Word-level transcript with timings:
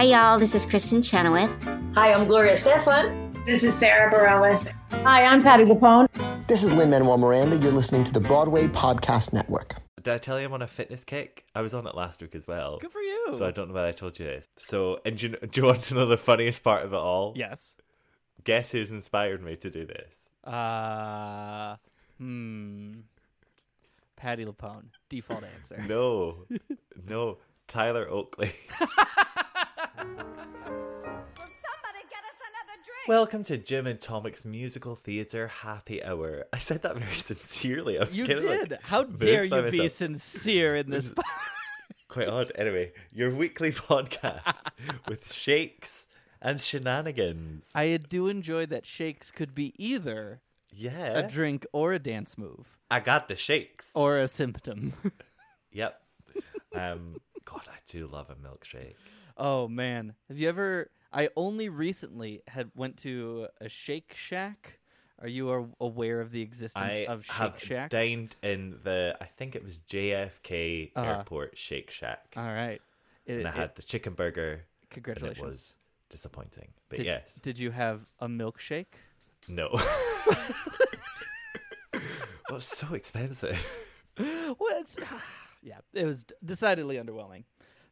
Hi, 0.00 0.06
y'all. 0.06 0.38
This 0.38 0.54
is 0.54 0.64
Kristin 0.66 1.04
Chenoweth. 1.04 1.50
Hi, 1.94 2.14
I'm 2.14 2.26
Gloria 2.26 2.54
Estefan. 2.54 3.44
This 3.44 3.62
is 3.62 3.74
Sara 3.74 4.10
Bareilles. 4.10 4.72
Hi, 5.04 5.26
I'm 5.26 5.42
Patti 5.42 5.64
LuPone. 5.64 6.08
This 6.46 6.64
is 6.64 6.72
Lin 6.72 6.88
Manuel 6.88 7.18
Miranda. 7.18 7.58
You're 7.58 7.70
listening 7.70 8.04
to 8.04 8.12
the 8.14 8.18
Broadway 8.20 8.66
Podcast 8.66 9.34
Network. 9.34 9.74
Did 9.96 10.14
I 10.14 10.16
tell 10.16 10.40
you 10.40 10.46
I'm 10.46 10.54
on 10.54 10.62
a 10.62 10.66
fitness 10.66 11.04
kick? 11.04 11.44
I 11.54 11.60
was 11.60 11.74
on 11.74 11.86
it 11.86 11.94
last 11.94 12.22
week 12.22 12.34
as 12.34 12.46
well. 12.46 12.78
Good 12.78 12.92
for 12.92 13.02
you. 13.02 13.26
So 13.32 13.46
I 13.46 13.50
don't 13.50 13.68
know 13.68 13.74
whether 13.74 13.88
I 13.88 13.92
told 13.92 14.18
you 14.18 14.24
this. 14.24 14.48
So, 14.56 15.02
and 15.04 15.18
do 15.18 15.28
you, 15.28 15.36
do 15.48 15.60
you 15.60 15.66
want 15.66 15.82
to 15.82 15.94
know 15.94 16.06
the 16.06 16.16
funniest 16.16 16.64
part 16.64 16.86
of 16.86 16.94
it 16.94 16.96
all? 16.96 17.34
yes. 17.36 17.74
Guess 18.42 18.72
who's 18.72 18.92
inspired 18.92 19.44
me 19.44 19.56
to 19.56 19.68
do 19.68 19.84
this? 19.84 20.14
Uh, 20.50 21.76
hmm. 22.16 23.00
Patti 24.16 24.46
LuPone. 24.46 24.84
Default 25.10 25.44
answer. 25.58 25.84
No, 25.86 26.46
no, 27.06 27.36
Tyler 27.68 28.08
Oakley. 28.08 28.54
Welcome 33.08 33.42
to 33.44 33.58
Jim 33.58 33.86
and 33.86 33.98
Tommy's 33.98 34.44
musical 34.44 34.94
theatre 34.94 35.48
happy 35.48 36.02
hour. 36.04 36.44
I 36.52 36.58
said 36.58 36.82
that 36.82 36.96
very 36.96 37.12
sincerely. 37.18 37.98
I 37.98 38.04
was 38.04 38.16
You 38.16 38.24
kinda, 38.26 38.42
like, 38.46 38.68
did. 38.68 38.78
How 38.82 39.02
dare 39.04 39.48
by 39.48 39.64
you 39.66 39.70
be 39.70 39.88
sincere 39.88 40.76
in 40.76 40.90
this? 40.90 41.12
Quite 42.08 42.28
odd. 42.28 42.52
Anyway, 42.54 42.92
your 43.12 43.30
weekly 43.34 43.72
podcast 43.72 44.60
with 45.08 45.32
shakes 45.32 46.06
and 46.40 46.60
shenanigans. 46.60 47.70
I 47.74 47.96
do 47.96 48.28
enjoy 48.28 48.66
that 48.66 48.86
shakes 48.86 49.30
could 49.30 49.54
be 49.54 49.74
either 49.76 50.40
yeah, 50.70 51.18
a 51.18 51.28
drink 51.28 51.66
or 51.72 51.92
a 51.92 51.98
dance 51.98 52.38
move 52.38 52.78
I 52.90 53.00
got 53.00 53.26
the 53.28 53.34
shakes. 53.36 53.90
or 53.94 54.18
a 54.18 54.28
symptom. 54.28 54.92
Yep. 55.72 56.00
Um, 56.74 57.16
God, 57.44 57.62
I 57.68 57.78
do 57.88 58.06
love 58.06 58.30
a 58.30 58.34
milkshake. 58.34 58.94
Oh 59.36 59.68
man, 59.68 60.14
have 60.28 60.38
you 60.38 60.48
ever? 60.48 60.90
I 61.12 61.28
only 61.36 61.68
recently 61.68 62.42
had 62.46 62.70
went 62.74 62.98
to 62.98 63.48
a 63.60 63.68
Shake 63.68 64.14
Shack. 64.16 64.78
Are 65.22 65.28
you 65.28 65.74
aware 65.80 66.20
of 66.20 66.30
the 66.30 66.40
existence 66.40 66.94
I 66.94 67.04
of 67.06 67.24
Shake 67.26 67.34
have 67.34 67.58
Shack? 67.62 67.90
dined 67.90 68.34
in 68.42 68.78
the, 68.84 69.14
I 69.20 69.26
think 69.26 69.54
it 69.54 69.62
was 69.62 69.80
JFK 69.80 70.92
Uh-huh. 70.96 71.10
Airport 71.10 71.58
Shake 71.58 71.90
Shack, 71.90 72.32
All 72.38 72.44
right. 72.44 72.80
It, 73.26 73.34
and 73.38 73.46
I 73.46 73.50
it- 73.50 73.54
had 73.56 73.74
the 73.76 73.82
chicken 73.82 74.14
burger, 74.14 74.52
and 74.52 74.60
it 74.60 74.90
congratulations. 74.94 75.44
was 75.44 75.74
disappointing. 76.08 76.68
But 76.88 76.98
did, 76.98 77.06
yes, 77.06 77.34
Did 77.42 77.58
you 77.58 77.70
have 77.70 78.00
a 78.20 78.28
milkshake? 78.28 78.86
no. 79.48 79.68
well, 82.48 82.56
it's 82.56 82.78
so 82.78 82.94
expensive. 82.94 83.58
Well, 84.18 84.56
it's, 84.80 84.96
yeah, 85.62 85.78
it 85.92 86.04
was 86.06 86.24
decidedly 86.44 86.96
underwhelming. 86.96 87.44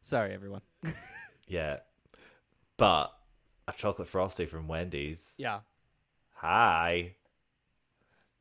Sorry, 0.03 0.33
everyone. 0.33 0.63
Yeah, 1.49 1.79
but 2.77 3.13
a 3.67 3.73
chocolate 3.73 4.09
frosty 4.09 4.47
from 4.47 4.69
Wendy's. 4.69 5.23
Yeah. 5.37 5.61
Hi. 6.37 7.15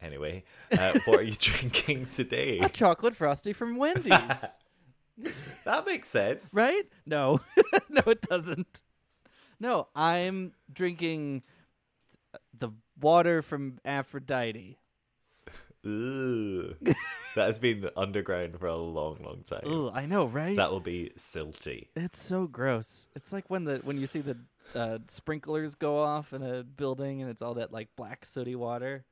Anyway, 0.01 0.43
uh, 0.71 0.99
what 1.05 1.19
are 1.19 1.23
you 1.23 1.35
drinking 1.39 2.07
today? 2.15 2.59
A 2.59 2.69
chocolate 2.69 3.15
frosty 3.15 3.51
from 3.53 3.77
Wendy's, 3.77 4.11
That 5.65 5.85
makes 5.87 6.07
sense. 6.09 6.53
right? 6.53 6.83
No, 7.05 7.41
no, 7.89 8.01
it 8.05 8.21
doesn't. 8.21 8.83
No, 9.59 9.87
I'm 9.95 10.53
drinking 10.71 11.41
the 12.57 12.69
water 12.99 13.41
from 13.41 13.79
Aphrodite. 13.83 14.77
That 17.35 17.45
has 17.45 17.59
been 17.59 17.87
underground 17.95 18.59
for 18.59 18.65
a 18.65 18.75
long, 18.75 19.19
long 19.23 19.43
time. 19.47 19.61
Ooh, 19.67 19.91
I 19.91 20.07
know, 20.07 20.25
right? 20.25 20.55
That 20.55 20.71
will 20.71 20.79
be 20.79 21.11
silty. 21.19 21.89
It's 21.95 22.19
so 22.19 22.47
gross. 22.47 23.05
It's 23.15 23.31
like 23.31 23.47
when 23.47 23.63
the 23.63 23.77
when 23.83 23.99
you 23.99 24.07
see 24.07 24.21
the 24.21 24.37
uh, 24.73 24.97
sprinklers 25.07 25.75
go 25.75 25.99
off 25.99 26.33
in 26.33 26.41
a 26.41 26.63
building 26.63 27.21
and 27.21 27.29
it's 27.29 27.43
all 27.43 27.53
that 27.53 27.71
like 27.71 27.89
black 27.95 28.25
sooty 28.25 28.55
water. 28.55 29.05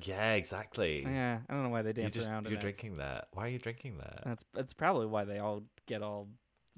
Yeah, 0.00 0.34
exactly. 0.34 1.02
Yeah, 1.02 1.40
I 1.48 1.52
don't 1.52 1.64
know 1.64 1.68
why 1.70 1.82
they 1.82 1.88
you 1.88 1.94
dance 1.94 2.14
just 2.14 2.28
around. 2.28 2.46
you're 2.48 2.60
drinking 2.60 2.98
that. 2.98 3.26
Why 3.32 3.46
are 3.46 3.50
you 3.50 3.58
drinking 3.58 3.98
that? 3.98 4.22
That's 4.24 4.44
that's 4.54 4.72
probably 4.72 5.06
why 5.06 5.24
they 5.24 5.40
all 5.40 5.64
get 5.86 6.02
all 6.02 6.28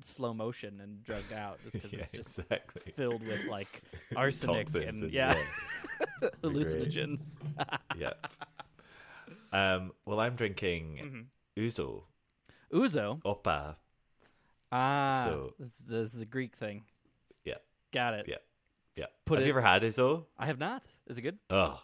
slow 0.02 0.32
motion 0.32 0.80
and 0.80 1.04
drugged 1.04 1.32
out. 1.32 1.58
Is 1.66 1.72
because 1.72 1.92
yeah, 1.92 2.00
it's 2.00 2.12
just 2.12 2.38
exactly. 2.38 2.92
filled 2.96 3.26
with 3.26 3.44
like 3.44 3.82
arsenic 4.16 4.66
Toxins 4.66 5.02
and, 5.02 5.12
yeah, 5.12 5.36
hallucinogens. 6.42 7.36
yeah. 7.96 8.14
Um. 9.54 9.92
Well, 10.04 10.20
I'm 10.20 10.34
drinking 10.36 10.84
Mm-hmm. 11.02 11.62
ouzo 11.62 12.02
Uzo. 12.72 13.22
opa. 13.22 13.76
Ah, 14.72 15.22
So- 15.26 15.54
this, 15.58 15.76
this 15.78 16.14
is 16.14 16.20
a 16.20 16.26
Greek 16.26 16.56
thing. 16.56 16.82
Yeah. 17.44 17.54
Got 17.92 18.14
it. 18.14 18.26
Yeah. 18.28 18.36
Yeah. 18.96 19.06
Put 19.24 19.38
Have 19.38 19.42
it- 19.44 19.46
you 19.46 19.52
ever 19.52 19.60
had 19.60 19.82
ouzo? 19.82 20.24
I 20.38 20.46
have 20.46 20.58
not. 20.58 20.82
Is 21.06 21.18
it 21.18 21.22
good? 21.22 21.38
Oh 21.50 21.80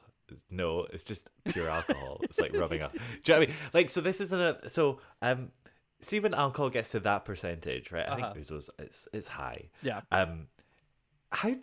no, 0.48 0.86
it's 0.92 1.03
just 1.04 1.28
pure 1.44 1.69
alcohol. 1.69 2.19
it's 2.22 2.38
like 2.38 2.56
rubbing 2.56 2.82
off. 2.82 2.92
Do 2.92 2.98
you 2.98 3.04
know 3.34 3.38
what 3.41 3.48
I 3.48 3.50
mean? 3.50 3.56
Like, 3.75 3.91
so 3.91 4.00
this 4.00 4.20
isn't 4.20 4.41
a 4.41 4.69
so 4.69 5.00
um. 5.22 5.50
See 6.02 6.19
when 6.19 6.32
alcohol 6.32 6.70
gets 6.70 6.91
to 6.92 7.00
that 7.00 7.26
percentage, 7.26 7.92
right? 7.92 8.08
I 8.08 8.12
Uh-huh. 8.14 8.32
think 8.32 8.47
ouzo's 8.47 8.70
it's 8.78 9.06
it's 9.12 9.28
high. 9.28 9.69
Yeah. 9.82 10.00
Um, 10.10 10.47
how, 11.31 11.54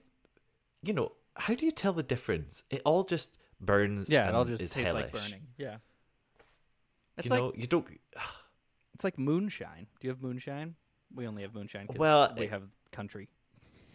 you 0.83 0.93
know, 0.93 1.13
how 1.35 1.55
do 1.55 1.65
you 1.65 1.71
tell 1.71 1.91
the 1.91 2.03
difference? 2.03 2.63
It 2.69 2.83
all 2.85 3.03
just 3.03 3.35
burns. 3.59 4.09
Yeah, 4.11 4.29
it 4.29 4.35
all 4.35 4.45
just 4.45 4.71
tastes 4.71 4.93
like 4.93 5.11
burning. 5.11 5.41
Yeah. 5.57 5.77
It's 7.17 7.25
You 7.25 7.31
like 7.31 7.39
know, 7.39 7.53
you 7.55 7.67
don't. 7.67 7.85
it's 8.93 9.03
like 9.03 9.17
moonshine. 9.17 9.87
Do 9.99 10.07
you 10.07 10.11
have 10.11 10.21
moonshine? 10.21 10.75
We 11.15 11.27
only 11.27 11.41
have 11.43 11.53
moonshine. 11.53 11.87
Well, 11.95 12.33
we 12.37 12.43
it- 12.45 12.49
have 12.51 12.63
country. 12.91 13.29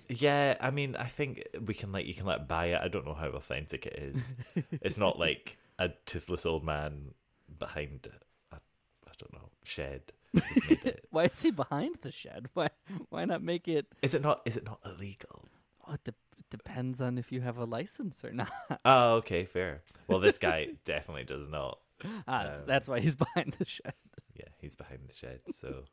Yeah, 0.09 0.57
I 0.61 0.71
mean, 0.71 0.97
I 0.97 1.07
think 1.07 1.47
we 1.65 1.73
can 1.75 1.93
like 1.93 2.07
you 2.07 2.15
can 2.15 2.27
like 2.27 2.47
buy 2.47 2.67
it. 2.67 2.81
I 2.83 2.89
don't 2.89 3.07
know 3.07 3.15
how 3.15 3.29
authentic 3.29 3.87
it 3.87 3.95
is. 3.99 4.35
it's 4.83 4.99
not 4.99 5.19
like 5.19 5.57
a 5.79 5.91
toothless 6.07 6.45
old 6.45 6.65
man 6.65 7.15
behind 7.59 8.09
a, 8.53 8.57
I 8.57 9.13
don't 9.19 9.33
know, 9.33 9.49
shed. 9.65 10.03
who's 10.33 10.43
made 10.69 10.81
it. 10.85 11.07
Why 11.11 11.25
is 11.27 11.41
he 11.43 11.51
behind 11.51 11.97
the 12.03 12.11
shed? 12.13 12.49
Why 12.55 12.69
why 13.09 13.25
not 13.25 13.43
make 13.43 13.69
it? 13.69 13.87
Is 14.03 14.13
it 14.15 14.23
not? 14.23 14.43
Is 14.45 14.57
it 14.57 14.65
not 14.65 14.81
illegal? 14.85 15.49
Oh, 15.87 15.95
it, 15.95 16.05
de- 16.05 16.15
depends 16.51 17.01
on 17.01 17.17
if 17.17 17.33
you 17.33 17.41
have 17.41 17.57
a 17.57 17.65
license 17.65 18.23
or 18.25 18.33
not. 18.43 18.51
Oh, 18.85 19.15
okay, 19.15 19.45
fair. 19.47 19.83
Well, 20.09 20.19
this 20.21 20.37
guy 20.39 20.69
definitely 20.85 21.25
does 21.25 21.49
not. 21.49 21.79
Ah, 22.29 22.45
that's, 22.45 22.61
Um, 22.61 22.67
that's 22.67 22.89
why 22.89 23.01
he's 23.01 23.15
behind 23.25 23.55
the 23.59 23.65
shed. 23.65 23.95
Yeah, 24.35 24.49
he's 24.61 24.75
behind 24.75 25.01
the 25.09 25.15
shed. 25.15 25.41
So, 25.55 25.85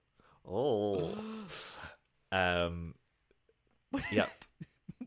oh, 0.47 1.13
um, 2.31 2.95
yep. 4.11 4.31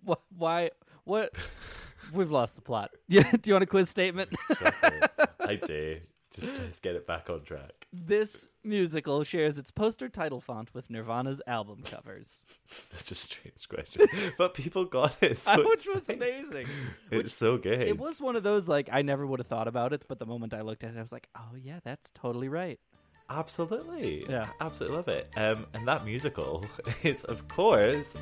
Wh- 0.07 0.15
Why? 0.37 0.71
What? 1.05 1.35
We've 2.13 2.31
lost 2.31 2.57
the 2.57 2.63
plot. 2.63 2.91
Yeah. 3.09 3.31
Do 3.31 3.41
you 3.45 3.55
want 3.55 3.63
a 3.63 3.67
quiz 3.67 3.89
statement? 3.89 4.31
I'd 5.41 5.65
say 5.65 6.01
just 6.35 6.59
let's 6.59 6.79
get 6.81 6.95
it 6.97 7.07
back 7.07 7.29
on 7.31 7.43
track. 7.43 7.87
this 7.93 8.49
musical 8.65 9.23
shares 9.25 9.59
its 9.59 9.71
poster 9.71 10.09
title 10.09 10.41
font 10.41 10.73
with 10.75 10.89
Nirvana's 10.91 11.41
album 11.47 11.83
covers, 11.85 12.43
Such 12.65 13.11
a 13.13 13.15
strange 13.15 13.69
question, 13.69 14.07
but 14.39 14.55
people 14.55 14.85
got 14.85 15.23
it, 15.23 15.39
so 15.39 15.57
which 15.69 15.87
was 15.93 16.09
amazing. 16.09 16.67
It's 17.11 17.35
so 17.35 17.59
gay. 17.59 17.89
It 17.89 17.99
was 17.99 18.21
one 18.21 18.37
of 18.37 18.43
those 18.43 18.69
like 18.69 18.89
I 18.93 19.03
never 19.03 19.27
would 19.27 19.41
have 19.41 19.47
thought 19.47 19.69
about 19.69 19.93
it, 19.93 20.05
but 20.09 20.19
the 20.19 20.27
moment 20.27 20.55
I 20.55 20.63
looked 20.63 20.85
at 20.85 20.95
it, 20.95 20.99
I 20.99 21.03
was 21.03 21.13
like, 21.13 21.29
"Oh 21.37 21.55
yeah, 21.61 21.81
that's 21.85 22.11
totally 22.15 22.49
right." 22.49 22.79
absolutely, 23.31 24.27
Yeah. 24.29 24.47
absolutely 24.61 24.97
love 24.97 25.09
it. 25.09 25.31
Um, 25.37 25.67
and 25.73 25.89
that 25.89 26.05
musical 26.05 26.67
is 27.03 27.25
of 27.25 27.47
course 27.49 28.13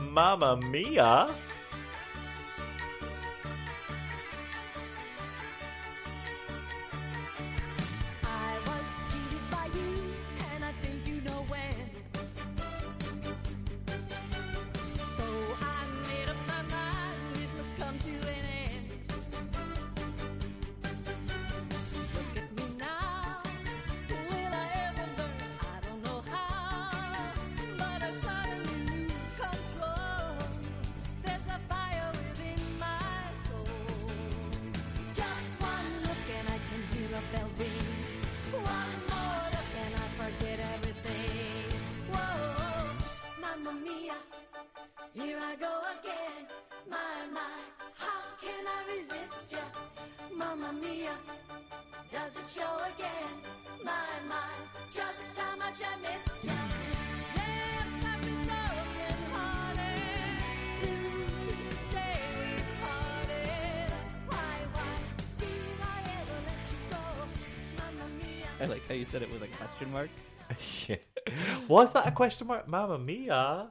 Mamma 0.00 0.58
Mia. 0.58 1.34
Was 71.70 71.92
that 71.92 72.06
a 72.06 72.10
question 72.10 72.46
mark? 72.48 72.66
Mamma 72.66 72.98
mia. 72.98 73.70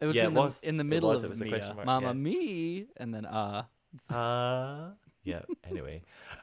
It 0.00 0.06
was 0.06 0.16
Yeah, 0.16 0.26
in 0.26 0.30
it 0.30 0.34
the 0.34 0.40
was. 0.40 0.60
in 0.62 0.76
the 0.76 0.82
It 0.82 0.92
middle 0.94 1.10
was. 1.10 1.22
It 1.22 1.26
of 1.26 1.30
was 1.30 1.40
a 1.40 1.44
Mia. 1.44 1.52
question 1.58 1.74
mark, 1.76 1.86
Mama 1.86 2.06
yeah. 2.08 2.12
me, 2.12 2.86
and 2.96 3.12
then 3.14 3.26
uh. 3.26 3.64
Uh, 4.10 4.90
yeah. 5.24 5.42
Anyway, 5.68 6.02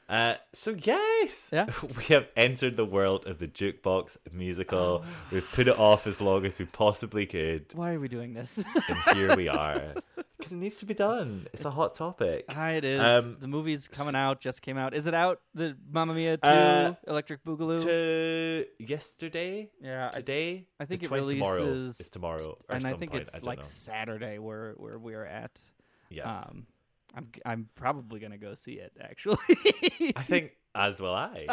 uh, 0.09 0.35
so 0.53 0.75
yes, 0.81 1.49
Yeah. 1.53 1.67
we 1.97 2.03
have 2.05 2.27
entered 2.35 2.75
the 2.77 2.85
world 2.85 3.25
of 3.27 3.37
the 3.39 3.47
jukebox 3.47 4.17
musical. 4.33 5.03
We've 5.31 5.47
put 5.53 5.67
it 5.67 5.77
off 5.79 6.07
as 6.07 6.19
long 6.19 6.45
as 6.45 6.57
we 6.59 6.65
possibly 6.65 7.25
could, 7.25 7.67
Why 7.73 7.93
are 7.93 7.99
we 7.99 8.07
doing 8.07 8.33
this? 8.33 8.57
and 8.57 9.17
here 9.17 9.35
we 9.35 9.47
are 9.47 9.93
because 10.37 10.51
it 10.51 10.55
needs 10.57 10.77
to 10.77 10.85
be 10.87 10.95
done. 10.95 11.47
It's 11.53 11.65
a 11.65 11.69
hot 11.69 11.93
topic. 11.93 12.45
Hi, 12.51 12.71
it 12.73 12.83
is. 12.83 12.99
Um, 12.99 13.37
the 13.39 13.47
movie's 13.47 13.87
coming 13.87 14.15
out. 14.15 14.41
Just 14.41 14.61
came 14.63 14.77
out. 14.77 14.95
Is 14.95 15.05
it 15.05 15.13
out? 15.13 15.39
The 15.53 15.77
Mamma 15.91 16.15
Mia 16.15 16.37
two 16.37 16.49
Uh, 16.49 16.93
Electric 17.07 17.43
Boogaloo. 17.45 17.83
To 17.83 18.65
yesterday, 18.79 19.69
yeah, 19.81 20.09
I- 20.11 20.15
today. 20.17 20.67
I 20.79 20.85
think 20.85 21.01
The 21.01 21.05
it 21.05 21.09
20 21.09 21.29
tomorrow 21.35 21.63
releases- 21.63 21.99
is 21.99 22.09
tomorrow, 22.09 22.57
or 22.67 22.75
and 22.75 22.85
I 22.87 22.89
some 22.91 22.99
think 22.99 23.11
point, 23.11 23.23
it's 23.23 23.33
don't 23.33 23.45
like 23.45 23.59
know. 23.59 23.63
Saturday 23.63 24.39
where 24.39 24.73
where 24.77 24.97
we're 24.97 25.25
at. 25.25 25.61
yeah. 26.09 26.39
Um, 26.49 26.65
I'm 27.15 27.27
I'm 27.45 27.69
probably 27.75 28.19
gonna 28.19 28.37
go 28.37 28.55
see 28.55 28.73
it. 28.73 28.93
Actually, 29.01 29.37
I 30.15 30.23
think 30.23 30.51
as 30.75 30.99
will 30.99 31.13
I. 31.13 31.47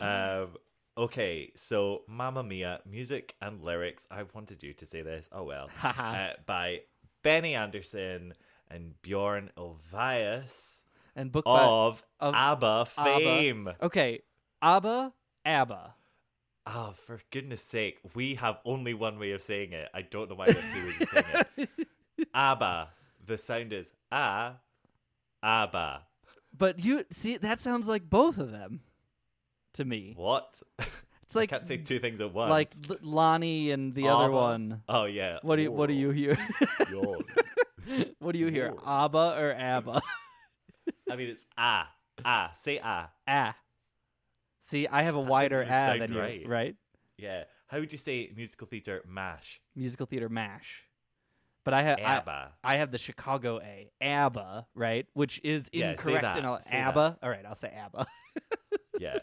um, 0.00 0.56
okay, 0.96 1.52
so 1.56 2.02
Mamma 2.08 2.42
Mia, 2.42 2.80
music 2.88 3.34
and 3.40 3.62
lyrics. 3.62 4.06
I 4.10 4.24
wanted 4.34 4.62
you 4.62 4.72
to 4.74 4.86
say 4.86 5.02
this. 5.02 5.26
Oh 5.32 5.44
well. 5.44 5.68
uh, 5.82 6.30
by 6.46 6.80
Benny 7.22 7.54
Andersson 7.54 8.34
and 8.70 9.00
Bjorn 9.02 9.50
Ulvaeus 9.56 10.82
and 11.14 11.30
book 11.30 11.44
by 11.44 11.62
of, 11.62 12.02
of 12.20 12.34
ABBA 12.34 12.86
ABBA. 12.96 13.04
fame. 13.04 13.68
okay, 13.82 14.20
ABBA, 14.60 15.12
ABBA. 15.44 15.94
Oh, 16.64 16.94
for 17.06 17.20
goodness 17.30 17.62
sake, 17.62 17.98
we 18.14 18.36
have 18.36 18.58
only 18.64 18.94
one 18.94 19.18
way 19.18 19.32
of 19.32 19.42
saying 19.42 19.72
it. 19.72 19.88
I 19.92 20.02
don't 20.02 20.30
know 20.30 20.36
why 20.36 20.46
we 20.46 20.52
have 20.52 20.74
two 20.74 20.86
ways 20.86 21.00
of 21.00 21.08
saying 21.08 21.44
it. 21.56 21.88
ABBA. 22.34 22.88
The 23.24 23.38
sound 23.38 23.72
is 23.72 23.90
ah, 24.10 24.56
ABBA. 25.42 26.02
But 26.56 26.84
you 26.84 27.04
see, 27.10 27.36
that 27.38 27.60
sounds 27.60 27.88
like 27.88 28.08
both 28.10 28.38
of 28.38 28.50
them 28.50 28.80
to 29.74 29.84
me. 29.84 30.14
What? 30.16 30.60
It's 31.22 31.34
like 31.34 31.50
I 31.50 31.56
can't 31.56 31.66
say 31.66 31.78
two 31.78 31.98
things 31.98 32.20
at 32.20 32.34
once. 32.34 32.50
like 32.50 32.74
L- 32.90 32.96
Lonnie 33.00 33.70
and 33.70 33.94
the 33.94 34.08
other 34.08 34.24
ABBA. 34.24 34.34
one. 34.34 34.82
Oh 34.86 35.04
yeah. 35.04 35.38
What 35.40 35.56
do 35.56 35.62
you 35.62 35.72
What 35.72 35.86
do 35.86 35.94
you 35.94 36.10
hear? 36.10 36.36
What 38.20 38.32
do 38.32 38.38
you 38.38 38.46
hear? 38.46 38.74
ABBA 38.86 39.36
or 39.38 39.54
ABBA? 39.58 40.02
I 41.10 41.16
mean, 41.16 41.28
it's 41.30 41.44
ah, 41.58 41.90
ah. 42.24 42.52
Say 42.54 42.80
ah. 42.82 43.10
ah. 43.26 43.56
See, 44.60 44.86
I 44.86 45.02
have 45.02 45.16
a 45.16 45.20
wider 45.20 45.66
ah 45.68 45.96
than 45.98 46.12
you, 46.12 46.20
right. 46.20 46.46
right? 46.46 46.76
Yeah. 47.18 47.44
How 47.66 47.80
would 47.80 47.90
you 47.92 47.98
say 47.98 48.30
musical 48.36 48.66
theater 48.66 49.02
mash? 49.08 49.60
Musical 49.74 50.06
theater 50.06 50.28
mash. 50.28 50.84
But 51.64 51.74
I 51.74 51.82
have 51.82 51.98
I, 51.98 52.02
ABBA. 52.02 52.52
I 52.64 52.76
have 52.76 52.90
the 52.90 52.98
Chicago 52.98 53.60
A, 53.60 53.90
ABBA, 54.00 54.66
right? 54.74 55.06
Which 55.14 55.40
is 55.44 55.70
Yeah, 55.72 55.92
incorrect 55.92 56.22
that, 56.22 56.36
in 56.36 56.44
all, 56.44 56.58
say 56.60 56.76
ABBA. 56.76 57.18
All 57.22 57.30
right, 57.30 57.44
I'll 57.46 57.54
say 57.54 57.68
ABBA. 57.76 58.06
yeah. 58.98 59.18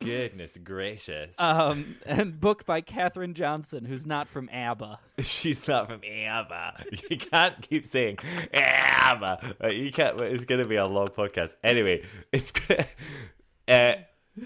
Goodness 0.00 0.58
gracious. 0.62 1.34
um, 1.38 1.94
and 2.04 2.40
book 2.40 2.66
by 2.66 2.80
Catherine 2.80 3.34
Johnson, 3.34 3.84
who's 3.84 4.04
not 4.04 4.28
from 4.28 4.48
ABBA. 4.50 4.98
She's 5.20 5.66
not 5.68 5.86
from 5.88 6.00
ABBA. 6.04 6.84
You 7.08 7.16
can't 7.18 7.62
keep 7.62 7.84
saying 7.84 8.18
ABBA. 8.52 9.54
Uh, 9.62 9.68
You 9.68 9.92
can't. 9.92 10.18
It's 10.20 10.44
going 10.44 10.60
to 10.60 10.66
be 10.66 10.74
a 10.76 10.86
long 10.86 11.08
podcast. 11.08 11.54
Anyway, 11.62 12.02
it's 12.32 12.52
uh, 13.68 13.92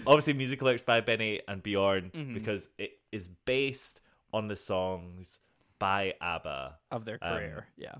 obviously 0.05 0.33
music 0.33 0.61
lyrics 0.61 0.83
by 0.83 1.01
Benny 1.01 1.41
and 1.47 1.63
Bjorn 1.63 2.11
Mm-hmm. 2.15 2.33
because 2.35 2.69
it 2.77 2.91
is 3.11 3.27
based 3.45 3.99
on 4.31 4.47
the 4.47 4.55
songs 4.55 5.39
by 5.79 6.13
ABBA. 6.21 6.77
of 6.91 7.05
their 7.05 7.17
Um, 7.21 7.37
career. 7.37 7.67
yeah. 7.77 7.95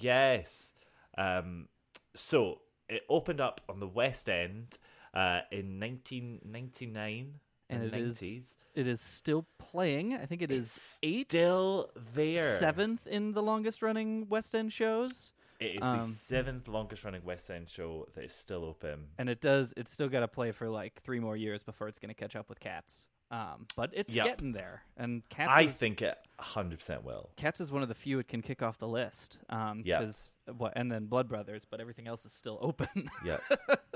Yes. 0.00 0.74
Um, 1.16 1.68
so 2.14 2.60
it 2.88 3.02
opened 3.08 3.40
up 3.40 3.60
on 3.68 3.80
the 3.80 3.86
West 3.88 4.28
End 4.28 4.78
uh, 5.14 5.40
in 5.52 5.78
1999 5.80 7.40
And 7.70 7.82
and 7.82 7.94
it 7.94 8.00
is 8.00 8.18
90s. 8.20 8.56
it 8.74 8.86
is 8.86 9.00
still 9.00 9.46
playing. 9.58 10.14
I 10.14 10.26
think 10.26 10.42
it 10.42 10.50
is 10.50 10.98
eight, 11.02 11.30
Still 11.30 11.90
there. 12.12 12.58
seventh 12.58 13.06
in 13.06 13.32
the 13.32 13.42
longest 13.42 13.80
running 13.82 14.28
West 14.28 14.54
End 14.54 14.72
shows. 14.72 15.32
It 15.60 15.76
is 15.76 15.82
Um, 15.82 15.98
the 15.98 16.04
seventh 16.08 16.68
longest 16.68 17.04
running 17.04 17.24
West 17.24 17.48
End 17.50 17.70
show 17.70 18.06
that 18.14 18.24
is 18.24 18.32
still 18.34 18.64
open. 18.64 19.08
And 19.18 19.28
it 19.28 19.40
does 19.40 19.72
it's 19.76 19.92
still 19.92 20.08
gotta 20.08 20.28
play 20.28 20.50
for 20.52 20.68
like 20.68 21.00
three 21.02 21.20
more 21.20 21.36
years 21.36 21.62
before 21.62 21.88
it's 21.88 21.98
gonna 21.98 22.12
catch 22.14 22.36
up 22.36 22.48
with 22.48 22.60
Cats. 22.60 23.06
Um, 23.30 23.66
but 23.76 23.90
it's 23.94 24.14
Yep. 24.14 24.26
getting 24.26 24.52
there. 24.52 24.82
And 24.96 25.26
Cats 25.28 25.50
I 25.52 25.62
is, 25.62 25.76
think 25.78 26.02
it 26.02 26.18
100% 26.40 27.02
will. 27.04 27.30
Cats 27.36 27.60
is 27.60 27.70
one 27.70 27.82
of 27.82 27.88
the 27.88 27.94
few 27.94 28.18
it 28.18 28.28
can 28.28 28.42
kick 28.42 28.62
off 28.62 28.78
the 28.78 28.88
list. 28.88 29.38
Um, 29.48 29.82
Yeah. 29.84 30.00
'cause- 30.00 30.32
what 30.56 30.72
and 30.76 30.90
then 30.90 31.06
Blood 31.06 31.28
Brothers, 31.28 31.64
but 31.64 31.80
everything 31.80 32.06
else 32.08 32.24
is 32.26 32.32
still 32.32 32.58
open. 32.60 33.10
Yeah. 33.24 33.38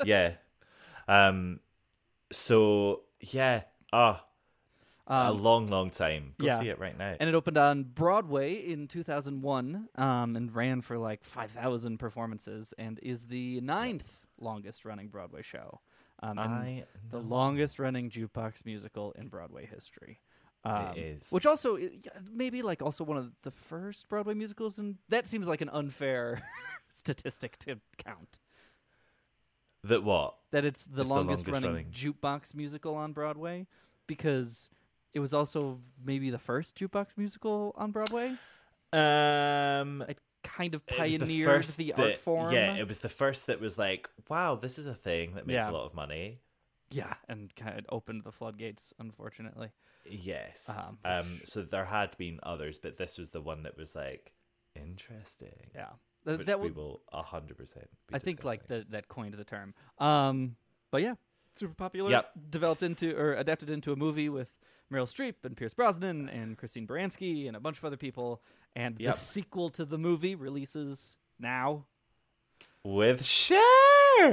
yeah. 0.05 0.35
Um, 1.09 1.61
so, 2.33 3.03
yeah. 3.21 3.63
Ah, 3.93 4.25
a 5.07 5.13
Um, 5.31 5.43
long, 5.43 5.67
long 5.69 5.91
time. 5.91 6.35
Go 6.39 6.47
yeah. 6.47 6.61
see 6.61 6.69
it 6.69 6.79
right 6.79 6.97
now. 6.97 7.17
and 7.19 7.29
it 7.29 7.35
opened 7.35 7.57
on 7.57 7.85
Broadway 7.85 8.55
in 8.55 8.87
2001 8.89 9.89
um, 9.95 10.37
and 10.37 10.55
ran 10.55 10.83
for 10.83 10.99
like 10.99 11.25
5,000 11.25 11.99
performances 11.99 12.75
and 12.79 12.99
is 13.03 13.25
the 13.27 13.61
ninth 13.63 14.27
longest 14.39 14.85
running 14.85 15.09
Broadway 15.09 15.43
show. 15.43 15.81
Um, 16.21 16.39
and 16.39 16.85
the 17.11 17.21
longest 17.21 17.79
running 17.79 18.11
jukebox 18.11 18.65
musical 18.67 19.13
in 19.13 19.29
Broadway 19.29 19.67
history. 19.67 20.21
Um, 20.65 20.93
is. 20.97 21.27
Which 21.31 21.47
also, 21.47 21.79
maybe 22.33 22.63
like 22.63 22.83
also 22.83 23.05
one 23.05 23.17
of 23.17 23.31
the 23.43 23.51
first 23.51 24.09
Broadway 24.09 24.35
musicals, 24.35 24.79
and 24.79 24.97
that 25.09 25.27
seems 25.27 25.49
like 25.49 25.61
an 25.61 25.69
unfair 25.71 26.43
statistic 26.95 27.59
to 27.61 27.79
count. 27.97 28.39
That 29.85 30.03
what? 30.03 30.35
That 30.51 30.65
it's 30.65 30.85
the 30.85 31.01
It's 31.01 31.09
the 31.09 31.15
longest, 31.15 31.47
longest 31.47 31.65
running, 31.65 31.71
running. 31.71 31.91
jukebox 31.93 32.55
musical 32.55 32.95
on 32.97 33.13
Broadway 33.13 33.67
because 34.07 34.69
it 35.15 35.21
was 35.21 35.33
also 35.33 35.79
maybe 36.05 36.31
the 36.31 36.39
first 36.39 36.77
jukebox 36.77 37.17
musical 37.17 37.73
on 37.77 37.93
Broadway. 37.93 38.35
Um, 38.93 40.03
It 40.09 40.19
kind 40.43 40.75
of 40.75 40.83
it 40.89 40.99
was 41.01 41.13
the 41.13 41.19
pioneered 41.19 41.65
the, 41.65 41.93
that- 41.97 41.99
art 42.05 42.19
form. 42.19 42.53
Yeah, 42.53 42.75
it 42.77 42.89
was 42.89 42.99
the 42.99 43.09
first 43.09 43.47
that 43.47 43.61
was 43.61 43.79
like, 43.79 44.09
wow, 44.29 44.57
this 44.57 44.79
is 44.79 44.87
a 44.87 44.95
thing 44.95 45.35
that 45.35 45.47
makes 45.47 45.55
Yeah. 45.55 45.71
a 45.71 45.73
lot 45.73 45.87
of 45.87 45.95
money. 45.95 46.41
Yeah, 46.91 47.15
and 47.29 47.55
kind 47.55 47.79
of 47.79 47.85
opened 47.91 48.25
the 48.25 48.33
floodgates, 48.33 48.95
unfortunately. 48.99 49.71
Yes. 50.09 50.69
Um, 50.69 50.99
Um, 51.05 51.41
so 51.45 51.63
there 51.63 51.85
had 51.85 52.17
been 52.17 52.41
others, 52.43 52.79
but 52.79 52.97
this 52.97 53.19
was 53.19 53.31
the 53.31 53.43
one 53.43 53.65
that 53.65 53.77
was 53.77 53.95
like 53.95 54.33
interesting. 54.75 55.71
Yeah, 55.75 55.89
Th- 56.27 56.39
Which 56.39 56.47
that 56.47 56.61
we 56.61 56.71
will 56.71 57.03
hundred 57.13 57.59
percent. 57.59 57.89
I 58.13 58.19
think 58.19 58.43
like 58.45 58.67
the, 58.69 58.87
that 58.91 59.09
coined 59.09 59.35
the 59.35 59.45
term. 59.45 59.75
Um, 59.99 60.57
but 60.91 61.03
yeah, 61.03 61.15
super 61.57 61.75
popular. 61.75 62.11
Yep. 62.11 62.31
Developed 62.51 62.83
into 62.83 63.15
or 63.17 63.35
adapted 63.35 63.69
into 63.71 63.93
a 63.93 63.97
movie 63.97 64.29
with 64.31 64.49
Meryl 64.91 65.07
Streep 65.13 65.35
and 65.45 65.57
Pierce 65.57 65.75
Brosnan 65.75 66.29
and 66.31 66.57
Christine 66.57 66.87
Baranski 66.87 67.47
and 67.47 67.55
a 67.57 67.61
bunch 67.61 67.77
of 67.79 67.85
other 67.85 67.99
people. 67.99 68.41
And 68.75 68.99
Yep. 68.99 69.13
the 69.15 69.19
sequel 69.21 69.69
to 69.71 69.85
the 69.85 69.99
movie 69.99 70.35
releases 70.35 71.17
now 71.39 71.85
with 72.85 73.25
Cher. 73.25 73.61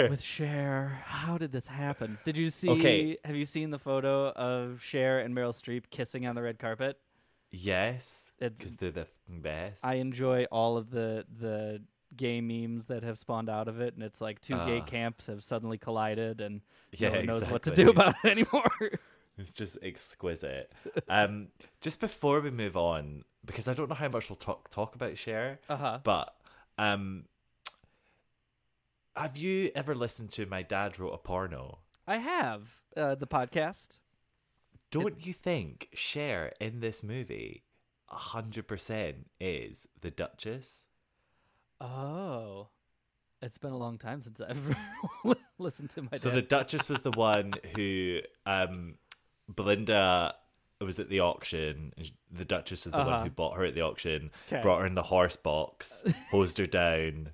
With 0.10 0.22
Cher. 0.22 1.00
How 1.06 1.38
did 1.38 1.52
this 1.52 1.68
happen? 1.68 2.18
Did 2.26 2.38
you 2.38 2.50
see? 2.50 2.70
Okay. 2.70 3.18
Have 3.24 3.36
you 3.36 3.46
seen 3.46 3.70
the 3.72 3.80
photo 3.80 4.30
of 4.30 4.82
Cher 4.84 5.20
and 5.20 5.36
Meryl 5.36 5.54
Streep 5.54 5.84
kissing 5.90 6.26
on 6.26 6.36
the 6.36 6.42
red 6.42 6.60
carpet? 6.60 6.98
yes, 7.52 8.32
because 8.40 8.76
they're 8.76 8.92
the 8.92 9.08
best. 9.30 9.86
I 9.86 9.96
enjoy 9.96 10.46
all 10.52 10.78
of 10.78 10.90
the 10.92 11.26
the 11.40 11.82
gay 12.16 12.40
memes 12.42 12.86
that 12.88 13.04
have 13.04 13.18
spawned 13.18 13.50
out 13.50 13.68
of 13.68 13.80
it, 13.82 13.94
and 13.94 14.04
it's 14.04 14.22
like 14.22 14.42
two 14.42 14.56
gay 14.66 14.80
Ah. 14.82 14.86
camps 14.86 15.26
have 15.28 15.44
suddenly 15.44 15.78
collided, 15.78 16.42
and 16.42 16.62
Yeah, 16.92 17.10
no 17.10 17.16
one 17.18 17.26
knows 17.28 17.50
what 17.50 17.64
to 17.64 17.76
do 17.76 17.90
about 17.90 18.16
it 18.24 18.30
anymore. 18.30 18.72
It's 19.38 19.52
just 19.52 19.78
exquisite. 19.84 20.72
um, 21.10 21.50
just 21.82 22.00
before 22.00 22.40
we 22.40 22.52
move 22.52 22.78
on, 22.78 23.26
because 23.44 23.68
I 23.68 23.74
don't 23.74 23.90
know 23.90 23.96
how 23.96 24.08
much 24.08 24.30
we'll 24.30 24.38
talk 24.38 24.70
talk 24.70 24.96
about 24.96 25.18
Cher, 25.18 25.60
Uh-huh. 25.68 26.00
but 26.06 26.34
um, 26.78 27.26
have 29.16 29.38
you 29.38 29.72
ever 29.76 29.96
listened 29.96 30.30
to 30.32 30.46
My 30.46 30.62
Dad 30.62 31.00
Wrote 31.00 31.14
a 31.14 31.18
Porno? 31.18 31.80
I 32.08 32.18
have 32.18 32.76
uh, 32.96 33.16
the 33.16 33.28
podcast. 33.28 34.00
Don't 34.92 35.26
you 35.26 35.34
think 35.34 35.90
Cher 35.94 36.54
in 36.60 36.80
this 36.80 37.04
movie, 37.04 37.64
hundred 38.08 38.68
percent 38.68 39.30
is 39.40 39.88
the 40.02 40.12
Duchess? 40.12 40.86
Oh, 41.82 42.70
it's 43.42 43.58
been 43.58 43.72
a 43.72 43.78
long 43.78 43.98
time 43.98 44.22
since 44.22 44.40
I've 44.40 44.76
listened 45.58 45.90
to 45.92 46.04
my. 46.04 46.18
So 46.18 46.30
dad. 46.30 46.38
the 46.38 46.42
Duchess 46.44 46.88
was 46.90 47.02
the 47.02 47.12
one 47.12 47.54
who 47.76 48.20
um, 48.46 48.96
Belinda 49.54 50.36
was 50.80 51.00
at 51.00 51.10
the 51.10 51.20
auction. 51.22 51.92
The 52.32 52.46
Duchess 52.46 52.86
was 52.86 52.92
the 52.92 52.98
Uh-huh. 53.00 53.10
one 53.10 53.24
who 53.24 53.30
bought 53.32 53.58
her 53.58 53.66
at 53.66 53.76
the 53.76 53.82
auction, 53.82 54.32
'Kay. 54.50 54.62
brought 54.62 54.82
her 54.82 54.86
in 54.88 54.96
the 54.96 55.04
horse 55.04 55.36
box, 55.36 56.06
hosed 56.32 56.58
her 56.60 56.68
down, 56.68 57.30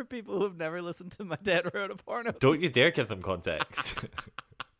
For 0.00 0.04
people 0.06 0.40
who've 0.40 0.56
never 0.56 0.80
listened 0.80 1.12
to 1.12 1.24
My 1.24 1.36
Dad 1.42 1.74
Wrote 1.74 1.90
a 1.90 1.94
Porno. 1.94 2.32
Don't 2.40 2.62
you 2.62 2.70
dare 2.70 2.90
give 2.90 3.08
them 3.08 3.20
context. 3.30 3.96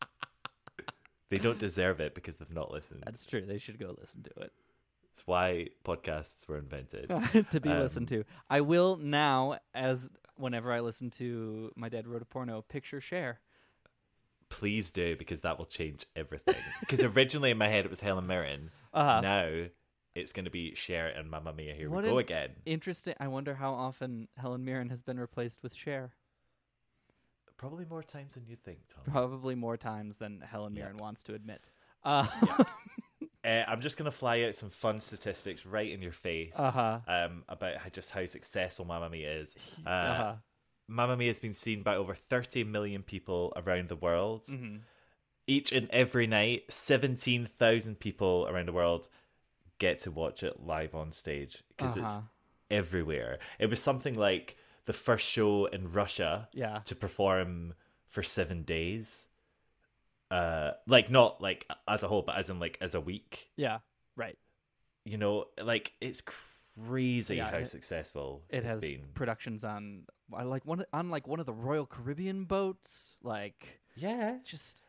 they 1.29 1.37
don't 1.37 1.59
deserve 1.59 1.99
it 1.99 2.15
because 2.15 2.37
they've 2.37 2.49
not 2.51 2.71
listened. 2.71 3.03
That's 3.05 3.23
true. 3.27 3.45
They 3.45 3.59
should 3.59 3.77
go 3.77 3.95
listen 3.99 4.23
to 4.23 4.31
it. 4.41 4.51
It's 5.11 5.21
why 5.27 5.67
podcasts 5.85 6.47
were 6.47 6.57
invented. 6.57 7.07
to 7.51 7.59
be 7.61 7.69
Um, 7.69 7.81
listened 7.81 8.07
to. 8.07 8.23
I 8.49 8.61
will 8.61 8.97
now, 8.97 9.59
as 9.75 10.09
whenever 10.37 10.73
I 10.73 10.79
listen 10.79 11.11
to 11.11 11.71
My 11.75 11.87
Dad 11.89 12.07
Wrote 12.07 12.23
a 12.23 12.25
Porno, 12.25 12.63
picture 12.67 12.99
share. 12.99 13.41
Please 14.49 14.89
do 14.89 15.15
because 15.15 15.41
that 15.41 15.59
will 15.59 15.67
change 15.67 16.07
everything. 16.15 16.55
Because 16.79 17.03
originally 17.03 17.51
in 17.51 17.59
my 17.59 17.67
head 17.67 17.85
it 17.85 17.91
was 17.91 17.99
Helen 17.99 18.25
Mirren. 18.25 18.71
Uh-huh. 18.91 19.21
Now 19.21 19.65
it's 20.15 20.33
going 20.33 20.45
to 20.45 20.51
be 20.51 20.75
Cher 20.75 21.07
and 21.07 21.29
Mamma 21.29 21.53
Mia. 21.53 21.73
Here 21.73 21.89
What 21.89 22.03
we 22.03 22.09
go 22.09 22.17
again. 22.17 22.49
Interesting. 22.65 23.13
I 23.19 23.27
wonder 23.27 23.55
how 23.55 23.73
often 23.73 24.27
Helen 24.37 24.63
Mirren 24.65 24.89
has 24.89 25.01
been 25.01 25.19
replaced 25.19 25.63
with 25.63 25.75
Cher. 25.75 26.11
Probably 27.57 27.85
more 27.85 28.03
times 28.03 28.33
than 28.33 28.45
you 28.47 28.55
think, 28.55 28.79
Tom. 28.87 29.03
Probably 29.11 29.55
more 29.55 29.77
times 29.77 30.17
than 30.17 30.41
Helen 30.41 30.75
Yep. 30.75 30.83
Mirren 30.83 30.97
wants 30.97 31.23
to 31.23 31.33
admit. 31.33 31.61
Uh 32.03 32.25
Uh, 33.43 33.63
I'm 33.67 33.81
just 33.81 33.97
going 33.97 34.05
to 34.05 34.15
fly 34.15 34.43
out 34.43 34.53
some 34.53 34.69
fun 34.69 35.01
statistics 35.01 35.65
right 35.65 35.89
in 35.91 35.99
your 35.99 36.11
face 36.11 36.53
huh. 36.55 36.99
um, 37.07 37.43
about 37.49 37.77
how, 37.77 37.89
just 37.89 38.11
how 38.11 38.23
successful 38.27 38.85
Mamma 38.85 39.09
Mia 39.09 39.31
is. 39.41 39.55
Uh, 39.83 39.89
Uh 39.89 40.15
huh. 40.15 40.33
Mamma 40.87 41.17
Mia 41.17 41.29
has 41.29 41.39
been 41.39 41.55
seen 41.55 41.81
by 41.81 41.95
over 41.95 42.13
30 42.13 42.65
million 42.65 43.01
people 43.01 43.51
around 43.55 43.89
the 43.89 43.95
world. 43.95 44.43
hmm 44.47 44.75
Each 45.47 45.71
and 45.71 45.89
every 45.89 46.27
night, 46.27 46.71
17,000 46.71 47.99
people 47.99 48.45
around 48.47 48.67
the 48.67 48.73
world 48.73 49.07
get 49.85 49.99
to 50.01 50.11
watch 50.11 50.39
it 50.43 50.55
live 50.73 50.93
on 51.01 51.11
stage 51.11 51.53
because 51.69 51.97
Uh-huh. 51.97 52.19
it's 52.19 52.27
everywhere. 52.69 53.39
It 53.59 53.67
was 53.71 53.81
something 53.81 54.15
like 54.29 54.47
the 54.85 54.93
first 54.93 55.25
show 55.27 55.65
in 55.75 55.91
Russia 55.91 56.47
Yeah. 56.53 56.79
to 56.85 56.95
perform 56.95 57.73
for 58.13 58.23
seven 58.23 58.63
days. 58.63 59.27
Uh, 60.29 60.71
like 60.87 61.09
not 61.09 61.41
like 61.41 61.67
as 61.87 62.03
a 62.03 62.07
whole, 62.07 62.21
but 62.21 62.37
as 62.37 62.49
in 62.49 62.59
like 62.59 62.77
as 62.79 62.95
a 62.95 63.01
week. 63.01 63.49
Yeah. 63.57 63.79
Right. 64.15 64.37
You 65.03 65.17
know, 65.17 65.45
like 65.61 65.93
it's 65.99 66.21
crazy 66.21 67.35
Yeah, 67.37 67.51
how 67.51 67.57
it- 67.57 67.67
successful 67.67 68.43
It 68.49 68.63
has 68.63 68.79
been. 68.81 69.09
productions 69.13 69.63
on 69.65 70.05
I 70.33 70.43
like 70.43 70.65
one 70.65 70.85
on 70.93 71.09
like 71.09 71.27
one 71.27 71.41
of 71.41 71.45
the 71.45 71.53
Royal 71.53 71.85
Caribbean 71.85 72.45
boats. 72.45 73.15
Like 73.21 73.81
yeah, 73.95 74.37
just 74.45 74.83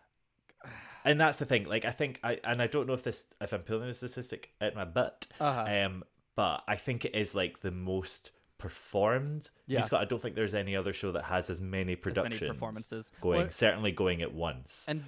and 1.05 1.21
that's 1.21 1.39
the 1.39 1.47
thing. 1.47 1.65
Like 1.65 1.85
I 1.85 1.91
think 1.91 2.21
I 2.23 2.39
and 2.45 2.61
I 2.63 2.67
don't 2.67 2.87
know 2.87 2.95
if 2.95 3.03
this 3.03 3.25
if 3.41 3.53
I'm 3.53 3.63
pulling 3.63 3.89
a 3.91 3.95
statistic 3.95 4.51
out 4.61 4.75
my 4.75 4.85
butt. 4.85 5.27
uh 5.41 5.65
Um, 5.69 6.05
but 6.35 6.63
I 6.67 6.77
think 6.77 7.05
it 7.05 7.15
is 7.15 7.35
like 7.35 7.61
the 7.61 7.71
most 7.71 8.31
performed 8.59 9.51
Yeah. 9.67 9.81
musical. 9.81 9.99
I 9.99 10.05
don't 10.05 10.21
think 10.23 10.35
there's 10.37 10.55
any 10.55 10.77
other 10.77 10.93
show 10.93 11.13
that 11.13 11.25
has 11.25 11.51
as 11.51 11.61
many 11.61 11.93
as 11.93 11.99
productions 11.99 12.41
many 12.41 12.53
performances. 12.53 13.11
going. 13.21 13.41
What- 13.43 13.53
Certainly 13.53 13.93
going 13.93 14.23
at 14.23 14.33
once. 14.33 14.85
and 14.89 15.05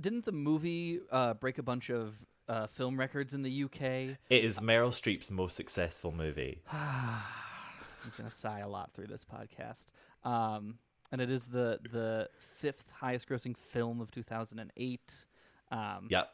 didn't 0.00 0.24
the 0.24 0.32
movie 0.32 1.00
uh, 1.10 1.34
break 1.34 1.58
a 1.58 1.62
bunch 1.62 1.90
of 1.90 2.14
uh, 2.48 2.66
film 2.66 2.98
records 2.98 3.32
in 3.34 3.42
the 3.42 3.64
UK? 3.64 3.82
it 3.82 4.44
is 4.44 4.58
Meryl 4.60 4.90
Streep's 4.90 5.30
most 5.30 5.56
successful 5.56 6.12
movie. 6.12 6.62
I'm 6.72 8.12
gonna 8.16 8.30
sigh 8.30 8.60
a 8.60 8.68
lot 8.68 8.92
through 8.94 9.06
this 9.08 9.24
podcast. 9.24 9.86
Um, 10.24 10.78
and 11.12 11.20
it 11.20 11.30
is 11.30 11.46
the 11.46 11.78
the 11.92 12.28
fifth 12.58 12.84
highest 12.92 13.28
grossing 13.28 13.56
film 13.56 14.00
of 14.00 14.10
2008. 14.10 15.24
Um, 15.70 16.08
Yep, 16.10 16.30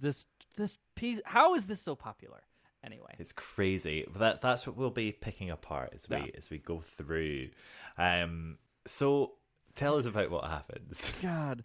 This 0.00 0.26
this 0.56 0.78
piece. 0.94 1.20
How 1.24 1.54
is 1.54 1.66
this 1.66 1.80
so 1.80 1.94
popular? 1.94 2.40
Anyway. 2.82 3.14
it's 3.18 3.32
crazy. 3.32 4.06
But 4.10 4.18
That 4.20 4.40
that's 4.40 4.66
what 4.66 4.76
we'll 4.76 4.90
be 4.90 5.12
picking 5.12 5.50
apart 5.50 5.90
as 5.94 6.08
we 6.08 6.16
Yeah. 6.16 6.26
as 6.36 6.50
we 6.50 6.58
go 6.58 6.80
through. 6.80 7.50
Um, 7.98 8.58
so 8.86 9.32
tell 9.74 9.96
us 9.98 10.06
about 10.06 10.30
what 10.30 10.44
happens. 10.44 11.12
God, 11.22 11.62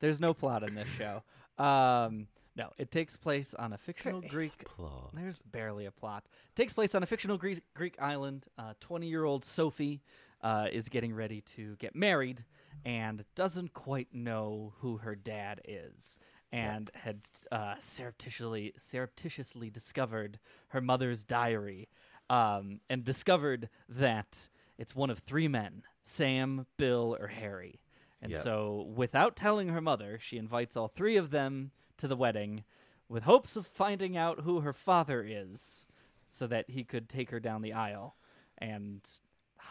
there's 0.00 0.20
no 0.20 0.34
plot 0.34 0.62
in 0.62 0.74
this 0.74 0.88
show. 0.98 1.22
Um, 1.62 2.26
no, 2.56 2.72
it 2.76 2.90
takes 2.90 3.16
place 3.16 3.54
on 3.54 3.72
a 3.72 3.78
fictional 3.78 4.20
There 4.20 4.28
Greek. 4.30 4.52
a 4.62 4.68
plot. 4.68 5.10
There's 5.14 5.38
barely 5.38 5.86
a 5.86 5.90
plot. 5.90 6.26
takes 6.54 6.72
place 6.74 6.94
on 6.94 7.02
a 7.02 7.06
fictional 7.06 7.38
Greek, 7.38 7.62
Greek 7.74 7.96
island. 8.00 8.46
Twenty-year-old 8.80 9.44
Sophie 9.46 10.02
uh, 10.42 10.66
is 10.72 10.88
getting 10.88 11.14
ready 11.14 11.42
to 11.42 11.76
get 11.76 11.94
married 11.94 12.44
and 12.84 13.24
doesn't 13.34 13.74
quite 13.74 14.08
know 14.14 14.72
who 14.78 14.98
her 14.98 15.14
dad 15.14 15.60
is, 15.66 16.18
and 16.52 16.90
had 16.94 17.20
uh, 17.52 17.74
surreptitiously 17.78 18.72
surreptitiously 18.76 19.70
discovered 19.70 20.38
her 20.68 20.80
mother's 20.80 21.24
diary, 21.24 21.88
um, 22.28 22.80
and 22.88 23.04
discovered 23.04 23.68
that 23.88 24.48
it's 24.78 24.94
one 24.94 25.10
of 25.10 25.18
three 25.18 25.48
men: 25.48 25.82
Sam, 26.02 26.66
Bill, 26.76 27.16
or 27.20 27.28
Harry. 27.28 27.80
And 28.22 28.32
Yep. 28.32 28.42
so, 28.42 28.86
without 28.94 29.34
telling 29.34 29.68
her 29.70 29.80
mother, 29.80 30.18
she 30.20 30.36
invites 30.36 30.76
all 30.76 30.88
three 30.88 31.16
of 31.16 31.30
them 31.30 31.70
to 31.96 32.06
the 32.08 32.16
wedding 32.16 32.64
with 33.08 33.24
hopes 33.24 33.56
of 33.56 33.66
finding 33.66 34.16
out 34.16 34.40
who 34.40 34.60
her 34.60 34.72
father 34.72 35.24
is 35.26 35.86
so 36.28 36.46
that 36.46 36.70
he 36.70 36.84
could 36.84 37.08
take 37.08 37.30
her 37.30 37.40
down 37.40 37.62
the 37.62 37.72
aisle. 37.72 38.16
And 38.58 39.00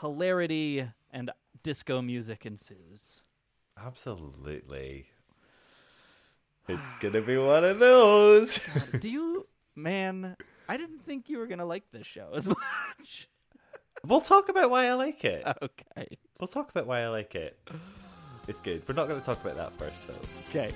hilarity 0.01 0.85
and 1.11 1.31
disco 1.63 2.01
music 2.01 2.45
ensues. 2.45 3.21
Absolutely. 3.83 5.07
It's 6.67 6.81
gonna 6.99 7.21
be 7.21 7.37
one 7.37 7.63
of 7.65 7.79
those. 7.79 8.59
Do 8.99 9.09
you, 9.09 9.47
man, 9.75 10.35
I 10.67 10.77
didn't 10.77 11.03
think 11.05 11.29
you 11.29 11.39
were 11.39 11.47
going 11.47 11.57
to 11.59 11.65
like 11.65 11.83
this 11.91 12.05
show 12.05 12.29
as 12.35 12.45
much. 12.47 13.27
we'll 14.05 14.21
talk 14.21 14.49
about 14.49 14.69
why 14.69 14.85
I 14.85 14.93
like 14.93 15.25
it. 15.25 15.43
okay. 15.63 16.17
We'll 16.39 16.47
talk 16.47 16.69
about 16.69 16.85
why 16.85 17.01
I 17.01 17.07
like 17.07 17.33
it. 17.33 17.57
It's 18.47 18.61
good. 18.61 18.83
We're 18.87 18.93
not 18.93 19.07
going 19.07 19.19
to 19.19 19.25
talk 19.25 19.43
about 19.43 19.57
that 19.57 19.73
first, 19.79 20.07
though. 20.07 20.21
Okay. 20.49 20.71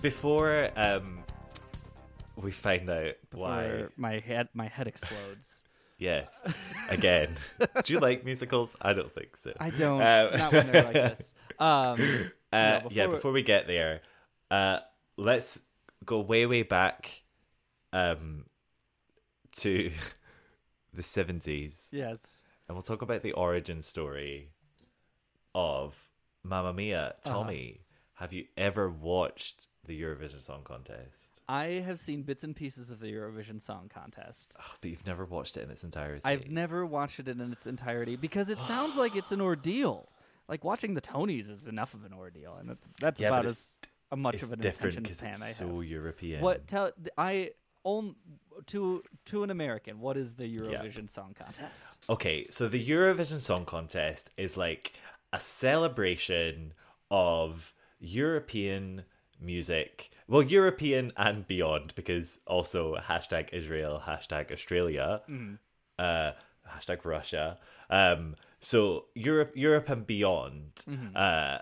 Before 0.00 0.70
um, 0.76 1.24
we 2.36 2.50
find 2.52 2.88
out 2.88 3.14
why, 3.32 3.86
my 3.96 4.20
head, 4.20 4.48
my 4.54 4.66
head 4.68 4.86
explodes. 4.86 5.62
yes, 5.98 6.40
again, 6.88 7.34
do 7.84 7.92
you 7.92 7.98
like 7.98 8.24
musicals? 8.24 8.76
I 8.80 8.92
don't 8.92 9.12
think 9.12 9.36
so. 9.36 9.52
I 9.58 9.70
don't. 9.70 10.00
Um, 10.00 10.34
not 10.38 10.52
when 10.52 10.70
they're 10.70 10.84
like 10.84 10.92
this. 10.94 11.34
Um, 11.58 12.30
Uh, 12.52 12.80
No, 12.84 12.88
yeah, 12.90 13.06
before- 13.06 13.14
before 13.16 13.32
we 13.32 13.42
get 13.42 13.66
there, 13.66 14.02
uh, 14.50 14.78
let's 15.16 15.58
go 16.04 16.20
way, 16.20 16.46
way 16.46 16.62
back 16.62 17.22
um, 17.92 18.44
to 19.56 19.90
the 20.94 21.02
70s 21.02 21.88
yes. 21.90 22.42
and 22.68 22.76
we'll 22.76 22.82
talk 22.82 23.02
about 23.02 23.22
the 23.22 23.32
origin 23.32 23.82
story 23.82 24.52
of 25.54 25.96
Mamma 26.44 26.72
Mia. 26.72 27.14
Uh-huh. 27.24 27.30
Tommy, 27.30 27.80
Have 28.14 28.32
you 28.32 28.44
ever 28.56 28.88
watched 28.88 29.66
the 29.88 30.00
Eurovision 30.00 30.40
Song 30.40 30.60
Contest? 30.62 31.40
I 31.48 31.82
have 31.84 31.98
seen 31.98 32.22
bits 32.22 32.44
and 32.44 32.54
pieces 32.54 32.90
of 32.90 33.00
the 33.00 33.12
Eurovision 33.12 33.60
Song 33.60 33.90
Contest. 33.92 34.54
Oh, 34.60 34.74
but 34.80 34.90
you've 34.90 35.06
never 35.06 35.24
watched 35.24 35.56
it 35.56 35.64
in 35.64 35.70
its 35.70 35.82
entirety. 35.82 36.20
I've 36.24 36.48
never 36.48 36.86
watched 36.86 37.18
it 37.18 37.26
in 37.28 37.40
its 37.40 37.66
entirety 37.66 38.14
because 38.14 38.48
it 38.48 38.60
sounds 38.60 38.96
like 38.96 39.16
it's 39.16 39.32
an 39.32 39.40
ordeal. 39.40 40.08
Like 40.48 40.62
watching 40.62 40.94
the 40.94 41.00
Tonys 41.00 41.50
is 41.50 41.66
enough 41.66 41.94
of 41.94 42.04
an 42.04 42.12
ordeal, 42.12 42.56
and 42.60 42.70
that's 42.70 42.86
that's 43.00 43.20
Yeah, 43.20 43.28
about 43.28 43.46
as 43.46 43.74
much 44.16 44.42
of 44.42 44.52
an 44.52 44.60
different 44.60 45.02
because 45.02 45.22
it's 45.22 45.42
I 45.42 45.50
so 45.50 45.80
have. 45.80 45.84
European. 45.84 46.40
What 46.40 46.66
tell 46.68 46.92
I 47.18 47.50
own 47.84 48.14
to 48.66 49.02
to 49.26 49.42
an 49.42 49.50
American? 49.50 50.00
What 50.00 50.16
is 50.16 50.34
the 50.34 50.54
Eurovision 50.54 51.10
Song 51.10 51.34
Contest? 51.38 52.06
Okay, 52.08 52.46
so 52.50 52.68
the 52.68 52.86
Eurovision 52.86 53.40
Song 53.40 53.64
Contest 53.64 54.30
is 54.36 54.56
like 54.56 54.92
a 55.32 55.40
celebration 55.40 56.72
of 57.10 57.74
European 58.00 59.04
music. 59.40 60.10
Well, 60.26 60.42
European 60.42 61.12
and 61.16 61.46
beyond, 61.46 61.94
because 61.94 62.38
also 62.46 62.96
hashtag 62.96 63.52
Israel, 63.52 64.02
hashtag 64.06 64.52
Australia, 64.52 65.22
uh, 65.98 66.32
hashtag 66.70 67.04
Russia. 67.04 67.58
Um, 67.90 68.36
so 68.60 69.06
Europe, 69.14 69.52
Europe 69.54 69.88
and 69.88 70.06
beyond, 70.06 70.84
uh, 71.16 71.58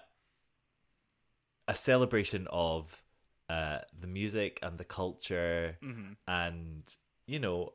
a 1.68 1.75
celebration 1.75 2.47
of 2.50 3.02
uh, 3.49 3.78
the 3.99 4.06
music 4.06 4.59
and 4.62 4.78
the 4.78 4.85
culture 4.85 5.76
and 6.26 6.83
you 7.26 7.38
know 7.38 7.73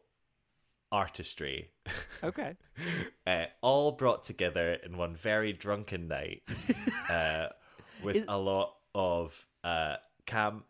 artistry. 0.91 1.69
Okay, 2.23 2.55
uh, 3.27 3.45
all 3.61 3.91
brought 3.93 4.23
together 4.23 4.73
in 4.73 4.97
one 4.97 5.15
very 5.15 5.53
drunken 5.53 6.07
night 6.07 6.43
uh, 7.09 7.47
with 8.03 8.17
Is- 8.17 8.25
a 8.27 8.37
lot 8.37 8.75
of 8.93 9.45
uh, 9.63 9.95
camp 10.25 10.65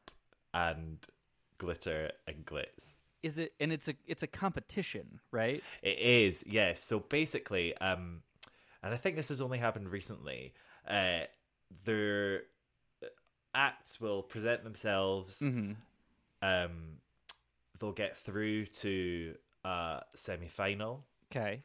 and 0.54 0.98
glitter 1.58 2.12
and 2.28 2.46
glitz. 2.46 2.96
is 3.24 3.38
it? 3.40 3.54
And 3.60 3.72
it's 3.72 3.88
a 3.88 3.96
it's 4.08 4.24
a 4.24 4.28
competition, 4.28 5.20
right? 5.32 5.64
It 5.82 6.00
is, 6.00 6.44
yes. 6.48 6.84
So 6.84 7.00
basically, 7.00 7.76
um, 7.78 8.24
and 8.84 8.94
I 8.94 8.98
think 8.98 9.16
this 9.16 9.30
has 9.30 9.42
only 9.42 9.60
happened 9.60 9.90
recently. 9.90 10.54
Uh, 10.88 11.22
their 11.84 12.44
acts 13.54 14.02
will 14.02 14.24
present 14.24 14.64
themselves. 14.64 15.40
Mm-hmm. 15.40 15.74
Um, 16.42 16.98
they'll 17.80 17.92
get 17.92 18.18
through 18.18 18.66
to 18.66 19.36
a 19.64 20.02
semi-final. 20.16 21.04
Okay, 21.32 21.64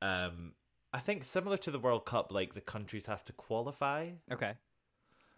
Um, 0.00 0.52
I 0.94 1.00
think 1.00 1.24
similar 1.24 1.56
to 1.58 1.70
the 1.70 1.78
World 1.78 2.06
Cup, 2.06 2.32
like 2.32 2.54
the 2.54 2.60
countries 2.60 3.06
have 3.06 3.22
to 3.24 3.32
qualify 3.32 4.10
okay. 4.32 4.54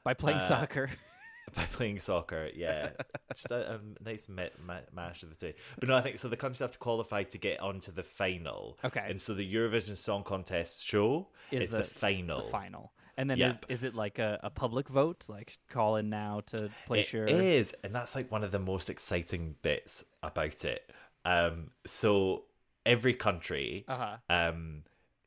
By 0.08 0.14
playing 0.14 0.38
Uh, 0.38 0.48
soccer. 0.48 0.90
by 1.54 1.64
playing 1.64 1.98
soccer. 1.98 2.48
Yeah, 2.56 2.92
just 3.34 3.50
a, 3.50 3.74
a 3.74 3.80
nice 4.02 4.26
ma- 4.26 4.54
ma- 4.66 4.80
mash 4.94 5.22
of 5.22 5.28
the 5.28 5.34
two. 5.34 5.52
But 5.78 5.90
no, 5.90 5.96
I 5.96 6.00
think 6.00 6.18
so. 6.18 6.28
The 6.28 6.36
countries 6.38 6.60
have 6.60 6.72
to 6.72 6.78
qualify 6.78 7.24
to 7.24 7.36
get 7.36 7.60
onto 7.60 7.92
the 7.92 8.02
final. 8.02 8.78
Okay. 8.82 9.04
and 9.06 9.20
so 9.20 9.34
the 9.34 9.54
Eurovision 9.54 9.96
Song 9.96 10.24
Contest 10.24 10.82
show 10.82 11.28
Is 11.50 11.64
is, 11.64 11.70
the, 11.72 11.78
the- 11.78 11.84
final. 11.84 12.42
the 12.42 12.50
final. 12.50 12.92
And 13.18 13.28
then 13.28 13.36
Yep. 13.36 13.50
is, 13.50 13.80
is 13.80 13.84
it 13.84 13.94
like 13.94 14.18
a, 14.18 14.40
a 14.42 14.48
public 14.48 14.88
vote? 14.88 15.26
Like 15.28 15.58
call 15.68 15.96
in 15.96 16.08
now 16.08 16.40
to 16.46 16.70
place 16.86 17.08
It 17.08 17.12
your 17.12 17.26
is, 17.26 17.74
and 17.84 17.92
that's 17.94 18.14
like 18.14 18.32
one 18.32 18.44
of 18.44 18.50
the 18.50 18.58
most 18.58 18.88
exciting 18.88 19.56
bits 19.60 20.04
about 20.22 20.64
it. 20.64 20.90
Um, 21.26 21.72
so 21.86 22.44
every 22.86 23.12
country 23.12 23.84
Uh-huh. 23.88 24.16
um 24.30 24.84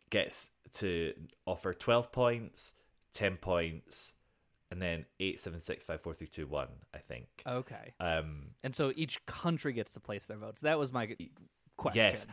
gets 0.10 0.50
to 0.80 1.14
offer 1.46 1.72
twelve 1.76 2.12
points, 2.12 2.74
ten 3.14 3.38
points, 3.38 4.14
and 4.72 4.82
then 4.82 5.06
eight, 5.20 5.40
seven, 5.40 5.60
six, 5.60 5.86
five, 5.86 6.02
four, 6.02 6.14
three, 6.14 6.28
two, 6.28 6.48
one. 6.48 6.70
I 6.94 6.98
think. 7.00 7.28
Okay. 7.46 7.94
Um, 8.00 8.52
And 8.64 8.76
so 8.76 8.92
each 8.96 9.24
country 9.26 9.74
gets 9.74 9.94
to 9.94 10.00
place 10.00 10.26
their 10.26 10.38
votes. 10.38 10.62
That 10.62 10.80
was 10.80 10.92
my 10.92 11.16
question. 11.78 12.04
yes, 12.12 12.26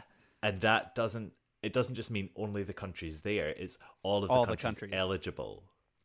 and 0.43 0.57
that 0.63 0.95
doesn't. 0.95 1.33
It 1.63 1.73
doesn't 1.73 1.97
just 1.97 2.11
mean 2.13 2.31
only 2.37 2.63
the 2.63 2.73
countries 2.73 3.21
there. 3.21 3.49
It's 3.49 3.79
all 4.05 4.23
of 4.23 4.29
the 4.29 4.35
All 4.35 4.45
the 4.47 4.57
countries, 4.57 4.79
countries. 4.79 4.93
eligible. 4.95 5.65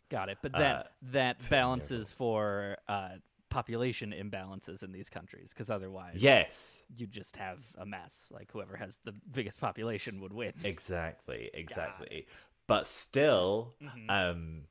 Got 0.09 0.29
it. 0.29 0.39
But 0.41 0.51
that 0.53 0.75
Uh, 0.75 0.83
that 1.11 1.37
balances 1.49 2.11
for 2.11 2.77
uh, 2.87 3.17
population 3.49 4.11
imbalances 4.11 4.81
in 4.81 4.91
these 4.91 5.09
countries 5.11 5.53
because 5.53 5.69
otherwise, 5.69 6.15
Yes, 6.15 6.81
you 6.97 7.05
just 7.05 7.37
have 7.37 7.59
a 7.77 7.85
mess. 7.85 8.29
Like 8.33 8.51
whoever 8.51 8.75
has 8.77 8.97
the 9.03 9.11
biggest 9.31 9.59
population 9.61 10.21
would 10.21 10.33
win. 10.33 10.53
Exactly, 10.63 11.51
exactly. 11.53 12.25
But 12.65 12.87
still, 12.87 13.75
um, 14.09 14.63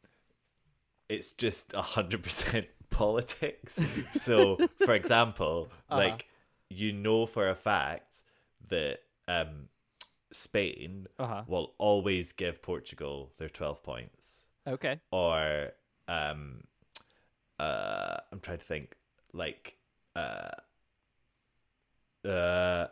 it's 1.13 1.33
just 1.33 1.73
a 1.75 1.83
hundred 1.83 2.23
percent 2.23 2.67
politics. 2.91 3.79
So, 4.15 4.59
for 4.85 4.95
example, 4.95 5.69
like 5.91 6.27
you 6.71 6.93
know 6.93 7.27
for 7.27 7.49
a 7.49 7.55
fact 7.55 8.23
that 8.69 8.99
um, 9.29 9.69
Spain 10.33 11.07
Uh-huh. 11.19 11.43
will 11.47 11.75
always 11.79 12.33
give 12.33 12.63
Portugal 12.63 13.31
their 13.39 13.49
twelve 13.51 13.83
points, 13.83 14.47
Okay. 14.67 15.01
or 15.11 15.73
um, 16.09 16.65
uh, 17.59 18.17
I'm 18.33 18.41
trying 18.41 18.59
to 18.59 18.65
think, 18.65 18.97
like, 19.33 19.77
uh, 20.17 20.51
uh. 22.29 22.87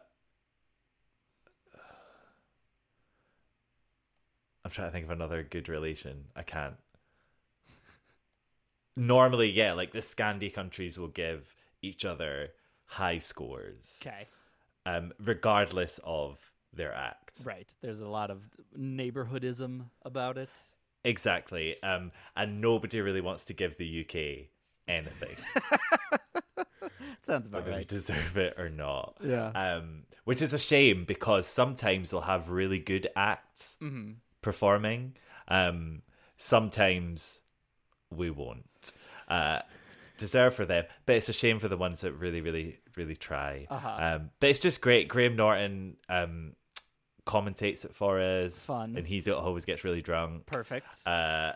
I'm 4.64 4.70
trying 4.70 4.88
to 4.88 4.92
think 4.92 5.06
of 5.06 5.10
another 5.10 5.42
good 5.42 5.68
relation. 5.68 6.26
I 6.36 6.42
can't. 6.42 6.76
Normally, 8.96 9.50
yeah, 9.50 9.72
like 9.72 9.92
the 9.92 10.00
Scandi 10.00 10.52
countries 10.52 10.98
will 10.98 11.08
give 11.08 11.54
each 11.82 12.04
other 12.04 12.48
high 12.86 13.18
scores, 13.18 13.98
Okay. 14.02 14.26
um, 14.86 15.12
regardless 15.18 16.00
of 16.04 16.38
their 16.72 16.92
act. 16.94 17.40
Right. 17.44 17.72
There's 17.80 18.00
a 18.00 18.08
lot 18.08 18.30
of 18.30 18.42
neighborhoodism 18.78 19.84
about 20.04 20.36
it. 20.38 20.50
Exactly. 21.04 21.80
Um, 21.82 22.12
and 22.36 22.60
nobody 22.60 23.00
really 23.00 23.20
wants 23.20 23.44
to 23.44 23.54
give 23.54 23.76
the 23.78 24.00
UK 24.04 24.48
anything, 24.88 25.36
Sounds 27.22 27.46
about 27.46 27.58
right. 27.62 27.66
whether 27.68 27.78
they 27.78 27.84
deserve 27.84 28.36
it 28.36 28.54
or 28.58 28.68
not. 28.68 29.16
Yeah. 29.22 29.48
Um, 29.50 30.02
which 30.24 30.42
is 30.42 30.52
a 30.52 30.58
shame 30.58 31.04
because 31.04 31.46
sometimes 31.46 32.10
they'll 32.10 32.20
have 32.22 32.50
really 32.50 32.78
good 32.78 33.08
acts 33.16 33.76
Mm-hmm. 33.80 34.12
performing. 34.42 35.14
Um, 35.48 36.02
sometimes 36.38 37.40
we 38.10 38.30
won't. 38.30 38.92
Uh, 39.28 39.60
deserve 40.18 40.54
for 40.54 40.66
them, 40.66 40.84
but 41.06 41.16
it's 41.16 41.28
a 41.28 41.32
shame 41.32 41.58
for 41.58 41.68
the 41.68 41.76
ones 41.76 42.02
that 42.02 42.12
really, 42.12 42.40
really, 42.40 42.78
really 42.96 43.16
try. 43.16 43.66
Uh-huh. 43.68 43.96
Um, 43.98 44.30
but 44.38 44.50
it's 44.50 44.60
just 44.60 44.80
great. 44.80 45.08
Graham 45.08 45.34
Norton 45.34 45.96
um, 46.08 46.52
commentates 47.26 47.84
it 47.84 47.94
for 47.94 48.20
us, 48.20 48.66
Fun. 48.66 48.96
and 48.96 49.06
he's 49.06 49.26
always 49.28 49.64
gets 49.64 49.82
really 49.82 50.02
drunk. 50.02 50.46
Perfect. 50.46 50.86
Uh, 51.06 51.52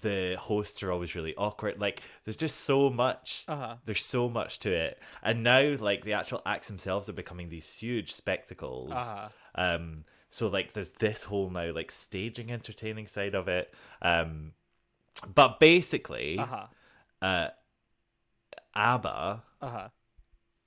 the 0.00 0.36
hosts 0.38 0.82
are 0.82 0.90
always 0.90 1.14
really 1.14 1.34
awkward. 1.36 1.78
Like, 1.80 2.02
there's 2.24 2.36
just 2.36 2.60
so 2.60 2.88
much. 2.88 3.44
Uh-huh. 3.46 3.76
There's 3.84 4.04
so 4.04 4.28
much 4.28 4.60
to 4.60 4.72
it, 4.72 4.98
and 5.22 5.42
now 5.42 5.76
like 5.78 6.04
the 6.04 6.14
actual 6.14 6.40
acts 6.46 6.68
themselves 6.68 7.08
are 7.08 7.14
becoming 7.14 7.50
these 7.50 7.72
huge 7.74 8.12
spectacles. 8.12 8.92
Uh-huh. 8.92 9.28
Um, 9.54 10.04
so 10.30 10.48
like, 10.48 10.72
there's 10.72 10.92
this 10.92 11.22
whole 11.22 11.50
now 11.50 11.72
like 11.72 11.90
staging, 11.90 12.50
entertaining 12.50 13.06
side 13.06 13.34
of 13.34 13.48
it. 13.48 13.74
Um, 14.00 14.52
but 15.34 15.58
basically, 15.60 16.38
Uh-huh. 16.38 16.66
uh, 17.20 17.48
ABBA 18.74 19.42
Uh-huh. 19.60 19.88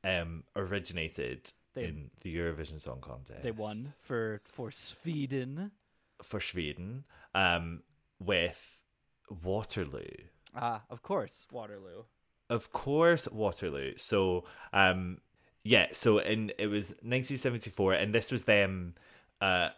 um 0.04 0.44
originated 0.56 1.52
They- 1.74 1.86
in 1.86 2.12
the 2.22 2.36
Eurovision 2.36 2.80
Song 2.80 3.02
Contest. 3.02 3.44
They 3.44 3.52
won 3.52 3.94
for 4.00 4.42
for 4.46 4.72
Sweden. 4.72 5.72
for 6.24 6.40
Sweden 6.40 7.04
um 7.34 7.84
with 8.20 8.82
Waterloo. 9.30 10.28
Ah, 10.54 10.84
of 10.90 11.02
course, 11.02 11.46
Waterloo. 11.52 12.06
Of 12.50 12.72
course, 12.72 13.28
Waterloo. 13.28 13.98
So, 13.98 14.46
um, 14.72 15.20
yeah. 15.64 15.88
So, 15.94 16.20
in 16.20 16.52
it 16.60 16.68
was 16.68 16.92
1974, 17.02 17.94
and 17.94 18.14
this 18.14 18.32
was 18.32 18.44
them. 18.44 18.96
Uh, 19.42 19.70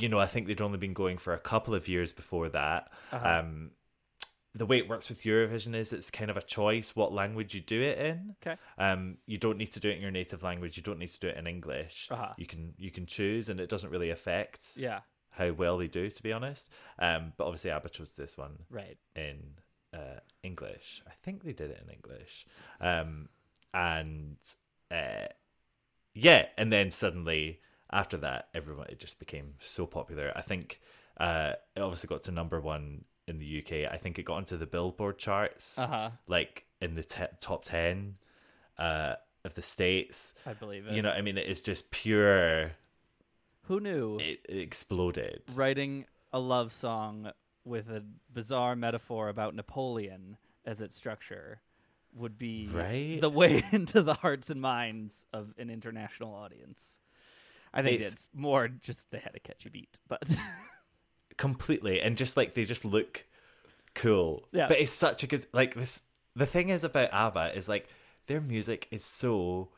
you 0.00 0.08
know, 0.08 0.18
I 0.20 0.26
think 0.26 0.46
they'd 0.46 0.60
only 0.62 0.78
been 0.78 0.94
going 0.94 1.18
for 1.18 1.34
a 1.34 1.38
couple 1.38 1.74
of 1.74 1.88
years 1.88 2.12
before 2.12 2.48
that. 2.50 2.90
Um, 3.12 3.72
the 4.56 4.66
way 4.66 4.78
it 4.78 4.88
works 4.88 5.08
with 5.08 5.22
Eurovision 5.22 5.74
is 5.74 5.92
it's 5.92 6.10
kind 6.10 6.30
of 6.30 6.36
a 6.36 6.42
choice 6.42 6.96
what 6.96 7.12
language 7.12 7.54
you 7.54 7.60
do 7.60 7.80
it 7.82 7.98
in. 7.98 8.34
Okay. 8.42 8.56
Um, 8.78 9.18
you 9.26 9.38
don't 9.38 9.58
need 9.58 9.72
to 9.72 9.80
do 9.80 9.90
it 9.90 9.96
in 9.96 10.02
your 10.02 10.10
native 10.10 10.42
language. 10.42 10.76
You 10.76 10.82
don't 10.82 10.98
need 10.98 11.10
to 11.10 11.20
do 11.20 11.28
it 11.28 11.36
in 11.36 11.46
English. 11.46 12.08
Uh-huh. 12.10 12.32
You 12.36 12.46
can 12.46 12.74
you 12.78 12.90
can 12.90 13.06
choose, 13.06 13.48
and 13.48 13.60
it 13.60 13.68
doesn't 13.68 13.90
really 13.90 14.10
affect 14.10 14.70
Yeah. 14.76 15.00
how 15.30 15.52
well 15.52 15.76
they 15.78 15.88
do, 15.88 16.08
to 16.10 16.22
be 16.22 16.32
honest. 16.32 16.70
Um, 16.98 17.32
but 17.36 17.44
obviously, 17.44 17.70
ABBA 17.70 17.90
chose 17.90 18.12
this 18.12 18.36
one 18.38 18.58
Right. 18.70 18.96
in 19.14 19.38
uh, 19.94 20.20
English. 20.42 21.02
I 21.06 21.12
think 21.22 21.42
they 21.44 21.52
did 21.52 21.70
it 21.70 21.82
in 21.86 21.92
English. 21.92 22.46
Um, 22.80 23.28
and 23.74 24.36
uh, 24.90 25.28
yeah, 26.14 26.46
and 26.56 26.72
then 26.72 26.90
suddenly 26.90 27.60
after 27.92 28.16
that, 28.18 28.48
everyone 28.54 28.86
it 28.88 28.98
just 28.98 29.18
became 29.18 29.54
so 29.60 29.86
popular. 29.86 30.32
I 30.34 30.42
think 30.42 30.80
uh, 31.18 31.52
it 31.74 31.80
obviously 31.80 32.08
got 32.08 32.22
to 32.24 32.32
number 32.32 32.60
one 32.60 33.04
in 33.26 33.38
the 33.38 33.58
UK. 33.64 33.92
I 33.92 33.96
think 33.98 34.18
it 34.18 34.24
got 34.24 34.38
into 34.38 34.56
the 34.56 34.66
Billboard 34.66 35.18
charts, 35.18 35.78
Uh 35.78 35.86
huh. 35.86 36.10
like 36.26 36.64
in 36.80 36.94
the 36.94 37.02
te- 37.02 37.24
top 37.40 37.64
ten 37.64 38.16
uh, 38.78 39.14
of 39.44 39.54
the 39.54 39.62
states. 39.62 40.34
I 40.46 40.52
believe 40.52 40.86
it. 40.86 40.94
You 40.94 41.02
know, 41.02 41.10
I 41.10 41.22
mean, 41.22 41.38
it 41.38 41.46
is 41.48 41.62
just 41.62 41.90
pure. 41.90 42.72
Who 43.64 43.80
knew? 43.80 44.18
It, 44.20 44.40
it 44.48 44.58
exploded. 44.58 45.42
writing 45.54 46.06
a 46.32 46.38
love 46.38 46.72
song 46.72 47.32
with 47.64 47.88
a 47.90 48.04
bizarre 48.32 48.76
metaphor 48.76 49.28
about 49.28 49.54
Napoleon 49.56 50.36
as 50.64 50.80
its 50.80 50.96
structure 50.96 51.60
would 52.14 52.38
be 52.38 52.68
Right? 52.72 53.20
the 53.20 53.28
way 53.30 53.64
into 53.72 54.02
the 54.02 54.14
hearts 54.14 54.50
and 54.50 54.60
minds 54.60 55.26
of 55.32 55.52
an 55.58 55.68
international 55.70 56.32
audience. 56.34 56.98
I 57.74 57.82
think 57.82 57.96
It's- 58.00 58.12
it's, 58.12 58.28
more 58.32 58.68
just 58.68 59.10
they 59.10 59.18
had 59.18 59.34
a 59.34 59.40
catchy 59.40 59.68
beat, 59.68 59.98
but 60.08 60.22
completely 61.36 62.00
and 62.00 62.16
just 62.16 62.36
like 62.36 62.54
they 62.54 62.64
just 62.64 62.84
look 62.84 63.24
cool 63.94 64.46
Yeah. 64.52 64.68
but 64.68 64.78
it's 64.80 64.92
such 64.92 65.22
a 65.22 65.26
good 65.26 65.46
like 65.52 65.74
this 65.74 66.00
the 66.34 66.46
thing 66.46 66.68
is 66.68 66.84
about 66.84 67.10
abba 67.12 67.56
is 67.56 67.68
like 67.68 67.88
their 68.26 68.40
music 68.40 68.88
is 68.90 69.04
so 69.04 69.68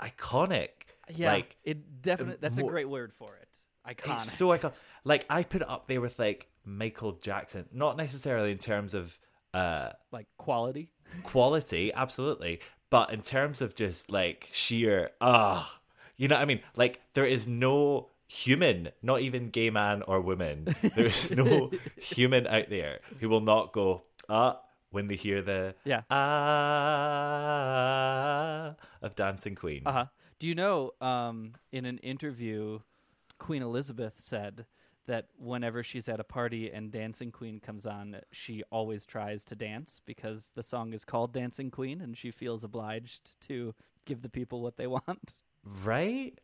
iconic 0.00 0.68
yeah, 1.14 1.32
like 1.32 1.56
it 1.64 2.02
definitely 2.02 2.36
that's 2.40 2.58
a 2.58 2.62
great 2.62 2.88
word 2.88 3.12
for 3.14 3.34
it. 3.40 3.48
Iconic. 3.88 4.14
it's 4.14 4.32
so 4.32 4.48
iconic 4.48 4.72
like 5.04 5.24
i 5.30 5.42
put 5.42 5.62
it 5.62 5.68
up 5.70 5.86
there 5.88 6.00
with 6.00 6.18
like 6.18 6.46
michael 6.64 7.12
jackson 7.12 7.66
not 7.72 7.96
necessarily 7.96 8.50
in 8.52 8.58
terms 8.58 8.94
of 8.94 9.18
uh 9.54 9.90
like 10.12 10.26
quality. 10.36 10.90
quality 11.22 11.92
absolutely 11.94 12.60
but 12.90 13.12
in 13.12 13.22
terms 13.22 13.62
of 13.62 13.74
just 13.74 14.10
like 14.12 14.48
sheer 14.52 15.10
ah 15.20 15.80
you 16.16 16.28
know 16.28 16.34
what 16.36 16.42
i 16.42 16.44
mean 16.44 16.60
like 16.76 17.00
there 17.14 17.24
is 17.26 17.46
no 17.46 18.08
human 18.28 18.90
not 19.02 19.20
even 19.22 19.48
gay 19.50 19.70
man 19.70 20.02
or 20.02 20.20
woman 20.20 20.74
there's 20.94 21.30
no 21.30 21.70
human 21.96 22.46
out 22.46 22.68
there 22.70 23.00
who 23.20 23.28
will 23.28 23.40
not 23.40 23.72
go 23.72 24.02
ah 24.28 24.60
when 24.90 25.08
they 25.08 25.16
hear 25.16 25.40
the 25.42 25.74
Yeah. 25.84 26.02
ah 27.38 28.74
of 29.02 29.14
dancing 29.14 29.54
queen 29.54 29.82
Uh 29.86 29.92
huh. 29.92 30.06
Do 30.38 30.46
you 30.46 30.54
know? 30.54 30.92
Um, 31.00 31.54
in 31.72 31.84
an 31.84 31.98
interview, 31.98 32.78
Queen 33.38 33.60
Elizabeth 33.60 34.14
said 34.18 34.66
that 35.06 35.26
whenever 35.36 35.82
she's 35.82 36.08
at 36.08 36.20
a 36.20 36.24
party 36.24 36.70
and 36.70 36.92
Dancing 36.92 37.32
Queen 37.32 37.58
comes 37.58 37.86
on, 37.86 38.20
she 38.30 38.62
always 38.70 39.04
tries 39.04 39.42
to 39.44 39.56
dance 39.56 40.00
because 40.06 40.52
the 40.54 40.62
song 40.62 40.92
is 40.92 41.04
called 41.04 41.32
Dancing 41.32 41.72
Queen, 41.72 42.00
and 42.00 42.16
she 42.16 42.30
feels 42.30 42.62
obliged 42.62 43.40
to 43.48 43.74
give 44.04 44.22
the 44.22 44.28
people 44.28 44.62
what 44.62 44.76
they 44.76 44.86
want. 44.86 45.34
right 45.84 46.38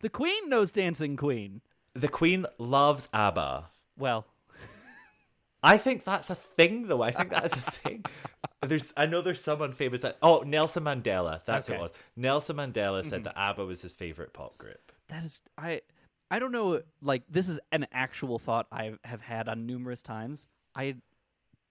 The 0.00 0.08
Queen 0.08 0.48
knows 0.48 0.72
Dancing 0.72 1.16
Queen. 1.16 1.60
the 1.94 2.08
queen 2.08 2.46
loves 2.58 3.08
abba 3.12 3.70
Well, 3.98 4.26
I 5.62 5.76
think 5.76 6.04
that's 6.04 6.30
a 6.30 6.34
thing, 6.34 6.86
though. 6.88 7.02
I 7.02 7.10
think 7.10 7.30
that 7.30 7.44
is 7.44 7.52
a 7.52 7.56
thing. 7.56 8.04
There's, 8.62 8.92
I 8.96 9.06
know 9.06 9.22
there's 9.22 9.42
someone 9.42 9.72
famous 9.72 10.02
that. 10.02 10.18
Oh, 10.20 10.40
Nelson 10.40 10.84
Mandela. 10.84 11.40
That's 11.46 11.68
Okay. 11.68 11.78
what 11.78 11.80
it 11.80 11.92
was. 11.92 11.92
Nelson 12.14 12.56
Mandela 12.56 13.02
said 13.02 13.20
mm-hmm. 13.20 13.22
that 13.24 13.38
ABBA 13.38 13.64
was 13.64 13.80
his 13.80 13.94
favorite 13.94 14.34
pop 14.34 14.58
group. 14.58 14.92
that 15.08 15.24
is 15.24 15.40
I. 15.56 15.80
I 16.30 16.38
don't 16.38 16.52
know. 16.52 16.82
Like 17.00 17.22
this 17.28 17.48
is 17.48 17.58
an 17.72 17.86
actual 17.90 18.38
thought 18.38 18.66
I 18.70 18.92
have 19.04 19.22
had 19.22 19.48
on 19.48 19.66
numerous 19.66 20.02
times. 20.02 20.46
I 20.74 20.96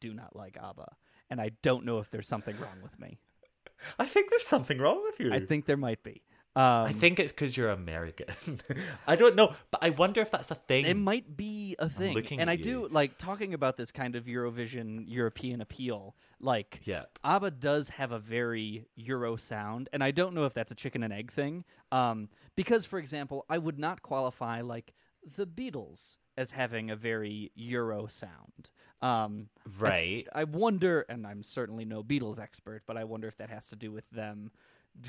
do 0.01 0.13
not 0.15 0.35
like 0.35 0.57
ABBA, 0.57 0.95
and 1.29 1.39
I 1.39 1.51
don't 1.61 1.85
know 1.85 1.99
if 1.99 2.09
there's 2.09 2.27
something 2.27 2.57
wrong 2.57 2.81
with 2.81 2.99
me. 2.99 3.19
I 3.99 4.05
think 4.05 4.31
there's 4.31 4.47
something 4.47 4.79
wrong 4.79 5.01
with 5.03 5.19
you. 5.19 5.31
I 5.31 5.39
think 5.39 5.65
there 5.65 5.77
might 5.77 6.01
be. 6.03 6.23
Um, 6.55 6.85
I 6.87 6.91
think 6.93 7.19
it's 7.19 7.31
because 7.31 7.55
you're 7.55 7.69
American. 7.69 8.25
I 9.07 9.15
don't 9.15 9.35
know, 9.35 9.53
but 9.69 9.83
I 9.83 9.91
wonder 9.91 10.19
if 10.21 10.31
that's 10.31 10.49
a 10.51 10.55
thing. 10.55 10.85
It 10.85 10.97
might 10.97 11.37
be 11.37 11.75
a 11.77 11.87
thing. 11.87 12.15
looking 12.15 12.39
and 12.39 12.49
I 12.49 12.55
do 12.55 12.87
like 12.89 13.17
talking 13.17 13.53
about 13.53 13.77
this 13.77 13.91
kind 13.91 14.15
of 14.15 14.25
Eurovision 14.25 15.05
European 15.07 15.61
appeal. 15.61 16.15
Like 16.41 16.81
Yep. 16.85 17.19
ABBA 17.23 17.51
does 17.51 17.91
have 17.91 18.11
a 18.11 18.19
very 18.19 18.87
Euro 18.95 19.35
sound, 19.35 19.89
and 19.93 20.03
I 20.03 20.11
don't 20.11 20.33
know 20.33 20.45
if 20.45 20.53
that's 20.53 20.71
a 20.71 20.75
chicken 20.75 21.03
and 21.03 21.13
egg 21.13 21.31
thing. 21.31 21.65
Um, 21.91 22.29
because 22.55 22.85
for 22.85 22.97
example, 22.97 23.45
I 23.49 23.57
would 23.57 23.77
not 23.77 24.01
qualify 24.01 24.61
like 24.61 24.93
the 25.35 25.45
Beatles 25.45 26.17
as 26.37 26.51
having 26.53 26.89
a 26.89 26.95
very 26.95 27.51
Euro 27.55 28.07
sound. 28.07 28.71
Um, 29.01 29.49
Right. 29.77 30.27
I 30.33 30.45
wonder, 30.45 31.05
and 31.09 31.27
I'm 31.27 31.43
certainly 31.43 31.85
no 31.85 32.03
Beatles 32.03 32.39
expert, 32.39 32.83
but 32.87 32.97
I 32.97 33.03
wonder 33.03 33.27
if 33.27 33.37
that 33.37 33.49
has 33.49 33.67
to 33.69 33.75
do 33.75 33.91
with 33.91 34.09
them 34.09 34.51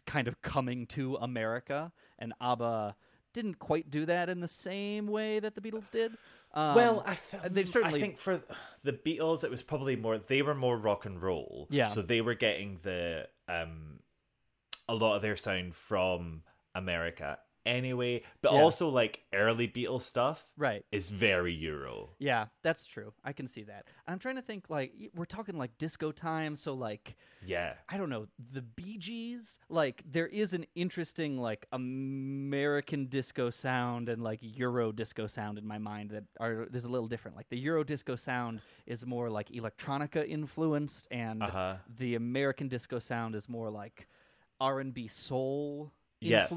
kind 0.06 0.28
of 0.28 0.40
coming 0.42 0.86
to 0.88 1.16
America, 1.16 1.92
and 2.18 2.32
ABBA 2.40 2.96
didn't 3.32 3.58
quite 3.58 3.90
do 3.90 4.06
that 4.06 4.28
in 4.28 4.40
the 4.40 4.48
same 4.48 5.06
way 5.06 5.38
that 5.38 5.54
the 5.54 5.60
Beatles 5.60 5.90
did. 5.90 6.12
Um, 6.52 6.74
well, 6.74 7.04
I, 7.06 7.16
th- 7.30 7.52
they've 7.52 7.68
certainly 7.68 7.98
I 7.98 8.02
think 8.02 8.18
for 8.18 8.42
the 8.82 8.92
Beatles, 8.92 9.44
it 9.44 9.50
was 9.50 9.62
probably 9.62 9.96
more. 9.96 10.18
They 10.18 10.42
were 10.42 10.54
more 10.54 10.76
rock 10.76 11.06
and 11.06 11.20
roll. 11.20 11.68
Yeah. 11.70 11.88
So 11.88 12.02
they 12.02 12.20
were 12.20 12.34
getting 12.34 12.80
the 12.82 13.28
um, 13.48 14.00
a 14.88 14.94
lot 14.94 15.16
of 15.16 15.22
their 15.22 15.36
sound 15.36 15.76
from 15.76 16.42
America 16.74 17.38
anyway, 17.66 18.22
but 18.42 18.52
Yeah. 18.52 18.60
also 18.60 18.88
like 18.88 19.22
early 19.32 19.68
Beatles 19.68 20.02
stuff 20.02 20.46
right. 20.56 20.84
is 20.92 21.10
very 21.10 21.52
Euro. 21.54 22.10
Yeah, 22.18 22.46
that's 22.62 22.86
true. 22.86 23.12
I 23.24 23.32
can 23.32 23.46
see 23.48 23.62
that. 23.64 23.86
I'm 24.06 24.18
trying 24.18 24.36
to 24.36 24.42
think 24.42 24.70
like 24.70 24.92
we're 25.14 25.24
talking 25.26 25.56
like 25.58 25.76
disco 25.78 26.12
time, 26.12 26.56
so 26.56 26.74
like 26.74 27.16
Yeah. 27.44 27.74
I 27.88 27.96
don't 27.96 28.10
know, 28.10 28.26
the 28.52 28.62
Bee 28.62 28.98
Gees, 28.98 29.58
like 29.68 30.02
there 30.10 30.26
is 30.26 30.54
an 30.54 30.66
interesting 30.74 31.38
like 31.38 31.66
American 31.72 33.06
disco 33.06 33.50
sound 33.50 34.08
and 34.08 34.22
like 34.22 34.38
Euro 34.42 34.92
disco 34.92 35.26
sound 35.26 35.58
in 35.58 35.66
my 35.66 35.78
mind 35.78 36.10
that 36.10 36.24
are 36.38 36.66
there's 36.70 36.84
a 36.84 36.90
little 36.90 37.08
different. 37.08 37.36
Like 37.36 37.48
the 37.48 37.58
Euro 37.58 37.84
disco 37.84 38.16
sound 38.16 38.60
is 38.86 39.04
more 39.06 39.28
like 39.30 39.48
electronica 39.50 40.26
influenced 40.26 41.06
and 41.10 41.42
Uh-huh. 41.42 41.76
the 41.98 42.14
American 42.14 42.68
disco 42.68 42.98
sound 42.98 43.34
is 43.34 43.48
more 43.48 43.70
like 43.70 44.08
R&B 44.60 45.08
soul 45.08 45.92
Yep. 46.22 46.48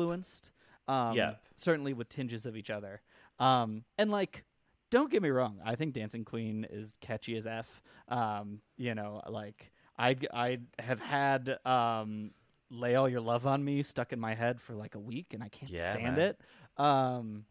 Um 0.87 1.15
Yep. 1.15 1.39
certainly 1.55 1.93
with 1.93 2.09
tinges 2.09 2.45
of 2.45 2.55
each 2.57 2.69
other. 2.69 3.01
Um 3.39 3.83
and 3.97 4.11
like 4.11 4.43
don't 4.91 5.09
get 5.09 5.23
me 5.23 5.29
wrong, 5.29 5.59
I 5.65 5.75
think 5.75 5.93
Dancing 5.95 6.23
Queen 6.23 6.67
is 6.69 6.93
catchy 7.01 7.35
as 7.35 7.47
F. 7.47 7.81
Um, 8.09 8.61
you 8.77 8.93
know, 8.93 9.21
like 9.27 9.71
I 9.97 10.15
I 10.31 10.59
have 10.79 10.99
had 10.99 11.57
um 11.65 12.31
lay 12.69 12.95
all 12.95 13.09
your 13.09 13.21
love 13.21 13.45
on 13.47 13.63
me 13.63 13.81
stuck 13.83 14.13
in 14.13 14.19
my 14.19 14.33
head 14.35 14.61
for 14.61 14.73
like 14.75 14.93
a 14.95 14.99
week 14.99 15.33
and 15.33 15.43
I 15.43 15.49
can't 15.49 15.71
Yeah, 15.71 15.93
stand 15.93 16.17
man. 16.17 16.19
it. 16.19 16.41
Um 16.77 17.45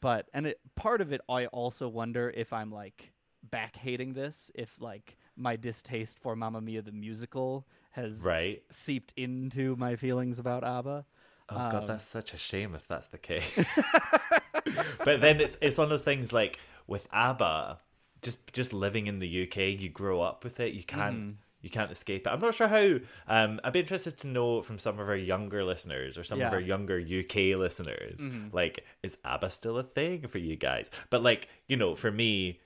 but 0.00 0.28
and 0.32 0.46
it 0.46 0.60
part 0.76 1.00
of 1.00 1.12
it 1.12 1.20
I 1.28 1.46
also 1.46 1.88
wonder 1.88 2.30
if 2.34 2.52
I'm 2.52 2.70
like 2.70 3.12
back 3.42 3.76
hating 3.76 4.12
this, 4.12 4.50
if 4.54 4.70
like 4.80 5.16
my 5.36 5.56
distaste 5.56 6.18
for 6.20 6.36
Mamma 6.36 6.60
Mia 6.60 6.82
the 6.82 6.92
musical 6.92 7.66
has 7.92 8.24
Right. 8.24 8.62
seeped 8.70 9.12
into 9.16 9.74
my 9.76 9.96
feelings 9.96 10.38
about 10.38 10.62
ABBA. 10.64 11.04
Oh 11.50 11.58
Um, 11.58 11.72
god, 11.72 11.86
that's 11.86 12.04
such 12.04 12.32
a 12.34 12.38
shame 12.38 12.74
if 12.74 12.86
that's 12.88 13.08
the 13.08 13.18
case. 13.18 13.58
but 15.04 15.20
then 15.20 15.40
it's 15.40 15.56
it's 15.60 15.78
one 15.78 15.84
of 15.86 15.90
those 15.90 16.02
things 16.02 16.32
like 16.32 16.58
with 16.86 17.08
ABBA, 17.12 17.78
just 18.22 18.52
just 18.52 18.72
living 18.72 19.06
in 19.06 19.18
the 19.18 19.42
UK, 19.44 19.78
you 19.80 19.88
grow 19.88 20.20
up 20.20 20.44
with 20.44 20.60
it. 20.60 20.74
You 20.74 20.82
can't 20.84 21.16
Mm-hmm. 21.16 21.30
you 21.62 21.70
can't 21.70 21.90
escape 21.90 22.26
it. 22.26 22.30
I'm 22.30 22.40
not 22.40 22.54
sure 22.54 22.68
how. 22.68 22.98
Um, 23.28 23.60
I'd 23.64 23.72
be 23.72 23.80
interested 23.80 24.18
to 24.18 24.26
know 24.26 24.62
from 24.62 24.78
some 24.78 24.98
of 24.98 25.08
our 25.08 25.16
younger 25.16 25.64
listeners 25.64 26.16
or 26.18 26.24
some 26.24 26.38
Yeah. 26.40 26.48
of 26.48 26.52
our 26.54 26.60
younger 26.60 26.98
UK 26.98 27.56
listeners, 27.58 28.26
like 28.52 28.84
is 29.02 29.18
ABBA 29.24 29.50
still 29.50 29.78
a 29.78 29.82
thing 29.82 30.26
for 30.26 30.38
you 30.38 30.56
guys? 30.56 30.90
But 31.10 31.22
like 31.22 31.48
you 31.68 31.76
know, 31.76 31.94
for 31.94 32.10
me, 32.10 32.60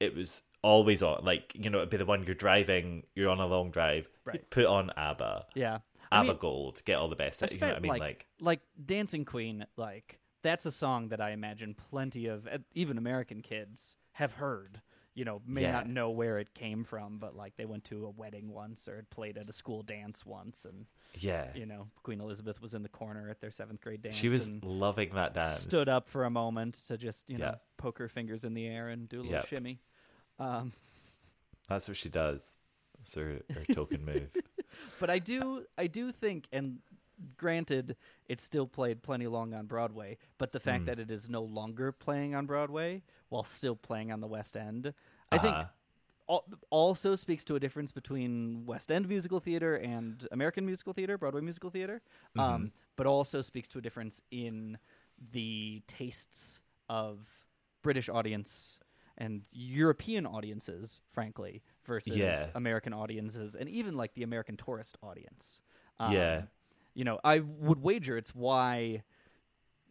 it 0.00 0.14
was 0.14 0.42
always 0.62 1.02
on. 1.02 1.24
Like 1.24 1.52
you 1.54 1.70
know, 1.70 1.78
it'd 1.78 1.90
be 1.90 1.96
the 1.98 2.06
one 2.06 2.24
you're 2.24 2.34
driving, 2.34 3.04
you're 3.14 3.30
on 3.30 3.40
a 3.40 3.46
long 3.46 3.70
drive, 3.70 4.08
Right. 4.24 4.48
put 4.50 4.66
on 4.66 4.90
ABBA. 4.96 5.46
Yeah. 5.54 5.78
I 6.10 6.20
ABBA 6.20 6.28
mean, 6.28 6.38
Gold, 6.40 6.82
get 6.84 6.96
all 6.98 7.08
the 7.08 7.16
best. 7.16 7.42
You 7.50 7.58
know 7.58 7.68
what 7.68 7.76
I 7.76 7.80
mean? 7.80 7.88
like, 7.90 8.00
like 8.00 8.26
like 8.40 8.60
Dancing 8.84 9.24
Queen, 9.24 9.66
like 9.76 10.20
that's 10.42 10.66
a 10.66 10.72
song 10.72 11.08
that 11.08 11.20
I 11.20 11.30
imagine 11.30 11.74
plenty 11.90 12.26
of 12.26 12.48
even 12.74 12.96
American 12.98 13.42
kids 13.42 13.96
have 14.12 14.34
heard. 14.34 14.80
You 15.14 15.24
know, 15.24 15.42
may 15.44 15.62
Yeah. 15.62 15.72
not 15.72 15.88
know 15.88 16.10
where 16.10 16.38
it 16.38 16.54
came 16.54 16.84
from, 16.84 17.18
but 17.18 17.34
like 17.34 17.56
they 17.56 17.64
went 17.64 17.84
to 17.86 18.06
a 18.06 18.10
wedding 18.10 18.50
once 18.52 18.86
or 18.86 18.94
had 18.96 19.10
played 19.10 19.36
at 19.36 19.48
a 19.48 19.52
school 19.52 19.82
dance 19.82 20.24
once, 20.24 20.64
and 20.64 20.86
yeah. 21.18 21.48
you 21.56 21.66
know, 21.66 21.88
Queen 22.04 22.20
Elizabeth 22.20 22.62
was 22.62 22.72
in 22.72 22.84
the 22.84 22.88
corner 22.88 23.28
at 23.28 23.40
their 23.40 23.50
seventh 23.50 23.80
grade 23.80 24.00
dance. 24.02 24.14
She 24.14 24.28
was 24.28 24.48
loving 24.62 25.10
that 25.10 25.34
dance. 25.34 25.62
stood 25.62 25.88
up 25.88 26.08
for 26.08 26.24
a 26.24 26.30
moment 26.30 26.74
to 26.86 26.96
just 26.96 27.28
you 27.28 27.36
know 27.38 27.46
Yeah. 27.46 27.54
poke 27.78 27.98
her 27.98 28.08
fingers 28.08 28.44
in 28.44 28.54
the 28.54 28.66
air 28.68 28.88
and 28.90 29.08
do 29.08 29.16
a 29.18 29.22
little 29.22 29.32
Yep. 29.32 29.48
shimmy. 29.48 29.80
Um, 30.38 30.72
That's 31.68 31.88
what 31.88 31.96
she 31.96 32.08
does. 32.08 32.56
That's 32.96 33.14
her, 33.16 33.40
her 33.52 33.64
token 33.74 34.04
move. 34.04 34.30
But 35.00 35.10
I 35.10 35.18
do 35.18 35.64
I 35.76 35.86
do 35.86 36.12
think 36.12 36.46
and 36.52 36.78
granted 37.36 37.96
it's 38.28 38.44
still 38.44 38.66
played 38.66 39.02
plenty 39.02 39.26
long 39.26 39.52
on 39.54 39.66
Broadway, 39.66 40.18
but 40.38 40.52
the 40.52 40.60
fact 40.60 40.86
that 40.86 40.98
it 41.00 41.10
is 41.10 41.28
no 41.28 41.42
longer 41.42 41.90
playing 41.92 42.34
on 42.34 42.46
Broadway 42.46 43.02
while 43.28 43.44
still 43.44 43.74
playing 43.74 44.12
on 44.12 44.20
the 44.20 44.26
West 44.28 44.56
End, 44.56 44.92
I 45.32 45.38
think 45.38 45.54
Uh-huh. 45.54 45.68
al- 46.28 46.44
also 46.70 47.16
speaks 47.16 47.44
to 47.46 47.56
a 47.56 47.60
difference 47.60 47.90
between 47.90 48.64
West 48.66 48.92
End 48.92 49.08
musical 49.08 49.40
theater 49.40 49.74
and 49.74 50.28
American 50.30 50.64
musical 50.64 50.92
theater, 50.92 51.18
Broadway 51.18 51.40
musical 51.40 51.70
theater. 51.70 52.02
Mm-hmm. 52.36 52.40
Um, 52.40 52.72
but 52.96 53.06
also 53.06 53.42
speaks 53.42 53.68
to 53.68 53.78
a 53.78 53.80
difference 53.82 54.22
in 54.30 54.78
the 55.32 55.82
tastes 55.88 56.60
of 56.88 57.26
British 57.82 58.08
audience 58.08 58.78
and 59.16 59.46
European 59.52 60.26
audiences, 60.26 61.00
frankly, 61.10 61.62
versus 61.88 62.16
Yeah. 62.16 62.46
American 62.54 62.92
audiences, 62.92 63.56
and 63.56 63.68
even 63.68 63.96
like 63.96 64.14
the 64.14 64.22
American 64.22 64.56
tourist 64.56 64.96
audience. 65.02 65.60
Um, 65.98 66.12
yeah. 66.12 66.42
you 66.94 67.02
know, 67.02 67.18
I 67.24 67.40
would 67.40 67.82
wager 67.82 68.16
it's 68.16 68.32
why 68.32 69.02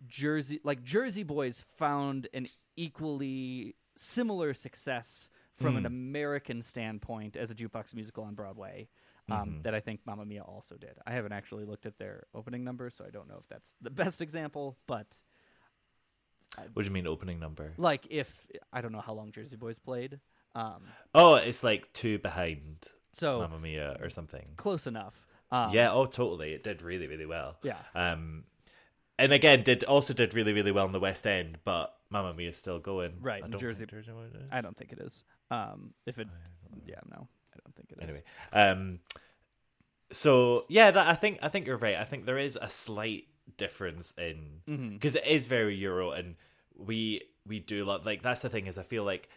Jersey, 0.07 0.61
like 0.63 0.83
Jersey 0.83 1.23
Boys, 1.23 1.65
found 1.75 2.29
an 2.33 2.45
equally 2.77 3.75
similar 3.95 4.53
success 4.53 5.27
from 5.55 5.75
an 5.75 5.83
hmm. 5.83 5.87
American 5.87 6.61
standpoint 6.61 7.35
as 7.35 7.49
a 7.49 7.55
jukebox 7.55 7.93
musical 7.93 8.23
on 8.23 8.35
Broadway. 8.35 8.87
Um, 9.29 9.37
mm-hmm. 9.39 9.61
That 9.63 9.75
I 9.75 9.81
think 9.81 9.99
Mamma 10.05 10.23
Mia 10.23 10.41
also 10.41 10.75
did. 10.75 10.93
I 11.05 11.11
haven't 11.11 11.33
actually 11.33 11.65
looked 11.65 11.85
at 11.85 11.97
their 11.97 12.27
opening 12.33 12.63
numbers, 12.63 12.95
so 12.95 13.03
I 13.05 13.09
don't 13.09 13.27
know 13.27 13.39
if 13.41 13.47
that's 13.49 13.73
the 13.81 13.89
best 13.89 14.21
example. 14.21 14.77
But 14.87 15.07
What 16.71 16.83
do 16.83 16.87
you 16.87 16.93
mean 16.93 17.07
opening 17.07 17.37
number? 17.37 17.73
like, 17.77 18.07
if 18.09 18.47
I 18.71 18.79
don't 18.79 18.93
know 18.93 19.01
how 19.01 19.13
long 19.13 19.33
Jersey 19.33 19.57
Boys 19.57 19.79
played, 19.79 20.21
um, 20.55 20.83
Oh, 21.13 21.35
it's 21.35 21.63
like 21.63 21.91
two 21.93 22.19
behind 22.19 22.61
so 23.13 23.39
Mamma 23.39 23.59
Mia 23.59 23.97
or 24.01 24.09
something. 24.09 24.45
close 24.55 24.85
enough. 24.87 25.15
Um, 25.51 25.71
yeah, 25.73 25.91
oh 25.91 26.05
totally. 26.05 26.53
It 26.53 26.63
did 26.63 26.81
really, 26.81 27.07
really 27.07 27.25
well. 27.25 27.57
Yeah. 27.63 27.77
Um 27.95 28.43
and 29.19 29.31
again 29.33 29.63
did 29.63 29.83
also 29.83 30.13
did 30.13 30.33
really, 30.33 30.53
really 30.53 30.71
well 30.71 30.85
in 30.85 30.91
the 30.91 30.99
West 30.99 31.25
End, 31.25 31.57
but 31.63 31.93
Mamma 32.09 32.33
Mia 32.33 32.49
is 32.49 32.57
still 32.57 32.79
going. 32.79 33.13
Right, 33.21 33.43
I 33.43 33.47
don't 33.47 33.59
Jersey- 33.59 33.79
think 33.85 33.91
Jersey 33.91 34.11
Boys 34.11 34.33
is. 34.33 34.47
I 34.51 34.61
don't 34.61 34.77
think 34.77 34.91
it 34.91 34.99
is. 34.99 35.23
Um, 35.49 35.93
if 36.05 36.19
it, 36.19 36.27
yeah, 36.85 36.99
no, 37.09 37.27
I 37.53 37.57
don't 37.63 37.75
think 37.75 37.91
it 37.91 37.97
is. 37.99 38.03
anyway 38.03 38.23
um 38.53 38.99
so 40.11 40.65
yeah 40.69 40.91
that, 40.91 41.07
i 41.07 41.13
think 41.15 41.39
i 41.41 41.49
think 41.49 41.65
you're 41.67 41.77
right 41.77 41.95
i 41.95 42.03
think 42.03 42.25
there 42.25 42.37
is 42.37 42.57
a 42.61 42.69
slight 42.69 43.25
difference 43.57 44.13
in 44.17 44.61
Mm-hmm. 44.67 44.89
because 44.93 45.15
it 45.15 45.25
is 45.27 45.47
very 45.47 45.75
euro 45.75 46.11
and 46.11 46.35
we 46.77 47.23
we 47.45 47.59
do 47.59 47.83
love 47.85 48.05
like 48.05 48.21
that's 48.21 48.41
the 48.41 48.49
thing 48.49 48.67
is 48.67 48.77
i 48.77 48.83
feel 48.83 49.03
like 49.03 49.29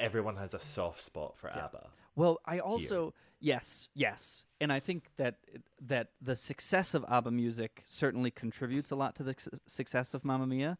everyone 0.00 0.36
has 0.36 0.54
a 0.54 0.58
soft 0.60 1.00
spot 1.00 1.36
for 1.36 1.48
abba 1.50 1.88
Well, 2.14 2.38
I 2.44 2.58
also 2.60 3.14
yes, 3.40 3.88
yes, 3.94 4.44
and 4.60 4.72
I 4.72 4.80
think 4.80 5.10
that 5.16 5.36
that 5.82 6.08
the 6.20 6.34
success 6.36 6.94
of 6.94 7.04
ABBA 7.08 7.30
music 7.30 7.82
certainly 7.86 8.30
contributes 8.30 8.90
a 8.90 8.96
lot 8.96 9.14
to 9.16 9.22
the 9.22 9.34
su- 9.38 9.50
success 9.66 10.14
of 10.14 10.24
Mamma 10.24 10.46
Mia, 10.46 10.78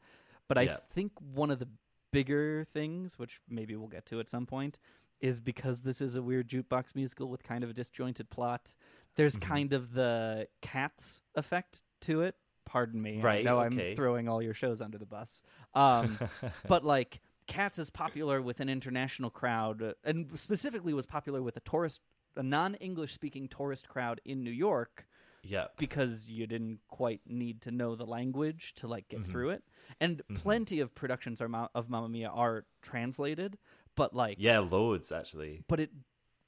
but 0.49 0.57
I 0.59 0.63
Yeah. 0.63 0.79
think 0.95 1.13
one 1.21 1.51
of 1.51 1.59
the 1.59 1.69
bigger 2.13 2.65
things, 2.65 3.19
which 3.19 3.41
maybe 3.49 3.77
we'll 3.77 3.89
get 3.89 4.07
to 4.07 4.21
at 4.21 4.29
some 4.29 4.47
point, 4.47 4.79
is 5.21 5.39
because 5.41 5.81
this 5.83 6.01
is 6.01 6.15
a 6.15 6.23
weird 6.23 6.49
jukebox 6.49 6.95
musical 6.95 7.29
with 7.29 7.43
kind 7.43 7.63
of 7.65 7.71
a 7.71 7.73
disjointed 7.75 8.31
plot. 8.31 8.75
There's 9.17 9.37
Mm-hmm. 9.37 9.49
kind 9.55 9.73
of 9.75 9.93
the 9.93 10.49
Cats 10.63 11.21
effect 11.35 11.83
to 12.03 12.23
it. 12.23 12.37
Pardon 12.65 13.01
me. 13.01 13.21
I 13.21 13.23
Right, 13.23 13.45
know 13.45 13.61
okay. 13.61 13.91
I'm 13.91 13.97
throwing 13.97 14.29
all 14.29 14.43
your 14.43 14.55
shows 14.55 14.81
under 14.81 14.99
the 14.99 15.07
bus. 15.07 15.43
Um, 15.75 16.19
but 16.69 16.85
like 16.85 17.21
Cats 17.47 17.79
is 17.79 17.91
popular 17.91 18.43
with 18.43 18.61
an 18.61 18.69
international 18.69 19.31
crowd, 19.31 19.83
uh, 19.83 19.93
and 20.05 20.39
specifically 20.39 20.93
was 20.93 21.07
popular 21.07 21.43
with 21.43 21.57
a 21.57 21.61
tourist, 21.61 22.01
a 22.37 22.43
non-English 22.43 23.13
speaking 23.15 23.49
tourist 23.49 23.89
crowd 23.89 24.21
in 24.25 24.43
New 24.43 24.51
York 24.51 25.07
yeah 25.49 25.67
because 25.79 26.29
you 26.29 26.45
didn't 26.45 26.81
quite 26.89 27.21
need 27.25 27.61
to 27.63 27.71
know 27.71 27.95
the 27.95 28.05
language 28.05 28.75
to 28.75 28.89
like 28.89 29.07
Mm-hmm. 29.09 29.23
get 29.23 29.31
through 29.31 29.51
it. 29.51 29.63
And 30.01 30.21
plenty 30.35 30.81
of 30.81 30.93
productions 30.95 31.41
are 31.41 31.49
Ma- 31.49 31.69
of 31.73 31.89
Mamma 31.89 32.09
Mia 32.09 32.29
are 32.29 32.65
translated, 32.83 33.57
but 33.95 34.13
like 34.13 34.39
yeah 34.41 34.59
loads 34.59 35.13
actually 35.13 35.63
but 35.69 35.79
it 35.79 35.91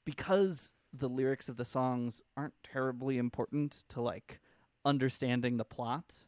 because 0.05 0.73
the 0.91 1.07
lyrics 1.07 1.47
of 1.47 1.55
the 1.55 1.63
songs 1.65 2.21
aren't 2.35 2.55
terribly 2.63 3.17
important 3.17 3.83
to 3.89 4.01
like 4.01 4.39
understanding 4.83 5.55
the 5.57 5.65
plot, 5.65 6.25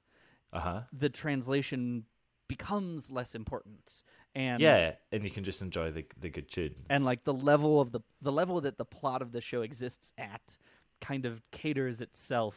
uh-huh 0.54 0.82
the 0.94 1.10
translation 1.10 2.06
becomes 2.48 3.10
less 3.10 3.34
important. 3.36 4.02
And 4.34 4.62
yeah 4.62 4.94
and 5.12 5.24
you 5.24 5.30
can 5.30 5.44
just 5.44 5.62
enjoy 5.62 5.92
the 5.92 6.06
the 6.20 6.30
good 6.30 6.50
tunes. 6.50 6.82
and 6.90 7.04
like 7.04 7.24
the 7.26 7.34
level 7.34 7.82
of 7.82 7.92
the 7.92 8.00
the 8.22 8.32
level 8.32 8.62
that 8.62 8.78
the 8.78 8.86
plot 8.86 9.22
of 9.22 9.32
the 9.34 9.42
show 9.42 9.62
exists 9.62 10.14
at 10.18 10.58
kind 11.02 11.26
of 11.26 11.42
caters 11.52 12.00
itself 12.02 12.56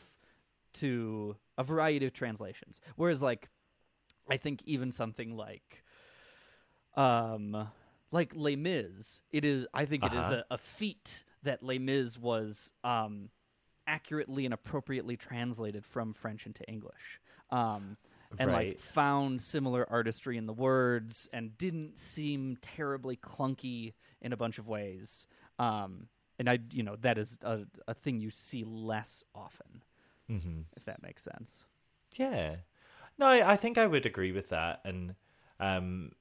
to 0.75 1.37
a 1.59 1.65
variety 1.65 2.07
of 2.07 2.13
translations. 2.13 2.81
Whereas 2.97 3.21
like 3.23 3.49
i 4.31 4.37
think 4.37 4.63
even 4.65 4.91
something 4.93 5.37
like 5.37 5.85
um 6.97 7.69
like 8.13 8.33
les 8.35 8.57
mis 8.57 9.21
it 9.33 9.45
is 9.45 9.67
i 9.75 9.85
think 9.85 10.05
it 10.05 10.13
is 10.13 10.27
Uh-huh. 10.31 10.43
a, 10.51 10.55
a 10.55 10.59
feat 10.59 11.25
that 11.43 11.63
les 11.63 11.79
mis 11.79 12.17
was 12.19 12.73
um 12.85 13.31
accurately 13.87 14.45
and 14.47 14.55
appropriately 14.55 15.17
translated 15.17 15.85
from 15.85 16.15
french 16.15 16.47
into 16.47 16.65
english. 16.69 17.21
Um 17.51 17.97
and 18.39 18.53
like 18.53 18.81
found 18.81 19.41
similar 19.43 19.87
artistry 19.91 20.37
in 20.37 20.47
the 20.47 20.53
words 20.53 21.29
and 21.33 21.57
didn't 21.57 21.99
seem 21.99 22.57
terribly 22.61 23.17
clunky 23.17 23.95
in 24.21 24.33
a 24.33 24.37
bunch 24.37 24.59
of 24.59 24.67
ways. 24.67 25.27
Um, 25.59 26.09
and 26.39 26.49
I, 26.49 26.59
you 26.73 26.83
know, 26.83 26.97
that 27.01 27.19
is 27.19 27.39
a, 27.43 27.61
a 27.87 27.95
thing 27.95 28.21
you 28.21 28.31
see 28.31 28.65
less 28.65 29.23
often, 29.35 29.83
mm-hmm. 30.31 30.61
if 30.77 30.85
that 30.85 31.03
makes 31.03 31.23
sense. 31.23 31.65
Yeah. 32.17 32.57
No, 33.19 33.27
I, 33.27 33.53
I 33.53 33.57
think 33.57 33.79
I 33.79 33.87
would 33.87 34.07
agree 34.07 34.33
with 34.33 34.49
that. 34.49 34.81
And 34.85 35.15
um 35.61 36.13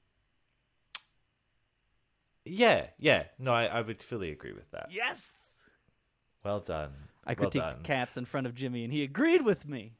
Yeah, 2.44 2.86
yeah. 2.98 3.24
No, 3.38 3.52
I, 3.52 3.64
I 3.66 3.80
would 3.80 4.02
fully 4.02 4.30
agree 4.30 4.52
with 4.52 4.70
that. 4.70 4.88
Yes, 4.90 5.62
Well 6.44 6.60
done. 6.60 6.92
I 7.26 7.34
well 7.38 7.50
critiqued 7.50 7.82
cats 7.82 8.16
in 8.16 8.26
front 8.26 8.46
of 8.46 8.54
Jimmy, 8.54 8.84
and 8.84 8.92
he 8.92 9.02
agreed 9.02 9.42
with 9.42 9.66
me. 9.66 9.94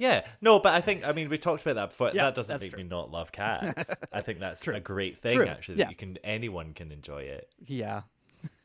Yeah. 0.00 0.26
No, 0.40 0.58
but 0.58 0.72
I 0.74 0.80
think 0.80 1.06
I 1.06 1.12
mean 1.12 1.28
we 1.28 1.38
talked 1.38 1.62
about 1.62 1.74
that 1.76 1.90
before. 1.90 2.10
Yeah, 2.14 2.24
that 2.24 2.34
doesn't 2.34 2.60
make 2.60 2.70
true. 2.72 2.82
me 2.82 2.88
not 2.88 3.10
love 3.10 3.30
cats. 3.32 3.90
I 4.12 4.22
think 4.22 4.40
that's 4.40 4.60
True. 4.60 4.74
a 4.74 4.80
great 4.80 5.20
thing 5.22 5.36
True. 5.36 5.46
actually 5.46 5.78
Yeah. 5.78 5.84
that 5.84 5.90
you 5.90 5.96
can 5.96 6.18
anyone 6.24 6.72
can 6.74 6.90
enjoy 6.90 7.22
it. 7.22 7.48
Yeah, 7.66 8.02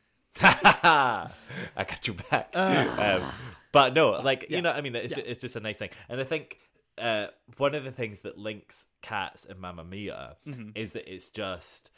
I 0.42 1.28
got 1.76 2.06
you 2.06 2.14
back. 2.30 2.50
um, 2.54 3.30
but 3.72 3.94
no, 3.94 4.10
like 4.12 4.46
yeah. 4.48 4.56
you 4.56 4.62
know, 4.62 4.72
I 4.72 4.80
mean, 4.80 4.94
it's 4.96 5.14
just, 5.14 5.26
it's 5.26 5.40
just 5.40 5.56
a 5.56 5.60
nice 5.60 5.76
thing, 5.76 5.90
and 6.08 6.20
I 6.20 6.24
think 6.24 6.58
uh, 6.98 7.26
one 7.58 7.74
of 7.74 7.84
the 7.84 7.90
things 7.92 8.20
that 8.20 8.38
links 8.38 8.86
Cats 9.02 9.44
and 9.44 9.60
Mamma 9.60 9.84
Mia 9.84 10.36
Mm-hmm. 10.46 10.70
is 10.74 10.92
that 10.92 11.12
it's 11.12 11.28
just 11.28 11.90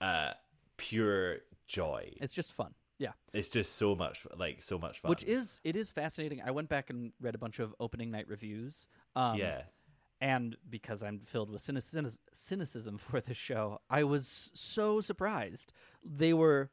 uh, 0.00 0.32
pure 0.76 1.38
joy. 1.66 2.12
it's 2.20 2.34
just 2.34 2.52
fun. 2.52 2.74
Yeah, 3.00 3.12
It's 3.32 3.48
just 3.48 3.76
so 3.76 3.94
much 3.96 4.26
like 4.36 4.62
so 4.62 4.78
much 4.78 5.00
fun. 5.00 5.08
which 5.08 5.24
is 5.24 5.58
it 5.64 5.74
is 5.74 5.90
fascinating. 5.90 6.42
I 6.44 6.50
went 6.50 6.68
back 6.68 6.90
and 6.90 7.12
read 7.20 7.34
a 7.34 7.38
bunch 7.38 7.58
of 7.58 7.74
opening 7.80 8.10
night 8.10 8.28
reviews. 8.28 8.86
Um, 9.16 9.38
yeah, 9.38 9.62
and 10.20 10.54
because 10.68 11.02
I'm 11.02 11.20
filled 11.20 11.50
with 11.50 11.62
cynic- 11.62 11.82
cynic- 11.84 12.20
cynicism 12.34 12.98
for 13.06 13.20
this 13.22 13.38
show, 13.38 13.80
I 13.88 14.04
was 14.04 14.50
so 14.54 15.00
surprised. 15.00 15.72
They 16.04 16.34
were 16.34 16.70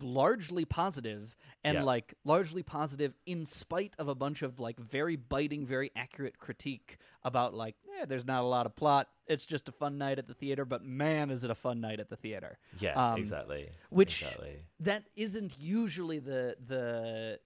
largely 0.00 0.64
positive 0.64 1.36
and 1.64 1.76
Yeah. 1.76 1.82
like 1.84 2.14
largely 2.24 2.62
positive 2.62 3.14
in 3.26 3.46
spite 3.46 3.94
of 3.98 4.08
a 4.08 4.14
bunch 4.14 4.42
of 4.42 4.58
like 4.58 4.78
very 4.80 5.16
biting, 5.16 5.66
very 5.66 5.90
accurate 5.96 6.38
critique 6.38 6.98
about 7.22 7.54
like, 7.54 7.76
eh, 8.00 8.04
there's 8.04 8.24
not 8.26 8.42
a 8.42 8.46
lot 8.46 8.66
of 8.66 8.74
plot. 8.76 9.08
It's 9.26 9.46
just 9.46 9.68
a 9.68 9.72
fun 9.72 9.96
night 9.98 10.18
at 10.18 10.26
the 10.26 10.34
theater, 10.34 10.64
but 10.64 10.84
man, 10.84 11.30
is 11.30 11.44
it 11.44 11.50
a 11.50 11.54
fun 11.54 11.80
night 11.80 12.00
at 12.00 12.08
the 12.08 12.16
theater. 12.16 12.58
yeah, 12.78 13.12
Um, 13.12 13.18
exactly. 13.20 13.70
which 13.90 14.22
exactly. 14.22 14.62
that 14.80 15.04
isn't 15.16 15.58
usually 15.58 16.18
the 16.18 16.56
the 16.66 17.40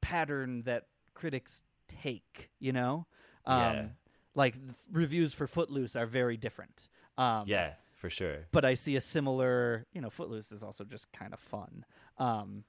pattern 0.00 0.62
that 0.62 0.86
critics 1.14 1.62
take, 1.88 2.50
you 2.58 2.72
know? 2.72 3.06
Um, 3.44 3.58
Yeah. 3.60 3.86
Like 4.34 4.54
reviews 4.92 5.32
for 5.34 5.46
Footloose 5.48 5.96
are 5.96 6.06
very 6.06 6.36
different. 6.36 6.88
Um, 7.16 7.48
Yeah, 7.48 7.74
for 7.98 8.08
sure. 8.08 8.46
But 8.52 8.64
I 8.64 8.74
see 8.74 8.96
a 8.96 9.00
similar, 9.00 9.86
you 9.92 10.00
know, 10.00 10.08
Footloose 10.08 10.52
is 10.52 10.62
also 10.62 10.84
just 10.84 11.12
kind 11.12 11.34
of 11.34 11.40
fun. 11.40 11.84
Um, 12.16 12.64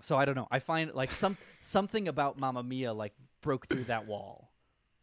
so 0.00 0.16
I 0.16 0.24
don't 0.24 0.36
know. 0.36 0.48
I 0.50 0.60
find 0.60 0.92
like 0.94 1.10
some 1.10 1.36
something 1.60 2.08
about 2.08 2.38
Mamma 2.38 2.62
Mia 2.62 2.92
like 2.92 3.12
broke 3.42 3.68
through 3.68 3.84
that 3.84 4.06
wall. 4.06 4.52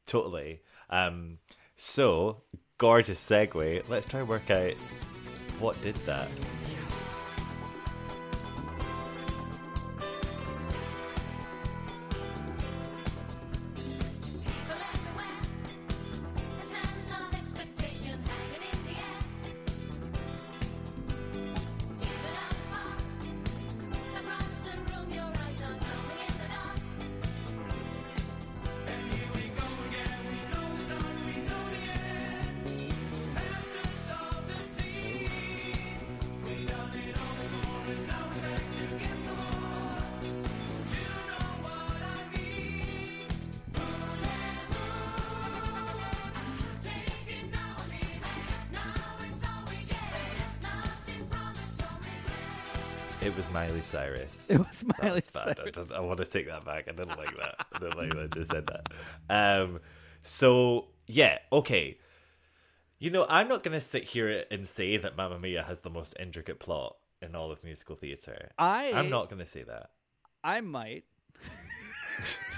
Totally. 0.07 0.61
Um, 0.89 1.37
so 1.75 2.41
gorgeous 2.77 3.23
segue. 3.23 3.83
Let's 3.87 4.07
try 4.07 4.21
and 4.21 4.29
work 4.29 4.49
out 4.49 4.73
what 5.59 5.81
did 5.83 5.95
that. 6.07 6.27
Cyrus. 54.82 55.02
It 55.02 55.34
was 55.34 55.34
Miley 55.36 55.54
That's. 55.56 55.60
I, 55.60 55.70
just, 55.72 55.91
I 55.94 56.00
want 56.00 56.17
to 56.20 56.26
take 56.26 56.48
that 56.48 56.65
back. 56.65 56.86
I 56.88 56.91
didn't 56.91 57.17
like 57.17 57.36
that. 57.38 57.56
I 57.74 57.80
didn't 57.80 57.98
like 57.98 58.10
that. 58.10 58.30
I 58.32 58.39
just 58.39 58.52
said 58.52 58.67
that. 58.67 58.88
Um, 59.30 59.80
so 60.24 60.88
yeah, 61.08 61.39
okay. 61.52 61.98
You 63.00 63.10
know, 63.10 63.26
I'm 63.28 63.48
not 63.48 63.63
going 63.63 63.74
to 63.74 63.82
sit 63.82 64.04
here 64.04 64.46
and 64.52 64.67
say 64.67 64.98
that 64.98 65.17
Mamma 65.17 65.39
Mia 65.39 65.63
has 65.63 65.80
the 65.80 65.89
most 65.89 66.15
intricate 66.20 66.60
plot 66.60 66.96
in 67.22 67.36
all 67.36 67.52
of 67.52 67.63
musical 67.63 67.96
theatre. 67.96 68.52
I 68.60 68.91
I'm 68.94 69.10
not 69.10 69.30
going 69.30 69.39
to 69.39 69.46
say 69.48 69.63
that. 69.63 69.89
I 70.44 70.62
might. 70.62 71.06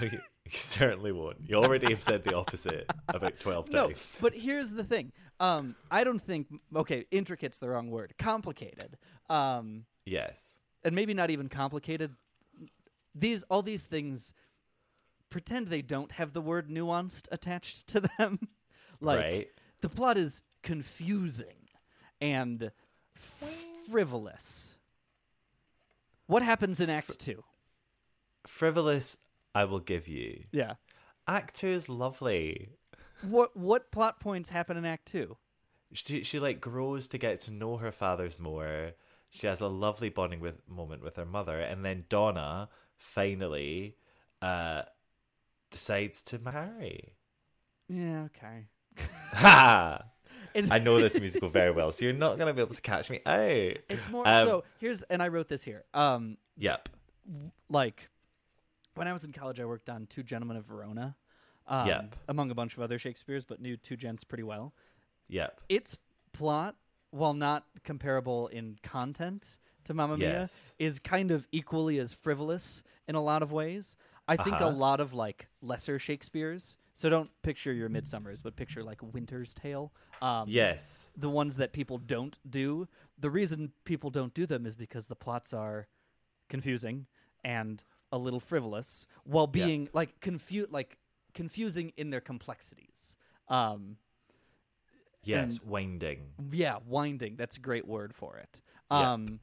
you 0.00 0.10
certainly 0.50 1.12
won't. 1.12 1.38
You 1.46 1.56
already 1.56 1.88
have 1.90 2.02
said 2.02 2.24
the 2.24 2.34
opposite 2.36 2.90
about 3.08 3.40
12 3.40 3.72
No, 3.72 3.86
times. 3.86 4.18
but 4.20 4.34
here's 4.34 4.70
the 4.70 4.84
thing. 4.84 5.12
Um, 5.40 5.74
I 5.90 6.04
don't 6.04 6.20
think 6.20 6.48
okay, 6.76 7.06
intricate's 7.10 7.58
the 7.58 7.68
wrong 7.68 7.90
word. 7.90 8.14
Complicated. 8.18 8.96
Um, 9.30 9.84
yes. 10.04 10.53
And 10.84 10.94
maybe 10.94 11.14
not 11.14 11.30
even 11.30 11.48
complicated. 11.48 12.14
These 13.14 13.42
all 13.44 13.62
these 13.62 13.84
things 13.84 14.34
pretend 15.30 15.68
they 15.68 15.82
don't 15.82 16.12
have 16.12 16.32
the 16.32 16.40
word 16.40 16.68
nuanced 16.68 17.26
attached 17.32 17.86
to 17.88 18.00
them. 18.18 18.38
like 19.00 19.18
Right. 19.18 19.48
the 19.80 19.88
plot 19.88 20.16
is 20.16 20.40
confusing 20.62 21.68
and 22.20 22.70
frivolous. 23.90 24.74
What 26.26 26.42
happens 26.42 26.80
in 26.80 26.88
Act 26.90 27.18
Two? 27.18 27.44
Frivolous, 28.46 29.18
I 29.54 29.64
will 29.64 29.80
give 29.80 30.08
you. 30.08 30.44
Yeah. 30.52 30.74
Act 31.26 31.56
2 31.56 31.68
is 31.68 31.88
lovely. 31.88 32.70
What 33.22 33.56
what 33.56 33.90
plot 33.90 34.20
points 34.20 34.50
happen 34.50 34.76
in 34.76 34.84
Act 34.84 35.06
Two? 35.06 35.36
she 35.92 36.24
she 36.24 36.40
like 36.40 36.60
grows 36.60 37.06
to 37.08 37.18
get 37.18 37.40
to 37.42 37.52
know 37.52 37.76
her 37.76 37.92
fathers 37.92 38.38
more. 38.40 38.92
She 39.34 39.48
has 39.48 39.60
a 39.60 39.66
lovely 39.66 40.08
bonding 40.10 40.38
with 40.40 40.60
moment 40.68 41.02
with 41.02 41.16
her 41.16 41.26
mother, 41.26 41.60
and 41.60 41.84
then 41.84 42.04
Donna 42.08 42.68
finally 42.96 43.96
uh 44.40 44.82
decides 45.70 46.22
to 46.22 46.38
marry. 46.38 47.16
Yeah. 47.88 48.26
Okay. 48.26 48.66
Ha! 49.32 50.04
I 50.70 50.78
know 50.78 51.00
this 51.00 51.18
musical 51.18 51.48
very 51.48 51.72
well, 51.72 51.90
so 51.90 52.04
you're 52.04 52.14
not 52.14 52.38
gonna 52.38 52.54
be 52.54 52.62
able 52.62 52.74
to 52.76 52.80
catch 52.80 53.10
me 53.10 53.20
out. 53.26 53.76
It's 53.88 54.08
more 54.08 54.26
Um, 54.26 54.46
so. 54.46 54.64
Here's 54.78 55.02
and 55.04 55.20
I 55.22 55.28
wrote 55.28 55.48
this 55.48 55.62
here. 55.64 55.84
Um, 55.94 56.36
Yep. 56.58 56.88
like 57.68 58.08
when 58.94 59.08
I 59.08 59.12
was 59.12 59.24
in 59.24 59.32
college, 59.32 59.58
I 59.58 59.64
worked 59.64 59.90
on 59.90 60.06
Two 60.06 60.22
Gentlemen 60.22 60.56
of 60.56 60.64
Verona. 60.64 61.16
Um, 61.66 61.88
Yep. 61.88 62.16
Among 62.28 62.50
a 62.52 62.54
bunch 62.54 62.76
of 62.76 62.82
other 62.82 63.00
Shakespeare's, 63.00 63.44
but 63.44 63.60
knew 63.60 63.76
Two 63.76 63.96
Gents 63.96 64.22
pretty 64.22 64.44
well. 64.44 64.72
Yep. 65.26 65.60
Its 65.68 65.96
plot, 66.32 66.76
while 67.14 67.32
not 67.32 67.64
comparable 67.84 68.48
in 68.48 68.76
content 68.82 69.58
to 69.84 69.94
Mamma 69.94 70.16
Mia, 70.16 70.48
is 70.80 70.98
kind 70.98 71.30
of 71.30 71.46
equally 71.52 71.98
as 72.00 72.12
frivolous 72.12 72.82
in 73.06 73.14
a 73.14 73.20
lot 73.22 73.40
of 73.40 73.52
ways. 73.52 73.96
I 74.26 74.36
think 74.36 74.58
a 74.58 74.64
Uh-huh. 74.66 74.70
lot 74.76 74.98
of 75.00 75.12
like 75.12 75.46
lesser 75.62 75.98
Shakespeare's. 76.00 76.76
So 76.94 77.08
don't 77.08 77.30
picture 77.42 77.72
your 77.72 77.88
Midsummers, 77.88 78.42
but 78.42 78.56
picture 78.56 78.82
like 78.82 79.00
Winter's 79.02 79.54
Tale. 79.54 79.92
Um, 80.22 80.48
Yes. 80.48 81.06
the 81.16 81.28
ones 81.28 81.56
that 81.56 81.72
people 81.72 81.98
don't 81.98 82.36
do. 82.50 82.88
The 83.18 83.30
reason 83.30 83.72
people 83.84 84.10
don't 84.10 84.34
do 84.34 84.44
them 84.46 84.66
is 84.66 84.74
because 84.74 85.06
the 85.06 85.16
plots 85.16 85.52
are 85.52 85.86
confusing 86.48 87.06
and 87.44 87.84
a 88.10 88.18
little 88.18 88.40
frivolous, 88.40 89.06
while 89.24 89.48
Yeah. 89.52 89.66
being 89.66 89.88
like 89.92 90.20
confu- 90.20 90.66
like 90.70 90.98
confusing 91.32 91.92
in 91.96 92.10
their 92.10 92.20
complexities. 92.20 93.14
Um, 93.48 93.98
Yes. 95.26 95.54
and- 95.58 95.62
winding. 95.70 96.32
yeah, 96.52 96.78
winding. 96.86 97.36
That's 97.36 97.56
a 97.56 97.60
great 97.60 97.86
word 97.86 98.14
for 98.14 98.36
it. 98.38 98.60
Yep. 98.90 99.00
Um, 99.00 99.40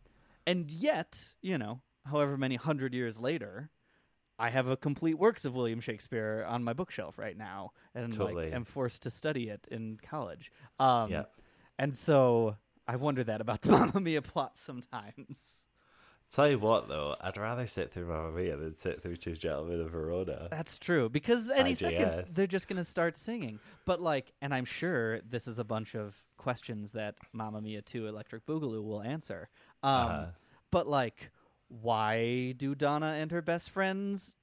and 0.48 0.70
yet, 0.72 1.16
you 1.42 1.58
know, 1.58 1.82
however 2.06 2.38
many 2.38 2.56
hundred 2.56 2.94
years 2.94 3.20
later, 3.20 3.70
I 4.40 4.50
have 4.50 4.68
a 4.68 4.76
complete 4.78 5.20
works 5.20 5.46
of 5.46 5.54
William 5.54 5.82
Shakespeare 5.82 6.44
on 6.48 6.64
my 6.64 6.74
bookshelf 6.74 7.18
right 7.20 7.38
now, 7.38 7.72
and 7.94 8.12
Totally. 8.14 8.46
like 8.46 8.54
am 8.54 8.66
forced 8.66 9.04
to 9.04 9.12
study 9.12 9.50
it 9.50 9.68
in 9.70 10.00
college. 10.02 10.52
Um, 10.80 11.12
Yep. 11.12 11.32
and 11.78 11.96
so 11.98 12.56
I 12.88 12.96
wonder 12.96 13.24
that 13.24 13.40
about 13.42 13.62
the 13.62 13.72
Mamma 13.78 14.00
Mia 14.00 14.22
plot 14.24 14.58
sometimes. 14.58 15.61
Tell 16.34 16.50
you 16.50 16.60
what, 16.60 16.88
though, 16.88 17.16
I'd 17.20 17.36
rather 17.36 17.68
sit 17.68 17.92
through 17.92 18.06
Mamma 18.08 18.32
Mia 18.32 18.56
than 18.56 18.74
sit 18.76 19.02
through 19.02 19.18
Two 19.18 19.36
Gentlemen 19.36 19.82
of 19.82 19.92
Verona. 19.92 20.48
That's 20.50 20.78
true 20.78 21.10
because 21.10 21.50
any 21.50 21.74
IJS. 21.74 21.78
second 21.78 22.26
they're 22.34 22.48
just 22.48 22.70
gonna 22.70 22.86
start 22.86 23.18
singing. 23.18 23.60
But 23.86 24.00
like, 24.02 24.32
and 24.42 24.54
I'm 24.54 24.64
sure 24.64 25.20
this 25.22 25.46
is 25.46 25.60
a 25.60 25.66
bunch 25.66 25.94
of 25.94 26.16
questions 26.38 26.92
that 26.94 27.16
Mamma 27.34 27.60
Mia 27.62 27.82
2 27.82 28.08
Electric 28.08 28.46
Boogaloo 28.46 28.82
will 28.84 29.02
answer. 29.02 29.50
Um, 29.84 29.92
Uh-huh. 29.94 30.26
But 30.72 30.88
like, 30.88 31.32
why 31.68 32.54
do 32.54 32.76
Donna 32.76 33.18
and 33.20 33.30
her 33.32 33.42
best 33.42 33.70
friends 33.70 34.36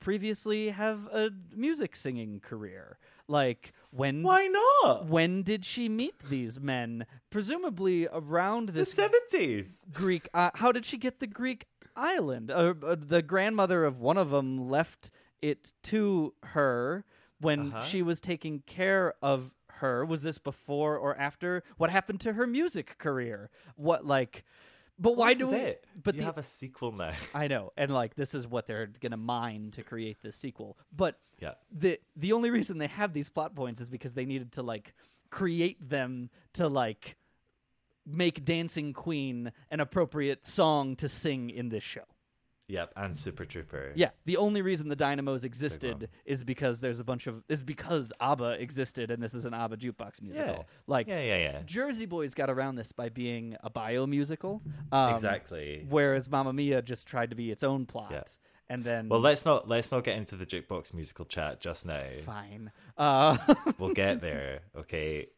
previously 0.00 0.70
have 0.70 1.06
a 1.12 1.30
music 1.54 1.94
singing 1.94 2.40
career? 2.40 2.96
Like, 3.26 3.74
when 3.90 4.22
Why 4.22 4.46
not? 4.46 5.06
when 5.06 5.42
did 5.42 5.64
she 5.64 5.88
meet 5.88 6.18
these 6.28 6.60
men? 6.60 7.06
Presumably 7.30 8.06
around 8.12 8.68
The 8.68 8.72
this 8.72 8.92
seventies. 8.92 9.78
Greek. 9.92 10.28
Uh, 10.34 10.50
how 10.54 10.72
did 10.72 10.84
she 10.86 10.96
get 10.98 11.20
the 11.20 11.26
Greek 11.26 11.66
island? 11.96 12.50
Uh, 12.50 12.74
uh, 12.86 12.96
the 12.98 13.22
grandmother 13.22 13.84
of 13.84 14.00
one 14.00 14.16
of 14.18 14.30
them 14.30 14.68
left 14.68 15.10
it 15.40 15.72
to 15.84 16.34
her 16.42 17.04
when 17.40 17.68
Uh-huh. 17.68 17.80
she 17.82 18.02
was 18.02 18.20
taking 18.20 18.62
care 18.66 19.14
of 19.22 19.52
her. 19.80 20.04
Was 20.04 20.22
this 20.22 20.38
before 20.38 20.96
or 20.98 21.16
after? 21.16 21.62
What 21.76 21.90
happened 21.90 22.20
to 22.22 22.32
her 22.34 22.46
music 22.46 22.98
career? 22.98 23.48
What 23.76 24.04
like? 24.04 24.44
But 24.98 25.16
why 25.16 25.34
do 25.34 25.48
we? 25.48 25.56
it? 25.56 25.84
But 26.02 26.14
you 26.14 26.20
the, 26.20 26.26
have 26.26 26.38
a 26.38 26.42
sequel 26.42 26.92
now. 26.92 27.12
I 27.34 27.46
know, 27.46 27.72
and 27.76 27.92
like 27.92 28.14
this 28.14 28.34
is 28.34 28.46
what 28.46 28.66
they're 28.66 28.90
gonna 29.00 29.16
mine 29.16 29.70
to 29.72 29.82
create 29.82 30.18
this 30.22 30.36
sequel. 30.36 30.76
But 30.94 31.18
yeah. 31.38 31.54
the 31.70 32.00
the 32.16 32.32
only 32.32 32.50
reason 32.50 32.78
they 32.78 32.88
have 32.88 33.12
these 33.12 33.28
plot 33.28 33.54
points 33.54 33.80
is 33.80 33.88
because 33.88 34.12
they 34.12 34.24
needed 34.24 34.52
to 34.52 34.62
like 34.62 34.94
create 35.30 35.88
them 35.88 36.30
to 36.54 36.68
like 36.68 37.16
make 38.06 38.44
Dancing 38.44 38.92
Queen 38.92 39.52
an 39.70 39.80
appropriate 39.80 40.44
song 40.46 40.96
to 40.96 41.08
sing 41.08 41.50
in 41.50 41.68
this 41.68 41.84
show. 41.84 42.04
Yep. 42.68 42.92
And 42.96 43.16
Super 43.16 43.44
Trooper. 43.46 43.92
Yeah, 43.96 44.10
the 44.26 44.36
only 44.36 44.60
reason 44.62 44.88
the 44.88 44.96
Dynamos 44.96 45.42
existed 45.44 46.08
is 46.26 46.44
because 46.44 46.80
there's 46.80 47.00
a 47.00 47.04
bunch 47.04 47.26
of 47.26 47.42
is 47.48 47.64
because 47.64 48.12
ABBA 48.20 48.60
existed 48.60 49.10
and 49.10 49.22
this 49.22 49.32
is 49.34 49.44
an 49.46 49.54
ABBA 49.54 49.78
jukebox 49.78 50.20
musical. 50.22 50.52
Yeah. 50.54 50.62
Like 50.86 51.08
Yeah. 51.08 51.20
Yeah. 51.22 51.36
Yeah. 51.38 51.62
Jersey 51.64 52.06
Boys 52.06 52.34
got 52.34 52.50
around 52.50 52.76
this 52.76 52.92
by 52.92 53.08
being 53.08 53.56
a 53.62 53.70
bio 53.70 54.06
musical. 54.06 54.60
Um, 54.92 55.14
exactly. 55.14 55.86
Whereas 55.88 56.28
Mamma 56.30 56.52
Mia 56.52 56.82
just 56.82 57.06
tried 57.06 57.30
to 57.30 57.36
be 57.36 57.50
its 57.50 57.62
own 57.62 57.86
plot. 57.86 58.10
Yeah. 58.12 58.22
And 58.70 58.84
then 58.84 59.08
Well, 59.08 59.20
let's 59.20 59.46
not 59.46 59.66
let's 59.66 59.90
not 59.90 60.04
get 60.04 60.18
into 60.18 60.36
the 60.36 60.44
jukebox 60.44 60.92
musical 60.92 61.24
chat 61.24 61.60
just 61.60 61.86
now. 61.86 62.04
fine. 62.26 62.70
Uh, 62.98 63.38
We'll 63.78 63.94
get 63.94 64.20
there. 64.20 64.60
Okay. 64.76 65.28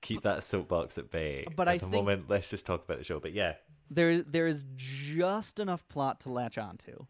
Keep 0.00 0.22
that 0.22 0.44
soapbox 0.44 0.96
at 0.98 1.10
bay. 1.10 1.46
But 1.54 1.68
at 1.68 1.72
I 1.72 1.74
the 1.76 1.80
think- 1.80 1.92
moment, 1.92 2.24
let's 2.28 2.48
just 2.48 2.64
talk 2.64 2.84
about 2.84 2.98
the 2.98 3.04
show. 3.04 3.20
But 3.20 3.32
yeah, 3.34 3.54
there 3.90 4.22
there 4.22 4.46
is 4.46 4.64
just 4.76 5.58
enough 5.58 5.86
plot 5.88 6.20
to 6.20 6.30
latch 6.30 6.58
onto. 6.58 7.06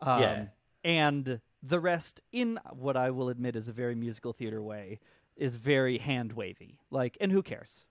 Um, 0.00 0.20
Yeah. 0.22 0.46
And 0.84 1.40
the 1.62 1.80
rest, 1.80 2.22
in 2.30 2.60
what 2.72 2.96
I 2.96 3.10
will 3.10 3.28
admit 3.28 3.56
is 3.56 3.68
a 3.68 3.72
very 3.72 3.94
musical 3.96 4.32
theater 4.32 4.62
way, 4.62 5.00
is 5.36 5.56
very 5.56 5.98
hand 5.98 6.32
wavy. 6.32 6.78
Like, 6.90 7.16
and 7.20 7.32
who 7.32 7.42
cares? 7.42 7.84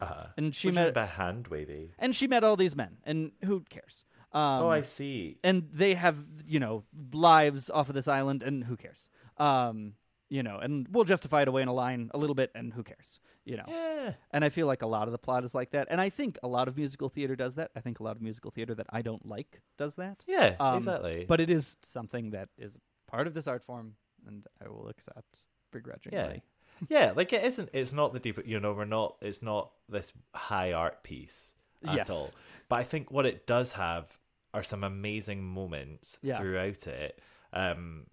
uh, 0.00 0.26
And 0.36 0.54
she 0.54 0.70
met 0.70 0.94
met 0.94 1.02
a 1.02 1.06
hand 1.06 1.48
wavy. 1.48 1.92
and 1.98 2.14
she 2.14 2.26
met 2.28 2.44
all 2.44 2.54
these 2.56 2.76
men, 2.76 2.98
and 3.04 3.32
who 3.44 3.60
cares? 3.68 4.04
Um, 4.32 4.62
oh, 4.64 4.68
I 4.68 4.82
see. 4.82 5.38
and 5.42 5.68
they 5.72 5.94
have 5.94 6.24
you 6.46 6.60
know 6.60 6.84
lives 7.12 7.70
off 7.70 7.88
of 7.88 7.94
this 7.94 8.06
island, 8.08 8.42
and 8.42 8.64
who 8.64 8.76
cares? 8.76 9.08
Um, 9.38 9.94
you 10.28 10.42
know, 10.42 10.58
and 10.58 10.86
we'll 10.90 11.04
justify 11.04 11.42
it 11.42 11.48
away 11.48 11.62
in 11.62 11.68
a 11.68 11.72
line 11.72 12.10
a 12.14 12.18
little 12.18 12.34
bit, 12.34 12.50
and 12.54 12.72
who 12.72 12.82
cares? 12.82 13.20
You 13.44 13.58
know. 13.58 13.64
Yeah. 13.68 14.14
And 14.32 14.44
I 14.44 14.48
feel 14.48 14.66
like 14.66 14.82
a 14.82 14.86
lot 14.86 15.06
of 15.08 15.12
the 15.12 15.18
plot 15.18 15.44
is 15.44 15.54
like 15.54 15.70
that. 15.70 15.86
And 15.90 16.00
I 16.00 16.10
think 16.10 16.38
a 16.42 16.48
lot 16.48 16.66
of 16.68 16.76
musical 16.76 17.08
theater 17.08 17.36
does 17.36 17.54
that. 17.56 17.70
I 17.76 17.80
think 17.80 18.00
a 18.00 18.02
lot 18.02 18.16
of 18.16 18.22
musical 18.22 18.50
theater 18.50 18.74
that 18.74 18.86
I 18.90 19.02
don't 19.02 19.24
like 19.26 19.60
does 19.78 19.94
that. 19.96 20.24
Yeah. 20.26 20.56
Um, 20.58 20.78
exactly. 20.78 21.24
But 21.28 21.40
it 21.40 21.48
is 21.50 21.76
something 21.82 22.30
that 22.30 22.48
is 22.58 22.76
part 23.06 23.26
of 23.28 23.34
this 23.34 23.46
art 23.46 23.64
form, 23.64 23.94
and 24.26 24.44
I 24.64 24.68
will 24.68 24.88
accept 24.88 25.38
begrudgingly. 25.72 26.42
yeah. 26.88 27.06
yeah, 27.06 27.12
like 27.14 27.32
it 27.32 27.44
isn't. 27.44 27.70
It's 27.72 27.92
not 27.92 28.12
the 28.12 28.18
deep. 28.20 28.44
You 28.46 28.58
know, 28.60 28.72
we're 28.72 28.84
not. 28.84 29.16
It's 29.22 29.42
not 29.42 29.70
this 29.88 30.12
high 30.34 30.72
art 30.72 31.02
piece 31.04 31.54
at 31.86 31.94
Yes. 31.94 32.10
all. 32.10 32.30
But 32.68 32.80
I 32.80 32.84
think 32.84 33.10
what 33.12 33.26
it 33.26 33.46
does 33.46 33.72
have 33.72 34.18
are 34.52 34.62
some 34.64 34.82
amazing 34.82 35.42
moments 35.44 36.18
Yeah. 36.22 36.38
throughout 36.38 36.86
it. 36.88 37.20
Um, 37.52 38.06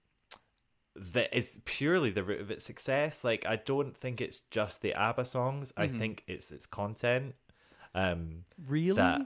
that 0.95 1.35
is 1.35 1.59
purely 1.65 2.11
the 2.11 2.23
root 2.23 2.41
of 2.41 2.51
its 2.51 2.65
success. 2.65 3.23
Like 3.23 3.45
I 3.45 3.55
don't 3.57 3.95
think 3.97 4.21
it's 4.21 4.39
just 4.51 4.81
the 4.81 4.93
ABBA 4.93 5.25
songs. 5.25 5.73
I 5.77 5.87
think 5.87 6.23
it's 6.27 6.51
its 6.51 6.65
content. 6.65 7.35
Um, 7.95 8.45
Really? 8.67 8.95
that 8.97 9.21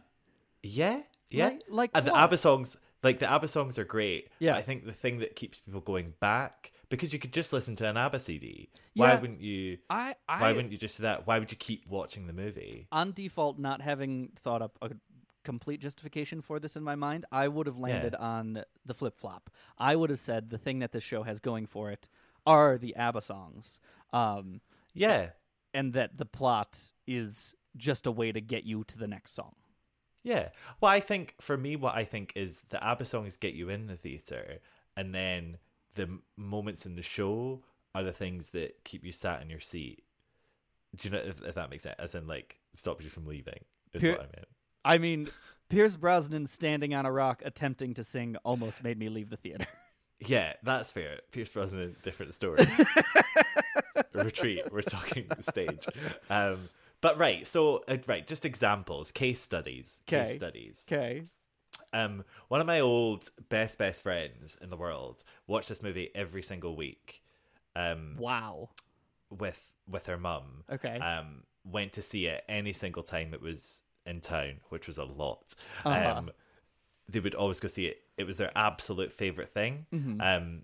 yeah, 0.63 1.01
yeah. 1.29 1.45
Like- 1.49 1.61
like 1.69 1.91
and 1.93 2.07
the? 2.07 2.15
ABBA 2.15 2.37
songs, 2.37 2.77
like 3.03 3.19
the 3.19 3.31
ABBA 3.31 3.47
songs 3.47 3.77
are 3.77 3.85
great. 3.85 4.29
Yeah. 4.39 4.55
I 4.55 4.61
think 4.61 4.85
the 4.85 4.91
thing 4.93 5.19
that 5.19 5.35
keeps 5.35 5.59
people 5.59 5.81
going 5.81 6.13
back 6.19 6.71
because 6.89 7.11
you 7.13 7.19
could 7.19 7.33
just 7.33 7.51
listen 7.53 7.75
to 7.77 7.87
an 7.87 7.97
ABBA 7.97 8.19
CD. 8.19 8.69
Why 8.95 9.15
wouldn't 9.15 9.41
you? 9.41 9.77
I, 9.89 10.15
I 10.27 10.41
Why 10.41 10.53
wouldn't 10.53 10.71
you 10.71 10.77
just 10.77 10.97
do 10.97 11.03
that? 11.03 11.27
Why 11.27 11.37
would 11.39 11.51
you 11.51 11.57
keep 11.57 11.85
watching 11.87 12.27
the 12.27 12.33
movie? 12.33 12.87
on 12.91 13.11
default 13.11 13.59
not 13.59 13.81
having 13.81 14.31
thought 14.41 14.61
up 14.61 14.77
a 14.81 14.91
complete 15.51 15.79
justification 15.81 16.41
for 16.41 16.59
this 16.59 16.75
in 16.75 16.83
my 16.83 16.95
mind, 16.95 17.25
I 17.31 17.47
would 17.47 17.67
have 17.67 17.77
landed 17.87 18.13
on 18.15 18.63
the 18.85 18.93
flip 18.93 19.17
flop. 19.17 19.49
I 19.79 19.95
would 19.95 20.09
have 20.09 20.19
said 20.19 20.49
the 20.49 20.57
thing 20.65 20.79
that 20.79 20.91
this 20.91 21.03
show 21.11 21.23
has 21.23 21.39
going 21.39 21.65
for 21.67 21.89
it 21.95 22.09
are 22.45 22.77
the 22.77 22.95
ABBA 22.95 23.21
songs, 23.21 23.79
um, 24.13 24.61
Yeah, 24.93 25.29
and 25.73 25.93
that 25.93 26.17
the 26.17 26.25
plot 26.25 26.91
is 27.05 27.53
just 27.77 28.05
a 28.07 28.11
way 28.11 28.31
to 28.31 28.41
get 28.41 28.63
you 28.65 28.83
to 28.85 28.97
the 28.97 29.07
next 29.07 29.31
song. 29.33 29.55
yeah. 30.23 30.49
Well, 30.81 30.91
I 30.91 30.99
think 30.99 31.35
for 31.39 31.55
me, 31.57 31.75
what 31.75 31.95
I 31.95 32.03
think 32.03 32.33
is 32.35 32.61
the 32.69 32.79
ABBA 32.83 33.05
songs 33.05 33.37
get 33.37 33.53
you 33.53 33.69
in 33.69 33.87
the 33.87 33.95
theater, 33.95 34.59
and 34.97 35.13
then 35.15 35.57
the 35.95 36.07
moments 36.35 36.85
in 36.85 36.95
the 36.95 37.03
show 37.17 37.63
are 37.95 38.03
the 38.03 38.11
things 38.23 38.49
that 38.49 38.83
keep 38.83 39.03
you 39.05 39.11
sat 39.11 39.41
in 39.41 39.49
your 39.49 39.59
seat. 39.61 40.03
Do 40.95 41.07
you 41.07 41.15
know 41.15 41.21
if, 41.23 41.41
if 41.43 41.55
that 41.55 41.69
makes 41.69 41.83
sense? 41.83 41.95
As 41.99 42.15
in, 42.15 42.27
like, 42.27 42.59
stops 42.75 43.03
you 43.03 43.09
from 43.09 43.25
leaving. 43.25 43.61
Is 43.93 44.01
Here- 44.01 44.13
what 44.13 44.21
I 44.21 44.29
meant. 44.35 44.47
I 44.85 44.97
mean, 44.97 45.27
Pierce 45.69 45.95
Brosnan 45.95 46.47
standing 46.47 46.93
on 46.93 47.05
a 47.05 47.11
rock 47.11 47.41
attempting 47.45 47.93
to 47.95 48.03
sing 48.03 48.35
almost 48.43 48.83
made 48.83 48.97
me 48.97 49.09
leave 49.09 49.29
the 49.29 49.37
theater. 49.37 49.65
Yeah, 50.19 50.53
that's 50.63 50.89
fair. 50.89 51.19
Pierce 51.31 51.51
Brosnan, 51.51 51.95
different 52.01 52.33
story. 52.33 52.57
Retreat. 54.13 54.63
We're 54.71 54.81
talking 54.81 55.27
stage. 55.41 55.85
Um, 56.29 56.69
but 57.01 57.19
right, 57.19 57.47
so 57.47 57.83
uh, 57.87 57.97
right, 58.07 58.25
just 58.25 58.43
examples, 58.45 59.11
case 59.11 59.39
studies, 59.41 60.01
case 60.07 60.29
'Kay. 60.29 60.35
studies. 60.37 60.83
Okay. 60.91 61.23
Um, 61.93 62.23
one 62.47 62.61
of 62.61 62.67
my 62.67 62.79
old 62.79 63.29
best 63.49 63.77
best 63.77 64.01
friends 64.01 64.57
in 64.59 64.69
the 64.71 64.75
world 64.77 65.23
watched 65.45 65.69
this 65.69 65.83
movie 65.83 66.09
every 66.15 66.41
single 66.41 66.75
week. 66.75 67.21
Um, 67.75 68.15
Wow. 68.17 68.69
with 69.29 69.63
with 69.87 70.07
her 70.07 70.17
mum. 70.17 70.63
Okay. 70.71 70.97
Um, 70.97 71.43
went 71.63 71.93
to 71.93 72.01
see 72.01 72.25
it 72.25 72.43
any 72.49 72.73
single 72.73 73.03
time 73.03 73.33
it 73.35 73.41
was 73.41 73.83
in 74.07 74.21
town, 74.21 74.61
which 74.69 74.87
was 74.87 74.97
a 74.97 75.03
lot. 75.03 75.53
Uh-huh. 75.85 76.15
Um, 76.17 76.31
they 77.09 77.19
would 77.19 77.35
always 77.35 77.59
go 77.59 77.67
see 77.67 77.85
it. 77.85 77.97
It 78.17 78.25
was 78.25 78.37
their 78.37 78.51
absolute 78.55 79.11
favorite 79.13 79.49
thing. 79.49 79.85
Mm-hmm. 79.93 80.21
Um, 80.21 80.63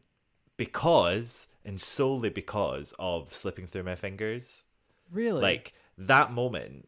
because 0.58 1.48
and 1.66 1.82
solely 1.82 2.30
because 2.30 2.94
of 3.00 3.34
slipping 3.34 3.68
through 3.68 3.84
my 3.84 3.96
fingers. 3.96 4.64
Really? 5.12 5.42
Like 5.42 5.74
that 5.98 6.32
moment, 6.34 6.88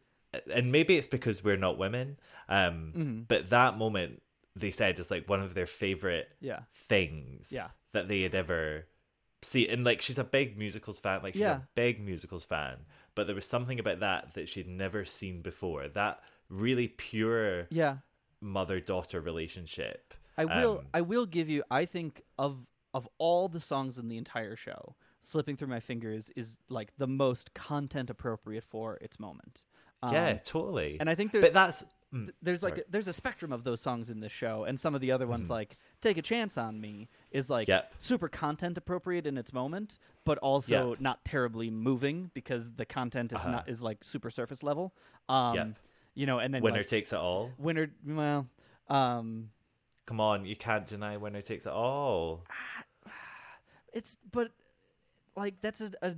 and 0.52 0.70
maybe 0.72 0.96
it's 0.96 1.06
because 1.06 1.42
we're 1.42 1.56
not 1.56 1.78
women. 1.78 2.18
Um, 2.48 2.92
Mm-hmm. 2.96 3.20
but 3.28 3.50
that 3.50 3.76
moment 3.78 4.22
they 4.54 4.70
said 4.70 4.98
is 4.98 5.10
like 5.10 5.28
one 5.28 5.40
of 5.42 5.54
their 5.54 5.66
favorite 5.66 6.28
Yeah. 6.40 6.60
things 6.88 7.50
Yeah. 7.52 7.68
that 7.92 8.08
they 8.08 8.22
had 8.22 8.34
ever 8.34 8.86
see 9.42 9.68
and 9.68 9.84
like 9.84 10.00
she's 10.00 10.18
a 10.18 10.24
big 10.24 10.56
musicals 10.56 10.98
fan 10.98 11.20
like 11.22 11.34
she's 11.34 11.42
Yeah. 11.42 11.56
a 11.58 11.62
big 11.74 12.00
musicals 12.00 12.44
fan 12.44 12.78
but 13.14 13.26
there 13.26 13.34
was 13.36 13.44
something 13.44 13.78
about 13.78 14.00
that 14.00 14.32
that 14.34 14.48
she'd 14.48 14.66
never 14.66 15.04
seen 15.04 15.42
before 15.42 15.88
that 15.88 16.20
really 16.48 16.88
pure 16.88 17.66
Yeah. 17.70 17.98
mother 18.40 18.80
daughter 18.80 19.20
relationship 19.20 20.14
I 20.38 20.44
will 20.44 20.78
Um, 20.80 20.86
I 20.92 21.00
will 21.00 21.26
give 21.26 21.48
you 21.48 21.62
I 21.70 21.86
think 21.86 22.22
of 22.38 22.66
of 22.94 23.08
all 23.18 23.48
the 23.48 23.60
songs 23.60 23.98
in 23.98 24.08
the 24.08 24.16
entire 24.16 24.56
show, 24.56 24.96
Slipping 25.20 25.56
Through 25.56 25.68
My 25.68 25.80
Fingers 25.80 26.30
is 26.36 26.56
like 26.68 26.92
the 26.98 27.06
most 27.06 27.52
content 27.54 28.08
appropriate 28.10 28.64
for 28.64 28.96
its 28.96 29.18
moment. 29.18 29.64
Um, 30.02 30.12
yeah 30.12 30.32
totally 30.34 30.98
and 31.00 31.08
I 31.10 31.14
think 31.14 31.32
there- 31.32 31.40
but 31.40 31.54
that's 31.54 31.84
mm, 32.12 32.30
there's 32.42 32.62
like 32.62 32.74
sorry. 32.74 32.84
there's 32.90 33.08
a 33.08 33.12
spectrum 33.14 33.50
of 33.50 33.64
those 33.64 33.80
songs 33.80 34.10
in 34.10 34.20
this 34.20 34.30
show 34.32 34.64
and 34.64 34.78
some 34.78 34.94
of 34.94 35.00
the 35.00 35.10
other 35.10 35.26
ones 35.26 35.48
like 35.50 35.78
Take 36.02 36.18
a 36.18 36.22
Chance 36.22 36.58
on 36.58 36.80
Me 36.80 37.08
is 37.30 37.48
like 37.48 37.66
Mm-hmm. 37.68 37.72
Yep. 37.72 37.94
super 37.98 38.28
content 38.28 38.76
appropriate 38.78 39.26
in 39.26 39.38
its 39.38 39.52
moment, 39.54 39.98
but 40.24 40.36
also 40.38 40.90
Yep. 40.90 41.00
not 41.00 41.24
terribly 41.24 41.70
moving 41.70 42.30
because 42.34 42.72
the 42.74 42.84
content 42.84 43.32
is 43.32 43.40
Uh-huh. 43.40 43.50
not 43.50 43.68
is 43.70 43.82
like 43.82 44.04
super 44.04 44.28
surface 44.30 44.62
level. 44.62 44.94
Um 45.30 45.54
Yep. 45.56 45.78
You 46.16 46.26
know, 46.26 46.40
and 46.40 46.52
then 46.52 46.62
winner 46.62 46.78
like, 46.78 46.88
takes 46.88 47.12
it 47.12 47.18
all? 47.20 47.52
winner 47.58 47.88
well 48.04 48.48
um 48.88 49.50
come 50.06 50.20
on 50.20 50.44
you 50.46 50.56
can't 50.56 50.86
deny 50.86 51.16
winner 51.16 51.42
takes 51.42 51.66
it 51.66 51.72
all. 51.72 52.44
It's 53.92 54.16
but 54.30 54.50
like 55.36 55.54
that's 55.62 55.80
a, 55.80 55.90
a 56.02 56.14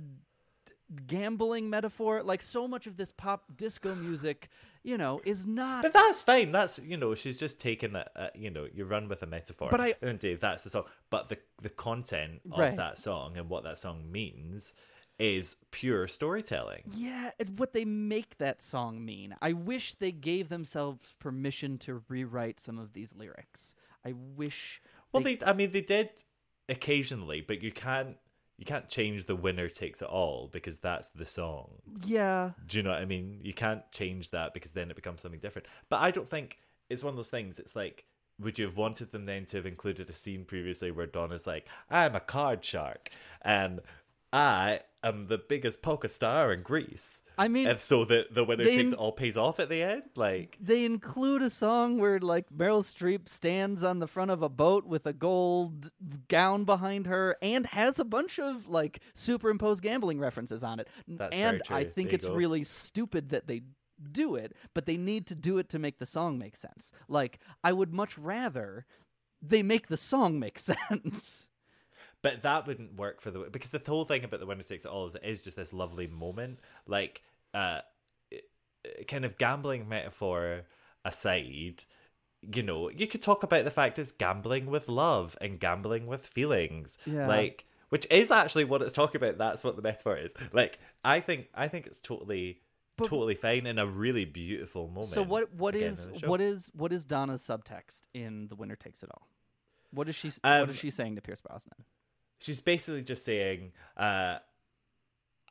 gambling 1.07 1.69
metaphor. 1.69 2.23
Like 2.23 2.41
so 2.41 2.67
much 2.67 2.87
of 2.87 2.97
this 2.97 3.11
pop 3.11 3.43
disco 3.55 3.95
music 4.07 4.49
you 4.83 4.97
know 4.97 5.21
is 5.25 5.45
not 5.45 5.83
but 5.83 5.93
that's 5.93 6.21
fine. 6.21 6.51
That's 6.51 6.79
you 6.79 6.97
know 6.97 7.15
she's 7.15 7.39
just 7.39 7.59
taken 7.59 7.95
a, 7.95 8.05
a 8.15 8.29
you 8.35 8.49
know 8.49 8.67
you 8.73 8.85
run 8.85 9.07
with 9.07 9.21
a 9.23 9.27
metaphor. 9.27 9.69
But 9.71 9.81
I- 9.81 9.95
and 10.01 10.19
Dave 10.19 10.39
that's 10.39 10.63
the 10.63 10.69
song. 10.69 10.85
But 11.09 11.29
the 11.29 11.37
the 11.61 11.69
content 11.69 12.41
of 12.51 12.59
Right. 12.59 12.75
that 12.75 12.97
song 12.97 13.37
and 13.37 13.49
what 13.49 13.63
that 13.63 13.77
song 13.77 14.11
means 14.11 14.73
is 15.19 15.57
pure 15.71 16.07
storytelling 16.07 16.81
yeah 16.95 17.31
and 17.39 17.59
what 17.59 17.73
they 17.73 17.83
make 17.85 18.37
that 18.37 18.61
song 18.61 19.03
mean 19.03 19.35
i 19.41 19.51
wish 19.53 19.93
they 19.95 20.11
gave 20.11 20.47
themselves 20.49 21.15
permission 21.19 21.77
to 21.77 22.01
rewrite 22.07 22.59
some 22.59 22.79
of 22.79 22.93
these 22.93 23.13
lyrics 23.15 23.73
i 24.05 24.13
wish 24.35 24.81
Well, 25.11 25.21
they, 25.23 25.37
I 25.45 25.53
mean, 25.53 25.71
they 25.71 25.81
did 25.81 26.09
occasionally, 26.69 27.41
but 27.41 27.61
you 27.63 27.71
can't, 27.71 28.15
you 28.57 28.65
can't 28.65 28.87
change 28.87 29.25
the 29.25 29.35
winner 29.35 29.67
takes 29.69 30.01
it 30.01 30.07
all 30.07 30.49
because 30.51 30.77
that's 30.77 31.07
the 31.09 31.25
song. 31.25 31.81
yeah 32.05 32.51
Do 32.67 32.77
you 32.77 32.83
know 32.83 32.91
what 32.91 32.99
I 33.01 33.05
mean? 33.05 33.39
You 33.43 33.53
can't 33.53 33.81
change 33.91 34.29
that 34.31 34.53
because 34.53 34.71
then 34.71 34.89
it 34.91 34.95
becomes 34.95 35.21
something 35.21 35.39
different. 35.39 35.67
But 35.89 36.01
I 36.01 36.11
don't 36.11 36.29
think 36.29 36.59
it's 36.89 37.03
one 37.03 37.11
of 37.11 37.15
those 37.15 37.29
things. 37.29 37.57
It's 37.57 37.75
like, 37.75 38.05
would 38.39 38.59
you 38.59 38.65
have 38.65 38.77
wanted 38.77 39.11
them 39.11 39.25
then 39.25 39.45
to 39.45 39.57
have 39.57 39.65
included 39.65 40.09
a 40.09 40.13
scene 40.13 40.45
previously 40.45 40.91
where 40.91 41.07
Donna's 41.07 41.47
like, 41.47 41.67
"I'm 41.89 42.15
a 42.15 42.19
card 42.19 42.63
shark," 42.63 43.09
and 43.41 43.81
I 44.31 44.81
am 45.03 45.27
the 45.27 45.37
biggest 45.37 45.81
poker 45.81 46.07
star 46.07 46.51
in 46.51 46.61
Greece. 46.61 47.21
I 47.37 47.47
mean, 47.47 47.67
and 47.67 47.79
so 47.79 48.03
the 48.03 48.25
the 48.29 48.43
winner 48.43 48.65
takes 48.65 48.91
all 48.91 49.13
pays 49.13 49.37
off 49.37 49.61
at 49.61 49.69
the 49.69 49.81
end. 49.81 50.03
Like, 50.17 50.57
they 50.59 50.83
include 50.83 51.41
a 51.41 51.49
song 51.49 51.97
where 51.97 52.19
like 52.19 52.49
Meryl 52.49 52.83
Streep 52.83 53.29
stands 53.29 53.81
on 53.81 53.99
the 53.99 54.07
front 54.07 54.29
of 54.29 54.41
a 54.41 54.49
boat 54.49 54.85
with 54.85 55.05
a 55.05 55.13
gold 55.13 55.89
gown 56.27 56.65
behind 56.65 57.07
her 57.07 57.37
and 57.41 57.65
has 57.67 57.97
a 57.97 58.03
bunch 58.03 58.39
of 58.39 58.67
like 58.67 58.99
superimposed 59.13 59.81
gambling 59.81 60.19
references 60.19 60.65
on 60.65 60.81
it. 60.81 60.89
That's 61.07 61.33
and 61.33 61.61
I 61.69 61.85
think 61.85 62.09
There 62.09 62.15
it's 62.15 62.27
really 62.27 62.63
stupid 62.63 63.29
that 63.29 63.47
they 63.47 63.61
do 64.11 64.35
it, 64.35 64.53
but 64.73 64.85
they 64.85 64.97
need 64.97 65.25
to 65.27 65.35
do 65.35 65.59
it 65.59 65.69
to 65.69 65.79
make 65.79 65.99
the 65.99 66.05
song 66.05 66.37
make 66.37 66.57
sense. 66.57 66.91
Like 67.07 67.39
I 67.63 67.71
would 67.71 67.93
much 67.93 68.17
rather 68.17 68.85
they 69.41 69.63
make 69.63 69.87
the 69.87 69.97
song 69.97 70.39
make 70.39 70.59
sense. 70.89 71.47
But 72.21 72.41
that 72.43 72.67
wouldn't 72.67 72.95
work 72.97 73.21
for 73.21 73.31
the 73.31 73.39
because 73.51 73.69
the 73.71 73.81
whole 73.85 74.03
thing 74.05 74.23
about 74.23 74.39
the 74.41 74.45
winner 74.45 74.63
takes 74.63 74.83
it 74.85 74.91
all 74.91 75.07
is 75.07 75.15
it 75.15 75.21
is 75.23 75.43
just 75.43 75.55
this 75.55 75.71
lovely 75.71 76.07
moment, 76.07 76.59
like 76.85 77.21
uh, 77.53 77.79
kind 79.07 79.25
of 79.25 79.37
gambling 79.37 79.87
metaphor 79.87 80.63
aside. 81.05 81.83
You 82.41 82.63
know, 82.63 82.89
you 82.89 83.07
could 83.07 83.21
talk 83.21 83.43
about 83.43 83.65
the 83.65 83.71
fact 83.71 83.99
it's 83.99 84.11
gambling 84.11 84.67
with 84.67 84.87
love 84.87 85.37
and 85.41 85.59
gambling 85.59 86.07
with 86.07 86.25
feelings, 86.25 86.97
Yeah. 87.05 87.27
like 87.27 87.65
which 87.89 88.05
is 88.11 88.31
actually 88.31 88.65
what 88.65 88.81
it's 88.81 88.93
talking 88.93 89.17
about. 89.21 89.37
That's 89.37 89.63
what 89.63 89.75
the 89.75 89.81
metaphor 89.81 90.15
is. 90.17 90.33
Like, 90.53 90.79
I 91.03 91.19
think 91.21 91.47
I 91.53 91.67
think 91.67 91.87
it's 91.87 91.99
totally. 92.01 92.61
totally 92.97 93.35
fine 93.35 93.65
in 93.65 93.79
a 93.79 93.85
really 93.87 94.25
beautiful 94.25 94.87
moment. 94.89 95.05
So 95.07 95.23
what 95.23 95.53
what 95.53 95.73
is 95.73 96.05
in 96.05 96.13
the 96.13 96.19
show. 96.19 96.27
what 96.27 96.41
is 96.41 96.69
what 96.73 96.91
is 96.91 97.05
Donna's 97.05 97.41
subtext 97.41 98.01
in 98.13 98.49
The 98.49 98.55
Winner 98.55 98.75
Takes 98.75 99.03
It 99.03 99.09
All? 99.13 99.27
What 99.91 100.09
is 100.09 100.15
she 100.15 100.31
Um, 100.43 100.59
what 100.61 100.69
is 100.71 100.77
she 100.77 100.89
saying 100.89 101.15
to 101.15 101.21
Pierce 101.21 101.39
Brosnan? 101.41 101.85
She's 102.39 102.61
basically 102.61 103.01
just 103.01 103.23
saying, 103.25 103.71
uh, 103.97 104.37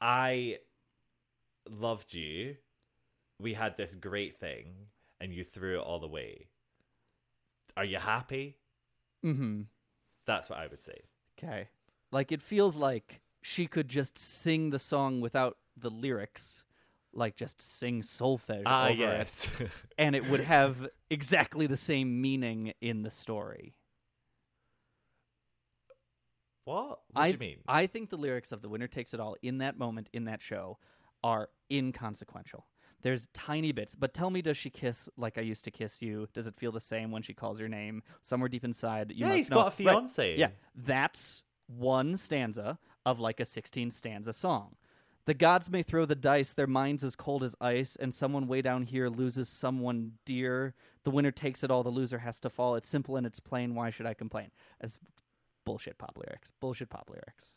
I 0.01 0.59
loved 1.69 2.15
you. 2.15 2.57
We 3.41 3.55
had 3.55 3.77
this 3.77 3.95
great 3.95 4.39
thing, 4.41 4.75
and 5.21 5.33
you 5.33 5.45
threw 5.45 5.79
it 5.79 5.83
all 5.83 6.03
away. 6.05 6.49
Are 7.77 7.85
you 7.85 7.99
happy? 7.99 8.57
Mm-hmm. 9.25 9.63
That's 10.27 10.51
what 10.51 10.59
I 10.59 10.67
would 10.67 10.83
say. 10.83 11.01
Okay. 11.39 11.69
Like 12.11 12.33
it 12.33 12.43
feels 12.43 12.77
like 12.77 13.21
she 13.41 13.67
could 13.67 13.89
just 13.89 14.19
sing 14.19 14.71
the 14.71 14.79
song 14.79 15.21
without 15.21 15.57
the 15.77 15.91
lyrics, 15.91 16.65
like 17.13 17.37
just 17.37 17.63
sing 17.63 18.03
solfege 18.03 18.63
Ah, 18.67 18.87
over 18.89 18.95
yes. 18.95 19.49
it, 19.61 19.69
and 19.99 20.17
it 20.17 20.29
would 20.29 20.41
have 20.41 20.89
exactly 21.11 21.67
the 21.69 21.77
same 21.77 22.21
meaning 22.21 22.73
in 22.81 23.03
the 23.03 23.11
story. 23.11 23.75
What? 26.69 26.89
What 26.89 26.99
I, 27.17 27.27
do 27.29 27.33
you 27.33 27.39
mean? 27.39 27.57
I 27.67 27.87
think 27.87 28.11
the 28.11 28.17
lyrics 28.17 28.53
of 28.53 28.63
"The 28.63 28.69
Winner 28.69 28.87
Takes 28.87 29.15
It 29.15 29.21
All" 29.21 29.37
in 29.43 29.59
that 29.59 29.79
moment 29.79 30.09
in 30.13 30.25
that 30.25 30.43
show 30.43 30.79
are 31.25 31.49
inconsequential. 31.71 32.67
There's 33.03 33.29
tiny 33.33 33.73
bits, 33.73 33.95
but 33.95 34.13
tell 34.13 34.29
me, 34.29 34.43
does 34.43 34.57
she 34.57 34.71
kiss 34.71 35.09
like 35.17 35.39
I 35.39 35.41
used 35.43 35.65
to 35.65 35.71
kiss 35.71 36.03
you? 36.03 36.29
Does 36.35 36.47
it 36.47 36.57
feel 36.57 36.73
the 36.73 36.81
same 36.81 37.11
when 37.11 37.23
she 37.23 37.33
calls 37.33 37.61
your 37.61 37.69
name? 37.69 38.03
Somewhere 38.23 38.49
deep 38.49 38.65
inside, 38.65 39.13
you 39.13 39.25
Yeah, 39.25 39.29
must 39.29 39.37
he's 39.37 39.51
know. 39.51 39.57
got 39.57 39.61
a 39.81 39.85
Right. 39.85 39.95
fiance. 39.95 40.37
Yeah, 40.37 40.51
that's 40.75 41.43
one 41.69 42.17
stanza 42.17 42.79
of 43.07 43.21
like 43.21 43.41
a 43.41 43.45
16 43.45 43.91
stanza 43.91 44.33
song. 44.33 44.77
The 45.27 45.35
gods 45.35 45.71
may 45.71 45.83
throw 45.83 46.07
the 46.07 46.15
dice, 46.15 46.55
their 46.55 46.67
minds 46.67 47.05
as 47.05 47.15
cold 47.15 47.43
as 47.43 47.55
ice, 47.61 47.97
and 47.97 48.15
someone 48.15 48.47
way 48.49 48.63
down 48.63 48.83
here 48.83 49.09
loses 49.09 49.49
someone 49.49 50.13
dear. 50.25 50.75
The 51.05 51.11
winner 51.11 51.31
takes 51.31 51.63
it 51.63 51.71
all, 51.71 51.83
the 51.83 51.91
loser 51.91 52.19
has 52.19 52.41
to 52.41 52.51
fall. 52.51 52.75
It's 52.77 52.89
simple 52.89 53.17
and 53.17 53.27
it's 53.27 53.39
plain. 53.39 53.75
Why 53.75 53.91
should 53.91 54.07
I 54.07 54.15
complain? 54.15 54.51
As 54.81 54.99
bullshit 55.69 55.99
pop 55.99 56.17
lyrics. 56.17 56.53
Bullshit 56.61 56.91
pop 56.91 57.09
lyrics. 57.11 57.57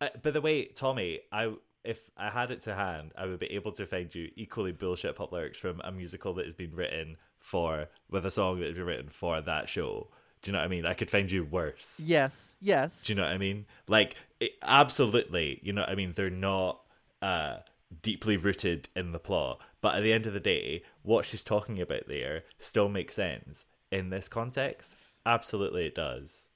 Uh, 0.00 0.08
by 0.22 0.30
the 0.30 0.40
way, 0.40 0.66
Tommy, 0.66 1.20
I 1.32 1.52
if 1.84 2.10
I 2.16 2.30
had 2.30 2.50
it 2.50 2.62
to 2.62 2.74
hand, 2.74 3.12
I 3.16 3.26
would 3.26 3.38
be 3.38 3.52
able 3.52 3.72
to 3.72 3.86
find 3.86 4.12
you 4.14 4.30
equally 4.36 4.72
bullshit 4.72 5.16
pop 5.16 5.32
lyrics 5.32 5.58
from 5.58 5.80
a 5.84 5.92
musical 5.92 6.34
that 6.34 6.46
has 6.46 6.54
been 6.54 6.74
written 6.74 7.16
for 7.38 7.88
with 8.10 8.24
a 8.24 8.30
song 8.30 8.58
that 8.60 8.66
has 8.66 8.74
been 8.74 8.86
written 8.86 9.10
for 9.10 9.40
that 9.40 9.68
show. 9.68 10.08
Do 10.40 10.50
you 10.50 10.52
know 10.52 10.58
what 10.58 10.66
I 10.66 10.68
mean? 10.68 10.86
I 10.86 10.94
could 10.94 11.10
find 11.10 11.30
you 11.30 11.44
worse. 11.44 12.00
Yes, 12.02 12.56
yes. 12.60 13.04
Do 13.04 13.12
you 13.12 13.16
know 13.16 13.22
what 13.24 13.32
I 13.32 13.38
mean? 13.38 13.66
Like, 13.88 14.16
it, 14.40 14.52
absolutely. 14.62 15.60
You 15.62 15.72
know 15.72 15.82
what 15.82 15.90
I 15.90 15.94
mean? 15.94 16.12
They're 16.14 16.28
not 16.30 16.80
uh, 17.22 17.58
deeply 18.02 18.36
rooted 18.36 18.88
in 18.94 19.12
the 19.12 19.18
plot, 19.18 19.60
but 19.80 19.94
at 19.94 20.02
the 20.02 20.12
end 20.12 20.26
of 20.26 20.34
the 20.34 20.40
day, 20.40 20.82
what 21.02 21.24
she's 21.24 21.42
talking 21.42 21.80
about 21.80 22.08
there 22.08 22.44
still 22.58 22.88
makes 22.88 23.14
sense 23.14 23.64
in 23.90 24.10
this 24.10 24.28
context. 24.28 24.94
Absolutely, 25.24 25.86
it 25.86 25.94
does. 25.94 26.48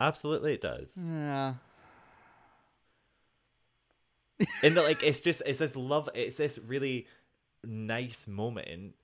Absolutely, 0.00 0.54
it 0.54 0.60
does. 0.60 0.92
Yeah. 0.96 1.54
and 4.62 4.74
like 4.74 5.02
it's 5.02 5.20
just 5.20 5.42
it's 5.46 5.60
this 5.60 5.74
love 5.76 6.08
it's 6.14 6.36
this 6.36 6.58
really 6.58 7.06
nice 7.64 8.26
moment 8.28 8.94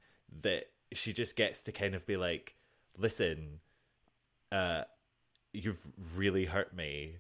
that 0.43 0.64
she 0.93 1.12
just 1.14 1.36
gets 1.36 1.62
to 1.62 1.72
kind 1.72 1.95
of 1.95 2.05
be 2.07 2.18
like 2.18 2.55
listen 2.99 3.61
uh 4.53 4.82
you've 5.55 5.80
really 6.14 6.45
hurt 6.45 6.74
me 6.76 7.16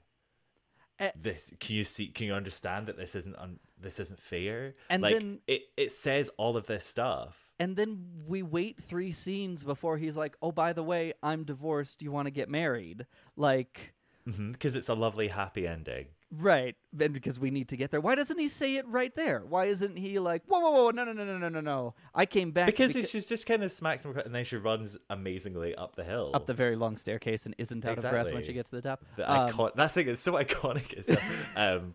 Eh. 0.98 1.10
this 1.20 1.52
can 1.58 1.74
you 1.74 1.84
see 1.84 2.08
can 2.08 2.26
you 2.26 2.34
understand 2.34 2.86
that 2.86 2.98
this 2.98 3.14
isn't 3.14 3.34
un, 3.36 3.58
this 3.80 3.98
isn't 3.98 4.20
fair 4.20 4.74
And 4.90 5.02
like 5.02 5.14
then- 5.14 5.38
it 5.46 5.62
it 5.78 5.90
says 5.90 6.28
all 6.36 6.58
of 6.58 6.66
this 6.66 6.84
stuff 6.84 7.51
And 7.62 7.76
then 7.76 8.04
we 8.26 8.42
wait 8.42 8.82
three 8.82 9.12
scenes 9.12 9.62
before 9.62 9.96
he's 9.96 10.16
like, 10.16 10.36
"Oh, 10.42 10.50
by 10.52 10.72
the 10.72 10.82
way, 10.82 11.12
I'm 11.22 11.44
divorced. 11.44 11.98
Do 11.98 12.04
you 12.04 12.10
want 12.12 12.26
to 12.26 12.30
get 12.32 12.48
married?" 12.48 13.06
Like, 13.36 13.94
because 14.24 14.74
it's 14.74 14.88
a 14.88 14.94
lovely 14.94 15.28
happy 15.28 15.66
ending 15.66 16.06
right? 16.32 16.74
And 16.98 17.12
because 17.12 17.38
we 17.38 17.50
need 17.50 17.68
to 17.68 17.76
get 17.76 17.90
there. 17.90 18.00
Why 18.00 18.14
doesn't 18.14 18.38
he 18.38 18.48
say 18.48 18.76
it 18.76 18.86
right 18.88 19.14
there? 19.14 19.42
Why 19.46 19.66
isn't 19.66 19.96
he 19.96 20.18
like, 20.18 20.42
"Whoa, 20.46 20.60
whoa, 20.60 20.70
whoa, 20.70 20.90
no, 20.90 21.04
no, 21.04 21.12
no, 21.12 21.24
no, 21.24 21.38
no, 21.38 21.48
no, 21.48 21.60
no. 21.60 21.94
I 22.14 22.26
came 22.26 22.52
back 22.52 22.66
because 22.66 22.92
beca- 22.92 23.10
she's 23.10 23.26
just 23.26 23.46
kind 23.46 23.62
of 23.62 23.70
smacks 23.70 24.04
him 24.04 24.16
and 24.16 24.34
then 24.34 24.44
she 24.44 24.56
runs 24.56 24.96
amazingly 25.10 25.74
up 25.74 25.94
the 25.94 26.04
hill 26.04 26.30
up 26.34 26.46
the 26.46 26.54
very 26.54 26.76
long 26.76 26.96
staircase 26.96 27.46
and 27.46 27.54
isn't 27.58 27.84
out 27.84 27.98
of 27.98 28.08
breath 28.08 28.32
when 28.32 28.44
she 28.44 28.52
gets 28.52 28.70
to 28.70 28.76
the 28.76 28.82
top." 28.82 29.04
the 29.16 29.30
Um, 29.30 29.48
icon- 29.48 29.72
that 29.76 29.92
thing 29.92 30.08
is 30.08 30.20
so 30.20 30.32
iconic. 30.32 30.92
It's 30.94 31.22
um, 31.56 31.94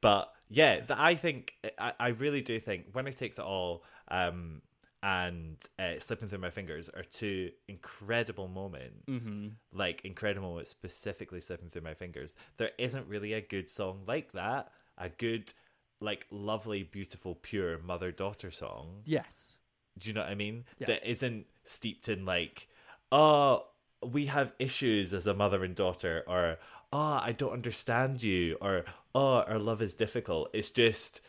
but 0.00 0.32
yeah, 0.48 0.80
the, 0.80 1.00
I 1.00 1.14
think 1.14 1.54
I, 1.78 1.92
I 1.98 2.08
really 2.08 2.40
do 2.40 2.60
think 2.60 2.86
when 2.92 3.06
it 3.06 3.16
takes 3.16 3.38
it 3.38 3.44
all 3.44 3.82
um, 4.08 4.62
and 5.02 5.56
uh, 5.78 5.98
slipping 5.98 6.28
through 6.28 6.38
my 6.38 6.50
fingers 6.50 6.88
are 6.88 7.02
two 7.02 7.50
incredible 7.68 8.48
moments. 8.48 9.08
Mm-hmm. 9.08 9.48
Like 9.72 10.04
incredible 10.04 10.50
moments, 10.50 10.70
specifically 10.70 11.40
slipping 11.40 11.70
through 11.70 11.82
my 11.82 11.94
fingers. 11.94 12.34
There 12.56 12.70
isn't 12.78 13.08
really 13.08 13.32
a 13.32 13.40
good 13.40 13.68
song 13.68 14.02
like 14.06 14.32
that. 14.32 14.70
A 14.98 15.08
good, 15.08 15.52
like 16.00 16.26
lovely, 16.30 16.84
beautiful, 16.84 17.34
pure 17.34 17.78
mother 17.78 18.12
daughter 18.12 18.50
song 18.50 19.02
yes. 19.04 19.56
do 19.98 20.08
you 20.08 20.14
know 20.14 20.20
what 20.20 20.30
I 20.30 20.34
mean? 20.34 20.64
Yeah. 20.78 20.86
That 20.88 21.10
isn't 21.10 21.46
steeped 21.64 22.08
in 22.08 22.24
like, 22.24 22.68
oh, 23.10 23.64
we 24.04 24.26
have 24.26 24.52
issues 24.58 25.14
as 25.14 25.26
a 25.26 25.34
mother 25.34 25.64
and 25.64 25.74
daughter, 25.74 26.24
or 26.26 26.58
oh, 26.92 27.20
I 27.22 27.32
don't 27.32 27.52
understand 27.52 28.22
you, 28.22 28.56
or 28.60 28.84
oh, 29.14 29.42
our 29.42 29.58
love 29.58 29.82
is 29.82 29.94
difficult. 29.94 30.50
It's 30.52 30.70
just, 30.70 31.20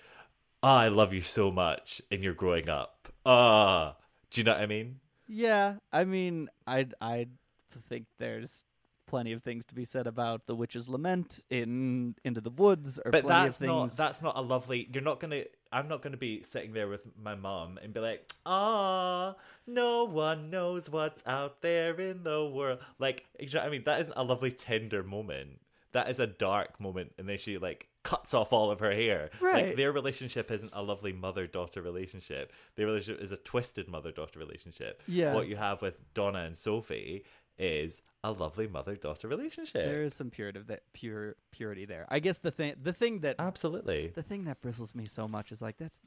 oh, 0.61 0.67
I 0.67 0.87
love 0.89 1.13
you 1.13 1.21
so 1.21 1.51
much, 1.51 2.01
and 2.11 2.23
you're 2.23 2.33
growing 2.33 2.69
up. 2.69 3.12
Ah, 3.25 3.95
do 4.29 4.41
you 4.41 4.45
know 4.45 4.53
what 4.53 4.61
I 4.61 4.65
mean? 4.65 4.99
Yeah, 5.27 5.75
I 5.91 6.03
mean, 6.03 6.49
I 6.67 6.87
I 7.01 7.27
think 7.89 8.05
there's 8.19 8.65
plenty 9.05 9.31
of 9.31 9.43
things 9.43 9.65
to 9.65 9.75
be 9.75 9.85
said 9.85 10.07
about 10.07 10.47
the 10.47 10.55
witch's 10.55 10.89
lament 10.89 11.43
in 11.49 12.15
Into 12.23 12.41
the 12.41 12.49
Woods, 12.49 12.99
or 13.03 13.11
But 13.11 13.27
that's 13.27 13.61
not 13.61 13.95
that's 13.95 14.21
not 14.21 14.35
a 14.37 14.41
lovely. 14.41 14.89
You're 14.91 15.03
not 15.03 15.19
gonna. 15.19 15.43
I'm 15.71 15.87
not 15.87 16.01
gonna 16.01 16.17
be 16.17 16.43
sitting 16.43 16.73
there 16.73 16.87
with 16.87 17.05
my 17.21 17.35
mom 17.35 17.79
and 17.81 17.93
be 17.93 17.99
like, 17.99 18.29
ah, 18.45 19.35
no 19.65 20.03
one 20.03 20.49
knows 20.49 20.89
what's 20.89 21.23
out 21.25 21.61
there 21.61 21.99
in 21.99 22.23
the 22.23 22.45
world. 22.45 22.79
Like, 22.99 23.25
you 23.39 23.49
know 23.49 23.59
what 23.59 23.67
I 23.67 23.69
mean, 23.69 23.83
that 23.85 24.01
isn't 24.01 24.13
a 24.17 24.23
lovely 24.23 24.51
tender 24.51 25.03
moment. 25.03 25.61
That 25.93 26.09
is 26.09 26.19
a 26.19 26.27
dark 26.27 26.79
moment, 26.79 27.13
and 27.17 27.29
then 27.29 27.37
she 27.37 27.57
like 27.57 27.87
cuts 28.03 28.33
off 28.33 28.51
all 28.53 28.69
of 28.71 28.79
her 28.79 28.91
hair. 28.93 29.29
Right. 29.41 29.67
Like 29.67 29.75
their 29.77 29.91
relationship 29.91 30.51
isn't 30.51 30.71
a 30.73 30.83
lovely 30.83 31.13
mother 31.13 31.47
daughter 31.47 31.81
relationship. 31.81 32.51
Their 32.75 32.85
relationship 32.85 33.23
is 33.23 33.31
a 33.31 33.37
twisted 33.37 33.87
mother 33.87 34.11
daughter 34.11 34.39
relationship. 34.39 35.01
Yeah. 35.07 35.33
What 35.33 35.47
you 35.47 35.55
have 35.55 35.81
with 35.81 35.95
Donna 36.13 36.39
and 36.39 36.57
Sophie 36.57 37.23
is 37.57 38.01
a 38.23 38.31
lovely 38.31 38.67
mother 38.67 38.95
daughter 38.95 39.27
relationship. 39.27 39.85
there 39.85 40.01
is 40.03 40.13
some 40.13 40.29
purity 40.31 40.59
that 40.67 40.81
pure 40.93 41.35
purity 41.51 41.85
there. 41.85 42.05
I 42.09 42.19
guess 42.19 42.39
the 42.39 42.49
thing 42.51 42.73
the 42.81 42.93
thing 42.93 43.19
that 43.19 43.35
Absolutely. 43.39 44.11
the 44.13 44.23
thing 44.23 44.45
that 44.45 44.59
bristles 44.61 44.95
me 44.95 45.05
so 45.05 45.27
much 45.27 45.51
is 45.51 45.61
like 45.61 45.77
that's 45.77 45.99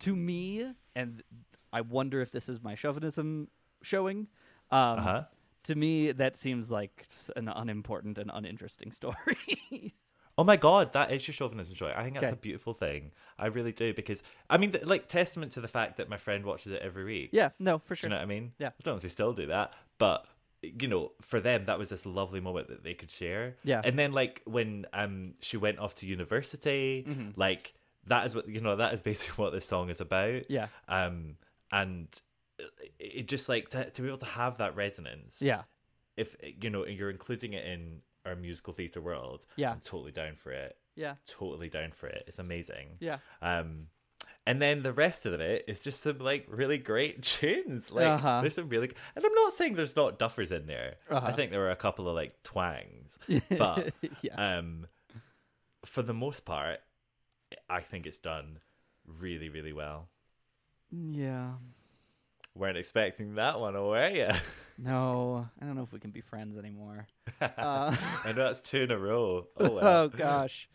to 0.00 0.14
me, 0.14 0.72
and 0.94 1.22
I 1.72 1.80
wonder 1.80 2.20
if 2.20 2.30
this 2.30 2.48
is 2.48 2.62
my 2.62 2.74
chauvinism 2.76 3.48
showing. 3.82 4.28
Um, 4.70 4.98
Uh-huh. 5.00 5.22
To 5.64 5.74
me, 5.74 6.12
that 6.12 6.36
seems 6.36 6.70
like 6.70 7.06
an 7.36 7.48
unimportant 7.48 8.18
and 8.18 8.30
uninteresting 8.32 8.92
story. 9.00 9.94
Oh 10.36 10.44
my 10.44 10.56
god, 10.56 10.92
that 10.94 11.12
is 11.12 11.26
your 11.28 11.32
chauvinism 11.34 11.74
joy. 11.74 11.92
I 11.94 12.02
think 12.02 12.14
that's 12.14 12.26
Okay. 12.26 12.32
a 12.34 12.36
beautiful 12.36 12.72
thing. 12.74 13.12
I 13.38 13.46
really 13.46 13.72
do 13.72 13.94
because 13.94 14.22
I 14.50 14.56
mean, 14.58 14.72
th- 14.72 14.84
like 14.86 15.08
testament 15.08 15.52
to 15.52 15.60
the 15.60 15.68
fact 15.68 15.96
that 15.98 16.08
my 16.08 16.16
friend 16.16 16.44
watches 16.44 16.72
it 16.72 16.82
every 16.82 17.04
week. 17.04 17.30
yeah, 17.32 17.50
no, 17.58 17.78
for 17.78 17.94
Do 17.94 18.00
sure. 18.00 18.08
you 18.08 18.10
know 18.10 18.16
what 18.16 18.22
I 18.22 18.26
mean? 18.26 18.52
Yeah. 18.58 18.68
I 18.68 18.72
don't 18.82 18.94
know 18.94 18.96
if 18.96 19.02
they 19.02 19.08
still 19.08 19.32
do 19.32 19.46
that, 19.46 19.72
but 19.98 20.26
you 20.62 20.88
know, 20.88 21.12
for 21.20 21.40
them 21.40 21.66
that 21.66 21.78
was 21.78 21.88
this 21.90 22.04
lovely 22.06 22.40
moment 22.40 22.68
that 22.68 22.82
they 22.82 22.94
could 22.94 23.10
share. 23.10 23.56
Yeah. 23.64 23.80
And 23.84 23.98
then 23.98 24.12
like 24.12 24.42
when 24.44 24.86
um 24.92 25.34
she 25.40 25.56
went 25.56 25.78
off 25.78 25.94
to 25.96 26.06
university, 26.06 27.04
Mm-hmm. 27.06 27.30
like 27.38 27.74
that 28.06 28.26
is 28.26 28.34
what 28.34 28.48
you 28.48 28.60
know 28.60 28.76
that 28.76 28.92
is 28.94 29.02
basically 29.02 29.34
what 29.44 29.52
this 29.52 29.66
song 29.66 29.88
is 29.90 30.00
about. 30.00 30.50
Yeah. 30.50 30.68
Um 30.88 31.36
and 31.70 32.08
it, 32.58 32.70
it 32.98 33.28
just 33.28 33.48
like 33.48 33.68
to, 33.70 33.90
to 33.90 34.02
be 34.02 34.08
able 34.08 34.18
to 34.18 34.26
have 34.26 34.58
that 34.58 34.74
resonance. 34.76 35.40
Yeah, 35.42 35.62
If 36.16 36.36
you 36.60 36.70
know 36.70 36.86
you're 36.86 37.10
including 37.10 37.52
it 37.52 37.64
in 37.66 38.00
our 38.24 38.34
musical 38.36 38.72
theater 38.72 39.00
world. 39.00 39.44
Yeah. 39.56 39.72
I'm 39.72 39.80
totally 39.80 40.12
down 40.12 40.36
for 40.36 40.52
it 40.52 40.76
yeah, 40.96 41.14
totally 41.26 41.68
down 41.68 41.90
for 41.90 42.06
it. 42.06 42.22
It's 42.28 42.38
amazing. 42.38 42.98
yeah. 43.00 43.18
Um, 43.42 43.88
and 44.46 44.62
then 44.62 44.84
the 44.84 44.92
rest 44.92 45.26
of 45.26 45.40
it 45.40 45.64
is 45.66 45.80
just 45.80 46.02
some 46.04 46.18
like 46.18 46.46
really 46.48 46.78
great 46.78 47.22
tunes. 47.24 47.90
Like 47.90 48.06
Uh-huh. 48.06 48.42
there's 48.42 48.54
some 48.54 48.68
really, 48.68 48.92
and 49.16 49.24
I'm 49.24 49.34
not 49.34 49.54
saying 49.54 49.74
there's 49.74 49.96
not 49.96 50.20
duffers 50.20 50.52
in 50.52 50.66
there. 50.66 50.94
Uh-huh. 51.10 51.26
I 51.26 51.32
think 51.32 51.50
there 51.50 51.58
were 51.58 51.72
a 51.72 51.76
couple 51.76 52.08
of 52.08 52.14
like 52.14 52.40
twangs, 52.44 53.18
but 53.58 53.92
Yes. 54.22 54.34
um, 54.38 54.86
for 55.84 56.02
the 56.02 56.14
most 56.14 56.44
part, 56.44 56.78
I 57.68 57.80
think 57.80 58.06
it's 58.06 58.18
done 58.18 58.60
really, 59.18 59.48
really 59.48 59.72
well. 59.72 60.06
Yeah. 60.92 61.54
Weren't 62.54 62.76
expecting 62.78 63.34
that 63.34 63.58
one, 63.58 63.74
were 63.74 64.08
you? 64.10 64.28
No, 64.78 65.48
I 65.60 65.64
don't 65.64 65.76
know 65.76 65.82
if 65.82 65.92
we 65.92 65.98
can 66.00 66.10
be 66.10 66.20
friends 66.20 66.56
anymore. 66.58 67.06
Uh, 67.40 67.94
I 68.24 68.28
know 68.28 68.44
that's 68.44 68.60
two 68.60 68.82
in 68.82 68.90
a 68.90 68.98
row. 68.98 69.46
Oh 69.58 69.74
well. 69.74 69.86
oh 69.86 70.08
gosh. 70.08 70.68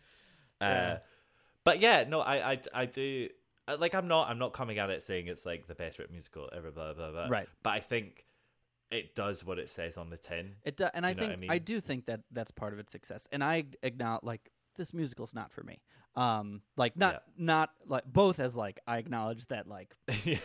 Uh, 0.60 0.96
but 1.64 1.80
yeah, 1.80 2.04
no, 2.06 2.20
I, 2.20 2.52
I, 2.52 2.60
I 2.74 2.86
do 2.86 3.28
uh, 3.66 3.76
like. 3.80 3.94
I'm 3.94 4.06
not. 4.08 4.28
I'm 4.28 4.38
not 4.38 4.52
coming 4.52 4.78
at 4.78 4.90
it 4.90 5.02
saying 5.02 5.26
it's 5.26 5.44
like 5.46 5.66
the 5.66 5.74
best 5.74 5.98
rap 5.98 6.10
musical 6.10 6.48
ever. 6.54 6.70
Blah 6.70 6.94
blah 6.94 7.10
blah. 7.10 7.26
Right. 7.28 7.48
But 7.62 7.70
I 7.70 7.80
think 7.80 8.24
it 8.90 9.14
does 9.14 9.44
what 9.44 9.58
it 9.58 9.70
says 9.70 9.96
on 9.96 10.10
the 10.10 10.16
tin. 10.16 10.56
It 10.64 10.76
does, 10.76 10.90
and 10.94 11.04
I 11.06 11.10
you 11.10 11.14
know 11.16 11.26
what 11.28 11.38
think 11.38 11.50
I 11.50 11.54
I, 11.54 11.58
do 11.58 11.80
think 11.80 12.06
that 12.06 12.20
that's 12.30 12.50
part 12.50 12.72
of 12.72 12.78
its 12.78 12.92
success. 12.92 13.26
And 13.32 13.42
I 13.42 13.64
acknowledge 13.82 14.22
like 14.22 14.50
this 14.76 14.92
musical's 14.94 15.34
not 15.34 15.50
for 15.52 15.62
me. 15.62 15.80
Um, 16.16 16.62
like 16.76 16.96
not 16.96 17.14
Yeah. 17.14 17.18
not 17.44 17.70
like 17.86 18.04
both 18.04 18.38
as 18.40 18.56
like 18.56 18.80
I 18.86 18.98
acknowledge 18.98 19.46
that 19.46 19.66
like 19.66 19.94
yeah. 20.24 20.38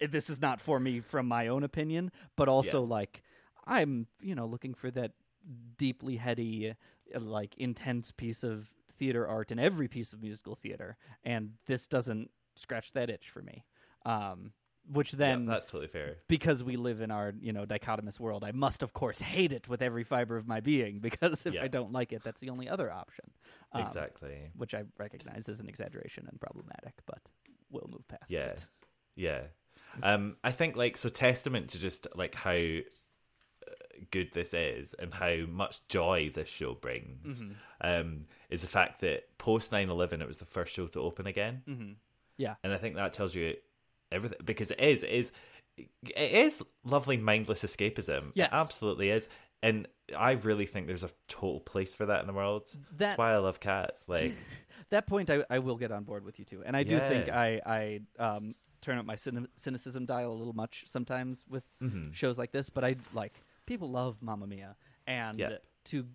This 0.00 0.28
is 0.30 0.40
not 0.40 0.60
for 0.60 0.78
me 0.80 1.00
from 1.00 1.26
my 1.26 1.48
own 1.48 1.62
opinion, 1.62 2.10
but 2.36 2.48
also 2.48 2.82
like 2.82 3.22
I'm 3.66 4.06
you 4.20 4.34
know 4.34 4.46
looking 4.46 4.74
for 4.74 4.90
that 4.92 5.12
deeply 5.78 6.16
heady, 6.16 6.74
uh, 7.14 7.20
like 7.20 7.54
intense 7.56 8.12
piece 8.12 8.42
of 8.42 8.68
theater 8.98 9.26
art 9.26 9.50
in 9.50 9.58
every 9.58 9.88
piece 9.88 10.12
of 10.12 10.20
musical 10.22 10.54
theater, 10.54 10.96
and 11.24 11.52
this 11.66 11.86
doesn't 11.86 12.30
scratch 12.56 12.92
that 12.92 13.10
itch 13.10 13.28
for 13.30 13.42
me. 13.42 13.64
Um, 14.04 14.52
which 14.88 15.10
then 15.12 15.46
yeah, 15.46 15.50
that's 15.54 15.66
totally 15.66 15.88
fair. 15.88 16.18
because 16.28 16.62
we 16.62 16.76
live 16.76 17.00
in 17.00 17.10
our 17.10 17.34
you 17.40 17.52
know 17.52 17.66
dichotomous 17.66 18.20
world 18.20 18.44
i 18.44 18.52
must 18.52 18.84
of 18.84 18.92
course 18.92 19.20
hate 19.20 19.50
it 19.52 19.66
with 19.68 19.82
every 19.82 20.04
fiber 20.04 20.36
of 20.36 20.46
my 20.46 20.60
being 20.60 20.98
because 21.08 21.44
if 21.44 21.54
Yeah. 21.54 21.64
i 21.64 21.66
don't 21.66 21.90
like 21.90 22.12
it 22.12 22.22
that's 22.22 22.40
the 22.40 22.50
only 22.50 22.68
other 22.68 22.88
option 22.92 23.24
Um, 23.72 23.82
exactly. 23.82 24.52
which 24.54 24.74
i 24.74 24.84
recognize 24.96 25.48
as 25.48 25.58
an 25.58 25.68
exaggeration 25.68 26.28
and 26.30 26.40
problematic 26.40 26.94
but 27.04 27.18
we'll 27.68 27.88
move 27.90 28.06
past 28.06 28.30
Yeah. 28.30 28.50
it 28.50 28.68
Yeah. 29.16 29.40
Um, 30.02 30.36
I 30.44 30.52
think 30.52 30.76
like 30.76 30.96
so 30.96 31.08
testament 31.08 31.70
to 31.70 31.78
just 31.78 32.06
like 32.14 32.34
how 32.34 32.50
uh, 32.52 32.80
good 34.10 34.30
this 34.32 34.52
is 34.54 34.94
and 34.98 35.12
how 35.12 35.36
much 35.48 35.80
joy 35.88 36.30
this 36.34 36.48
show 36.48 36.74
brings 36.74 37.42
Mm-hmm. 37.42 37.52
um, 37.80 38.24
is 38.50 38.62
the 38.62 38.68
fact 38.68 39.00
that 39.00 39.36
post 39.38 39.70
9-11 39.70 40.20
it 40.20 40.26
was 40.28 40.38
the 40.38 40.44
first 40.44 40.72
show 40.74 40.86
to 40.88 41.00
open 41.00 41.26
again 41.26 41.62
Mm-hmm. 41.68 41.92
yeah 42.36 42.54
and 42.62 42.72
I 42.72 42.78
think 42.78 42.96
that 42.96 43.12
tells 43.12 43.34
you 43.34 43.54
everything 44.12 44.38
because 44.44 44.70
it 44.70 44.80
is 44.80 45.02
it 45.02 45.10
is 45.10 45.32
it 46.06 46.30
is 46.32 46.62
lovely 46.84 47.16
mindless 47.18 47.62
escapism. 47.62 48.30
Yes. 48.34 48.46
It 48.48 48.54
absolutely 48.54 49.10
is, 49.10 49.28
and 49.62 49.86
I 50.16 50.30
really 50.32 50.64
think 50.64 50.86
there's 50.86 51.04
a 51.04 51.10
total 51.28 51.60
place 51.60 51.92
for 51.92 52.06
that 52.06 52.22
in 52.22 52.26
the 52.26 52.32
world. 52.32 52.68
That- 52.72 52.98
That's 52.98 53.18
why 53.18 53.34
I 53.34 53.36
love 53.38 53.60
cats. 53.60 54.08
Like, 54.08 54.34
that 54.90 55.06
point 55.06 55.28
I, 55.28 55.44
I 55.50 55.58
will 55.58 55.76
get 55.76 55.92
on 55.92 56.04
board 56.04 56.24
with 56.24 56.38
you 56.38 56.44
too 56.46 56.62
and 56.64 56.76
i 56.76 56.82
do 56.84 56.98
think 57.00 57.28
i 57.28 57.60
i 57.66 58.00
um 58.18 58.54
turn 58.86 58.98
up 58.98 59.04
my 59.04 59.16
cynicism 59.56 60.06
dial 60.06 60.30
a 60.32 60.38
little 60.42 60.52
much 60.52 60.84
sometimes 60.86 61.44
with 61.48 61.64
Mm-hmm. 61.82 62.12
shows 62.12 62.38
like 62.38 62.52
this, 62.52 62.70
but 62.70 62.84
I 62.84 62.96
like 63.12 63.42
people 63.66 63.90
love 63.90 64.22
Mamma 64.22 64.46
Mia, 64.46 64.76
and 65.06 65.38
Yep. 65.38 65.62
to 65.86 66.06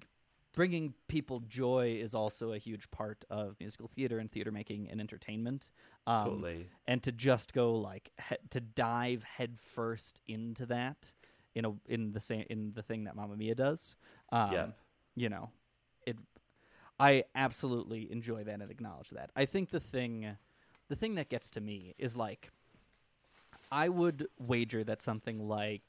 bringing 0.54 0.94
people 1.08 1.40
joy 1.42 1.98
is 2.02 2.14
also 2.16 2.54
a 2.54 2.58
huge 2.58 2.90
part 2.92 3.24
of 3.30 3.56
musical 3.60 3.88
theater 3.88 4.20
and 4.20 4.32
theater 4.32 4.52
making 4.52 4.90
and 4.90 5.00
entertainment. 5.02 5.70
Um, 6.08 6.24
Totally. 6.26 6.68
and 6.88 7.04
to 7.04 7.12
just 7.12 7.54
go 7.54 7.76
like 7.76 8.12
he- 8.30 8.36
to 8.50 8.60
dive 8.62 9.24
headfirst 9.24 10.20
into 10.28 10.66
that 10.68 11.12
in 11.56 11.66
a 11.66 11.74
in 11.88 12.12
the 12.14 12.20
same 12.20 12.46
in 12.50 12.72
the 12.74 12.82
thing 12.84 13.04
that 13.04 13.16
Mamma 13.16 13.36
Mia 13.36 13.56
does. 13.56 13.96
Um, 14.32 14.52
Yep. 14.54 14.78
You 15.16 15.30
know, 15.30 15.50
it. 16.06 16.18
I 17.00 17.26
absolutely 17.36 18.10
enjoy 18.12 18.44
that 18.46 18.62
and 18.62 18.72
acknowledge 18.72 19.10
that. 19.10 19.30
I 19.36 19.46
think 19.46 19.72
the 19.72 19.80
thing, 19.80 20.38
the 20.88 20.96
thing 20.96 21.16
that 21.16 21.30
gets 21.30 21.50
to 21.52 21.62
me 21.62 21.96
is 21.98 22.16
like, 22.16 22.52
I 23.72 23.90
would 23.90 24.28
wager 24.38 24.84
that 24.84 25.02
something 25.02 25.48
like, 25.48 25.82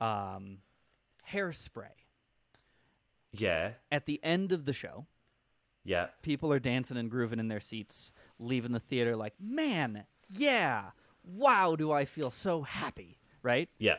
um, 0.00 0.58
hairspray 1.30 1.92
Yeah. 3.32 3.74
at 3.90 4.06
the 4.06 4.22
end 4.22 4.52
of 4.52 4.64
the 4.64 4.72
show 4.72 5.06
Yeah. 5.84 6.08
people 6.22 6.52
are 6.52 6.58
dancing 6.58 6.96
and 6.96 7.10
grooving 7.10 7.38
in 7.38 7.48
their 7.48 7.60
seats, 7.60 8.12
leaving 8.38 8.72
the 8.72 8.80
theater 8.80 9.16
like, 9.16 9.38
man, 9.40 10.06
yeah, 10.28 10.90
wow, 11.22 11.76
do 11.76 11.92
I 11.92 12.04
feel 12.04 12.30
so 12.30 12.62
happy, 12.62 13.18
right? 13.42 13.68
Yeah. 13.78 13.96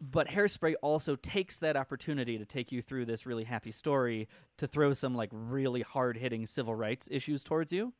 But 0.00 0.28
Hairspray 0.28 0.74
also 0.82 1.16
takes 1.16 1.58
that 1.58 1.76
opportunity 1.76 2.36
to 2.38 2.44
take 2.44 2.70
you 2.70 2.82
through 2.82 3.06
this 3.06 3.24
really 3.24 3.44
happy 3.44 3.72
story 3.72 4.28
to 4.58 4.66
throw 4.68 4.92
some 4.92 5.14
like 5.14 5.30
really 5.32 5.80
hard 5.82 6.18
hitting 6.18 6.44
civil 6.46 6.74
rights 6.74 7.08
issues 7.10 7.42
towards 7.42 7.72
you. 7.72 7.94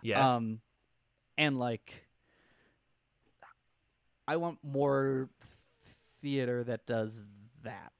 Yeah. 0.00 0.34
Um, 0.36 0.62
and 1.36 1.58
like, 1.58 2.01
I 4.32 4.36
want 4.36 4.56
more 4.62 5.28
theater 6.22 6.64
that 6.64 6.86
does 6.86 7.26
that, 7.64 7.92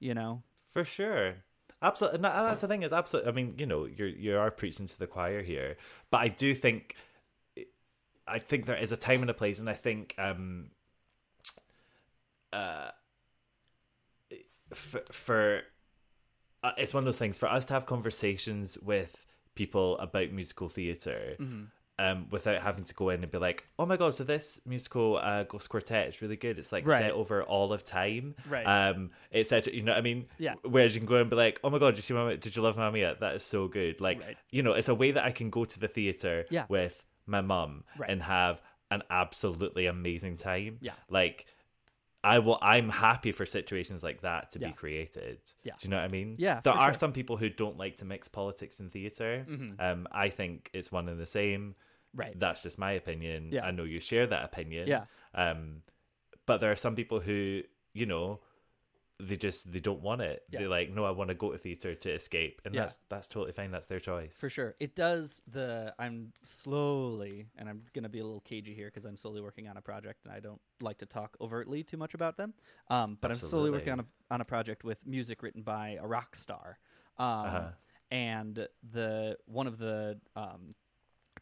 you 0.00 0.14
know? 0.14 0.42
For 0.72 0.82
sure. 0.82 1.34
Absolutely. 1.82 2.16
And 2.16 2.24
that's 2.24 2.62
the 2.62 2.68
thing 2.68 2.84
is 2.84 2.92
absolutely. 2.94 3.30
I 3.30 3.34
mean, 3.34 3.56
you 3.58 3.66
know, 3.66 3.84
you're 3.84 4.08
you 4.08 4.38
are 4.38 4.50
preaching 4.50 4.86
to 4.86 4.98
the 4.98 5.06
choir 5.06 5.42
here, 5.42 5.76
but 6.10 6.22
I 6.22 6.28
do 6.28 6.54
think, 6.54 6.96
I 8.26 8.38
think 8.38 8.64
there 8.64 8.78
is 8.78 8.92
a 8.92 8.96
time 8.96 9.20
and 9.20 9.28
a 9.28 9.34
place, 9.34 9.58
and 9.58 9.68
I 9.68 9.74
think, 9.74 10.14
um, 10.16 10.70
uh, 12.50 12.88
for, 14.72 15.02
for 15.12 15.60
uh, 16.62 16.72
it's 16.78 16.94
one 16.94 17.02
of 17.02 17.04
those 17.04 17.18
things 17.18 17.36
for 17.36 17.50
us 17.50 17.66
to 17.66 17.74
have 17.74 17.84
conversations 17.84 18.78
with 18.78 19.26
people 19.54 19.98
about 19.98 20.32
musical 20.32 20.70
theater 20.70 21.36
Mm-hmm. 21.38 21.64
Um 21.98 22.26
without 22.30 22.60
having 22.60 22.82
to 22.84 22.94
go 22.94 23.08
in 23.10 23.22
and 23.22 23.30
be 23.30 23.38
like 23.38 23.66
oh 23.78 23.86
my 23.86 23.96
god 23.96 24.12
so 24.14 24.24
this 24.24 24.60
musical 24.66 25.16
uh 25.22 25.44
ghost 25.44 25.68
quartet 25.68 26.08
is 26.08 26.20
really 26.20 26.36
good 26.36 26.58
it's 26.58 26.72
like 26.72 26.86
Right. 26.86 27.02
set 27.02 27.12
over 27.12 27.42
all 27.44 27.72
of 27.72 27.84
time 27.84 28.34
Right. 28.48 28.64
um 28.64 29.10
etc 29.32 29.72
you 29.72 29.82
know 29.82 29.92
what 29.92 29.98
i 29.98 30.02
mean 30.02 30.26
Yeah. 30.38 30.54
whereas 30.64 30.94
you 30.94 31.00
can 31.00 31.06
go 31.08 31.16
and 31.16 31.30
be 31.30 31.36
like 31.36 31.60
oh 31.62 31.70
my 31.70 31.78
god 31.78 31.90
did 31.90 31.96
you 31.98 32.02
see 32.02 32.14
Mamma, 32.14 32.36
did 32.36 32.56
you 32.56 32.62
love 32.62 32.76
Mamma 32.76 32.92
Mia? 32.92 33.16
that 33.20 33.36
is 33.36 33.44
so 33.44 33.68
good 33.68 34.00
like 34.00 34.20
Right. 34.20 34.36
you 34.50 34.62
know 34.62 34.72
it's 34.72 34.88
a 34.88 34.94
way 34.94 35.12
that 35.12 35.24
i 35.24 35.30
can 35.30 35.50
go 35.50 35.64
to 35.64 35.78
the 35.78 35.88
theater 35.88 36.46
Yeah. 36.50 36.66
with 36.68 37.04
my 37.26 37.40
mum 37.40 37.84
Right. 37.96 38.10
and 38.10 38.22
have 38.22 38.60
an 38.90 39.02
absolutely 39.10 39.86
amazing 39.86 40.36
time 40.36 40.78
Yeah. 40.80 40.92
like 41.08 41.46
I 42.24 42.38
will. 42.40 42.58
I'm 42.62 42.88
happy 42.88 43.32
for 43.32 43.44
situations 43.46 44.02
like 44.02 44.22
that 44.22 44.50
to 44.52 44.58
Yeah. 44.58 44.68
be 44.68 44.72
created. 44.74 45.38
Yeah. 45.62 45.74
Do 45.78 45.84
you 45.86 45.90
know 45.90 45.96
what 45.98 46.04
I 46.04 46.08
mean? 46.08 46.36
Yeah, 46.38 46.60
There 46.64 46.72
are 46.72 46.88
sure. 46.92 46.98
some 46.98 47.12
people 47.12 47.36
who 47.36 47.48
don't 47.48 47.76
like 47.76 47.96
to 47.98 48.04
mix 48.04 48.28
politics 48.28 48.80
and 48.80 48.90
theater. 48.90 49.46
Mm-hmm. 49.48 49.72
Um, 49.80 50.08
I 50.10 50.30
think 50.30 50.70
it's 50.72 50.90
one 50.90 51.08
and 51.08 51.20
the 51.20 51.26
same. 51.26 51.74
Right. 52.14 52.38
That's 52.38 52.62
just 52.62 52.78
my 52.78 52.92
opinion. 52.92 53.50
Yeah. 53.52 53.64
I 53.66 53.70
know 53.72 53.84
you 53.84 54.00
share 54.00 54.26
that 54.26 54.44
opinion. 54.44 54.88
Yeah. 54.88 55.04
Um, 55.34 55.82
but 56.46 56.60
there 56.60 56.70
are 56.70 56.76
some 56.76 56.94
people 56.96 57.20
who, 57.20 57.62
you 57.92 58.06
know, 58.06 58.40
they 59.20 59.36
just 59.36 59.70
they 59.70 59.78
don't 59.80 60.00
want 60.00 60.20
it. 60.22 60.42
Yeah. 60.50 60.58
They're 60.60 60.68
like, 60.68 60.90
no, 60.90 61.04
I 61.04 61.12
want 61.12 61.28
to 61.28 61.34
go 61.34 61.52
to 61.52 61.58
theater 61.58 61.94
to 61.94 62.10
escape, 62.12 62.60
and 62.64 62.74
Yeah. 62.74 62.82
that's 62.82 62.98
that's 63.08 63.28
totally 63.28 63.52
fine. 63.52 63.70
That's 63.70 63.86
their 63.86 64.00
choice. 64.00 64.36
For 64.36 64.50
sure. 64.50 64.74
It 64.80 64.96
does 64.96 65.40
the 65.46 65.94
I'm 65.98 66.32
slowly 66.42 67.46
and 67.56 67.68
I'm 67.68 67.82
going 67.92 68.02
to 68.02 68.08
be 68.08 68.18
a 68.18 68.24
little 68.24 68.40
cagey 68.40 68.74
here 68.74 68.90
cuz 68.90 69.04
I'm 69.04 69.16
slowly 69.16 69.40
working 69.40 69.68
on 69.68 69.76
a 69.76 69.82
project 69.82 70.24
and 70.24 70.32
I 70.32 70.40
don't 70.40 70.60
like 70.80 70.98
to 70.98 71.06
talk 71.06 71.36
overtly 71.40 71.84
too 71.84 71.96
much 71.96 72.14
about 72.14 72.36
them. 72.36 72.54
Um, 72.88 73.16
but 73.20 73.30
I'm 73.30 73.36
slowly 73.36 73.70
working 73.70 73.92
on 73.92 74.00
a 74.00 74.06
on 74.30 74.40
a 74.40 74.44
project 74.44 74.82
with 74.84 75.04
music 75.06 75.42
written 75.42 75.62
by 75.62 75.90
a 76.00 76.06
rock 76.06 76.34
star. 76.34 76.78
Um, 77.16 77.26
Uh-huh. 77.46 77.70
and 78.10 78.68
the 78.82 79.38
one 79.46 79.68
of 79.68 79.78
the 79.78 80.20
um, 80.34 80.74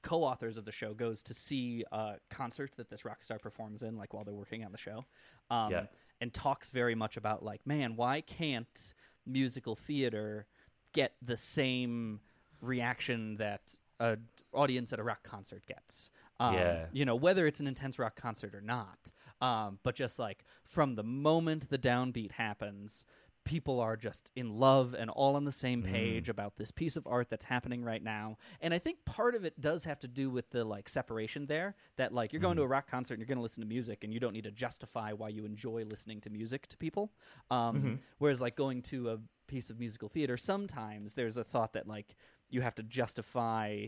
co-authors 0.03 0.57
of 0.59 0.65
the 0.65 0.73
show 0.73 0.95
goes 0.95 1.23
to 1.23 1.35
see 1.35 1.85
a 1.93 2.17
concert 2.29 2.73
that 2.77 2.91
this 2.91 3.05
rock 3.05 3.23
star 3.23 3.39
performs 3.39 3.83
in 3.83 3.97
like 3.97 4.13
while 4.13 4.25
they're 4.25 4.35
working 4.35 4.65
on 4.65 4.73
the 4.73 4.79
show. 4.79 5.07
Um, 5.49 5.71
Yeah. 5.71 5.87
And 6.23 6.33
talks 6.33 6.71
very 6.71 6.95
much 6.95 7.17
about 7.17 7.45
like, 7.45 7.67
man, 7.67 7.97
why 7.97 8.21
can't 8.21 8.95
musical 9.27 9.75
theater 9.75 10.47
get 10.93 11.15
the 11.21 11.37
same 11.37 12.21
reaction 12.61 13.37
that 13.39 13.75
a 13.99 14.17
audience 14.53 14.93
at 14.93 15.01
a 15.01 15.03
rock 15.03 15.25
concert 15.25 15.67
gets? 15.67 16.11
Um, 16.39 16.55
Yeah. 16.55 16.87
you 16.93 17.05
know, 17.05 17.17
whether 17.17 17.49
it's 17.49 17.59
an 17.59 17.67
intense 17.67 17.99
rock 17.99 18.15
concert 18.15 18.55
or 18.55 18.61
not. 18.61 19.11
Um, 19.41 19.81
but 19.83 19.97
just 19.97 20.21
like 20.21 20.45
from 20.63 20.95
the 20.95 21.03
moment 21.03 21.69
the 21.71 21.79
downbeat 21.79 22.31
happens, 22.31 23.05
people 23.45 23.81
are 23.81 23.97
just 23.97 24.31
in 24.37 24.59
love 24.59 24.95
and 24.97 25.11
all 25.11 25.37
on 25.37 25.45
the 25.45 25.53
same 25.53 25.83
mm. 25.83 25.91
page 25.91 26.29
about 26.29 26.57
this 26.57 26.71
piece 26.71 26.97
of 26.97 27.07
art 27.07 27.29
that's 27.31 27.45
happening 27.45 27.85
right 27.85 28.03
now. 28.03 28.39
And 28.61 28.73
I 28.73 28.79
think 28.79 29.05
part 29.05 29.35
of 29.35 29.45
it 29.45 29.61
does 29.61 29.85
have 29.85 30.01
to 30.01 30.09
do 30.09 30.31
with 30.31 30.51
the 30.51 30.65
like 30.65 30.89
separation 30.89 31.47
there 31.47 31.75
that 31.97 32.13
like 32.13 32.33
you're 32.33 32.41
going 32.41 32.57
to 32.57 32.63
mm-hmm. 32.63 32.67
a 32.67 32.75
rock 32.75 32.91
concert 32.91 33.15
and 33.15 33.21
you're 33.21 33.27
going 33.27 33.39
to 33.39 33.43
listen 33.43 33.63
to 33.63 33.69
music 33.69 34.05
and 34.05 34.13
you 34.13 34.21
don't 34.21 34.33
need 34.33 34.45
to 34.45 34.51
justify 34.51 35.13
why 35.13 35.29
you 35.29 35.45
enjoy 35.45 35.85
listening 35.89 36.21
to 36.21 36.31
music 36.31 36.69
to 36.69 36.77
people. 36.77 37.13
Um, 37.51 37.77
mm-hmm. 37.77 37.95
Whereas 38.19 38.41
like 38.41 38.57
going 38.57 38.83
to 38.83 39.11
a 39.11 39.19
piece 39.49 39.71
of 39.71 39.79
musical 39.79 40.09
theater, 40.09 40.37
sometimes 40.37 41.15
there's 41.15 41.37
a 41.37 41.45
thought 41.45 41.73
that 41.73 41.89
like 41.89 42.15
you 42.49 42.61
have 42.61 42.75
to 42.77 42.83
justify 42.83 43.87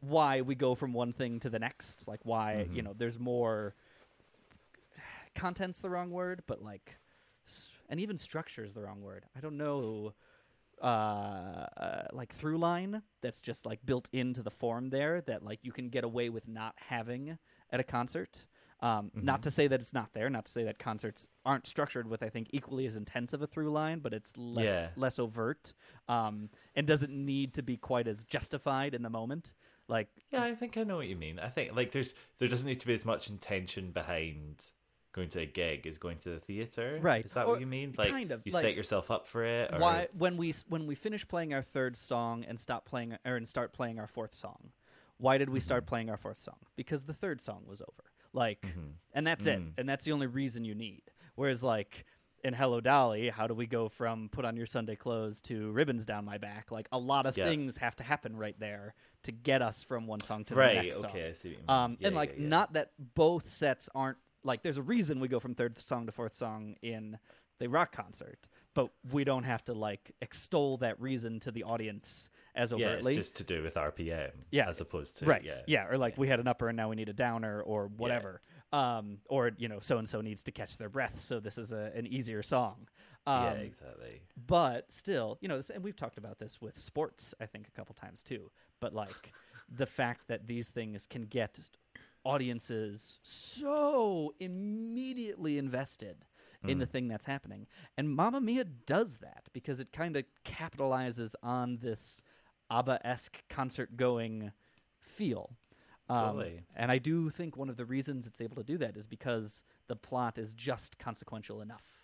why 0.00 0.42
we 0.42 0.54
go 0.54 0.76
from 0.76 0.92
one 0.92 1.12
thing 1.12 1.40
to 1.40 1.50
the 1.50 1.58
next. 1.58 2.06
Like 2.06 2.20
why 2.22 2.58
you 2.58 2.64
mm-hmm. 2.64 2.80
know 2.80 2.94
there's 2.96 3.18
more 3.18 3.74
content's 5.34 5.80
the 5.80 5.90
wrong 5.90 6.10
word 6.10 6.42
but 6.46 6.62
like 6.62 6.96
and 7.88 8.00
even 8.00 8.16
structure 8.16 8.64
is 8.64 8.72
the 8.74 8.82
wrong 8.82 9.02
word 9.02 9.24
i 9.36 9.40
don't 9.40 9.56
know 9.56 10.12
uh, 10.82 10.86
uh 10.86 12.06
like 12.12 12.32
through 12.32 12.56
line 12.56 13.02
that's 13.20 13.40
just 13.40 13.66
like 13.66 13.84
built 13.84 14.08
into 14.12 14.42
the 14.42 14.50
form 14.50 14.90
there 14.90 15.20
that 15.22 15.42
like 15.42 15.58
you 15.62 15.72
can 15.72 15.88
get 15.88 16.04
away 16.04 16.28
with 16.28 16.46
not 16.46 16.74
having 16.76 17.36
at 17.70 17.80
a 17.80 17.84
concert 17.84 18.44
um, 18.80 19.10
Not 19.14 19.42
to 19.42 19.50
say 19.50 19.66
that 19.66 19.80
it's 19.80 19.92
not 19.92 20.12
there. 20.12 20.30
Not 20.30 20.44
to 20.46 20.52
say 20.52 20.62
that 20.64 20.78
concerts 20.78 21.28
aren't 21.44 21.66
structured 21.66 22.08
with, 22.08 22.22
I 22.22 22.28
think, 22.28 22.48
equally 22.52 22.86
as 22.86 22.96
intense 22.96 23.32
of 23.32 23.42
a 23.42 23.46
through 23.46 23.70
line, 23.70 23.98
but 23.98 24.12
it's 24.14 24.36
less 24.36 24.66
Yeah. 24.66 24.88
less 24.94 25.18
overt, 25.18 25.74
um, 26.06 26.48
and 26.76 26.86
doesn't 26.86 27.12
need 27.12 27.54
to 27.54 27.62
be 27.62 27.76
quite 27.76 28.06
as 28.06 28.22
justified 28.22 28.94
in 28.94 29.02
the 29.02 29.10
moment. 29.10 29.52
Like, 29.88 30.08
Yeah, 30.30 30.44
I 30.44 30.54
think 30.54 30.76
I 30.76 30.84
know 30.84 30.96
what 30.96 31.08
you 31.08 31.16
mean. 31.16 31.40
I 31.40 31.48
think 31.48 31.74
like 31.74 31.90
there's 31.90 32.14
there 32.38 32.46
doesn't 32.46 32.66
need 32.66 32.78
to 32.80 32.86
be 32.86 32.94
as 32.94 33.04
much 33.04 33.28
intention 33.28 33.90
behind 33.90 34.64
going 35.18 35.28
to 35.30 35.40
a 35.40 35.46
gig 35.46 35.86
is 35.86 35.98
going 35.98 36.18
to 36.18 36.30
the 36.30 36.40
theater. 36.40 36.98
Right. 37.00 37.24
Is 37.24 37.32
that 37.32 37.46
Or 37.46 37.52
what 37.52 37.60
you 37.60 37.66
mean? 37.66 37.94
Like 37.96 38.10
kind 38.10 38.32
of, 38.32 38.42
you 38.44 38.52
like, 38.52 38.62
set 38.62 38.74
yourself 38.74 39.10
up 39.10 39.26
for 39.26 39.44
it. 39.44 39.72
Or... 39.72 39.78
why 39.78 40.08
when 40.16 40.36
we 40.36 40.54
when 40.68 40.86
we 40.86 40.94
finish 40.94 41.26
playing 41.26 41.52
our 41.52 41.62
third 41.62 41.96
song 41.96 42.44
and 42.48 42.58
stop 42.58 42.86
playing 42.86 43.16
or 43.24 43.36
and 43.36 43.46
start 43.46 43.72
playing 43.72 43.98
our 43.98 44.06
fourth 44.06 44.34
song 44.34 44.70
why 45.18 45.36
did 45.36 45.50
we 45.50 45.60
start 45.60 45.82
mm-hmm. 45.82 45.88
playing 45.88 46.10
our 46.10 46.16
fourth 46.16 46.40
song 46.40 46.56
because 46.76 47.02
the 47.02 47.12
third 47.12 47.40
song 47.40 47.62
was 47.66 47.80
over 47.82 48.04
like 48.32 48.62
mm-hmm. 48.62 48.90
and 49.12 49.26
that's 49.26 49.46
it 49.46 49.60
mm. 49.60 49.72
and 49.76 49.88
that's 49.88 50.04
the 50.04 50.12
only 50.12 50.26
reason 50.26 50.64
you 50.64 50.74
need 50.74 51.02
whereas 51.34 51.62
like 51.62 52.04
in 52.44 52.54
hello 52.54 52.80
dolly 52.80 53.28
how 53.28 53.46
do 53.46 53.54
we 53.54 53.66
go 53.66 53.88
from 53.88 54.28
put 54.30 54.44
on 54.44 54.56
your 54.56 54.66
sunday 54.66 54.94
clothes 54.94 55.40
to 55.40 55.70
ribbons 55.72 56.06
down 56.06 56.24
my 56.24 56.38
back 56.38 56.70
like 56.70 56.88
a 56.92 56.98
lot 56.98 57.26
of 57.26 57.36
Yeah. 57.36 57.46
things 57.46 57.78
have 57.78 57.96
to 57.96 58.04
happen 58.04 58.36
right 58.36 58.58
there 58.58 58.94
to 59.24 59.32
get 59.32 59.60
us 59.60 59.82
from 59.82 60.06
one 60.06 60.20
song 60.20 60.44
to 60.44 60.54
Right, 60.54 60.76
the 60.76 60.82
next 60.82 60.96
song. 61.00 61.06
okay, 61.06 61.28
I 61.28 61.32
see 61.32 61.48
what 61.48 61.52
you 61.52 61.58
mean. 61.58 61.70
Um, 61.70 61.96
Yeah, 61.98 62.06
and 62.06 62.16
like, 62.16 62.34
yeah. 62.38 62.48
not 62.48 62.72
that 62.74 62.92
both 62.98 63.50
sets 63.50 63.88
aren't 63.94 64.18
like. 64.44 64.62
There's 64.62 64.78
a 64.78 64.82
reason 64.82 65.20
we 65.20 65.28
go 65.28 65.40
from 65.40 65.54
third 65.54 65.80
song 65.80 66.06
to 66.06 66.12
fourth 66.12 66.34
song 66.34 66.76
in 66.82 67.18
the 67.58 67.68
rock 67.68 67.92
concert, 67.92 68.48
but 68.74 68.90
we 69.12 69.24
don't 69.24 69.44
have 69.44 69.64
to 69.64 69.74
like 69.74 70.12
extol 70.22 70.76
that 70.78 71.00
reason 71.00 71.40
to 71.40 71.50
the 71.50 71.64
audience 71.64 72.28
as 72.54 72.72
overtly. 72.72 73.14
yeah, 73.14 73.18
it's 73.18 73.28
just 73.28 73.36
to 73.36 73.44
do 73.44 73.62
with 73.62 73.74
RPM. 73.74 74.30
Yeah, 74.50 74.68
as 74.68 74.80
opposed 74.80 75.18
to 75.18 75.26
right. 75.26 75.44
Yeah, 75.66 75.86
or 75.88 75.98
like 75.98 76.16
we 76.18 76.28
had 76.28 76.40
an 76.40 76.48
upper 76.48 76.68
and 76.68 76.76
now 76.76 76.88
we 76.88 76.96
need 76.96 77.08
a 77.08 77.14
downer 77.14 77.60
or 77.60 77.88
whatever. 77.96 78.40
Um, 78.72 79.18
or 79.28 79.52
you 79.56 79.68
know, 79.68 79.78
so 79.80 79.98
and 79.98 80.08
so 80.08 80.20
needs 80.20 80.42
to 80.44 80.52
catch 80.52 80.76
their 80.76 80.90
breath, 80.90 81.20
so 81.20 81.40
this 81.40 81.56
is 81.56 81.72
a, 81.72 81.90
an 81.94 82.06
easier 82.06 82.42
song. 82.42 82.88
Um, 83.26 83.44
yeah, 83.44 83.52
exactly. 83.52 84.22
but 84.46 84.90
still, 84.90 85.38
you 85.40 85.48
know, 85.48 85.56
this, 85.56 85.70
and 85.70 85.82
we've 85.82 85.96
talked 85.96 86.16
about 86.16 86.38
this 86.38 86.60
with 86.62 86.78
sports, 86.78 87.34
I 87.40 87.46
think, 87.46 87.68
a 87.68 87.70
couple 87.70 87.94
times 87.94 88.22
too. 88.22 88.50
But 88.80 88.94
like 88.94 89.32
the 89.70 89.86
fact 89.86 90.28
that 90.28 90.46
these 90.46 90.68
things 90.68 91.06
can 91.06 91.24
get 91.24 91.58
audiences 92.28 93.18
so 93.22 94.34
immediately 94.38 95.58
invested 95.58 96.16
in 96.66 96.80
the 96.80 96.86
thing 96.86 97.06
that's 97.06 97.24
happening, 97.24 97.68
and 97.96 98.10
Mamma 98.10 98.40
Mia 98.40 98.64
does 98.64 99.18
that 99.18 99.44
because 99.52 99.78
it 99.78 99.92
kind 99.92 100.16
of 100.16 100.24
capitalizes 100.44 101.34
on 101.40 101.78
this 101.80 102.20
ABBA 102.68 103.06
esque 103.06 103.44
concert 103.48 103.96
going 103.96 104.50
feel. 105.00 105.50
Um, 106.08 106.18
Totally. 106.36 106.62
And 106.74 106.90
I 106.90 106.98
do 106.98 107.30
think 107.30 107.56
one 107.56 107.68
of 107.70 107.76
the 107.76 107.84
reasons 107.84 108.26
it's 108.26 108.40
able 108.40 108.56
to 108.56 108.64
do 108.64 108.76
that 108.78 108.96
is 108.96 109.06
because 109.06 109.62
the 109.86 109.94
plot 109.94 110.36
is 110.36 110.52
just 110.52 110.98
consequential 110.98 111.60
enough. 111.60 112.02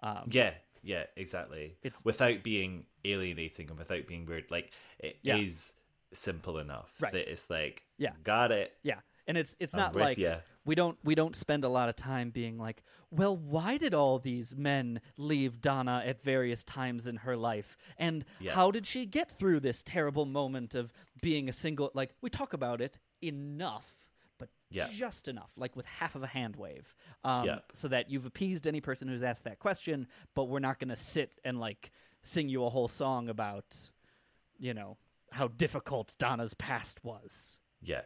Um, 0.00 0.28
Yeah, 0.30 0.54
yeah, 0.82 1.04
exactly. 1.16 1.76
It's- 1.82 2.04
without 2.04 2.44
being 2.44 2.86
alienating 3.04 3.68
and 3.70 3.78
without 3.78 4.06
being 4.06 4.24
weird. 4.24 4.50
Like 4.52 4.72
it 5.00 5.18
is 5.24 5.74
Yeah. 5.76 6.16
simple 6.16 6.58
enough 6.58 6.94
Right. 7.00 7.12
that 7.12 7.30
it's 7.30 7.50
like, 7.50 7.82
Yeah. 7.98 8.12
got 8.22 8.52
it. 8.52 8.78
Yeah, 8.84 9.00
and 9.26 9.36
it's 9.36 9.56
it's 9.60 9.74
not 9.74 9.94
like 9.94 10.18
we 10.64 10.74
don't 10.74 10.98
we 11.04 11.14
don't 11.14 11.36
spend 11.36 11.64
a 11.64 11.68
lot 11.68 11.88
of 11.88 11.96
time 11.96 12.30
being 12.30 12.58
like, 12.58 12.82
well, 13.10 13.36
why 13.36 13.76
did 13.76 13.94
all 13.94 14.18
these 14.18 14.54
men 14.56 15.00
leave 15.16 15.60
Donna 15.60 16.02
at 16.04 16.22
various 16.22 16.64
times 16.64 17.06
in 17.06 17.16
her 17.18 17.36
life, 17.36 17.76
and 17.98 18.24
Yeah. 18.40 18.54
how 18.54 18.70
did 18.70 18.86
she 18.86 19.06
get 19.06 19.30
through 19.30 19.60
this 19.60 19.82
terrible 19.82 20.26
moment 20.26 20.74
of 20.74 20.92
being 21.20 21.48
a 21.48 21.52
single? 21.52 21.90
Like 21.94 22.14
we 22.20 22.30
talk 22.30 22.52
about 22.52 22.80
it 22.80 22.98
enough, 23.22 24.08
but 24.38 24.48
Yeah. 24.70 24.88
just 24.90 25.28
enough, 25.28 25.52
like 25.56 25.76
with 25.76 25.86
half 25.86 26.14
of 26.16 26.22
a 26.22 26.26
hand 26.26 26.56
wave, 26.56 26.94
um, 27.24 27.60
so 27.72 27.88
that 27.88 28.10
you've 28.10 28.26
appeased 28.26 28.66
any 28.66 28.80
person 28.80 29.06
who's 29.08 29.22
asked 29.22 29.44
that 29.44 29.58
question, 29.58 30.08
but 30.34 30.44
we're 30.44 30.58
not 30.58 30.78
going 30.80 30.88
to 30.90 30.96
sit 30.96 31.38
and 31.44 31.60
like 31.60 31.90
sing 32.22 32.48
you 32.48 32.64
a 32.64 32.70
whole 32.70 32.88
song 32.88 33.28
about, 33.28 33.76
you 34.58 34.74
know, 34.74 34.96
how 35.30 35.46
difficult 35.48 36.14
Donna's 36.18 36.54
past 36.54 37.04
was. 37.04 37.56
Yeah, 37.80 38.02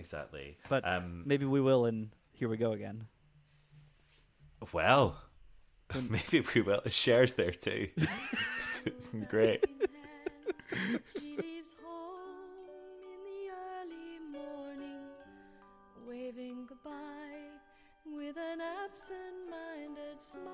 exactly. 0.00 0.56
But 0.68 0.86
um, 0.88 1.22
maybe 1.26 1.44
we 1.44 1.60
will, 1.60 1.84
and 1.84 2.08
here 2.32 2.48
we 2.48 2.56
go 2.56 2.72
again. 2.72 3.06
well, 4.72 5.16
maybe 6.10 6.44
we 6.54 6.62
will. 6.62 6.82
Shares 6.88 7.34
there 7.34 7.52
too. 7.52 7.88
Great. 9.28 9.64
She 11.18 11.36
leaves 11.36 11.74
home 11.84 12.56
in 13.02 13.20
the 13.28 13.52
early 13.52 14.18
morning, 14.32 15.02
waving 16.06 16.66
goodbye 16.66 17.50
with 18.06 18.36
an 18.36 18.60
absent-minded 18.60 20.18
smile. 20.18 20.44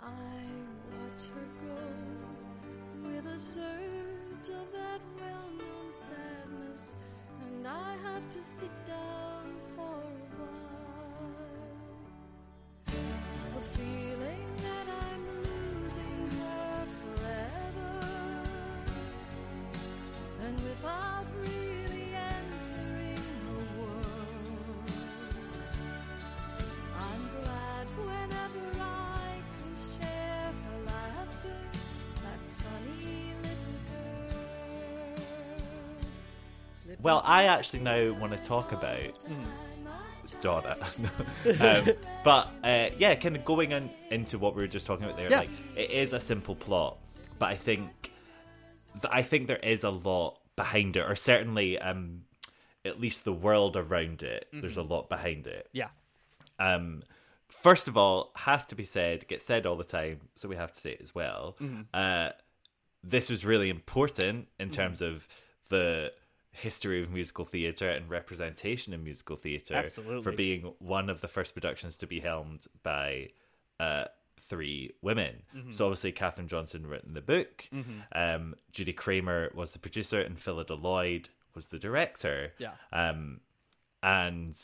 I 0.00 0.04
watch 0.90 1.22
her 1.34 1.48
go 1.66 3.08
with 3.08 3.26
a 3.26 3.38
surge 3.40 4.48
of 4.48 4.72
that 4.72 5.00
well-known 5.18 5.29
sadness, 5.29 5.29
and 7.46 7.66
I 7.66 7.96
have 8.04 8.28
to 8.28 8.40
sit 8.42 8.70
down 8.86 9.29
Well, 37.00 37.22
I 37.24 37.44
actually 37.44 37.80
now 37.80 38.12
want 38.14 38.32
to 38.32 38.38
talk 38.38 38.72
about 38.72 38.98
I 38.98 39.12
Donna. 40.40 40.76
um, 41.60 41.88
but 42.24 42.50
uh, 42.64 42.88
yeah, 42.98 43.14
kind 43.14 43.36
of 43.36 43.44
going 43.44 43.72
in, 43.72 43.90
into 44.10 44.38
what 44.38 44.54
we 44.54 44.62
were 44.62 44.68
just 44.68 44.86
talking 44.86 45.04
about 45.04 45.16
there. 45.16 45.30
Yeah. 45.30 45.40
Like 45.40 45.50
it 45.76 45.90
is 45.90 46.12
a 46.12 46.20
simple 46.20 46.54
plot, 46.54 46.98
but 47.38 47.46
I 47.46 47.56
think 47.56 48.12
th- 49.00 49.12
I 49.12 49.22
think 49.22 49.46
there 49.46 49.56
is 49.56 49.84
a 49.84 49.90
lot 49.90 50.38
behind 50.56 50.96
it, 50.96 51.08
or 51.08 51.16
certainly 51.16 51.78
um, 51.78 52.22
at 52.84 53.00
least 53.00 53.24
the 53.24 53.32
world 53.32 53.76
around 53.76 54.22
it. 54.22 54.48
There's 54.52 54.76
a 54.76 54.82
lot 54.82 55.08
behind 55.08 55.46
it. 55.46 55.68
Yeah. 55.72 55.88
Um, 56.58 57.02
first 57.48 57.88
of 57.88 57.96
all, 57.96 58.32
has 58.36 58.66
to 58.66 58.74
be 58.74 58.84
said, 58.84 59.26
gets 59.28 59.44
said 59.44 59.66
all 59.66 59.76
the 59.76 59.84
time, 59.84 60.20
so 60.34 60.48
we 60.48 60.56
have 60.56 60.72
to 60.72 60.80
say 60.80 60.92
it 60.92 61.00
as 61.02 61.14
well. 61.14 61.56
Uh, 61.92 62.30
this 63.02 63.30
was 63.30 63.44
really 63.44 63.70
important 63.70 64.48
in 64.58 64.70
terms 64.70 65.00
of 65.00 65.26
the 65.70 66.12
history 66.52 67.02
of 67.02 67.10
musical 67.10 67.44
theatre 67.44 67.88
and 67.90 68.10
representation 68.10 68.92
in 68.92 69.04
musical 69.04 69.36
theatre 69.36 69.74
Absolutely. 69.74 70.22
for 70.22 70.32
being 70.32 70.72
one 70.78 71.08
of 71.08 71.20
the 71.20 71.28
first 71.28 71.54
productions 71.54 71.96
to 71.98 72.06
be 72.06 72.20
helmed 72.20 72.66
by 72.82 73.28
uh, 73.78 74.04
three 74.38 74.92
women. 75.00 75.42
So 75.70 75.86
obviously 75.86 76.12
Catherine 76.12 76.48
Johnson 76.48 76.86
written 76.86 77.14
the 77.14 77.20
book, 77.20 77.68
um, 78.12 78.54
Judy 78.72 78.92
Craymer 78.92 79.54
was 79.54 79.70
the 79.70 79.78
producer, 79.78 80.20
and 80.20 80.38
Phillida 80.38 80.74
Lloyd 80.74 81.28
was 81.54 81.66
the 81.66 81.78
director. 81.78 82.52
Yeah. 82.58 82.72
Um, 82.92 83.40
and 84.02 84.56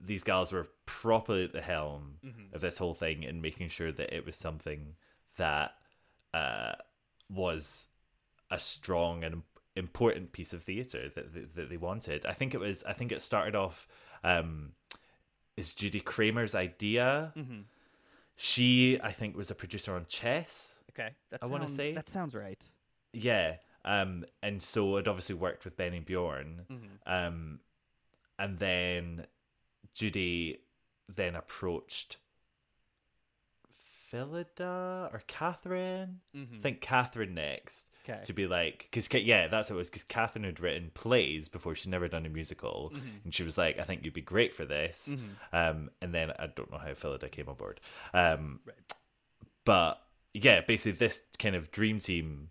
these 0.00 0.24
gals 0.24 0.52
were 0.52 0.66
properly 0.86 1.44
at 1.44 1.52
the 1.52 1.62
helm 1.62 2.14
of 2.54 2.60
this 2.60 2.76
whole 2.78 2.94
thing 2.94 3.24
and 3.24 3.40
making 3.40 3.68
sure 3.68 3.92
that 3.92 4.12
it 4.14 4.26
was 4.26 4.36
something 4.36 4.94
that 5.36 5.72
uh, 6.34 6.72
was 7.30 7.86
a 8.50 8.58
strong 8.58 9.22
and 9.24 9.42
important 9.76 10.32
piece 10.32 10.52
of 10.52 10.62
theatre 10.62 11.10
that, 11.14 11.32
that 11.34 11.54
that 11.56 11.70
they 11.70 11.76
wanted. 11.76 12.26
I 12.26 12.32
think 12.32 12.54
it 12.54 12.58
was. 12.60 12.82
I 12.84 12.92
think 12.92 13.12
it 13.12 13.22
started 13.22 13.54
off 13.54 13.86
um, 14.24 14.72
is 15.56 15.72
Judy 15.74 16.00
Craymer's 16.00 16.54
idea. 16.54 17.32
She, 18.36 18.98
I 19.02 19.12
think, 19.12 19.36
was 19.36 19.50
a 19.50 19.54
producer 19.54 19.94
on 19.94 20.06
Chess. 20.08 20.76
Okay. 20.90 21.10
That 21.30 21.40
I 21.42 21.46
wanna 21.46 21.64
sounds- 21.68 21.76
say- 21.76 21.92
that 21.94 22.08
sounds 22.08 22.34
right. 22.34 22.66
Yeah. 23.12 23.56
Um, 23.84 24.24
and 24.42 24.62
so 24.62 24.96
it 24.96 25.08
obviously 25.08 25.34
worked 25.34 25.64
with 25.64 25.76
Benny 25.76 26.00
Bjorn. 26.00 26.62
Um, 27.06 27.60
and 28.38 28.58
then 28.58 29.26
Judy 29.94 30.60
then 31.08 31.34
approached 31.34 32.16
Phillida 34.10 35.10
or 35.12 35.22
Catherine. 35.26 36.20
I 36.34 36.62
think 36.62 36.80
Catherine 36.80 37.34
next. 37.34 37.86
Okay. 38.08 38.20
To 38.24 38.32
be 38.32 38.46
like, 38.48 38.88
because 38.90 39.08
yeah, 39.22 39.46
that's 39.46 39.70
what 39.70 39.76
it 39.76 39.78
was. 39.78 39.88
Because 39.90 40.02
Catherine 40.02 40.44
had 40.44 40.58
written 40.58 40.90
plays 40.92 41.48
before 41.48 41.74
she'd 41.76 41.90
never 41.90 42.08
done 42.08 42.26
a 42.26 42.28
musical, 42.28 42.92
and 43.24 43.32
she 43.32 43.44
was 43.44 43.56
like, 43.56 43.78
"I 43.78 43.84
think 43.84 44.04
you'd 44.04 44.12
be 44.12 44.20
great 44.20 44.52
for 44.52 44.64
this." 44.64 45.14
Um, 45.52 45.90
and 46.00 46.12
then 46.12 46.32
I 46.38 46.48
don't 46.48 46.70
know 46.72 46.78
how 46.78 46.94
Phillida 46.94 47.28
came 47.30 47.48
on 47.48 47.54
board. 47.54 47.80
Um, 48.12 48.58
but 49.64 50.02
yeah, 50.34 50.62
basically 50.62 50.92
this 50.98 51.22
kind 51.38 51.54
of 51.54 51.70
dream 51.70 52.00
team 52.00 52.48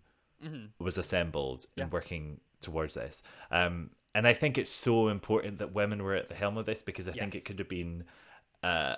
was 0.78 0.96
assembled 0.98 1.66
Yeah. 1.76 1.84
and 1.84 1.92
working 1.92 2.40
towards 2.60 2.94
this. 2.94 3.22
Um, 3.50 3.90
and 4.14 4.26
I 4.26 4.32
think 4.32 4.56
it's 4.58 4.70
so 4.70 5.08
important 5.08 5.58
that 5.58 5.72
women 5.74 6.02
were 6.02 6.14
at 6.14 6.28
the 6.28 6.34
helm 6.34 6.56
of 6.56 6.66
this 6.66 6.82
because 6.82 7.06
I 7.08 7.12
think 7.12 7.34
it 7.34 7.44
could 7.44 7.58
have 7.58 7.68
been 7.68 8.04
uh, 8.62 8.96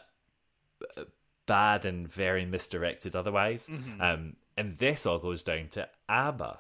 bad 1.46 1.84
and 1.84 2.08
very 2.10 2.44
misdirected 2.46 3.14
otherwise. 3.14 3.68
Um, 4.00 4.36
and 4.56 4.78
this 4.78 5.06
all 5.06 5.18
goes 5.18 5.42
down 5.42 5.68
to 5.72 5.88
ABBA. 6.08 6.58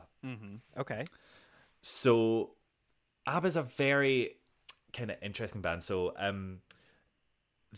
Okay. 0.78 1.04
So 1.82 2.50
ABBA's 3.26 3.56
a 3.56 3.62
very 3.62 4.36
kind 4.92 5.10
of 5.10 5.16
interesting 5.22 5.60
band. 5.60 5.84
So 5.84 6.14
um, 6.16 6.60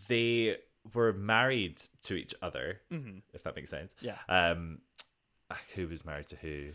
they 0.08 0.56
were 0.94 1.12
married 1.12 1.82
to 2.04 2.14
each 2.14 2.34
other, 2.40 2.80
if 3.34 3.42
that 3.42 3.56
makes 3.56 3.70
sense. 3.70 3.94
Yeah. 4.00 4.16
Um, 4.28 4.78
who 5.74 5.88
was 5.88 6.04
married 6.04 6.28
to 6.28 6.36
who? 6.36 6.70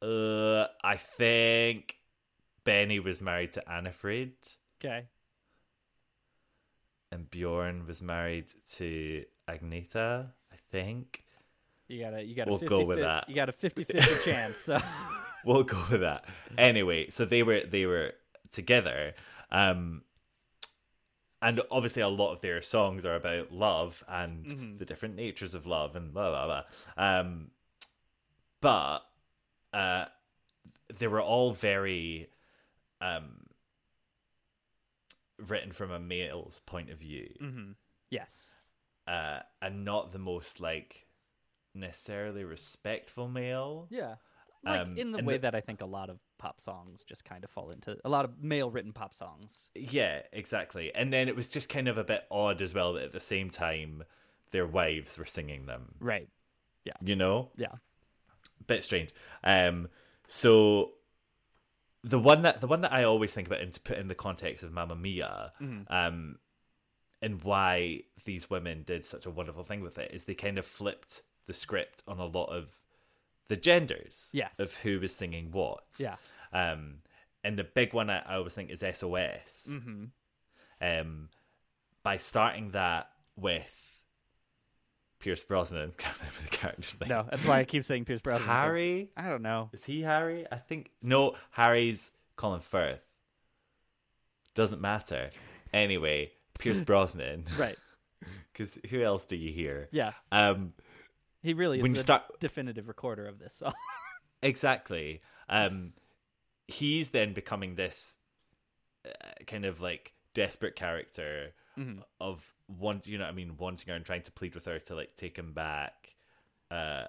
Uh, 0.00 0.68
I 0.84 0.96
think 0.96 1.96
Benny 2.64 3.00
was 3.00 3.20
married 3.20 3.52
to 3.52 3.68
Anni-Frid, 3.68 4.32
Okay. 4.80 5.06
and 7.10 7.28
Bjorn 7.30 7.86
was 7.86 8.00
married 8.02 8.46
to 8.74 9.24
Agneta. 9.48 10.26
I 10.52 10.56
think 10.70 11.24
You 11.88 12.00
got 12.00 12.14
a 12.14 12.22
you 12.22 12.34
got 12.36 12.48
a 12.48 12.50
We'll 12.50 12.58
50, 12.58 12.76
go 12.76 12.84
with 12.84 13.00
that. 13.00 13.28
You 13.28 13.34
got 13.34 13.48
a 13.48 13.52
50-50 13.52 14.24
chance. 14.24 14.56
So. 14.58 14.78
we'll 15.44 15.64
go 15.64 15.82
with 15.90 16.02
that. 16.02 16.26
Anyway, 16.56 17.08
so 17.10 17.24
they 17.24 17.42
were 17.42 17.62
they 17.68 17.86
were 17.86 18.12
together. 18.52 19.14
Um 19.50 20.02
and 21.40 21.62
obviously 21.70 22.02
a 22.02 22.08
lot 22.08 22.32
of 22.32 22.40
their 22.40 22.60
songs 22.60 23.06
are 23.06 23.14
about 23.14 23.52
love 23.52 24.04
and 24.08 24.76
the 24.78 24.84
different 24.84 25.14
natures 25.14 25.54
of 25.54 25.66
love 25.66 25.96
and 25.96 26.12
blah 26.12 26.30
blah 26.30 26.62
blah. 26.96 27.12
Um 27.20 27.50
but 28.60 28.98
uh 29.72 30.06
they 30.98 31.06
were 31.06 31.22
all 31.22 31.52
very 31.52 32.28
um 33.00 33.46
written 35.38 35.72
from 35.72 35.90
a 35.90 35.98
male's 36.00 36.60
point 36.66 36.90
of 36.90 36.98
view. 36.98 37.30
Mm-hmm. 37.40 37.70
yes. 38.10 38.50
Uh 39.06 39.38
and 39.62 39.86
not 39.86 40.12
the 40.12 40.18
most 40.18 40.60
like 40.60 41.06
necessarily 41.78 42.44
respectful 42.44 43.28
male. 43.28 43.86
Yeah. 43.90 44.16
Like 44.64 44.80
Um, 44.80 44.96
in 44.98 45.12
the 45.12 45.22
way 45.22 45.34
the- 45.34 45.38
that 45.40 45.54
I 45.54 45.60
think 45.60 45.80
a 45.80 45.86
lot 45.86 46.10
of 46.10 46.18
pop 46.36 46.60
songs 46.60 47.04
just 47.04 47.24
kind 47.24 47.44
of 47.44 47.50
fall 47.50 47.70
into 47.70 47.96
a 48.04 48.08
lot 48.08 48.24
of 48.24 48.42
male 48.42 48.70
written 48.70 48.92
pop 48.92 49.14
songs. 49.14 49.70
Yeah, 49.74 50.22
exactly. 50.32 50.92
And 50.94 51.12
then 51.12 51.28
it 51.28 51.36
was 51.36 51.48
just 51.48 51.68
kind 51.68 51.88
of 51.88 51.96
a 51.98 52.04
bit 52.04 52.24
odd 52.30 52.60
as 52.62 52.74
well 52.74 52.92
that 52.94 53.04
at 53.04 53.12
the 53.12 53.20
same 53.20 53.50
time 53.50 54.02
their 54.50 54.66
wives 54.66 55.16
were 55.18 55.24
singing 55.26 55.66
them. 55.66 55.94
Right. 56.00 56.28
Yeah. 56.84 56.94
You 57.00 57.16
know? 57.16 57.50
Yeah. 57.56 57.72
Bit 58.66 58.84
strange. 58.84 59.10
Um 59.44 59.88
so 60.26 60.92
the 62.02 62.18
one 62.18 62.42
that 62.42 62.60
the 62.60 62.66
one 62.66 62.80
that 62.82 62.92
I 62.92 63.04
always 63.04 63.32
think 63.32 63.46
about 63.48 63.60
and 63.60 63.72
to 63.74 63.80
put 63.80 63.98
in 63.98 64.08
the 64.08 64.14
context 64.14 64.62
of 64.64 64.72
Mamma 64.72 64.94
Mia, 64.96 65.52
Mm-hmm. 65.60 65.92
um, 65.92 66.38
and 67.20 67.42
why 67.42 68.02
these 68.24 68.48
women 68.48 68.84
did 68.84 69.04
such 69.04 69.26
a 69.26 69.30
wonderful 69.30 69.64
thing 69.64 69.80
with 69.80 69.98
it 69.98 70.12
is 70.12 70.24
they 70.24 70.34
kind 70.34 70.58
of 70.58 70.64
flipped 70.66 71.22
the 71.48 71.52
script 71.54 72.02
on 72.06 72.20
a 72.20 72.26
lot 72.26 72.46
of 72.46 72.68
the 73.48 73.56
genders 73.56 74.28
Yes. 74.32 74.60
of 74.60 74.72
who 74.76 75.00
was 75.00 75.12
singing 75.12 75.50
what. 75.50 75.82
Yeah. 75.98 76.14
Um, 76.52 76.98
and 77.42 77.58
the 77.58 77.64
big 77.64 77.92
one 77.94 78.08
I, 78.10 78.18
I 78.20 78.34
always 78.36 78.54
think 78.54 78.70
is 78.70 78.80
SOS. 78.80 79.68
Mm-hmm. 79.70 80.04
Um, 80.80 81.28
by 82.04 82.18
starting 82.18 82.70
that 82.70 83.08
with 83.36 83.98
Pierce 85.18 85.42
Brosnan, 85.42 85.92
can't 85.98 86.16
remember 86.18 86.40
the 86.50 86.56
character's 86.56 87.00
name. 87.00 87.08
No, 87.08 87.26
that's 87.28 87.44
why 87.44 87.58
I 87.58 87.64
keep 87.64 87.84
saying 87.84 88.04
Pierce 88.04 88.20
Brosnan. 88.20 88.46
Harry? 88.48 89.10
I 89.16 89.28
don't 89.28 89.42
know. 89.42 89.70
Is 89.72 89.84
he 89.84 90.02
Harry? 90.02 90.46
I 90.52 90.56
think 90.56 90.90
no. 91.02 91.34
Harry's 91.50 92.10
Colin 92.36 92.60
Firth. 92.60 93.00
Doesn't 94.54 94.80
matter. 94.80 95.30
Anyway, 95.72 96.32
Pierce 96.58 96.80
Brosnan. 96.82 97.46
Right. 97.58 97.76
Because 98.52 98.76
who 98.90 99.00
else 99.04 99.24
do 99.24 99.36
you 99.36 99.52
hear? 99.52 99.88
Yeah. 99.92 100.10
Um, 100.32 100.72
He 101.42 101.54
really 101.54 101.78
is 101.78 101.82
When 101.82 101.92
you 101.92 101.96
the 101.96 102.02
start- 102.02 102.40
definitive 102.40 102.88
recorder 102.88 103.26
of 103.26 103.38
this 103.38 103.54
song. 103.54 103.74
exactly. 104.42 105.20
Um, 105.48 105.92
he's 106.66 107.08
then 107.10 107.32
becoming 107.32 107.74
this 107.76 108.18
uh, 109.06 109.10
kind 109.46 109.64
of 109.64 109.80
like 109.80 110.12
desperate 110.34 110.76
character 110.76 111.54
Mm-hmm. 111.78 112.00
of 112.20 112.52
want 112.66 113.06
you 113.06 113.18
know 113.18 113.24
what 113.24 113.30
I 113.30 113.34
mean 113.36 113.56
wanting 113.56 113.86
her 113.88 113.94
and 113.94 114.04
trying 114.04 114.22
to 114.22 114.32
plead 114.32 114.56
with 114.56 114.64
her 114.64 114.80
to 114.80 114.96
like 114.96 115.14
take 115.14 115.36
him 115.38 115.52
back. 115.52 116.16
Uh, 116.72 117.04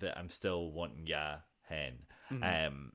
that 0.00 0.18
I'm 0.18 0.28
still 0.28 0.70
wanting 0.72 1.06
ya 1.06 1.36
hen. 1.62 1.94
Mm-hmm. 2.30 2.42
Um, 2.74 2.92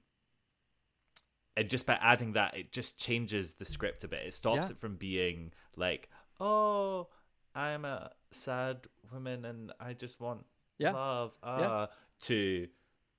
and 1.58 1.68
just 1.68 1.88
by 1.88 1.96
adding 2.00 2.34
that, 2.34 2.56
it 2.56 2.72
just 2.72 3.00
changes 3.00 3.54
the 3.54 3.66
script 3.66 4.04
a 4.04 4.08
bit. 4.08 4.22
It 4.26 4.34
stops 4.36 4.68
Yeah. 4.68 4.72
it 4.74 4.78
from 4.80 4.98
being 4.98 5.52
like, 5.76 6.10
oh, 6.40 7.08
I'm 7.56 7.86
a 7.86 8.12
sad 8.32 8.86
woman 9.12 9.46
and 9.46 9.72
I 9.80 9.94
just 9.94 10.20
want 10.22 10.46
Yeah. 10.80 10.92
love, 10.94 11.34
ah, 11.44 11.60
Yeah. 11.60 11.86
to 12.22 12.68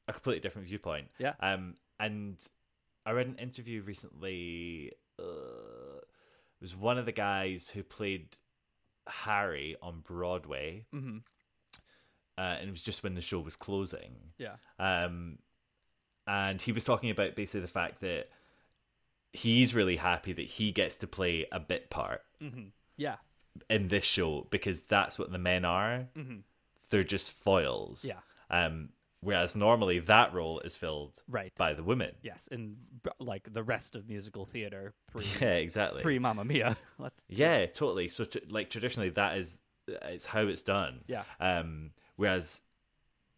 a 0.09 0.13
completely 0.13 0.41
different 0.41 0.67
viewpoint. 0.69 1.09
Yeah. 1.19 1.35
Um, 1.41 1.77
and 2.01 2.37
I 3.07 3.13
read 3.13 3.27
an 3.29 3.37
interview 3.39 3.83
recently. 3.83 4.93
Uh, 5.19 5.99
it 6.01 6.63
was 6.63 6.75
one 6.75 6.99
of 6.99 7.07
the 7.07 7.13
guys 7.13 7.69
who 7.71 7.83
played 7.83 8.37
Harry 9.07 9.77
on 9.83 10.01
Broadway. 10.01 10.87
hmm 10.91 11.19
Uh, 12.39 12.57
and 12.59 12.69
it 12.69 12.71
was 12.73 12.83
just 12.83 13.03
when 13.03 13.15
the 13.15 13.21
show 13.21 13.39
was 13.41 13.55
closing. 13.57 14.33
Yeah. 14.39 14.57
Um, 14.79 15.39
and 16.27 16.61
he 16.63 16.73
was 16.73 16.85
talking 16.85 17.11
about 17.11 17.35
basically 17.37 17.61
the 17.61 17.67
fact 17.67 18.01
that 18.01 18.31
he's 19.33 19.75
really 19.75 19.97
happy 19.97 20.33
that 20.33 20.47
he 20.47 20.73
gets 20.73 20.97
to 20.97 21.07
play 21.07 21.47
a 21.53 21.61
bit 21.61 21.91
part 21.91 22.23
Yeah. 22.97 23.17
in 23.69 23.89
this 23.89 24.05
show 24.05 24.47
because 24.51 24.81
that's 24.83 25.19
what 25.19 25.31
the 25.33 25.39
men 25.39 25.65
are. 25.67 26.09
They're 26.91 27.05
just 27.05 27.31
foils. 27.31 28.05
Yeah. 28.07 28.19
Um, 28.51 28.91
whereas 29.21 29.55
normally 29.55 30.01
that 30.01 30.33
role 30.35 30.61
is 30.61 30.77
filled 30.77 31.19
Right. 31.29 31.53
by 31.57 31.75
the 31.75 31.83
women. 31.85 32.13
Yes, 32.23 32.49
and 32.51 32.77
like 33.19 33.53
the 33.53 33.63
rest 33.63 33.95
of 33.95 34.09
musical 34.09 34.45
theater 34.47 34.95
pre 35.13 35.25
Yeah, 35.41 35.55
exactly. 35.55 36.03
pre 36.03 36.19
Mamma 36.19 36.45
Mia. 36.45 36.77
Yeah, 37.29 37.67
totally. 37.67 38.09
So, 38.09 38.25
t- 38.25 38.41
like 38.51 38.71
traditionally, 38.71 39.11
that 39.11 39.39
is 39.39 39.59
it's 39.89 40.27
how 40.27 40.43
it's 40.43 40.63
done. 40.63 41.01
Yeah. 41.07 41.25
Um, 41.41 41.91
whereas 42.17 42.61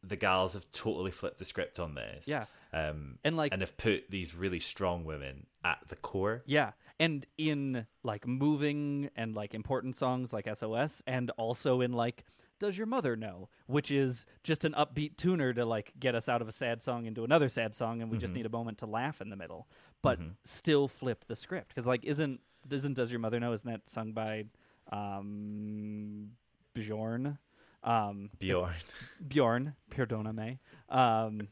the 0.02 0.16
gals 0.16 0.54
have 0.54 0.70
totally 0.72 1.10
flipped 1.12 1.38
the 1.38 1.44
script 1.44 1.78
on 1.78 1.94
this. 1.94 2.26
Yeah. 2.26 2.46
Um, 2.72 3.18
And, 3.24 3.36
like- 3.36 3.52
and 3.52 3.60
have 3.62 3.76
put 3.76 4.10
these 4.10 4.34
really 4.34 4.60
strong 4.60 5.04
women 5.04 5.46
at 5.64 5.78
the 5.88 5.96
core. 5.96 6.42
yeah, 6.46 6.72
and 7.02 7.26
in 7.38 7.86
like 8.02 8.24
moving 8.26 9.10
and 9.16 9.34
like 9.34 9.54
important 9.54 9.96
songs 9.96 10.32
like 10.32 10.46
SOS, 10.60 11.02
and 11.06 11.30
also 11.44 11.80
in 11.80 11.92
like 11.92 12.24
Does 12.60 12.76
Your 12.78 12.86
Mother 12.86 13.16
Know, 13.16 13.48
which 13.66 13.90
is 13.90 14.26
just 14.44 14.64
an 14.64 14.72
upbeat 14.72 15.16
tuner 15.16 15.52
to 15.54 15.64
like 15.64 15.92
get 15.98 16.14
us 16.14 16.28
out 16.28 16.40
of 16.42 16.48
a 16.48 16.52
sad 16.52 16.80
song 16.80 17.06
into 17.06 17.24
another 17.24 17.48
sad 17.48 17.74
song, 17.74 18.00
and 18.02 18.10
we 18.10 18.16
Mm-hmm. 18.16 18.20
just 18.26 18.34
need 18.34 18.46
a 18.46 18.50
moment 18.58 18.78
to 18.78 18.86
laugh 18.86 19.20
in 19.20 19.30
the 19.30 19.36
middle, 19.36 19.66
but 20.02 20.18
still 20.44 20.86
flip 20.88 21.24
the 21.26 21.36
script 21.36 21.68
because 21.68 21.86
like 21.86 22.04
isn't 22.04 22.40
isn't 22.70 22.94
Does 22.94 23.10
Your 23.10 23.20
Mother 23.20 23.40
Know 23.40 23.52
isn't 23.52 23.68
that 23.70 23.88
sung 23.88 24.12
by 24.12 24.44
um 24.92 26.30
Bjorn? 26.74 27.38
Um, 27.84 28.30
Bjorn. 28.38 28.74
Bjorn, 29.28 29.74
perdoname, 29.90 30.58
um, 30.88 31.48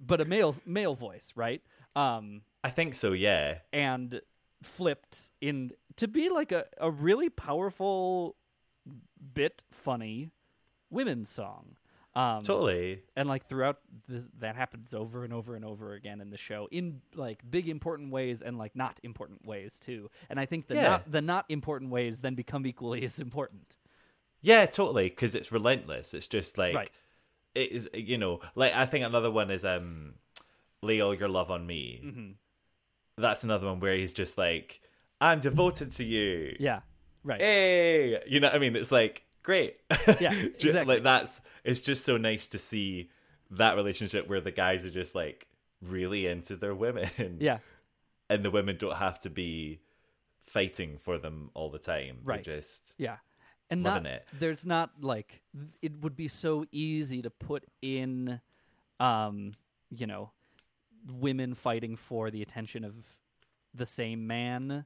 but 0.00 0.20
a 0.20 0.24
male 0.24 0.56
male 0.64 0.94
voice, 0.94 1.30
right? 1.36 1.62
Um, 1.94 2.40
I 2.62 2.70
think 2.70 2.94
so. 2.94 3.12
Yeah. 3.12 3.58
and 3.72 4.20
flipped 4.64 5.30
in 5.40 5.72
to 5.96 6.08
be 6.08 6.28
like 6.28 6.52
a, 6.52 6.66
a 6.78 6.90
really 6.90 7.28
powerful, 7.28 8.36
bit 9.34 9.62
funny 9.70 10.30
women's 10.90 11.30
song. 11.30 11.76
Um, 12.16 12.42
Totally. 12.42 13.00
and 13.16 13.28
like 13.28 13.48
throughout 13.48 13.78
this, 14.06 14.28
that 14.38 14.54
happens 14.54 14.94
over 14.94 15.24
and 15.24 15.32
over 15.32 15.56
and 15.56 15.64
over 15.64 15.94
again 15.94 16.20
in 16.20 16.30
the 16.30 16.36
show 16.38 16.68
in 16.70 17.00
like 17.16 17.42
big 17.50 17.68
important 17.68 18.12
ways 18.12 18.40
and 18.40 18.56
like 18.56 18.76
not 18.76 19.00
important 19.02 19.44
ways 19.44 19.80
too. 19.80 20.10
And 20.30 20.38
I 20.38 20.46
think 20.46 20.68
the 20.68 20.74
Yeah. 20.76 20.82
not 20.82 21.10
the 21.10 21.20
not 21.20 21.44
important 21.48 21.90
ways 21.90 22.20
then 22.20 22.36
become 22.36 22.66
equally 22.66 23.04
as 23.04 23.18
important. 23.18 23.76
Yeah, 24.42 24.66
totally. 24.66 25.08
Because 25.08 25.34
it's 25.34 25.50
relentless. 25.50 26.14
It's 26.14 26.28
just 26.28 26.56
like 26.56 26.74
Right. 26.76 26.90
it 27.56 27.72
is. 27.72 27.90
You 27.94 28.16
know, 28.18 28.38
like 28.54 28.72
I 28.74 28.86
think 28.86 29.04
another 29.04 29.30
one 29.32 29.50
is 29.50 29.64
um, 29.64 30.14
lay 30.82 31.00
all 31.00 31.14
your 31.16 31.28
love 31.28 31.50
on 31.50 31.66
me. 31.66 32.00
Mm-hmm. 32.04 32.30
That's 33.16 33.44
another 33.44 33.66
one 33.66 33.80
where 33.80 33.94
he's 33.96 34.12
just 34.12 34.36
like, 34.38 34.80
I'm 35.20 35.40
devoted 35.40 35.92
to 35.92 36.04
you. 36.04 36.56
Yeah, 36.58 36.80
right. 37.22 37.40
hey 37.40 38.20
you 38.26 38.40
know 38.40 38.48
what 38.48 38.56
i 38.56 38.58
mean 38.58 38.76
it's 38.76 38.92
like 38.92 39.24
great 39.42 39.76
Yeah, 40.20 40.32
exactly. 40.34 40.84
like 40.96 41.02
that's 41.04 41.40
it's 41.64 41.80
just 41.80 42.04
so 42.04 42.16
nice 42.16 42.46
to 42.48 42.58
see 42.58 43.10
that 43.52 43.76
relationship 43.76 44.28
where 44.28 44.40
the 44.40 44.50
guys 44.50 44.84
are 44.84 44.90
just 44.90 45.14
like 45.14 45.46
really 45.80 46.26
into 46.26 46.56
their 46.56 46.74
women 46.74 47.08
Yeah, 47.40 47.58
and 48.28 48.44
the 48.44 48.50
women 48.50 48.76
don't 48.78 48.96
have 48.96 49.20
to 49.20 49.30
be 49.30 49.80
fighting 50.46 50.98
for 50.98 51.16
them 51.18 51.50
all 51.54 51.70
the 51.70 51.78
time 51.78 52.18
They're 52.24 52.36
Right. 52.36 52.44
just 52.44 52.92
Yeah. 52.98 53.16
And 53.70 53.82
Loving 53.82 54.02
not, 54.04 54.12
it. 54.12 54.26
there's 54.38 54.66
not 54.66 54.90
like 55.00 55.40
it 55.80 56.00
would 56.02 56.14
be 56.16 56.28
so 56.28 56.64
easy 56.70 57.22
to 57.22 57.30
put 57.30 57.64
in 57.80 58.40
um 59.00 59.52
you 59.90 60.06
know 60.06 60.30
women 61.12 61.54
fighting 61.54 61.96
for 61.96 62.30
the 62.30 62.42
attention 62.42 62.84
of 62.84 62.94
the 63.74 63.86
same 63.86 64.26
man 64.26 64.84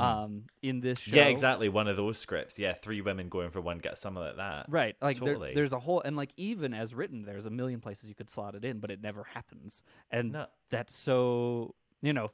um 0.00 0.44
in 0.62 0.80
this 0.80 0.98
show. 0.98 1.10
Mm-hmm. 1.10 1.16
yeah 1.18 1.26
exactly 1.26 1.68
one 1.68 1.88
of 1.88 1.96
those 1.98 2.16
scripts 2.16 2.58
yeah 2.58 2.72
three 2.72 3.02
women 3.02 3.28
going 3.28 3.50
for 3.50 3.60
one 3.60 3.78
get 3.78 3.98
something 3.98 4.22
like 4.22 4.36
that 4.36 4.64
Right. 4.68 4.96
Like 5.02 5.18
there- 5.18 5.34
there's 5.54 5.74
a 5.74 5.78
whole 5.78 6.00
and 6.00 6.16
like 6.16 6.32
even 6.38 6.72
as 6.72 6.94
written 6.94 7.22
there's 7.26 7.44
a 7.44 7.50
million 7.50 7.80
places 7.80 8.08
you 8.08 8.14
could 8.14 8.30
slot 8.30 8.54
it 8.54 8.64
in 8.64 8.78
but 8.80 8.90
it 8.90 9.02
never 9.02 9.24
happens. 9.24 9.82
And 10.10 10.32
No. 10.32 10.46
that's 10.70 10.96
so, 10.96 11.74
you 12.00 12.14
know, 12.14 12.30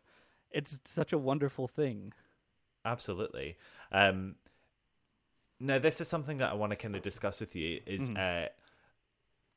it's 0.52 0.78
such 0.84 1.12
a 1.12 1.18
wonderful 1.18 1.66
thing. 1.66 2.12
absolutely 2.84 3.56
um 3.90 4.36
now 5.58 5.78
this 5.80 6.00
is 6.00 6.06
something 6.08 6.38
that 6.38 6.50
i 6.50 6.54
want 6.54 6.70
to 6.70 6.76
kind 6.76 6.94
of 6.96 7.02
discuss 7.02 7.40
with 7.40 7.54
you 7.56 7.80
is 7.84 8.02
Mm-hmm. 8.02 8.16
uh 8.16 8.46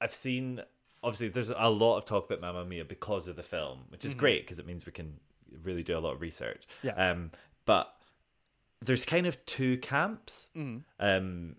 i've 0.02 0.14
seen 0.14 0.62
obviously 1.04 1.30
there's 1.30 1.50
a 1.56 1.70
lot 1.70 1.98
of 1.98 2.06
talk 2.06 2.26
about 2.26 2.42
mamma 2.42 2.66
mia 2.66 2.86
because 2.86 3.28
of 3.28 3.36
the 3.36 3.44
film 3.44 3.80
which 3.90 4.06
is 4.06 4.14
great 4.16 4.44
because 4.44 4.60
it 4.60 4.66
means 4.66 4.86
we 4.86 4.92
can 4.92 5.14
really 5.64 5.84
do 5.84 5.98
a 5.98 6.00
lot 6.00 6.14
of 6.14 6.22
research 6.22 6.68
Mm-hmm. 6.84 6.88
Yeah. 7.00 7.12
um 7.12 7.32
but 7.66 7.94
there's 8.82 9.06
kind 9.06 9.26
of 9.28 9.44
two 9.46 9.78
camps 9.78 10.50
Mm-hmm. 10.56 10.78
um 11.00 11.56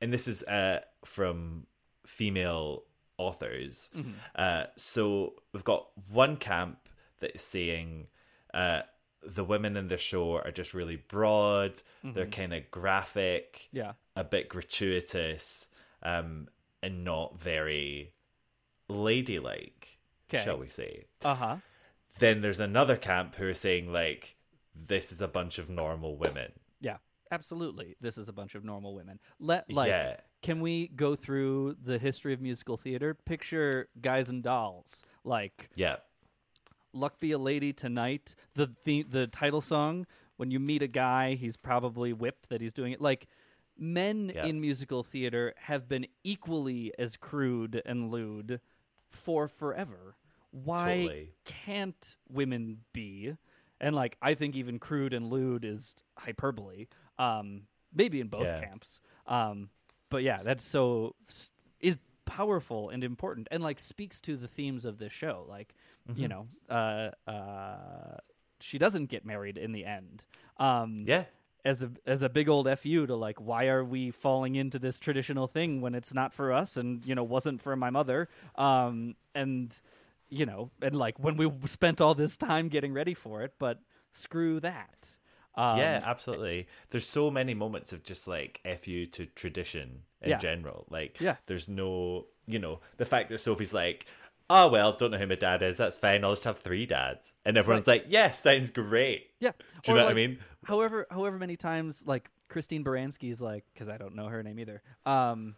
and 0.00 0.12
this 0.12 0.26
is 0.28 0.42
uh 0.44 0.80
from 1.04 1.66
female 2.06 2.84
authors 3.18 3.90
Mm-hmm. 3.96 4.10
uh 4.36 4.64
so 4.76 5.34
we've 5.52 5.64
got 5.64 5.86
one 6.10 6.36
camp 6.36 6.78
that 7.20 7.34
is 7.34 7.42
saying 7.42 8.06
uh 8.54 8.82
the 9.24 9.44
women 9.44 9.76
in 9.76 9.86
the 9.86 9.96
show 9.96 10.34
are 10.36 10.50
just 10.50 10.74
really 10.74 10.96
broad 10.96 11.80
they're 12.02 12.26
kind 12.26 12.52
of 12.52 12.68
graphic 12.70 13.68
Mm-hmm. 13.68 13.76
Yeah. 13.76 13.92
a 14.16 14.24
bit 14.24 14.48
gratuitous 14.48 15.68
um 16.02 16.48
and 16.82 17.04
not 17.04 17.40
very 17.40 18.12
ladylike 18.92 19.98
'Kay. 20.28 20.42
shall 20.44 20.58
we 20.58 20.68
say 20.68 21.04
Uh-huh. 21.22 21.56
then 22.18 22.40
there's 22.40 22.60
another 22.60 22.96
camp 22.96 23.34
who 23.36 23.46
are 23.48 23.54
saying 23.54 23.92
like 23.92 24.36
this 24.74 25.12
is 25.12 25.20
a 25.20 25.28
bunch 25.28 25.58
of 25.58 25.68
normal 25.68 26.16
women 26.16 26.52
Yeah, 26.80 26.98
absolutely. 27.30 27.96
This 28.00 28.18
is 28.18 28.28
a 28.28 28.32
bunch 28.32 28.54
of 28.54 28.64
normal 28.64 28.94
women. 28.94 29.20
Let 29.38 29.70
like, 29.72 29.88
Yeah. 29.88 30.16
can 30.42 30.60
we 30.60 30.88
go 30.88 31.14
through 31.14 31.76
the 31.82 31.98
history 31.98 32.32
of 32.32 32.40
musical 32.40 32.76
theater? 32.76 33.14
Picture 33.14 33.88
guys 34.00 34.28
and 34.28 34.42
dolls. 34.42 35.02
Like, 35.24 35.68
yeah 35.76 35.96
"Luck 36.92 37.20
Be 37.20 37.32
a 37.32 37.38
Lady 37.38 37.72
Tonight." 37.72 38.34
The 38.54 38.74
the 38.84 39.02
the 39.04 39.26
title 39.26 39.60
song. 39.60 40.06
When 40.36 40.50
you 40.50 40.58
meet 40.58 40.82
a 40.82 40.88
guy, 40.88 41.34
he's 41.34 41.56
probably 41.56 42.12
whipped 42.12 42.48
that 42.48 42.60
he's 42.60 42.72
doing 42.72 42.92
it. 42.92 43.00
Like, 43.00 43.28
men 43.78 44.32
Yeah. 44.34 44.46
in 44.46 44.60
musical 44.60 45.02
theater 45.04 45.54
have 45.56 45.88
been 45.88 46.06
equally 46.24 46.92
as 46.98 47.16
crude 47.16 47.80
and 47.86 48.10
lewd 48.10 48.60
for 49.16 49.48
forever. 49.48 50.16
why 50.50 50.84
Totally. 51.04 51.30
can't 51.44 52.16
women 52.28 52.78
be? 52.92 53.36
And 53.80 53.96
like 53.96 54.16
I 54.20 54.34
think 54.34 54.54
even 54.54 54.78
crude 54.78 55.14
and 55.14 55.30
lewd 55.30 55.64
is 55.64 55.94
hyperbole. 56.18 56.86
Um, 57.18 57.62
maybe 57.94 58.20
in 58.20 58.28
both 58.28 58.42
Yeah. 58.44 58.60
camps. 58.60 59.00
Um, 59.26 59.70
but 60.10 60.22
yeah, 60.22 60.42
that's 60.42 60.64
so 60.66 61.14
is 61.80 61.96
powerful 62.26 62.90
and 62.90 63.02
important, 63.02 63.48
and 63.50 63.62
like 63.62 63.80
speaks 63.80 64.20
to 64.22 64.36
the 64.36 64.46
themes 64.48 64.84
of 64.84 64.98
this 64.98 65.12
show. 65.12 65.44
Like 65.48 65.74
Mm-hmm. 66.08 66.20
you 66.20 66.28
know, 66.28 66.48
uh, 66.68 67.10
uh, 67.30 68.16
she 68.60 68.76
doesn't 68.76 69.06
get 69.06 69.24
married 69.24 69.56
in 69.56 69.70
the 69.72 69.84
end. 69.84 70.26
Um, 70.58 71.04
Yeah. 71.06 71.24
As 71.64 71.82
a 71.82 71.90
as 72.06 72.22
a 72.22 72.28
big 72.28 72.48
old 72.48 72.68
fu 72.78 73.06
to 73.06 73.14
like 73.14 73.40
why 73.40 73.66
are 73.68 73.84
we 73.84 74.10
falling 74.10 74.56
into 74.56 74.78
this 74.78 74.98
traditional 74.98 75.46
thing 75.46 75.80
when 75.80 75.94
it's 75.94 76.12
not 76.12 76.32
for 76.34 76.52
us 76.52 76.76
and 76.76 77.04
you 77.06 77.14
know 77.14 77.22
wasn't 77.22 77.62
for 77.62 77.76
my 77.76 77.88
mother 77.90 78.28
um 78.56 79.14
and 79.34 79.80
you 80.28 80.44
know 80.44 80.70
and 80.80 80.96
like 80.96 81.18
when 81.18 81.36
we 81.36 81.50
spent 81.66 82.00
all 82.00 82.14
this 82.14 82.36
time 82.36 82.68
getting 82.68 82.92
ready 82.92 83.14
for 83.14 83.42
it 83.42 83.52
but 83.58 83.78
screw 84.12 84.58
that 84.60 85.16
um, 85.54 85.76
yeah, 85.76 86.00
absolutely. 86.02 86.66
There's 86.88 87.06
so 87.06 87.30
many 87.30 87.52
moments 87.52 87.92
of 87.92 88.02
just 88.02 88.26
like 88.26 88.62
fu 88.80 89.04
to 89.04 89.26
tradition 89.26 90.00
in 90.22 90.30
Yeah. 90.30 90.38
general. 90.38 90.86
Like, 90.88 91.20
Yeah. 91.20 91.36
there's 91.44 91.68
no, 91.68 92.24
you 92.46 92.58
know, 92.58 92.80
the 92.96 93.04
fact 93.04 93.28
that 93.28 93.38
Sophie's 93.38 93.74
like, 93.74 94.06
oh 94.50 94.68
well, 94.68 94.92
don't 94.92 95.10
know 95.10 95.18
who 95.18 95.26
my 95.26 95.34
dad 95.34 95.62
is. 95.62 95.76
That's 95.76 95.96
fine. 95.96 96.24
I'll 96.24 96.32
just 96.32 96.44
have 96.44 96.58
three 96.58 96.86
dads, 96.86 97.32
and 97.44 97.56
everyone's 97.56 97.86
like, 97.86 98.06
yeah, 98.08 98.32
sounds 98.32 98.70
great. 98.70 99.26
yeah 99.40 99.52
Do 99.82 99.92
you 99.92 99.96
Or, 99.96 100.00
know 100.00 100.04
what 100.06 100.12
I 100.12 100.14
mean? 100.14 100.38
however 100.64 101.06
however 101.10 101.38
many 101.38 101.56
times 101.56 102.04
like 102.06 102.30
christine 102.48 102.84
baranski's 102.84 103.40
like 103.42 103.64
because 103.74 103.88
i 103.88 103.96
don't 103.96 104.14
know 104.14 104.26
her 104.26 104.42
name 104.42 104.60
either 104.60 104.80
um 105.06 105.56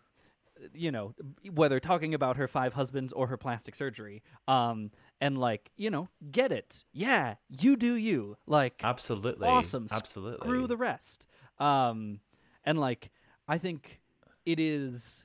you 0.72 0.90
know 0.92 1.12
whether 1.52 1.78
talking 1.80 2.14
about 2.14 2.36
her 2.36 2.46
five 2.48 2.72
husbands 2.72 3.12
or 3.12 3.26
her 3.26 3.36
plastic 3.36 3.74
surgery 3.74 4.22
um 4.48 4.90
and 5.20 5.36
like 5.36 5.70
you 5.76 5.90
know 5.90 6.08
get 6.30 6.52
it 6.52 6.84
yeah 6.92 7.34
you 7.50 7.76
do 7.76 7.94
you 7.94 8.36
like 8.46 8.80
Absolutely, 8.84 9.46
awesome. 9.48 9.88
absolutely. 9.90 10.46
Screw 10.46 10.66
the 10.66 10.76
rest. 10.76 11.26
Um, 11.58 12.20
and 12.64 12.78
like, 12.80 13.10
I 13.46 13.58
think 13.58 14.00
it 14.46 14.58
is. 14.60 15.24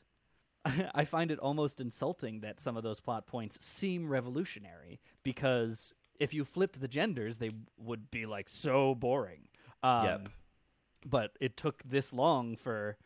I 0.96 1.06
find 1.06 1.32
it 1.32 1.40
almost 1.40 1.80
insulting 1.80 2.42
that 2.42 2.60
some 2.60 2.78
of 2.78 2.84
those 2.84 3.00
plot 3.00 3.28
points 3.28 3.64
seem 3.64 4.08
revolutionary 4.10 5.00
because 5.24 5.94
if 6.20 6.34
you 6.34 6.44
flipped 6.46 6.80
the 6.82 6.88
genders, 6.88 7.38
they 7.38 7.52
would 7.78 8.12
be 8.12 8.26
like 8.26 8.50
so 8.50 8.96
boring. 8.96 9.48
Um, 9.84 10.06
Yep. 10.06 10.30
But 11.06 11.32
it 11.40 11.56
took 11.56 11.82
this 11.84 12.12
long 12.12 12.58
for 12.58 12.98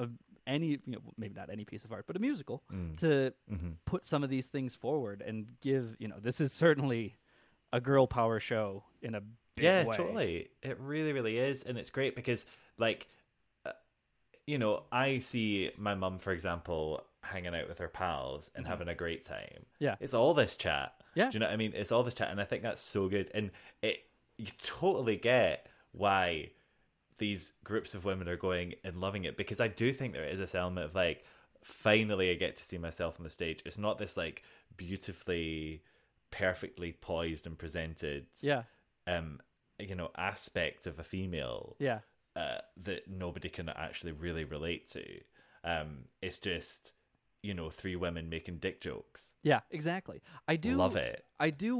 a, 0.00 0.08
any, 0.48 0.66
you 0.70 0.80
know, 0.86 0.98
maybe 1.16 1.34
not 1.34 1.48
any 1.48 1.64
piece 1.64 1.84
of 1.84 1.92
art, 1.92 2.06
but 2.08 2.16
a 2.16 2.18
musical 2.18 2.62
Mm. 2.72 2.96
to 2.98 3.32
Mm-hmm. 3.52 3.70
put 3.84 4.04
some 4.04 4.24
of 4.24 4.30
these 4.30 4.48
things 4.48 4.74
forward 4.74 5.22
and 5.24 5.46
give. 5.60 5.94
You 6.00 6.08
know, 6.08 6.18
this 6.20 6.40
is 6.40 6.52
certainly 6.52 7.14
a 7.72 7.80
girl 7.80 8.08
power 8.08 8.40
show 8.40 8.82
in 9.00 9.14
a 9.14 9.20
big 9.20 9.64
yeah 9.64 9.84
way. 9.84 9.96
totally 9.96 10.48
it 10.62 10.76
really 10.80 11.12
really 11.12 11.38
is 11.38 11.62
and 11.62 11.78
it's 11.78 11.90
great 11.90 12.16
because 12.16 12.44
like 12.78 13.06
you 14.46 14.58
know 14.58 14.82
i 14.92 15.18
see 15.18 15.70
my 15.76 15.94
mum 15.94 16.18
for 16.18 16.32
example 16.32 17.02
hanging 17.22 17.54
out 17.54 17.68
with 17.68 17.78
her 17.78 17.88
pals 17.88 18.50
and 18.54 18.66
having 18.66 18.88
a 18.88 18.94
great 18.94 19.24
time 19.24 19.46
Mm-hmm. 19.52 19.84
Yeah. 19.84 19.96
it's 20.00 20.14
all 20.14 20.34
this 20.34 20.56
chat 20.56 20.92
Yeah. 21.14 21.30
do 21.30 21.34
you 21.36 21.40
know 21.40 21.46
what 21.46 21.52
i 21.52 21.56
mean 21.56 21.72
it's 21.74 21.92
all 21.92 22.02
this 22.02 22.14
chat 22.14 22.30
and 22.30 22.40
i 22.40 22.44
think 22.44 22.62
that's 22.62 22.82
so 22.82 23.08
good 23.08 23.30
and 23.34 23.50
it 23.82 23.98
you 24.38 24.46
totally 24.62 25.16
get 25.16 25.66
why 25.92 26.50
these 27.18 27.52
groups 27.64 27.94
of 27.94 28.04
women 28.06 28.28
are 28.28 28.36
going 28.36 28.74
and 28.84 29.00
loving 29.00 29.24
it 29.24 29.36
because 29.36 29.60
i 29.60 29.68
do 29.68 29.92
think 29.92 30.12
there 30.14 30.24
is 30.24 30.38
this 30.38 30.54
element 30.54 30.86
of 30.86 30.94
like 30.94 31.24
finally 31.62 32.30
i 32.30 32.34
get 32.34 32.56
to 32.56 32.62
see 32.62 32.78
myself 32.78 33.16
on 33.18 33.24
the 33.24 33.28
stage 33.30 33.60
it's 33.66 33.76
not 33.76 33.98
this 33.98 34.16
like 34.16 34.42
beautifully 34.76 35.82
perfectly 36.30 36.92
poised 36.92 37.46
and 37.46 37.58
presented 37.58 38.26
Yeah. 38.40 38.62
um 39.06 39.40
you 39.78 39.94
know 39.94 40.10
aspect 40.16 40.86
of 40.86 40.98
a 40.98 41.04
female 41.04 41.76
Yeah. 41.78 42.00
Uh, 42.40 42.60
that 42.86 43.00
nobody 43.24 43.48
can 43.56 43.68
actually 43.68 44.12
really 44.26 44.44
relate 44.56 44.84
to 44.96 45.04
um 45.72 45.90
it's 46.22 46.38
just 46.38 46.92
you 47.42 47.52
know 47.58 47.68
three 47.80 47.96
women 48.04 48.24
making 48.36 48.56
dick 48.64 48.80
jokes 48.80 49.34
Yeah, 49.42 49.60
exactly. 49.70 50.18
I 50.52 50.56
do 50.56 50.76
love 50.84 50.96
it 50.96 51.24
I 51.38 51.50
do 51.50 51.70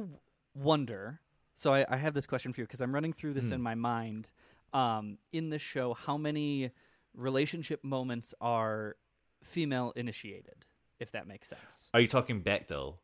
wonder. 0.55 1.21
So 1.55 1.67
I, 1.75 1.85
I 1.89 1.97
have 2.05 2.15
this 2.15 2.27
question 2.27 2.53
for 2.53 2.61
you 2.61 2.67
because 2.67 2.81
I'm 2.81 2.95
running 2.95 3.13
through 3.19 3.35
this 3.35 3.49
Hmm. 3.49 3.55
in 3.57 3.63
my 3.63 3.75
mind. 3.75 4.31
Um, 4.73 5.19
in 5.33 5.51
this 5.51 5.63
show, 5.63 5.95
how 6.07 6.17
many 6.17 6.71
relationship 7.15 7.83
moments 7.85 8.35
are 8.41 8.97
female 9.43 9.93
initiated? 9.97 10.67
If 10.99 11.13
that 11.13 11.27
makes 11.27 11.49
sense. 11.49 11.89
are 11.95 12.01
you 12.01 12.09
talking 12.09 12.43
Bechdel 12.43 12.97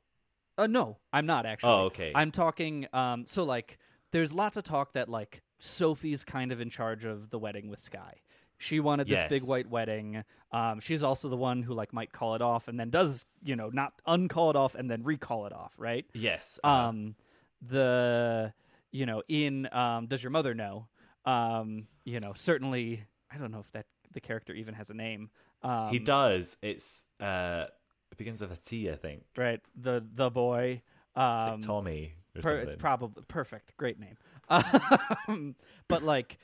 Uh, 0.59 0.67
no, 0.67 0.99
I'm 1.13 1.27
not 1.27 1.45
actually. 1.47 1.71
Oh, 1.71 1.85
okay. 1.91 2.13
I'm 2.15 2.31
talking. 2.31 2.87
Um, 2.93 3.27
so 3.27 3.43
like, 3.45 3.79
there's 4.13 4.33
lots 4.33 4.57
of 4.57 4.65
talk 4.65 4.93
that 4.95 5.09
like 5.09 5.43
Sophie's 5.59 6.25
kind 6.25 6.53
of 6.53 6.61
in 6.61 6.71
charge 6.71 7.05
of 7.05 7.31
the 7.31 7.39
wedding 7.39 7.69
with 7.69 7.81
Sky. 7.81 8.15
She 8.59 8.81
wanted 8.81 9.07
this 9.07 9.19
big 9.29 9.43
white 9.43 9.69
wedding. 9.69 10.25
Um, 10.51 10.81
she's 10.81 11.03
also 11.03 11.29
the 11.29 11.37
one 11.37 11.63
who 11.63 11.75
like 11.75 11.93
might 11.93 12.13
call 12.13 12.35
it 12.35 12.43
off 12.43 12.69
and 12.69 12.81
then 12.81 12.89
does 12.91 13.25
you 13.43 13.55
know 13.57 13.69
not 13.71 13.93
uncall 14.07 14.51
it 14.51 14.57
off 14.57 14.75
and 14.75 14.91
then 14.91 15.03
recall 15.03 15.47
it 15.47 15.53
off, 15.53 15.75
right? 15.79 16.07
yes 16.15 16.59
uh, 16.65 16.69
um 16.69 17.15
the 17.63 18.53
you 18.93 19.07
know 19.07 19.23
in 19.29 19.69
um 19.73 20.07
does 20.07 20.23
your 20.23 20.31
mother 20.31 20.55
know? 20.55 20.89
Um 21.25 21.87
you 22.05 22.21
know 22.21 22.33
certainly 22.35 23.03
i 23.31 23.37
don't 23.37 23.51
know 23.51 23.59
if 23.61 23.71
that 23.73 23.87
the 24.13 24.21
character 24.21 24.55
even 24.55 24.75
has 24.75 24.91
a 24.91 24.95
name. 24.95 25.31
Um 25.63 25.91
he 25.91 25.99
does. 25.99 26.57
It's 26.63 27.05
uh 27.21 27.65
it 28.13 28.19
begins 28.19 28.41
with 28.41 28.53
a 28.53 28.57
t 28.57 28.91
i 28.91 28.97
think. 28.97 29.25
Right. 29.37 29.61
The 29.75 30.05
the 30.15 30.31
boy 30.31 30.83
it's 31.15 31.19
um 31.21 31.51
like 31.53 31.61
tommy 31.61 32.15
per- 32.41 32.77
probably 32.79 33.23
perfect. 33.29 33.77
Great 33.77 33.99
name 33.99 34.17
um, 34.49 35.55
but 35.89 36.03
like 36.03 36.39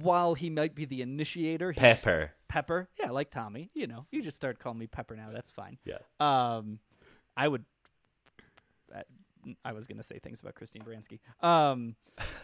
while 0.00 0.34
he 0.34 0.50
might 0.50 0.74
be 0.74 0.84
the 0.84 1.00
initiator 1.02 1.72
pepper 1.72 2.32
pepper 2.48 2.88
yeah 3.00 3.10
like 3.10 3.30
tommy 3.30 3.70
you 3.74 3.86
know 3.86 4.06
you 4.10 4.22
just 4.22 4.36
start 4.36 4.58
calling 4.58 4.78
me 4.78 4.86
pepper 4.86 5.14
now 5.16 5.28
that's 5.32 5.50
fine 5.50 5.78
yeah 5.84 5.98
um, 6.20 6.78
I 7.36 7.46
would. 7.48 7.64
I- 9.64 9.72
was 9.72 9.86
gonna 9.86 10.02
say 10.02 10.18
things 10.18 10.40
about 10.40 10.56
Christine 10.56 10.82
Baranski. 10.82 11.20
Um, 11.46 11.94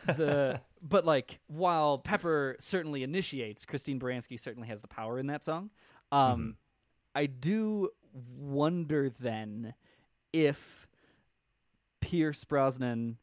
the 0.07 0.61
but 0.83 1.05
like 1.05 1.41
while 1.49 1.99
Pepper 1.99 2.57
certainly 2.61 3.03
initiates, 3.03 3.67
Christine 3.67 3.99
Baranski 3.99 4.39
certainly 4.39 4.69
has 4.69 4.81
the 4.81 4.89
power 4.89 5.19
in 5.19 5.27
that 5.27 5.43
song. 5.45 5.71
Um, 6.13 6.57
I 7.15 7.27
do 7.27 7.91
wonder 8.39 9.11
then 9.11 9.75
if 10.33 10.87
Pierce 12.01 12.45
Brosnan 12.45 13.19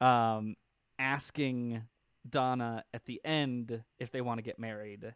um, 0.00 0.56
asking 0.98 1.82
Donna 2.28 2.84
at 2.92 3.06
the 3.06 3.20
end 3.24 3.82
if 3.98 4.10
they 4.10 4.20
want 4.20 4.38
to 4.38 4.42
get 4.42 4.58
married 4.58 5.14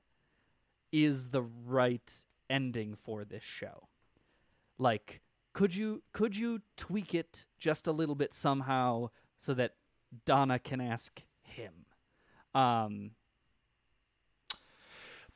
is 0.92 1.28
the 1.28 1.42
right 1.42 2.24
ending 2.50 2.94
for 2.94 3.24
this 3.24 3.42
show. 3.42 3.88
Like 4.78 5.20
could 5.52 5.74
you 5.74 6.02
could 6.12 6.36
you 6.36 6.62
tweak 6.76 7.14
it 7.14 7.46
just 7.58 7.86
a 7.86 7.92
little 7.92 8.14
bit 8.14 8.34
somehow 8.34 9.10
so 9.38 9.54
that 9.54 9.72
Donna 10.24 10.58
can 10.58 10.80
ask 10.80 11.22
him? 11.42 11.86
Um 12.54 13.12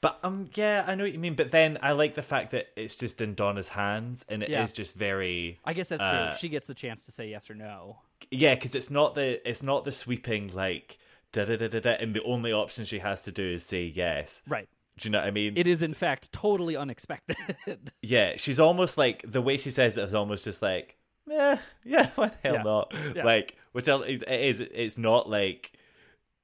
But 0.07 0.19
um, 0.23 0.49
yeah, 0.55 0.85
I 0.87 0.95
know 0.95 1.05
what 1.05 1.13
you 1.13 1.19
mean. 1.19 1.35
But 1.35 1.51
then 1.51 1.79
I 1.83 1.93
like 1.93 2.15
the 2.15 2.23
fact 2.23 2.53
that 2.53 2.67
it's 2.77 2.95
just 2.97 3.21
in 3.21 3.35
Donna's 3.35 3.69
hands, 3.69 4.25
and 4.29 4.43
it 4.43 4.47
is 4.51 4.53
Yeah. 4.53 4.67
just 4.67 4.95
very 4.95 5.59
I 5.65 5.73
guess 5.73 5.89
that's 5.89 6.01
Uh, 6.03 6.29
true 6.31 6.39
she 6.39 6.49
gets 6.49 6.67
the 6.69 6.75
chance 6.75 7.05
to 7.07 7.11
say 7.13 7.29
yes 7.29 7.51
or 7.51 7.55
no 7.55 7.99
yeah, 8.31 8.55
because 8.55 8.75
it's 8.75 8.91
not 8.91 9.15
the 9.15 9.29
it's 9.49 9.63
not 9.63 9.85
the 9.85 9.93
sweeping 9.93 10.51
like 10.55 10.99
da 11.33 11.45
da 11.45 11.57
da 11.57 11.69
da 11.69 11.81
da, 11.81 11.91
and 12.01 12.15
the 12.15 12.23
only 12.23 12.53
option 12.53 12.85
she 12.85 13.01
has 13.01 13.23
to 13.23 13.33
do 13.33 13.43
is 13.55 13.65
say 13.65 13.83
yes. 13.85 14.43
right 14.47 14.69
Do 14.99 15.09
you 15.09 15.13
know 15.13 15.19
what 15.19 15.27
I 15.29 15.31
mean? 15.33 15.55
it 15.57 15.67
is 15.67 15.83
in 15.83 15.93
fact 15.95 16.31
totally 16.33 16.77
unexpected 16.77 17.37
yeah, 18.03 18.35
she's 18.37 18.61
almost 18.61 18.97
like 18.97 19.25
the 19.31 19.43
way 19.43 19.57
she 19.57 19.71
says 19.71 19.97
it 19.97 20.05
is 20.05 20.15
almost 20.15 20.45
just 20.45 20.63
like, 20.63 20.97
eh, 21.31 21.57
yeah, 21.85 22.11
why 22.15 22.29
the 22.29 22.35
hell 22.45 22.55
Yeah. 22.55 22.63
not? 22.63 22.95
Yeah. 23.15 23.25
Like, 23.25 23.57
which 23.73 23.89
I- 23.89 24.03
it 24.05 24.23
is. 24.29 24.61
It's 24.61 24.97
not 24.97 25.29
like. 25.29 25.73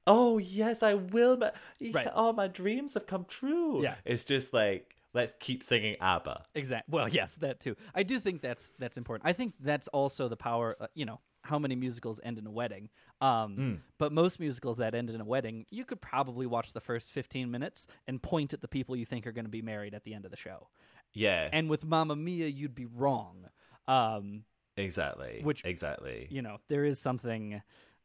Oh 0.07 0.39
yes, 0.39 0.83
I 0.83 0.95
will. 0.95 1.37
ma- 1.37 1.51
yeah, 1.79 1.93
Right. 1.95 2.09
All 2.09 2.33
my 2.33 2.49
dreams 2.49 2.95
have 2.95 3.07
come 3.07 3.25
true. 3.27 3.83
Yeah. 3.83 3.95
it's 4.05 4.25
just 4.25 4.53
like 4.53 4.97
let's 5.15 5.35
keep 5.41 5.63
singing 5.63 5.97
ABBA. 6.01 6.45
Exactly. 6.55 6.91
Well, 6.93 7.09
yes, 7.09 7.35
that 7.37 7.61
too. 7.61 7.77
I 7.95 8.03
do 8.03 8.19
think 8.19 8.41
that's 8.43 8.73
that's 8.79 8.97
important. 8.97 9.29
I 9.29 9.33
think 9.33 9.55
that's 9.61 9.89
also 9.89 10.29
the 10.29 10.37
power. 10.37 10.77
Uh, 10.81 10.87
you 10.95 11.05
know, 11.05 11.21
how 11.43 11.59
many 11.59 11.77
musicals 11.77 12.21
end 12.25 12.39
in 12.39 12.47
a 12.47 12.51
wedding? 12.51 12.89
Um, 13.21 13.55
Hmm. 13.55 13.75
But 13.99 14.13
most 14.13 14.41
musicals 14.41 14.79
that 14.79 14.95
end 14.95 15.09
in 15.11 15.21
a 15.21 15.25
wedding, 15.25 15.67
you 15.71 15.85
could 15.85 16.01
probably 16.01 16.47
watch 16.47 16.73
the 16.73 16.81
first 16.81 17.11
fifteen 17.11 17.51
minutes 17.51 17.87
and 18.09 18.21
point 18.23 18.53
at 18.53 18.61
the 18.61 18.69
people 18.69 18.97
you 18.97 19.07
think 19.07 19.27
are 19.27 19.33
going 19.33 19.45
to 19.45 19.51
be 19.51 19.63
married 19.63 19.95
at 19.95 20.03
the 20.05 20.15
end 20.15 20.25
of 20.25 20.31
the 20.33 20.37
show. 20.37 20.69
Yeah, 21.15 21.49
And 21.53 21.69
with 21.69 21.85
Mamma 21.85 22.17
Mia, 22.17 22.47
you'd 22.49 22.75
be 22.75 22.87
wrong. 22.87 23.45
Um, 23.87 24.45
exactly. 24.77 25.41
which- 25.43 25.63
exactly. 25.65 26.27
you 26.31 26.41
know, 26.43 26.59
there 26.69 26.85
is 26.85 26.99
something. 26.99 27.63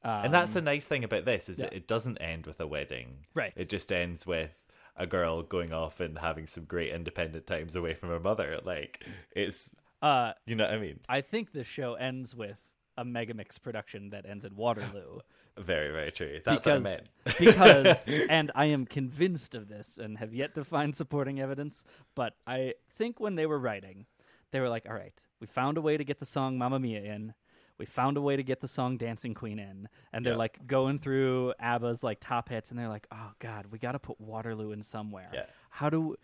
Um, 0.08 0.26
and 0.26 0.34
that's 0.34 0.54
the 0.54 0.62
nice 0.62 0.86
thing 0.86 1.04
about 1.04 1.26
this 1.26 1.50
is 1.50 1.58
that 1.58 1.74
yeah. 1.74 1.80
it 1.80 1.88
doesn't 1.88 2.18
end 2.20 2.46
with 2.46 2.62
a 2.62 2.68
wedding. 2.68 3.26
Right. 3.34 3.52
It 3.58 3.68
just 3.68 3.92
ends 3.92 4.26
with 4.26 4.52
a 4.96 5.06
girl 5.06 5.44
going 5.44 5.74
off 5.74 6.00
and 6.00 6.18
having 6.18 6.48
some 6.48 6.64
great 6.64 6.94
independent 6.94 7.46
times 7.46 7.76
away 7.76 7.94
from 7.94 8.10
her 8.10 8.20
mother. 8.20 8.60
Like 8.64 9.06
it's 9.36 9.76
Uh, 10.02 10.32
You 10.46 10.56
know 10.56 10.64
what 10.64 10.74
I 10.74 10.80
mean? 10.80 11.02
I 11.10 11.20
think 11.20 11.52
the 11.52 11.66
show 11.66 11.96
ends 11.96 12.34
with 12.34 12.62
a 12.98 13.04
Megamix 13.04 13.62
production 13.62 14.12
that 14.12 14.26
ends 14.26 14.46
in 14.46 14.56
Waterloo. 14.56 15.20
Very, 15.58 15.92
very 15.92 16.12
true. 16.12 16.40
That's 16.46 16.64
because, 16.64 16.84
what 16.84 16.92
I 16.92 16.96
meant. 16.96 17.10
because, 17.40 18.08
and 18.30 18.52
I 18.54 18.66
am 18.68 18.86
convinced 18.86 19.56
of 19.56 19.68
this 19.68 19.98
and 19.98 20.16
have 20.20 20.32
yet 20.32 20.54
to 20.54 20.64
find 20.64 20.96
supporting 20.96 21.40
evidence, 21.40 21.84
but 22.14 22.36
I 22.46 22.76
think 22.96 23.20
when 23.20 23.34
they 23.34 23.48
were 23.48 23.58
writing, 23.58 24.06
they 24.52 24.60
were 24.60 24.70
like, 24.70 24.86
all 24.88 24.94
right, 24.94 25.20
we 25.40 25.48
found 25.48 25.80
a 25.80 25.82
way 25.82 25.98
to 25.98 26.04
get 26.04 26.20
the 26.20 26.26
song 26.26 26.60
Mamma 26.60 26.80
Mia 26.80 27.02
in. 27.02 27.34
We 27.78 27.86
found 27.86 28.18
a 28.18 28.22
way 28.22 28.36
to 28.36 28.44
get 28.44 28.60
the 28.62 28.68
song 28.68 28.98
Dancing 28.98 29.34
Queen 29.34 29.60
in. 29.60 29.88
And 30.14 30.26
they're 30.26 30.34
Yeah. 30.34 30.38
like 30.38 30.66
going 30.68 31.00
through 31.00 31.54
ABBA's 31.60 32.04
like 32.04 32.20
top 32.20 32.50
hits 32.50 32.72
and 32.72 32.80
they're 32.80 32.88
like, 32.90 33.08
oh 33.12 33.32
God, 33.40 33.68
we 33.72 33.78
got 33.80 33.92
to 33.94 34.00
put 34.00 34.20
Waterloo 34.20 34.72
in 34.72 34.82
somewhere. 34.82 35.30
Yeah. 35.34 35.46
How 35.70 35.90
do, 35.90 36.16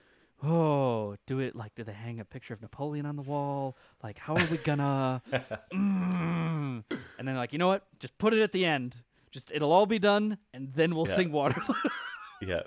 oh, 0.43 1.15
do 1.27 1.39
it 1.39 1.55
like, 1.55 1.75
do 1.75 1.83
they 1.83 1.93
hang 1.93 2.19
a 2.19 2.25
picture 2.25 2.53
of 2.53 2.61
Napoleon 2.61 3.05
on 3.05 3.15
the 3.15 3.21
wall? 3.21 3.77
Like, 4.01 4.17
how 4.17 4.35
are 4.35 4.45
we 4.47 4.57
gonna, 4.57 5.21
mm. 5.73 6.83
and 7.19 7.27
then 7.27 7.35
like, 7.35 7.53
you 7.53 7.59
know 7.59 7.67
what? 7.67 7.85
Just 7.99 8.17
put 8.17 8.33
it 8.33 8.41
at 8.41 8.51
the 8.51 8.65
end. 8.65 9.01
Just 9.31 9.51
it'll 9.51 9.71
all 9.71 9.85
be 9.87 9.97
done, 9.99 10.37
and 10.53 10.71
then 10.73 10.95
we'll 10.95 11.07
Yeah. 11.07 11.15
sing 11.15 11.31
Waterloo. 11.31 11.75
Yeah. 12.41 12.63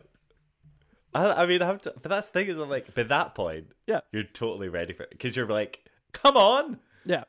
I, 1.14 1.42
I 1.42 1.46
mean, 1.46 1.60
I 1.60 1.66
have 1.66 1.82
to, 1.82 1.92
but 2.00 2.08
that's 2.08 2.28
the 2.28 2.32
thing 2.32 2.48
is, 2.48 2.56
I'm 2.56 2.70
like, 2.70 2.94
by 2.94 3.02
that 3.04 3.34
point, 3.34 3.66
yeah, 3.86 4.00
you're 4.10 4.22
totally 4.24 4.68
ready 4.70 4.94
for 4.94 5.02
it 5.02 5.10
because 5.10 5.36
you're 5.36 5.46
like, 5.46 5.84
come 6.12 6.36
on, 6.36 6.78
yeah, 7.04 7.24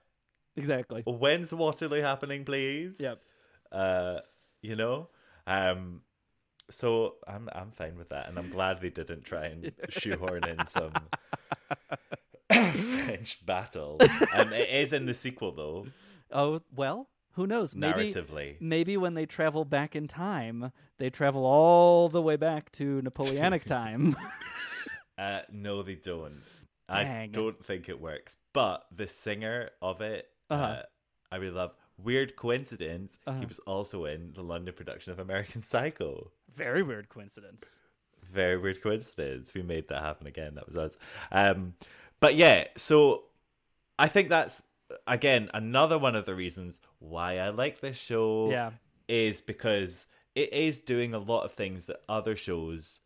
exactly. 0.57 1.03
when's 1.05 1.53
Waterloo 1.53 2.01
happening, 2.01 2.43
please? 2.45 2.99
Yep. 2.99 3.21
Uh, 3.71 4.17
you 4.61 4.75
know, 4.75 5.09
um, 5.45 6.01
so 6.69 7.15
I'm 7.27 7.47
I'm 7.53 7.71
fine 7.71 7.97
with 7.97 8.09
that, 8.09 8.27
and 8.27 8.37
I'm 8.37 8.49
glad 8.49 8.81
they 8.81 8.89
didn't 8.89 9.23
try 9.23 9.45
and 9.45 9.71
shoehorn 9.89 10.43
in 10.45 10.65
some 10.67 10.91
French 12.51 13.45
battle. 13.45 13.97
Um, 14.33 14.53
it 14.53 14.69
is 14.69 14.93
in 14.93 15.05
the 15.05 15.13
sequel 15.13 15.51
though, 15.51 15.87
Oh 16.31 16.61
well, 16.75 17.09
who 17.33 17.47
knows? 17.47 17.75
Maybe 17.75 18.11
narratively. 18.11 18.55
maybe 18.59 18.97
when 18.97 19.13
they 19.13 19.25
travel 19.25 19.65
back 19.65 19.95
in 19.95 20.07
time, 20.07 20.71
they 20.97 21.09
travel 21.09 21.45
all 21.45 22.09
the 22.09 22.21
way 22.21 22.35
back 22.35 22.71
to 22.73 23.01
Napoleonic 23.01 23.65
time. 23.77 24.15
Uh, 25.17 25.41
no, 25.51 25.83
they 25.83 25.95
don't. 25.95 26.41
I 26.89 27.03
Dang. 27.03 27.31
don't 27.31 27.65
think 27.65 27.89
it 27.89 27.99
works. 27.99 28.37
But 28.53 28.85
the 28.95 29.07
singer 29.07 29.71
of 29.81 29.99
it, 30.01 30.27
uh 30.49 30.53
Uh-huh. 30.53 30.81
I 31.31 31.35
really 31.37 31.53
love. 31.55 31.73
Weird 31.97 32.35
coincidence. 32.35 33.17
Uh-huh. 33.25 33.39
He 33.39 33.45
was 33.45 33.59
also 33.59 34.05
in 34.05 34.31
the 34.33 34.43
London 34.43 34.73
production 34.73 35.11
of 35.11 35.19
American 35.19 35.63
Psycho. 35.63 36.31
Very 36.53 36.83
weird 36.83 37.09
coincidence. 37.09 37.79
Very 38.31 38.57
weird 38.57 38.81
coincidence. 38.81 39.53
We 39.53 39.61
made 39.63 39.87
that 39.89 40.01
happen 40.01 40.27
again. 40.27 40.55
That 40.55 40.67
was 40.67 40.77
us. 40.77 40.97
Um, 41.31 41.73
but 42.19 42.35
yeah, 42.35 42.65
so 42.77 43.23
I 43.97 44.07
think 44.07 44.29
that's 44.29 44.63
again 45.05 45.49
another 45.53 45.97
one 45.97 46.15
of 46.15 46.25
the 46.25 46.35
reasons 46.35 46.79
why 46.99 47.39
I 47.39 47.49
like 47.49 47.79
this 47.81 47.97
show. 47.97 48.49
Yeah. 48.51 48.71
is 49.07 49.41
because 49.41 50.07
it 50.35 50.53
is 50.53 50.77
doing 50.77 51.13
a 51.13 51.19
lot 51.19 51.43
of 51.43 51.53
things 51.53 51.85
that 51.85 52.01
other 52.07 52.35
shows 52.35 52.99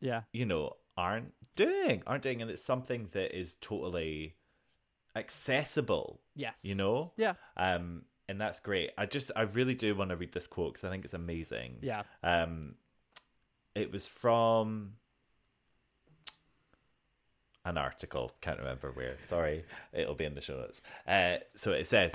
Yeah, 0.00 0.22
you 0.32 0.44
know, 0.44 0.76
aren't 0.96 1.32
doing, 1.54 2.02
aren't 2.06 2.22
doing, 2.22 2.42
and 2.42 2.50
it's 2.50 2.62
something 2.62 3.08
that 3.12 3.36
is 3.38 3.54
totally 3.60 4.34
accessible. 5.16 6.20
Yes. 6.34 6.60
You 6.62 6.74
know. 6.74 7.12
Yeah. 7.16 7.34
Um, 7.56 8.02
and 8.28 8.40
that's 8.40 8.60
great. 8.60 8.90
I 8.98 9.06
just, 9.06 9.30
I 9.34 9.42
really 9.42 9.74
do 9.74 9.94
want 9.94 10.10
to 10.10 10.16
read 10.16 10.32
this 10.32 10.46
quote 10.46 10.74
because 10.74 10.84
I 10.84 10.90
think 10.90 11.04
it's 11.04 11.14
amazing. 11.14 11.78
yeah. 11.80 12.02
Um, 12.22 12.74
it 13.74 13.92
was 13.92 14.06
from 14.06 14.94
an 17.64 17.76
article. 17.76 18.32
Can't 18.40 18.58
remember 18.58 18.90
where. 18.92 19.16
Sorry, 19.22 19.64
it'll 19.92 20.14
be 20.14 20.24
in 20.24 20.34
the 20.34 20.40
show 20.40 20.56
notes. 20.56 20.80
Uh, 21.06 21.36
so 21.54 21.72
it 21.72 21.86
says. 21.86 22.14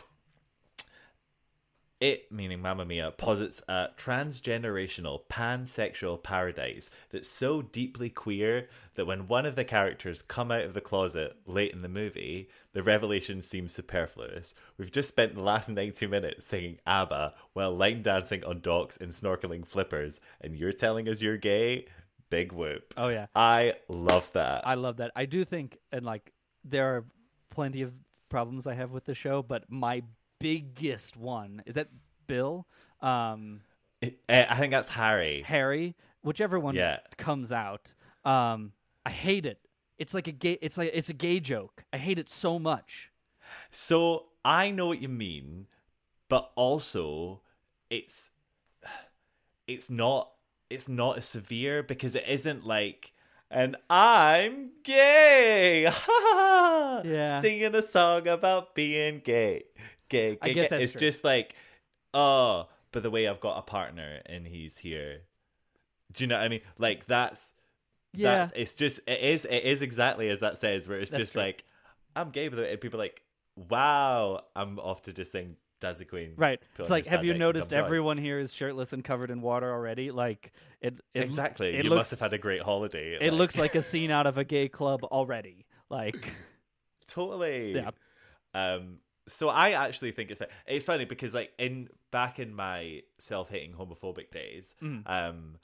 It, 2.02 2.32
meaning 2.32 2.64
Mamma 2.64 2.84
Mia, 2.84 3.12
posits 3.12 3.62
a 3.68 3.90
transgenerational 3.96 5.22
pansexual 5.30 6.22
paradise 6.22 6.90
that's 7.12 7.30
so 7.30 7.62
deeply 7.62 8.10
queer 8.10 8.70
that 8.96 9.06
when 9.06 9.28
one 9.28 9.46
of 9.46 9.56
the 9.56 9.64
characters 9.64 10.24
come 10.24 10.52
out 10.52 10.64
of 10.64 10.74
the 10.74 10.82
closet 10.82 11.38
late 11.46 11.74
in 11.74 11.84
the 11.84 11.88
movie, 11.88 12.50
the 12.74 12.82
revelation 12.82 13.44
seems 13.44 13.74
superfluous. 13.74 14.56
We've 14.80 14.92
just 14.92 15.10
spent 15.10 15.36
the 15.36 15.44
last 15.44 15.70
90 15.70 16.08
minutes 16.08 16.44
singing 16.44 16.80
ABBA 16.88 17.36
while 17.54 17.78
line 17.78 18.02
dancing 18.02 18.44
on 18.46 18.62
docks 18.62 18.98
in 18.98 19.10
snorkeling 19.10 19.64
flippers, 19.64 20.20
and 20.42 20.58
you're 20.58 20.74
telling 20.74 21.08
us 21.08 21.22
you're 21.22 21.38
gay? 21.38 21.86
Big 22.32 22.52
whoop. 22.52 22.96
Oh 22.98 23.10
yeah. 23.10 23.28
I 23.36 23.74
love 23.88 24.28
that. 24.34 24.66
I 24.66 24.74
love 24.74 24.98
that. 24.98 25.12
I 25.16 25.26
do 25.26 25.46
think, 25.46 25.78
and 25.92 26.04
like, 26.04 26.34
there 26.64 26.96
are 26.96 27.06
plenty 27.52 27.84
of 27.84 27.94
problems 28.30 28.66
I 28.66 28.74
have 28.74 28.90
with 28.90 29.06
the 29.06 29.14
show, 29.14 29.44
but 29.44 29.66
my 29.70 30.02
biggest 30.42 31.16
one 31.18 31.64
is 31.66 31.76
that 31.76 31.90
Bill, 32.28 32.68
um, 33.02 33.62
It- 34.02 34.20
eh, 34.30 34.46
I 34.50 34.56
think 34.58 34.72
that's 34.72 34.90
Harry. 34.90 35.44
Harry, 35.44 35.96
whichever 36.24 36.60
one 36.60 36.76
Yeah. 36.76 37.00
comes 37.18 37.52
out. 37.52 37.94
Um, 38.26 38.74
I 39.06 39.12
hate 39.12 39.46
it. 39.46 39.60
It's 39.98 40.14
like 40.14 40.28
a 40.28 40.32
gay. 40.32 40.58
It's 40.62 40.78
like 40.78 40.92
it's 40.94 41.10
a 41.10 41.14
gay 41.14 41.40
joke. 41.40 41.84
I 41.94 41.98
hate 41.98 42.18
it 42.18 42.28
so 42.30 42.58
much. 42.58 43.12
So 43.70 44.30
I 44.44 44.72
know 44.72 44.88
what 44.88 45.02
you 45.02 45.10
mean, 45.10 45.68
but 46.30 46.52
also 46.56 47.42
it's 47.90 48.30
it's 49.68 49.90
not 49.90 50.32
it's 50.70 50.88
not 50.88 51.18
as 51.18 51.26
severe 51.26 51.84
because 51.84 52.16
it 52.16 52.24
isn't 52.28 52.66
like 52.66 53.14
and 53.50 53.76
I'm 53.90 54.72
gay. 54.84 55.92
Yeah. 57.04 57.42
Singing 57.42 57.74
a 57.74 57.82
song 57.82 58.28
about 58.28 58.76
being 58.76 59.22
gay. 59.24 59.64
Gay, 60.12 60.38
I 60.42 60.48
gay, 60.50 60.54
guess 60.54 60.70
that's 60.70 60.84
It's 60.84 60.92
true. 60.94 61.00
just 61.02 61.24
like, 61.24 61.56
oh, 62.14 62.68
but 62.92 63.02
the 63.04 63.10
way 63.10 63.28
I've 63.28 63.40
got 63.42 63.58
a 63.58 63.62
partner 63.64 64.20
and 64.26 64.46
he's 64.46 64.78
here. 64.78 65.22
Do 66.12 66.24
you 66.24 66.28
know 66.28 66.36
what 66.38 66.44
I 66.44 66.50
mean? 66.50 66.62
Like 66.78 67.06
that's 67.06 67.54
Yeah. 68.14 68.36
that's 68.36 68.52
it's 68.56 68.74
just 68.76 69.00
it 69.08 69.22
is 69.22 69.46
it 69.46 69.64
is 69.64 69.82
exactly 69.82 70.28
as 70.30 70.42
that 70.42 70.58
says 70.58 70.88
where 70.90 71.00
it's 71.00 71.10
That's 71.12 71.22
just 71.22 71.32
true. 71.32 71.42
like 71.44 71.64
I'm 72.16 72.30
gay 72.32 72.50
but 72.50 72.60
and 72.60 72.80
people 72.82 73.00
are 73.00 73.04
like 73.04 73.22
wow 73.56 74.44
I'm 74.56 74.78
off 74.80 75.04
to 75.04 75.14
just 75.14 75.32
sing 75.32 75.56
Dancing 75.80 76.08
Queen 76.08 76.34
Right. 76.36 76.62
It's 76.78 76.90
like, 76.90 77.08
have 77.08 77.24
you 77.24 77.34
noticed 77.34 77.72
everyone 77.74 78.18
here 78.18 78.38
is 78.40 78.54
shirtless 78.54 78.92
and 78.94 79.04
covered 79.04 79.32
in 79.32 79.42
water 79.42 79.72
already? 79.72 80.12
Like 80.12 80.52
it. 80.82 81.00
it 81.14 81.24
exactly 81.24 81.70
It 81.70 81.86
you 81.86 81.90
looks, 81.90 82.12
must 82.12 82.12
have 82.12 82.20
had 82.20 82.34
a 82.34 82.38
great 82.38 82.62
holiday 82.62 83.18
It 83.22 83.34
looks 83.34 83.58
like 83.58 83.76
a 83.76 83.82
scene 83.92 84.12
out 84.12 84.28
of 84.28 84.38
a 84.38 84.44
gay 84.44 84.68
club 84.68 85.04
already. 85.06 85.66
Like, 85.90 86.34
totally 87.08 87.74
yeah. 87.76 87.92
um 88.54 88.98
so 89.28 89.50
I 89.50 89.72
actually 89.72 90.12
think 90.12 90.32
it's 90.32 90.40
fa- 90.40 90.48
it's 90.68 90.86
funny 90.86 91.06
because 91.06 91.34
like 91.34 91.52
in 91.60 91.90
back 92.12 92.40
in 92.40 92.54
my 92.54 93.02
self-hating 93.20 93.74
homophobic 93.74 94.32
days 94.32 94.76
Mm. 94.82 95.04
um 95.10 95.58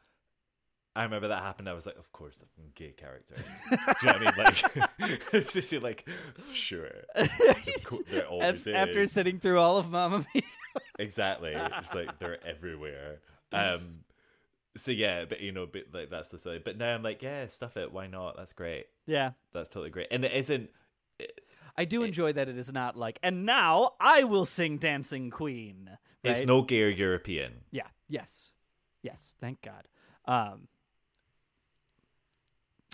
I 0.96 1.04
remember 1.04 1.28
that 1.28 1.44
happened. 1.44 1.70
I 1.70 1.74
was 1.74 1.86
like, 1.86 1.98
"Of 2.00 2.12
course, 2.12 2.44
I'm 2.58 2.66
a 2.66 2.70
gay 2.70 2.92
character." 2.92 3.36
Do 3.70 3.78
you 4.02 4.08
know 4.08 4.32
what 4.32 4.40
I 4.50 4.78
mean? 5.06 5.10
Like, 5.30 5.50
just 5.52 5.72
like, 5.74 6.10
sure. 6.54 6.90
Of 7.14 7.30
course, 7.86 8.02
there 8.10 8.26
always 8.26 8.66
Af- 8.66 8.74
after 8.74 9.06
sitting 9.06 9.38
through 9.40 9.60
all 9.60 9.78
of 9.78 9.92
Mamma 9.92 10.26
Mia. 10.34 10.42
Exactly. 11.00 11.54
It's 11.56 11.94
like 11.94 12.18
they're 12.18 12.44
everywhere. 12.44 13.20
Um 13.54 14.00
so 14.76 14.92
yeah, 14.92 15.26
but 15.26 15.42
you 15.42 15.52
know, 15.52 15.68
but 15.72 15.84
like 15.94 16.10
that's 16.10 16.30
the 16.30 16.40
silly. 16.40 16.58
But 16.58 16.78
now 16.80 16.96
I'm 16.96 17.04
like, 17.04 17.22
yeah, 17.22 17.46
stuff 17.46 17.78
it. 17.78 17.92
Why 17.94 18.08
not? 18.08 18.36
That's 18.36 18.54
great. 18.54 18.88
yeah. 19.06 19.32
That's 19.54 19.70
totally 19.70 19.92
great. 19.92 20.08
And 20.10 20.26
it 20.26 20.32
isn't 20.34 20.72
I 21.78 21.86
do 21.86 22.04
enjoy 22.04 22.34
that 22.34 22.50
it 22.50 22.58
is 22.58 22.74
not 22.74 22.96
like, 22.98 23.20
and 23.22 23.46
now 23.46 23.92
I 24.00 24.24
will 24.24 24.46
sing 24.46 24.78
Dancing 24.78 25.30
Queen. 25.30 25.90
it's 26.24 26.42
no 26.42 26.64
gay 26.64 26.82
or 26.82 26.90
European. 26.90 27.54
Yeah. 27.72 27.88
Yes. 28.10 28.50
Yes. 29.04 29.36
Thank 29.40 29.62
God. 29.62 29.88
Um. 30.26 30.68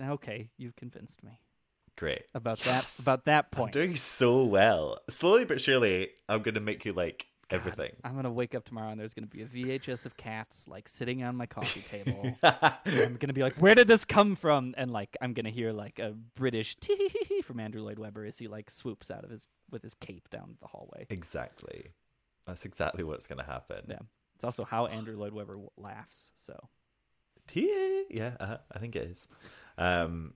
Okay, 0.02 0.50
you've 0.58 0.76
convinced 0.76 1.24
me 1.24 1.40
Great. 1.96 2.24
about 2.34 2.60
that. 2.62 2.88
About 3.00 3.26
that 3.26 3.46
I'm 3.54 3.58
point. 3.58 3.74
doing 3.74 3.96
so 3.96 4.44
well. 4.44 4.98
Slowly 5.10 5.46
but 5.46 5.62
surely, 5.62 6.10
I'm 6.28 6.42
gonna 6.42 6.60
make 6.60 6.84
you 6.86 6.94
like 6.94 7.28
everything. 7.54 7.92
I'm 8.04 8.16
gonna 8.16 8.32
wake 8.32 8.56
up 8.56 8.66
tomorrow 8.66 8.90
and 8.90 9.00
there's 9.00 9.14
gonna 9.14 9.28
be 9.28 9.42
a 9.42 9.46
VHS 9.46 10.06
of 10.06 10.18
cats 10.18 10.68
like 10.68 10.90
sitting 10.90 11.24
on 11.24 11.36
my 11.36 11.46
coffee 11.46 11.82
table. 11.88 12.36
I'm 12.44 13.18
gonna 13.18 13.34
be 13.34 13.42
like, 13.44 13.56
"Where 13.56 13.76
did 13.76 13.88
this 13.88 14.06
come 14.06 14.36
from?" 14.36 14.74
And 14.78 14.92
like, 14.92 15.16
I'm 15.22 15.34
gonna 15.34 15.50
hear 15.50 15.72
like 15.72 16.00
a 16.00 16.14
British 16.36 16.76
tee 16.80 17.42
from 17.44 17.60
Andrew 17.60 17.82
Lloyd 17.82 18.00
Webber 18.00 18.26
as 18.26 18.38
he 18.38 18.48
like 18.48 18.70
swoops 18.70 19.10
out 19.12 19.24
of 19.24 19.30
his 19.30 19.48
with 19.72 19.84
his 19.84 19.94
cape 19.94 20.30
down 20.30 20.58
the 20.62 20.68
hallway. 20.68 21.06
exactly. 21.10 21.92
That's 22.46 22.66
exactly 22.66 23.04
what's 23.04 23.26
gonna 23.28 23.44
happen. 23.46 23.86
Yeah, 23.88 24.00
it's 24.36 24.44
also 24.44 24.66
how 24.66 24.88
Andrew 24.88 25.16
Lloyd 25.16 25.34
Webber 25.34 25.58
laughs. 25.78 26.32
So 26.36 26.70
Yeah, 27.54 28.02
yeah, 28.10 28.32
uh, 28.40 28.58
I 28.72 28.80
think 28.80 28.96
it 28.96 29.04
is. 29.04 29.28
Um, 29.78 30.34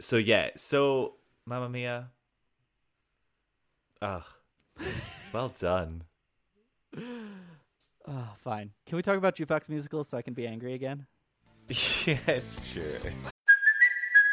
so 0.00 0.16
yeah, 0.16 0.50
so 0.56 1.16
Mamma 1.46 1.68
Mia. 1.68 2.10
Ah, 4.02 4.26
well 5.32 5.52
done. 5.58 6.02
Oh, 8.06 8.28
fine. 8.44 8.70
Can 8.86 8.96
we 8.96 9.02
talk 9.02 9.16
about 9.16 9.36
jukebox 9.36 9.68
musicals 9.68 10.08
so 10.08 10.18
I 10.18 10.22
can 10.22 10.34
be 10.34 10.46
angry 10.46 10.74
again? 10.74 11.06
yes, 11.68 12.64
sure. 12.64 12.82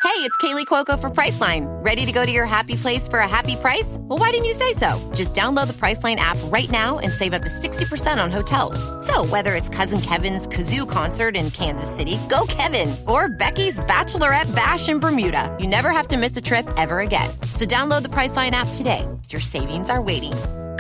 Hey, 0.03 0.27
it's 0.27 0.35
Kaley 0.37 0.65
Cuoco 0.65 0.99
for 0.99 1.09
Priceline. 1.09 1.65
Ready 1.83 2.05
to 2.05 2.11
go 2.11 2.25
to 2.25 2.31
your 2.31 2.45
happy 2.45 2.75
place 2.75 3.07
for 3.07 3.19
a 3.19 3.27
happy 3.27 3.55
price? 3.55 3.97
Well, 4.01 4.19
why 4.19 4.31
didn't 4.31 4.45
you 4.45 4.53
say 4.53 4.73
so? 4.73 4.89
Just 5.15 5.33
download 5.33 5.67
the 5.67 5.73
Priceline 5.73 6.17
app 6.17 6.37
right 6.45 6.69
now 6.69 6.99
and 6.99 7.13
save 7.13 7.33
up 7.33 7.43
to 7.43 7.49
60% 7.49 8.21
on 8.21 8.29
hotels. 8.29 8.77
So, 9.05 9.23
whether 9.25 9.55
it's 9.55 9.69
Cousin 9.69 10.01
Kevin's 10.01 10.47
Kazoo 10.49 10.89
concert 10.89 11.37
in 11.37 11.49
Kansas 11.51 11.89
City, 11.89 12.17
go 12.29 12.45
Kevin, 12.49 12.93
or 13.07 13.29
Becky's 13.29 13.79
Bachelorette 13.79 14.53
Bash 14.53 14.89
in 14.89 14.99
Bermuda, 14.99 15.55
you 15.59 15.67
never 15.67 15.91
have 15.91 16.09
to 16.09 16.17
miss 16.17 16.35
a 16.35 16.41
trip 16.41 16.67
ever 16.77 16.99
again. 16.99 17.29
So, 17.53 17.65
download 17.65 18.01
the 18.01 18.09
Priceline 18.09 18.51
app 18.51 18.67
today. 18.73 19.07
Your 19.29 19.41
savings 19.41 19.89
are 19.89 20.01
waiting. 20.01 20.33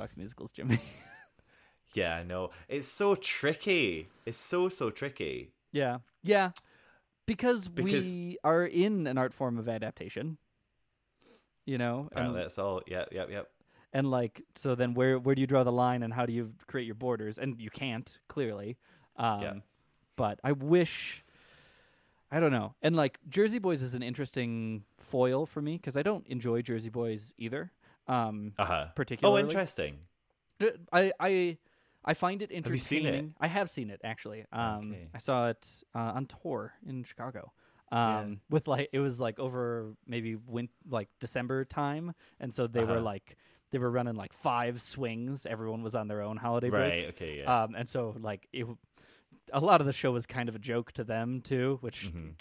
I 0.00 0.06
don't 0.06 0.08
like 0.08 0.10
jukebox 0.10 0.16
musicals, 0.16 0.52
Jimmy. 0.52 0.78
Yeah, 1.92 2.14
I 2.14 2.22
know. 2.22 2.50
It's 2.68 2.86
so 2.86 3.16
tricky. 3.16 4.08
It's 4.24 4.38
so 4.38 4.68
so 4.68 4.90
tricky. 4.90 5.50
yeah, 5.72 5.98
yeah, 6.22 6.52
because, 7.26 7.66
Because- 7.66 8.04
we 8.06 8.38
are 8.44 8.64
in 8.64 9.08
an 9.08 9.18
art 9.18 9.34
form 9.34 9.58
of 9.58 9.68
adaptation. 9.68 10.38
You 11.66 11.78
know, 11.78 12.08
and, 12.14 12.34
that's 12.34 12.58
all. 12.58 12.82
Yep, 12.86 13.08
yep, 13.12 13.28
yep. 13.30 13.50
and 13.92 14.08
like, 14.10 14.42
so 14.54 14.74
then 14.76 14.94
where 14.94 15.18
where 15.18 15.34
do 15.34 15.40
you 15.40 15.48
draw 15.48 15.64
the 15.64 15.72
line, 15.72 16.02
and 16.04 16.12
how 16.14 16.26
do 16.26 16.32
you 16.32 16.52
create 16.68 16.86
your 16.86 16.94
borders? 16.94 17.38
And 17.38 17.60
you 17.60 17.70
can't 17.70 18.18
clearly. 18.28 18.76
Um, 19.16 19.42
Yeah. 19.42 19.54
But 20.16 20.38
I 20.44 20.52
wish. 20.52 21.24
I 22.30 22.38
don't 22.38 22.52
know. 22.52 22.74
And 22.82 22.94
like 22.94 23.18
Jersey 23.28 23.58
Boys 23.58 23.82
is 23.82 23.94
an 23.94 24.02
interesting 24.04 24.84
foil 24.98 25.44
for 25.46 25.60
me 25.60 25.76
because 25.76 25.96
I 25.96 26.02
don't 26.02 26.26
enjoy 26.28 26.62
Jersey 26.62 26.88
Boys 26.90 27.34
either. 27.36 27.72
Um, 28.10 28.54
Uh 28.58 28.64
huh. 28.64 28.86
Particularly? 28.94 29.40
Oh, 29.42 29.44
interesting. 29.44 29.98
I 30.92 31.12
I 31.20 31.58
I 32.04 32.14
find 32.14 32.42
it 32.42 32.50
you 32.50 32.56
entertaining. 32.56 32.80
seen 32.80 33.06
it? 33.06 33.24
I 33.40 33.46
have 33.46 33.70
seen 33.70 33.90
it 33.90 34.00
actually. 34.04 34.44
Um, 34.52 34.90
Okay. 34.92 35.08
I 35.14 35.18
saw 35.18 35.48
it 35.48 35.66
uh, 35.94 36.12
on 36.16 36.26
tour 36.26 36.72
in 36.86 37.04
Chicago. 37.04 37.52
Um, 37.92 37.98
Yeah. 37.98 38.34
with 38.50 38.68
like 38.68 38.88
it 38.92 39.00
was 39.00 39.20
like 39.20 39.38
over 39.38 39.94
maybe 40.06 40.36
win 40.36 40.68
like 40.88 41.08
December 41.20 41.64
time, 41.64 42.14
and 42.38 42.52
so 42.54 42.66
they 42.66 42.84
were 42.84 42.94
Uh-huh. 42.96 43.02
like 43.12 43.36
they 43.70 43.78
were 43.78 43.90
running 43.90 44.16
like 44.16 44.32
five 44.32 44.80
swings. 44.82 45.46
Everyone 45.46 45.82
was 45.82 45.94
on 45.94 46.08
their 46.08 46.22
own 46.22 46.36
holiday 46.36 46.70
break. 46.70 46.92
Right. 46.92 47.04
Okay. 47.10 47.38
Yeah. 47.38 47.62
Um, 47.62 47.74
and 47.74 47.88
so 47.88 48.14
like 48.20 48.48
it, 48.52 48.66
a 49.52 49.60
lot 49.60 49.80
of 49.80 49.86
the 49.86 49.92
show 49.92 50.10
was 50.12 50.26
kind 50.26 50.48
of 50.48 50.54
a 50.56 50.58
joke 50.58 50.92
to 50.92 51.04
them 51.04 51.40
too, 51.40 51.78
which 51.80 52.10
Mhm. 52.12 52.34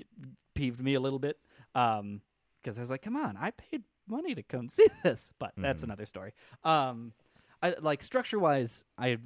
peeved 0.55 0.81
me 0.81 0.93
a 0.95 0.99
little 0.99 1.19
bit. 1.19 1.37
Um, 1.75 2.21
because 2.61 2.77
I 2.77 2.81
was 2.81 2.89
like, 2.89 3.01
come 3.01 3.15
on, 3.15 3.37
I 3.37 3.51
paid 3.51 3.83
money 4.10 4.36
to 4.36 4.44
come 4.44 4.69
see 4.77 4.88
this, 5.03 5.31
but 5.40 5.53
that's 5.57 5.81
Mhm. 5.81 5.88
another 5.88 6.06
story. 6.06 6.34
Um, 6.64 7.14
I 7.61 7.76
like 7.80 8.03
structure 8.03 8.40
wise, 8.40 8.86
I 8.98 9.18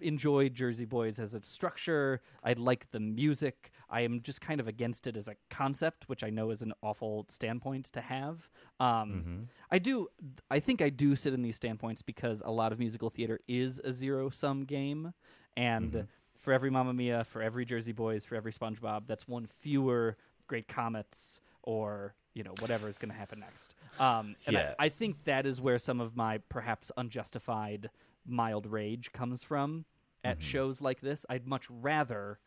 enjoy 0.00 0.48
Jersey 0.50 0.84
Boys 0.84 1.18
as 1.18 1.32
a 1.32 1.40
structure. 1.42 2.20
I 2.44 2.52
like 2.52 2.90
the 2.90 3.00
music. 3.00 3.70
I 3.88 4.02
am 4.02 4.20
just 4.20 4.42
kind 4.42 4.60
of 4.60 4.68
against 4.68 5.06
it 5.06 5.16
as 5.16 5.26
a 5.26 5.36
concept, 5.48 6.06
which 6.06 6.22
I 6.22 6.28
know 6.28 6.50
is 6.50 6.60
an 6.60 6.74
awful 6.82 7.24
standpoint 7.30 7.86
to 7.92 8.00
have. 8.02 8.48
Um, 8.78 9.12
Mm-hmm. 9.26 9.42
I 9.70 9.78
do. 9.78 10.08
I 10.50 10.60
think 10.60 10.82
I 10.82 10.90
do 10.90 11.16
sit 11.16 11.32
in 11.32 11.42
these 11.42 11.56
standpoints 11.56 12.02
because 12.02 12.42
a 12.44 12.50
lot 12.50 12.72
of 12.72 12.78
musical 12.78 13.08
theater 13.10 13.40
is 13.48 13.80
a 13.82 13.90
zero 13.90 14.28
sum 14.30 14.64
game, 14.64 15.12
and 15.56 15.92
Mm-hmm. 15.92 16.00
for 16.36 16.52
every 16.52 16.70
Mamma 16.70 16.92
Mia, 16.92 17.24
for 17.24 17.40
every 17.42 17.64
Jersey 17.64 17.92
Boys, 17.92 18.24
for 18.26 18.34
every 18.36 18.52
SpongeBob, 18.52 19.06
that's 19.06 19.26
one 19.26 19.46
fewer 19.46 20.16
Great 20.46 20.68
Comets 20.68 21.40
or 21.62 22.14
you 22.36 22.44
know 22.44 22.52
whatever 22.60 22.86
is 22.86 22.98
going 22.98 23.10
to 23.10 23.16
happen 23.16 23.40
next. 23.40 23.74
Um, 23.98 24.36
and 24.46 24.54
Yeah. 24.54 24.74
I, 24.78 24.84
I 24.86 24.88
think 24.90 25.24
that 25.24 25.46
is 25.46 25.58
where 25.60 25.78
some 25.78 26.00
of 26.00 26.14
my 26.14 26.38
perhaps 26.50 26.92
unjustified 26.96 27.88
mild 28.26 28.66
rage 28.66 29.10
comes 29.12 29.42
from 29.42 29.86
at 30.22 30.42
shows 30.42 30.82
like 30.82 31.00
this. 31.00 31.24
I'd 31.30 31.46
much 31.46 31.66
rather 31.70 32.38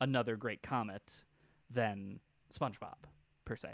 another 0.00 0.36
Great 0.36 0.62
Comet 0.62 1.02
than 1.70 2.20
SpongeBob 2.56 2.94
per 3.44 3.56
se, 3.56 3.70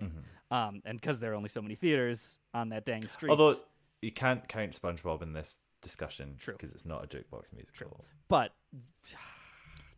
um, 0.51 0.81
and 0.86 0.99
because 1.01 1.20
there 1.20 1.32
are 1.32 1.35
only 1.35 1.51
so 1.51 1.61
many 1.61 1.74
theaters 1.74 2.39
on 2.55 2.70
that 2.70 2.86
dang 2.86 3.07
street. 3.07 3.28
Although 3.31 3.57
you 4.01 4.12
can't 4.12 4.49
count 4.49 4.81
SpongeBob 4.81 5.20
in 5.23 5.32
this 5.35 5.59
discussion, 5.82 6.36
True. 6.39 6.55
because 6.55 6.73
it's 6.74 6.86
not 6.86 7.05
a 7.05 7.07
jukebox 7.09 7.53
musical. 7.53 7.89
True. 7.89 8.05
but 8.28 8.53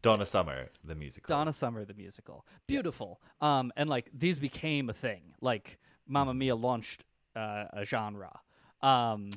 Donna 0.03 0.27
Summer, 0.27 0.69
the 0.85 0.95
musical. 0.95 1.35
Donna 1.35 1.53
Summer 1.53 1.85
the 1.85 1.95
musical, 1.95 2.47
beautiful. 2.67 3.21
Um, 3.41 3.73
and 3.77 3.89
like 3.91 4.11
these 4.13 4.39
became 4.39 4.89
a 4.91 4.95
thing. 4.95 5.35
Like 5.41 5.79
Mamma 6.07 6.35
Mia 6.35 6.57
launched 6.57 7.05
uh, 7.37 7.67
a 7.73 7.85
genre. 7.85 8.41
Um, 8.83 9.31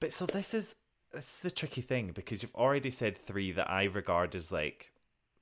But 0.00 0.12
so 0.12 0.26
this 0.26 0.52
is 0.54 0.74
this 1.12 1.36
is 1.36 1.38
the 1.38 1.50
tricky 1.50 1.80
thing 1.80 2.12
because 2.14 2.42
you've 2.42 2.54
already 2.54 2.90
said 2.90 3.16
three 3.16 3.52
that 3.52 3.70
I 3.70 3.84
regard 3.84 4.34
as 4.34 4.52
like 4.52 4.92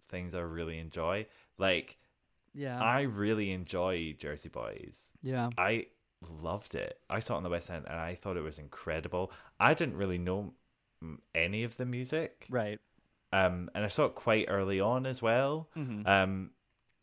things 0.09 0.35
I 0.35 0.41
really 0.41 0.79
enjoy. 0.79 1.27
Like 1.59 1.99
yeah, 2.55 2.81
I 2.81 3.03
really 3.03 3.51
enjoy 3.51 4.15
Jersey 4.19 4.49
Boys. 4.49 5.11
yeah, 5.23 5.51
I 5.59 5.87
loved 6.41 6.75
it. 6.75 6.99
I 7.11 7.19
saw 7.21 7.35
it 7.35 7.39
on 7.39 7.43
the 7.43 7.51
West 7.51 7.69
End 7.71 7.85
and 7.89 7.99
I 7.99 8.15
thought 8.15 8.37
it 8.37 8.43
was 8.43 8.59
incredible. 8.59 9.33
I 9.59 9.75
didn't 9.75 9.97
really 9.97 10.19
know 10.19 10.55
mm, 11.03 11.19
any 11.35 11.65
of 11.65 11.77
the 11.77 11.85
music. 11.85 12.47
right. 12.49 12.81
Um, 13.35 13.71
and 13.75 13.85
I 13.85 13.89
saw 13.89 14.05
it 14.07 14.15
quite 14.15 14.47
early 14.49 14.81
on 14.81 15.07
as 15.07 15.21
well. 15.21 15.69
Mm-hmm. 15.77 16.07
Um, 16.07 16.51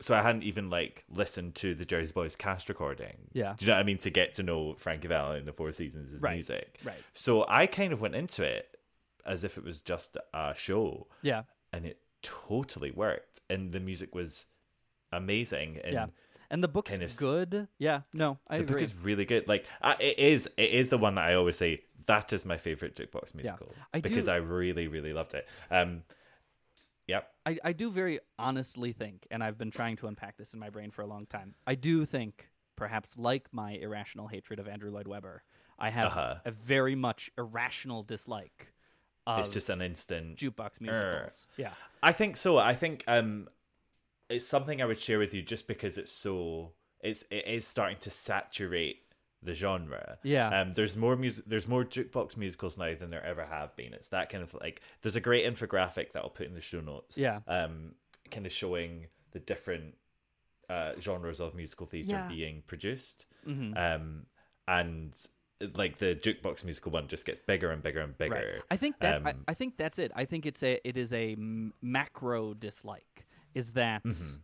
so 0.00 0.14
I 0.16 0.22
hadn't 0.22 0.42
even 0.44 0.70
like 0.70 1.04
listened 1.08 1.54
to 1.56 1.74
the 1.74 1.84
Jersey 1.84 2.12
Boys 2.12 2.34
cast 2.34 2.68
recording. 2.68 3.16
Yeah. 3.32 3.54
do 3.56 3.64
you 3.64 3.70
know 3.70 3.76
what 3.76 3.80
I 3.80 3.84
mean? 3.84 3.98
To 3.98 4.10
get 4.10 4.34
to 4.36 4.42
know 4.42 4.74
Frankie 4.78 5.08
Valli 5.08 5.38
and 5.38 5.46
the 5.46 5.52
Four 5.52 5.70
Seasons' 5.72 6.20
Right, 6.20 6.34
music, 6.34 6.80
right. 6.84 6.96
So 7.14 7.44
I 7.48 7.66
kind 7.66 7.92
of 7.92 8.00
went 8.00 8.14
into 8.16 8.42
it 8.42 8.76
as 9.24 9.44
if 9.44 9.56
it 9.58 9.62
was 9.64 9.80
just 9.80 10.16
a 10.34 10.54
show, 10.56 11.06
Yeah, 11.22 11.42
and 11.72 11.86
it 11.86 11.98
totally 12.22 12.90
worked. 12.90 13.40
And 13.50 13.70
the 13.72 13.78
music 13.80 14.14
was 14.14 14.46
amazing. 15.12 15.78
And 15.84 15.92
yeah. 15.94 16.06
And 16.50 16.62
the 16.62 16.68
book's 16.68 16.90
kind 16.90 17.02
of 17.02 17.16
good. 17.16 17.68
Yeah, 17.78 18.00
no, 18.12 18.38
I 18.48 18.58
the 18.58 18.64
agree. 18.64 18.74
book 18.74 18.82
is 18.82 18.94
really 18.96 19.24
good. 19.24 19.46
Like 19.48 19.66
I, 19.80 19.94
it 20.00 20.18
is, 20.18 20.48
it 20.56 20.70
is 20.70 20.88
the 20.88 20.98
one 20.98 21.14
that 21.14 21.24
I 21.24 21.34
always 21.34 21.56
say 21.56 21.82
that 22.06 22.32
is 22.32 22.44
my 22.44 22.56
favorite 22.56 22.96
jukebox 22.96 23.34
musical 23.34 23.72
I 23.94 24.00
because 24.00 24.24
do- 24.26 24.32
I 24.32 24.36
really, 24.36 24.88
really 24.88 25.12
loved 25.12 25.34
it. 25.34 25.46
Um, 25.70 26.02
yep. 27.12 27.30
I, 27.46 27.58
I 27.64 27.72
do 27.72 27.90
very 27.90 28.18
honestly 28.38 28.92
think, 28.92 29.26
and 29.30 29.42
I've 29.44 29.58
been 29.58 29.70
trying 29.70 29.96
to 29.96 30.06
unpack 30.06 30.36
this 30.36 30.52
in 30.54 30.60
my 30.60 30.70
brain 30.70 30.90
for 30.90 31.02
a 31.02 31.06
long 31.06 31.26
time. 31.26 31.54
I 31.66 31.74
do 31.74 32.04
think, 32.04 32.48
perhaps 32.76 33.18
like 33.18 33.48
my 33.52 33.72
irrational 33.72 34.28
hatred 34.28 34.58
of 34.58 34.66
Andrew 34.68 34.90
Lloyd 34.90 35.06
Webber, 35.08 35.42
I 35.78 35.90
have 35.90 36.08
Uh-huh. 36.08 36.34
a 36.44 36.50
very 36.50 36.94
much 36.94 37.30
irrational 37.36 38.02
dislike 38.02 38.72
of 39.26 39.40
It's 39.40 39.50
just 39.50 39.70
an 39.70 39.80
instant 39.82 40.36
jukebox 40.38 40.80
musicals. 40.80 41.46
Yeah, 41.56 41.74
I 42.02 42.12
think 42.12 42.36
so. 42.36 42.58
I 42.58 42.74
think 42.74 43.04
um, 43.06 43.48
it's 44.28 44.46
something 44.46 44.80
I 44.82 44.84
would 44.84 45.00
share 45.00 45.18
with 45.18 45.34
you 45.34 45.42
just 45.42 45.66
because 45.68 45.98
it's 45.98 46.12
so 46.12 46.72
it's 47.00 47.24
it 47.30 47.46
is 47.46 47.66
starting 47.66 47.98
to 48.00 48.10
saturate 48.10 49.01
the 49.42 49.54
genre. 49.54 50.18
Yeah. 50.22 50.48
Um, 50.60 50.74
there's 50.74 50.96
more 50.96 51.16
music. 51.16 51.44
There's 51.46 51.66
more 51.66 51.84
jukebox 51.84 52.36
musicals 52.36 52.78
now 52.78 52.94
than 52.94 53.10
there 53.10 53.24
ever 53.24 53.44
have 53.44 53.74
been. 53.76 53.92
It's 53.92 54.08
that 54.08 54.28
kind 54.30 54.42
of 54.42 54.54
like 54.54 54.82
there's 55.02 55.16
a 55.16 55.20
great 55.20 55.44
infographic 55.44 56.12
that 56.12 56.22
I'll 56.22 56.30
put 56.30 56.46
in 56.46 56.54
the 56.54 56.60
show 56.60 56.80
notes. 56.80 57.16
Yeah. 57.18 57.40
Um, 57.48 57.94
kind 58.30 58.46
of 58.46 58.52
showing 58.52 59.06
the 59.32 59.38
different 59.40 59.94
uh 60.70 60.92
genres 61.00 61.40
of 61.40 61.54
musical 61.54 61.86
theater 61.86 62.10
Yeah. 62.12 62.28
being 62.28 62.62
produced. 62.66 63.26
Mhm. 63.46 63.76
Um, 63.76 64.26
and 64.68 65.12
like 65.74 65.98
the 65.98 66.14
jukebox 66.14 66.64
musical 66.64 66.92
one 66.92 67.08
just 67.08 67.24
gets 67.26 67.40
bigger 67.40 67.70
and 67.70 67.82
bigger 67.82 68.00
and 68.00 68.16
bigger. 68.16 68.34
right. 68.34 68.62
I 68.70 68.76
think 68.76 68.98
that 69.00 69.26
I, 69.26 69.30
Um, 69.30 69.44
I 69.48 69.54
think 69.54 69.76
that's 69.76 69.98
it. 69.98 70.12
I 70.14 70.24
think 70.24 70.46
it's 70.46 70.62
a 70.62 70.80
it 70.86 70.96
is 70.96 71.12
a 71.12 71.32
m- 71.32 71.72
macro 71.82 72.54
dislike. 72.54 73.26
Is 73.54 73.72
that 73.72 74.02
Mm-hmm. 74.04 74.36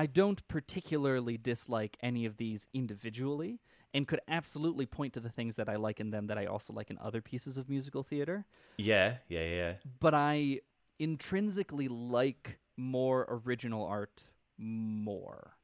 I 0.00 0.06
don't 0.06 0.40
particularly 0.48 1.36
dislike 1.36 1.96
any 2.02 2.24
of 2.24 2.36
these 2.38 2.66
individually, 2.72 3.60
and 3.92 4.08
could 4.08 4.20
absolutely 4.28 4.86
point 4.86 5.12
to 5.14 5.20
the 5.20 5.28
things 5.28 5.56
that 5.56 5.68
I 5.68 5.76
like 5.76 6.00
in 6.00 6.10
them 6.10 6.26
that 6.28 6.38
I 6.38 6.46
also 6.46 6.72
like 6.72 6.90
in 6.90 6.98
other 6.98 7.20
pieces 7.20 7.58
of 7.58 7.68
musical 7.68 8.02
theater. 8.02 8.46
yeah, 8.78 9.16
yeah, 9.28 9.46
yeah. 9.60 9.72
But 10.00 10.14
I 10.14 10.60
intrinsically 10.98 11.88
like 11.88 12.58
more 12.76 13.26
original 13.28 13.84
art 13.84 14.24
more. 14.56 15.56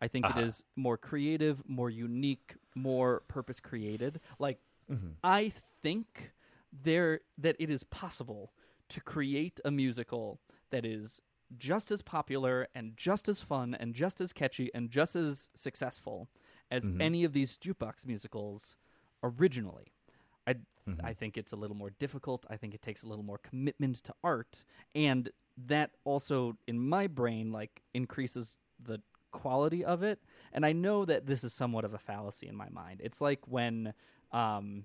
I 0.00 0.08
think 0.08 0.26
Uh-huh. 0.26 0.40
it 0.40 0.44
is 0.48 0.64
more 0.76 0.96
creative, 0.96 1.62
more 1.68 1.90
unique, 1.90 2.56
more 2.74 3.20
purpose 3.28 3.60
created. 3.60 4.20
Like 4.38 4.58
Mm-hmm. 4.90 5.12
I 5.22 5.52
think 5.82 6.32
there 6.72 7.20
that 7.38 7.54
it 7.60 7.70
is 7.70 7.84
possible 7.84 8.52
to 8.88 9.00
create 9.00 9.60
a 9.64 9.70
musical 9.70 10.40
that 10.70 10.84
is 10.84 11.20
just 11.58 11.90
as 11.90 12.02
popular 12.02 12.68
and 12.74 12.96
just 12.96 13.28
as 13.28 13.40
fun 13.40 13.74
and 13.74 13.94
just 13.94 14.20
as 14.20 14.32
catchy 14.32 14.70
and 14.74 14.90
just 14.90 15.16
as 15.16 15.50
successful 15.54 16.28
as 16.70 16.84
Mm-hmm. 16.84 17.00
any 17.00 17.24
of 17.24 17.32
these 17.32 17.58
jukebox 17.58 18.06
musicals 18.06 18.76
originally. 19.22 19.92
I 20.46 20.54
Mm-hmm. 20.88 21.04
I 21.04 21.12
think 21.12 21.36
it's 21.36 21.52
a 21.52 21.56
little 21.56 21.76
more 21.76 21.90
difficult. 21.90 22.46
I 22.48 22.56
think 22.56 22.74
it 22.74 22.80
takes 22.80 23.02
a 23.02 23.06
little 23.08 23.22
more 23.24 23.38
commitment 23.38 23.96
to 24.04 24.14
art, 24.24 24.64
and 24.94 25.28
that 25.66 25.90
also, 26.04 26.56
in 26.66 26.80
my 26.80 27.06
brain, 27.06 27.52
like 27.52 27.82
increases 27.92 28.56
the 28.82 29.02
quality 29.30 29.84
of 29.84 30.02
it. 30.02 30.20
And 30.54 30.64
I 30.64 30.72
know 30.72 31.04
that 31.04 31.26
this 31.26 31.44
is 31.44 31.52
somewhat 31.52 31.84
of 31.84 31.92
a 31.92 31.98
fallacy 31.98 32.48
in 32.48 32.56
my 32.56 32.68
mind. 32.70 33.00
It's 33.04 33.20
like 33.20 33.40
when 33.46 33.92
um, 34.32 34.84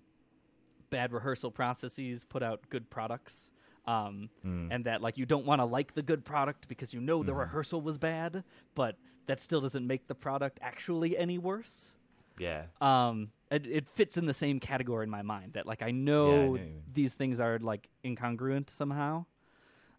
bad 0.90 1.14
rehearsal 1.14 1.50
processes 1.50 2.26
put 2.26 2.44
out 2.44 2.70
good 2.70 2.90
products. 2.90 3.52
Um, 3.88 4.30
And 4.72 4.86
that, 4.86 5.02
like, 5.02 5.18
you 5.18 5.26
don't 5.26 5.46
want 5.46 5.60
to 5.62 5.66
like 5.66 5.94
the 5.94 6.02
good 6.02 6.26
product 6.26 6.68
because 6.68 6.92
you 6.94 7.00
know 7.02 7.22
the 7.24 7.34
rehearsal 7.34 7.82
was 7.82 7.98
bad, 7.98 8.44
but 8.74 8.98
that 9.28 9.42
still 9.42 9.62
doesn't 9.62 9.86
make 9.86 10.08
the 10.08 10.16
product 10.16 10.60
actually 10.62 11.18
any 11.18 11.38
worse 11.38 11.94
Yeah. 12.40 12.66
um 12.82 13.32
it, 13.52 13.66
it 13.68 13.88
fits 13.88 14.18
in 14.18 14.26
the 14.26 14.34
same 14.34 14.60
category 14.60 15.04
in 15.04 15.10
my 15.10 15.22
mind 15.22 15.54
that 15.54 15.66
like 15.66 15.82
i 15.82 15.92
know 15.92 16.26
know 16.26 16.52
what 16.52 16.60
you 16.62 16.66
mean. 16.68 16.84
these 16.94 17.14
things 17.16 17.40
are 17.40 17.58
like 17.60 17.90
incongruent 18.04 18.70
somehow 18.70 19.26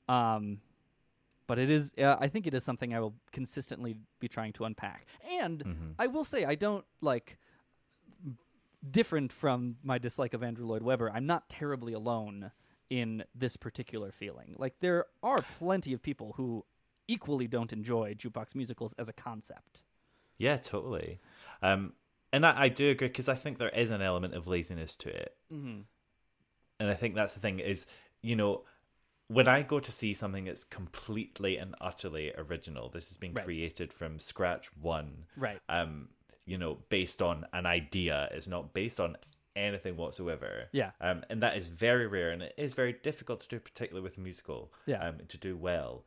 um 0.08 0.60
but 1.48 1.58
it 1.58 1.70
is 1.70 1.92
uh, 1.98 2.16
i 2.20 2.28
think 2.28 2.46
it 2.46 2.54
is 2.54 2.62
something 2.64 2.92
i 2.94 3.00
will 3.00 3.14
consistently 3.32 3.96
be 4.20 4.28
trying 4.28 4.52
to 4.52 4.64
unpack 4.64 5.06
and 5.40 5.64
Mm-hmm. 5.64 5.90
i 5.98 6.06
will 6.06 6.24
say 6.24 6.44
i 6.44 6.54
don't 6.54 6.84
like 7.00 7.38
different 8.88 9.32
from 9.32 9.76
my 9.82 9.98
dislike 9.98 10.34
of 10.34 10.42
andrew 10.42 10.66
lloyd 10.66 10.82
webber 10.82 11.10
i'm 11.10 11.26
not 11.26 11.48
terribly 11.48 11.92
alone 11.92 12.50
in 12.90 13.24
this 13.34 13.56
particular 13.56 14.10
feeling 14.12 14.54
like 14.58 14.74
there 14.80 15.06
are 15.22 15.38
plenty 15.58 15.92
of 15.92 16.02
people 16.02 16.34
who 16.36 16.64
equally 17.08 17.46
don't 17.46 17.72
enjoy 17.72 18.14
jukebox 18.14 18.54
musicals 18.54 18.94
as 18.98 19.08
a 19.08 19.12
concept 19.12 19.82
Yeah, 20.38 20.56
totally. 20.58 21.18
Um, 21.62 21.94
and 22.32 22.44
I, 22.44 22.64
I 22.64 22.68
do 22.68 22.90
agree 22.90 23.08
because 23.08 23.28
I 23.28 23.34
think 23.34 23.58
there 23.58 23.70
is 23.70 23.90
an 23.90 24.02
element 24.02 24.34
of 24.34 24.46
laziness 24.46 24.94
to 24.96 25.08
it, 25.08 25.34
mm-hmm. 25.52 25.80
and 26.78 26.90
I 26.90 26.94
think 26.94 27.14
that's 27.14 27.32
the 27.34 27.40
thing 27.40 27.58
is, 27.60 27.86
you 28.22 28.36
know, 28.36 28.62
when 29.28 29.48
I 29.48 29.62
go 29.62 29.80
to 29.80 29.90
see 29.92 30.12
something 30.14 30.44
that's 30.44 30.64
completely 30.64 31.56
and 31.56 31.74
utterly 31.80 32.32
original, 32.36 32.88
this 32.90 33.08
has 33.08 33.16
been 33.16 33.32
Right. 33.32 33.44
created 33.44 33.92
from 33.92 34.18
scratch 34.18 34.68
one, 34.80 35.24
Right. 35.36 35.58
Um, 35.68 36.08
you 36.44 36.58
know, 36.58 36.78
based 36.90 37.22
on 37.22 37.46
an 37.52 37.66
idea, 37.66 38.28
it's 38.32 38.46
not 38.46 38.72
based 38.74 39.00
on 39.00 39.16
anything 39.56 39.96
whatsoever. 39.96 40.68
Yeah. 40.72 40.90
Um, 41.00 41.24
and 41.30 41.42
that 41.42 41.56
is 41.56 41.66
very 41.66 42.06
rare, 42.06 42.30
and 42.30 42.42
it 42.42 42.54
is 42.56 42.74
very 42.74 42.92
difficult 43.02 43.40
to 43.40 43.48
do, 43.48 43.58
particularly 43.58 44.04
with 44.04 44.18
a 44.18 44.20
musical. 44.20 44.72
Yeah. 44.86 45.06
Um, 45.06 45.18
to 45.28 45.38
do 45.38 45.56
well. 45.56 46.04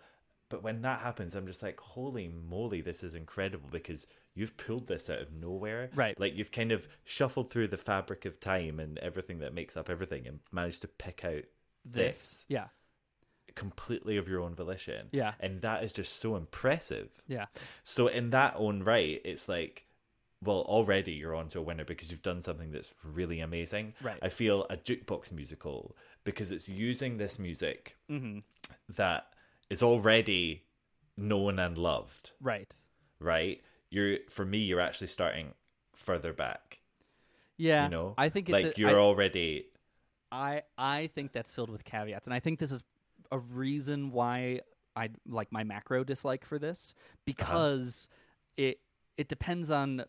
But 0.49 0.63
when 0.63 0.81
that 0.81 1.01
happens, 1.01 1.35
I'm 1.35 1.45
just 1.45 1.61
like, 1.61 1.79
holy 1.79 2.27
moly, 2.27 2.81
this 2.81 3.03
is 3.03 3.13
incredible 3.13 3.69
because 3.71 4.07
you've 4.33 4.57
pulled 4.57 4.87
this 4.87 5.09
out 5.09 5.19
of 5.19 5.31
nowhere. 5.31 5.91
Right. 5.93 6.19
Like 6.19 6.35
you've 6.35 6.51
kind 6.51 6.71
of 6.71 6.87
shuffled 7.03 7.51
through 7.51 7.67
the 7.67 7.77
fabric 7.77 8.25
of 8.25 8.39
time 8.39 8.79
and 8.79 8.97
everything 8.97 9.39
that 9.39 9.53
makes 9.53 9.77
up 9.77 9.91
everything 9.91 10.25
and 10.25 10.39
managed 10.51 10.81
to 10.81 10.87
pick 10.87 11.23
out 11.23 11.43
this, 11.85 12.45
yeah 12.47 12.65
completely 13.55 14.17
of 14.17 14.27
your 14.27 14.41
own 14.41 14.55
volition. 14.55 15.07
Yeah. 15.11 15.33
And 15.39 15.61
that 15.61 15.83
is 15.83 15.91
just 15.91 16.19
so 16.19 16.35
impressive. 16.35 17.09
yeah 17.27 17.45
So 17.83 18.07
in 18.07 18.29
that 18.29 18.53
own 18.55 18.83
right, 18.83 19.21
it's 19.25 19.49
like, 19.49 19.85
well, 20.43 20.59
already 20.61 21.11
you're 21.13 21.35
onto 21.35 21.59
a 21.59 21.61
winner 21.61 21.83
because 21.85 22.11
you've 22.11 22.21
done 22.21 22.41
something 22.41 22.71
that's 22.71 22.93
really 23.03 23.39
amazing. 23.41 23.93
Right. 24.01 24.19
I 24.21 24.29
feel 24.29 24.65
a 24.69 24.77
jukebox 24.77 25.31
musical 25.31 25.95
because 26.23 26.51
it's 26.51 26.69
using 26.69 27.17
this 27.17 27.37
music 27.39 27.97
Mm-hmm. 28.09 28.39
that 28.95 29.27
is 29.69 29.83
already 29.83 30.63
known 31.17 31.59
and 31.59 31.77
loved. 31.77 32.31
right 32.41 32.73
Right. 33.19 33.61
You're 33.89 34.19
for 34.29 34.45
me, 34.45 34.59
you're 34.59 34.79
actually 34.79 35.07
starting 35.07 35.53
further 35.93 36.31
back. 36.31 36.79
Yeah, 37.57 37.83
You 37.85 37.89
know, 37.89 38.13
I 38.17 38.29
think 38.29 38.47
like 38.47 38.77
you're 38.77 38.91
I, 38.91 38.93
already. 38.93 39.65
I 40.31 40.61
I 40.77 41.07
think 41.13 41.33
that's 41.33 41.51
filled 41.51 41.69
with 41.69 41.83
caveats, 41.83 42.27
and 42.27 42.33
I 42.33 42.39
think 42.39 42.59
this 42.59 42.71
is 42.71 42.83
a 43.31 43.37
reason 43.39 44.11
why 44.11 44.61
I 44.95 45.09
like 45.27 45.51
my 45.51 45.63
macro 45.65 46.03
dislike 46.05 46.45
for 46.45 46.57
this 46.57 46.93
because 47.25 48.07
it 48.55 48.79
it 49.17 49.27
depends 49.27 49.69
on 49.71 50.05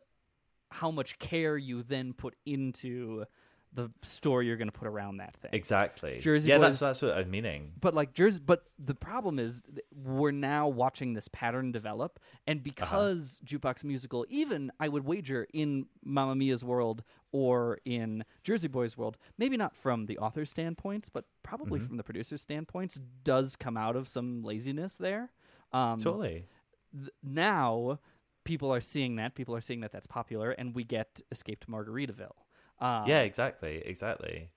how 0.70 0.90
much 0.90 1.18
care 1.18 1.56
you 1.56 1.82
then 1.82 2.12
put 2.12 2.34
into 2.46 3.24
the 3.72 3.88
story 4.02 4.46
you're 4.46 4.56
going 4.56 4.70
to 4.70 4.76
put 4.76 4.88
around 4.88 5.18
that 5.18 5.36
thing. 5.36 5.50
Exactly. 5.52 6.18
Jersey 6.18 6.48
yeah, 6.48 6.58
Boys- 6.58 6.80
that's 6.80 6.80
that's 6.80 7.02
what 7.02 7.16
I'm 7.16 7.30
meaning. 7.30 7.72
But 7.80 7.94
like 7.94 8.12
Jersey, 8.12 8.40
but 8.44 8.64
the 8.84 8.94
problem 8.94 9.38
is 9.38 9.62
we're 9.94 10.32
now 10.32 10.66
watching 10.66 11.14
this 11.14 11.28
pattern 11.28 11.70
develop, 11.70 12.18
and 12.46 12.64
because 12.64 13.38
jukebox 13.44 13.84
musical, 13.84 14.26
even 14.28 14.72
I 14.80 14.88
would 14.88 15.04
wager 15.04 15.46
in 15.52 15.86
Mamma 16.04 16.34
Mia's 16.34 16.64
world 16.64 17.04
or 17.32 17.78
in 17.84 18.24
Jersey 18.42 18.66
Boys' 18.66 18.96
world, 18.96 19.16
maybe 19.38 19.56
not 19.56 19.76
from 19.76 20.06
the 20.06 20.18
author's 20.18 20.50
standpoints, 20.50 21.08
but 21.08 21.26
probably 21.44 21.78
from 21.78 21.96
the 21.96 22.02
producer's 22.02 22.42
standpoints, 22.42 22.98
does 23.22 23.54
come 23.54 23.76
out 23.76 23.94
of 23.94 24.08
some 24.08 24.42
laziness 24.42 24.96
there. 24.96 25.30
Um, 25.72 26.00
Totally. 26.00 26.46
th- 26.92 27.10
now 27.22 28.00
people 28.44 28.72
are 28.72 28.80
seeing 28.80 29.16
that 29.16 29.34
people 29.34 29.54
are 29.54 29.60
seeing 29.60 29.80
that 29.80 29.92
that's 29.92 30.06
popular, 30.06 30.50
and 30.52 30.74
we 30.74 30.84
get 30.84 31.20
Escape 31.30 31.60
to 31.60 31.66
Margaritaville. 31.68 32.34
Um, 32.80 33.04
yeah, 33.06 33.20
exactly, 33.20 33.82
exactly. 33.84 34.48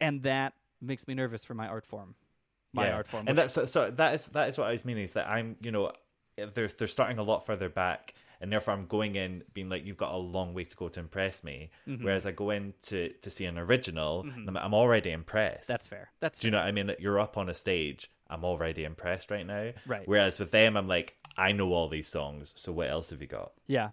and 0.00 0.22
that 0.22 0.52
makes 0.80 1.06
me 1.08 1.14
nervous 1.14 1.44
for 1.44 1.54
my 1.54 1.66
art 1.66 1.86
form. 1.86 2.14
My 2.72 2.90
art 2.90 3.06
form, 3.06 3.26
and 3.28 3.38
that's 3.38 3.54
so, 3.54 3.66
so 3.66 3.90
that 3.92 4.14
is 4.14 4.26
that 4.28 4.48
is 4.48 4.58
what 4.58 4.66
I 4.68 4.72
was 4.72 4.84
meaning 4.84 5.04
is 5.04 5.12
that 5.12 5.28
I'm 5.28 5.56
you 5.62 5.70
know 5.70 5.92
they're 6.36 6.66
they're 6.68 6.88
starting 6.88 7.18
a 7.18 7.22
lot 7.22 7.46
further 7.46 7.68
back 7.68 8.14
and 8.40 8.50
therefore 8.50 8.74
I'm 8.74 8.86
going 8.86 9.14
in 9.14 9.44
being 9.54 9.68
like 9.68 9.86
you've 9.86 9.96
got 9.96 10.12
a 10.12 10.16
long 10.16 10.52
way 10.54 10.64
to 10.64 10.74
go 10.76 10.88
to 10.88 10.98
impress 10.98 11.44
me 11.44 11.70
Mm-hmm. 11.88 12.04
whereas 12.04 12.26
I 12.26 12.32
go 12.32 12.50
in 12.50 12.74
to 12.82 13.10
to 13.22 13.30
see 13.30 13.44
an 13.44 13.56
original 13.58 14.22
and 14.22 14.48
I'm, 14.48 14.56
I'm 14.56 14.74
already 14.74 15.12
impressed 15.12 15.68
that's 15.68 15.86
fair. 15.86 16.10
That's 16.18 16.40
do 16.40 16.48
you 16.48 16.50
know 16.50 16.58
what 16.58 16.66
I 16.66 16.72
mean 16.72 16.90
you're 16.98 17.20
up 17.20 17.38
on 17.38 17.48
a 17.48 17.54
stage 17.54 18.10
I'm 18.28 18.44
already 18.44 18.82
impressed 18.82 19.30
right 19.30 19.46
now 19.46 19.70
Right. 19.86 20.02
whereas 20.08 20.40
with 20.40 20.50
them 20.50 20.76
I'm 20.76 20.88
like 20.88 21.16
I 21.36 21.52
know 21.52 21.72
all 21.72 21.88
these 21.88 22.08
songs 22.08 22.52
so 22.56 22.72
what 22.72 22.88
else 22.90 23.10
have 23.10 23.20
you 23.20 23.26
got 23.28 23.52
yeah. 23.66 23.90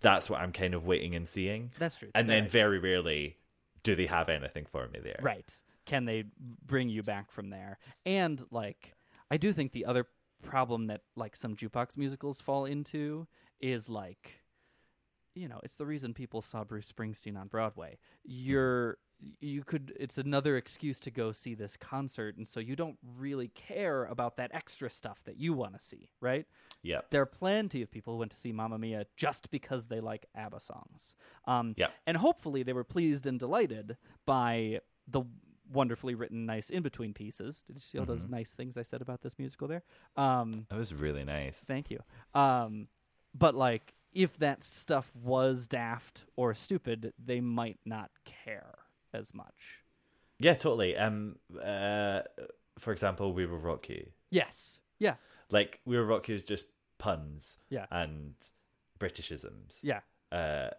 that's 0.00 0.28
what 0.30 0.40
I'm 0.40 0.52
kind 0.52 0.74
of 0.74 0.86
waiting 0.86 1.14
and 1.14 1.26
seeing 1.28 1.70
That's 1.78 1.96
true. 1.96 2.10
and 2.14 2.28
That 2.28 2.32
then 2.32 2.44
is- 2.44 2.52
very 2.52 2.78
rarely 2.78 3.38
do 3.82 3.94
they 3.94 4.06
have 4.06 4.28
anything 4.28 4.64
for 4.66 4.88
me 4.88 5.00
there 5.00 5.20
Right. 5.22 5.52
Can 5.86 6.06
they 6.06 6.24
bring 6.64 6.88
you 6.88 7.02
back 7.02 7.30
from 7.30 7.50
there? 7.50 7.78
And 8.06 8.42
like 8.50 8.94
I 9.30 9.36
do 9.36 9.52
think 9.52 9.72
the 9.72 9.84
other 9.84 10.06
problem 10.42 10.86
that 10.86 11.02
like 11.16 11.36
some 11.36 11.54
jukebox 11.54 11.96
musicals 11.98 12.40
fall 12.40 12.64
into 12.64 13.26
is 13.60 13.88
like 13.90 14.40
you 15.34 15.48
know, 15.48 15.58
it's 15.64 15.74
the 15.76 15.84
reason 15.84 16.14
people 16.14 16.40
saw 16.40 16.62
Bruce 16.62 16.92
Springsteen 16.92 17.36
on 17.36 17.48
Broadway. 17.48 17.98
Mm-hmm. 18.28 18.48
You're 18.50 18.98
you 19.40 19.64
could 19.64 19.92
it's 19.98 20.18
another 20.18 20.56
excuse 20.56 21.00
to 21.00 21.10
go 21.10 21.32
see 21.32 21.54
this 21.54 21.76
concert 21.76 22.36
and 22.36 22.46
so 22.46 22.60
you 22.60 22.76
don't 22.76 22.98
really 23.16 23.48
care 23.48 24.04
about 24.04 24.36
that 24.36 24.50
extra 24.54 24.90
stuff 24.90 25.22
that 25.24 25.36
you 25.38 25.52
want 25.52 25.74
to 25.74 25.80
see, 25.80 26.08
right? 26.20 26.46
yep 26.82 27.06
there 27.10 27.22
are 27.22 27.26
plenty 27.26 27.80
of 27.82 27.90
people 27.90 28.12
who 28.12 28.18
went 28.18 28.30
to 28.30 28.36
see 28.36 28.52
Mamma 28.52 28.78
Mia 28.78 29.06
just 29.16 29.50
because 29.50 29.86
they 29.86 30.00
like 30.00 30.26
ABBA 30.34 30.60
songs. 30.60 31.14
Um, 31.46 31.74
Yeah. 31.76 31.88
And 32.06 32.16
hopefully 32.16 32.62
they 32.62 32.72
were 32.72 32.84
pleased 32.84 33.26
and 33.26 33.38
delighted 33.38 33.96
by 34.26 34.80
the 35.08 35.22
wonderfully 35.72 36.14
written, 36.14 36.46
nice 36.46 36.70
in 36.70 36.82
between 36.82 37.14
pieces. 37.14 37.62
Did 37.62 37.76
you 37.76 37.80
see 37.80 37.98
all 37.98 38.04
those 38.04 38.24
nice 38.24 38.52
things 38.52 38.76
I 38.76 38.82
said 38.82 39.00
about 39.00 39.22
this 39.22 39.38
musical 39.38 39.66
there? 39.68 39.82
Um, 40.16 40.66
that 40.68 40.76
was 40.78 40.94
really 40.94 41.24
nice 41.24 41.58
thank 41.58 41.90
you. 41.90 42.00
Um, 42.34 42.88
but 43.34 43.54
like, 43.54 43.94
if 44.12 44.38
that 44.38 44.62
stuff 44.62 45.10
was 45.16 45.66
daft 45.66 46.24
or 46.36 46.54
stupid, 46.54 47.12
they 47.18 47.40
might 47.40 47.80
not 47.84 48.10
care 48.24 48.74
as 49.14 49.32
much. 49.32 49.54
Yeah, 50.38 50.54
totally. 50.54 50.96
Um, 50.96 51.36
uh, 51.62 52.20
for 52.78 52.92
example, 52.92 53.32
we 53.32 53.46
will 53.46 53.58
rock 53.58 53.88
you. 53.88 54.06
Yes. 54.30 54.78
Yeah. 54.98 55.14
Like 55.50 55.80
we 55.86 55.96
will 55.96 56.04
rock 56.04 56.28
you 56.28 56.34
is 56.34 56.44
just 56.44 56.66
puns. 56.98 57.58
Yeah. 57.70 57.86
And 57.90 58.34
Britishisms. 58.98 59.78
Yeah. 59.82 60.00
Uh, 60.32 60.70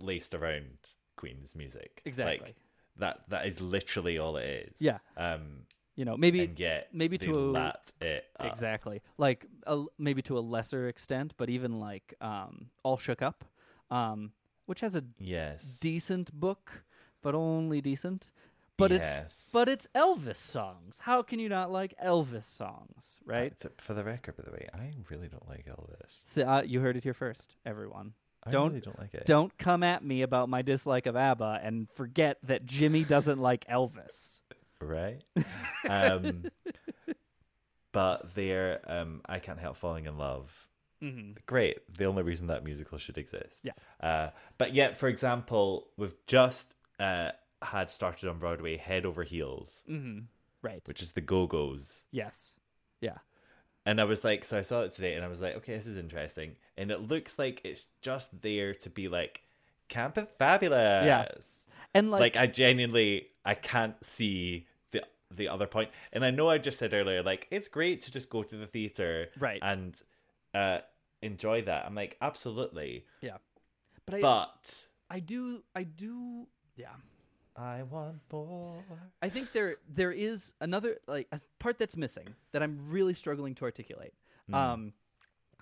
laced 0.00 0.34
around 0.34 0.78
Queen's 1.16 1.54
music. 1.54 2.02
Exactly. 2.04 2.46
Like 2.46 2.56
that. 2.98 3.20
That 3.28 3.46
is 3.46 3.60
literally 3.60 4.18
all 4.18 4.36
it 4.36 4.70
is. 4.72 4.80
Yeah. 4.80 4.98
Um, 5.16 5.66
You 5.96 6.04
know, 6.04 6.16
maybe 6.16 6.52
yet 6.56 6.88
maybe 6.92 7.18
to 7.18 7.54
a 7.56 7.78
it. 8.00 8.24
Up. 8.40 8.46
Exactly. 8.50 9.00
Like 9.16 9.46
a, 9.66 9.84
maybe 9.96 10.22
to 10.22 10.36
a 10.38 10.40
lesser 10.40 10.88
extent, 10.88 11.34
but 11.36 11.48
even 11.48 11.78
like 11.78 12.14
um, 12.20 12.70
All 12.82 12.98
Shook 12.98 13.22
Up, 13.22 13.44
um, 13.92 14.32
which 14.66 14.80
has 14.80 14.94
a 14.96 15.04
Yes. 15.18 15.78
decent 15.80 16.32
book, 16.32 16.84
but 17.22 17.34
only 17.34 17.80
decent. 17.80 18.30
but 18.76 18.90
it's 18.90 19.22
but 19.52 19.68
it's 19.68 19.86
Elvis 19.94 20.36
songs. 20.36 20.98
How 21.00 21.22
can 21.22 21.38
you 21.38 21.48
not 21.48 21.70
like 21.70 21.94
Elvis 22.04 22.44
songs, 22.44 23.20
right? 23.24 23.54
Uh, 23.64 23.68
For 23.78 23.94
the 23.94 24.02
record, 24.02 24.36
by 24.36 24.42
the 24.44 24.50
way, 24.50 24.66
I 24.74 24.92
really 25.10 25.28
don't 25.28 25.48
like 25.48 25.66
Elvis. 25.66 26.10
So, 26.24 26.42
uh, 26.42 26.62
you 26.66 26.80
heard 26.80 26.96
it 26.96 27.04
here 27.04 27.14
first, 27.14 27.56
everyone. 27.64 28.14
I 28.42 28.50
don't 28.50 28.68
really 28.70 28.80
don't 28.80 28.98
like 28.98 29.14
it. 29.14 29.24
don't 29.26 29.56
come 29.56 29.82
at 29.84 30.04
me 30.04 30.22
about 30.22 30.48
my 30.50 30.60
dislike 30.62 31.06
of 31.06 31.14
ABBA 31.16 31.60
and 31.62 31.88
forget 31.92 32.36
that 32.42 32.66
Jimmy 32.66 33.04
doesn't 33.04 33.38
like 33.40 33.64
Elvis. 33.68 34.40
right? 34.80 35.22
Um, 35.88 36.46
but 37.92 38.34
they're 38.34 38.80
um, 38.86 39.20
I 39.26 39.38
can't 39.38 39.58
help 39.60 39.76
falling 39.76 40.06
in 40.06 40.16
love. 40.18 40.50
Great. 41.46 41.78
The 41.98 42.04
only 42.04 42.22
reason 42.22 42.46
that 42.48 42.64
musical 42.64 42.98
should 42.98 43.18
exist. 43.18 43.60
Yeah. 43.62 43.72
Uh, 44.00 44.30
but 44.58 44.74
yet, 44.74 44.96
for 44.98 45.08
example, 45.08 45.88
we've 45.96 46.14
just 46.26 46.74
uh, 46.98 47.30
had 47.62 47.90
started 47.90 48.28
on 48.28 48.38
Broadway 48.38 48.76
Head 48.76 49.04
Over 49.06 49.22
Heels, 49.24 49.82
Right. 50.62 50.82
which 50.86 51.02
is 51.02 51.12
the 51.12 51.20
Go 51.20 51.46
Go's. 51.46 52.02
yes. 52.10 52.52
Yeah. 53.00 53.18
And 53.86 54.00
I 54.00 54.04
was 54.04 54.24
like, 54.24 54.46
so 54.46 54.58
I 54.58 54.62
saw 54.62 54.80
it 54.80 54.94
today, 54.94 55.12
and 55.14 55.22
I 55.22 55.28
was 55.28 55.42
like, 55.42 55.56
okay, 55.56 55.74
this 55.76 55.86
is 55.86 55.98
interesting. 55.98 56.56
And 56.78 56.90
it 56.90 57.02
looks 57.06 57.38
like 57.38 57.60
it's 57.64 57.88
just 58.00 58.40
there 58.40 58.72
to 58.76 58.88
be 58.88 59.08
like, 59.08 59.42
camp 59.90 60.16
and 60.16 60.26
fabulous. 60.38 61.44
And 61.92 62.10
like, 62.10 62.20
like 62.20 62.36
I 62.36 62.46
genuinely 62.46 63.28
I 63.44 63.54
can't 63.54 64.02
see 64.04 64.66
the 64.90 65.02
the 65.30 65.48
other 65.48 65.66
point. 65.66 65.90
And 66.14 66.24
I 66.24 66.30
know 66.30 66.48
I 66.48 66.56
just 66.58 66.78
said 66.78 66.94
earlier, 66.94 67.22
like 67.22 67.46
it's 67.50 67.68
great 67.68 68.00
to 68.02 68.10
just 68.10 68.30
go 68.30 68.42
to 68.42 68.56
the 68.56 68.66
theater, 68.66 69.28
Right. 69.38 69.60
and 69.62 69.94
uh, 70.54 70.78
enjoy 71.24 71.62
that. 71.62 71.86
I'm 71.86 71.94
like, 71.94 72.16
absolutely, 72.20 73.04
yeah. 73.20 73.38
But 74.06 74.16
I 74.16 74.20
but 74.20 74.84
I 75.10 75.20
do 75.20 75.62
I 75.74 75.84
do 75.84 76.46
yeah. 76.76 76.88
I 77.56 77.84
want 77.84 78.16
more. 78.32 78.82
I 79.22 79.28
think 79.28 79.52
there 79.52 79.76
there 79.88 80.12
is 80.12 80.54
another 80.60 80.98
like 81.06 81.28
a 81.32 81.40
part 81.58 81.78
that's 81.78 81.96
missing 81.96 82.34
that 82.52 82.62
I'm 82.62 82.88
really 82.88 83.14
struggling 83.14 83.54
to 83.56 83.64
articulate. 83.64 84.12
Um, 84.52 84.92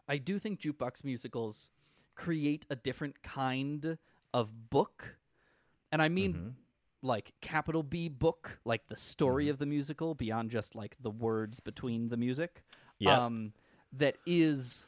I 0.08 0.16
do 0.16 0.38
think 0.38 0.60
jukebox 0.60 1.04
musicals 1.04 1.70
create 2.14 2.66
a 2.70 2.76
different 2.76 3.22
kind 3.22 3.98
of 4.34 4.70
book, 4.70 5.16
and 5.92 6.02
I 6.02 6.08
mean 6.08 6.56
like 7.02 7.32
capital 7.40 7.82
B 7.82 8.08
book, 8.08 8.58
like 8.64 8.88
the 8.88 8.96
story 8.96 9.48
of 9.48 9.58
the 9.58 9.66
musical 9.66 10.14
beyond 10.14 10.50
just 10.50 10.74
like 10.74 10.96
the 11.00 11.10
words 11.10 11.60
between 11.60 12.08
the 12.08 12.16
music. 12.16 12.62
Yeah. 12.98 13.26
Um, 13.26 13.52
that 13.92 14.16
is 14.24 14.86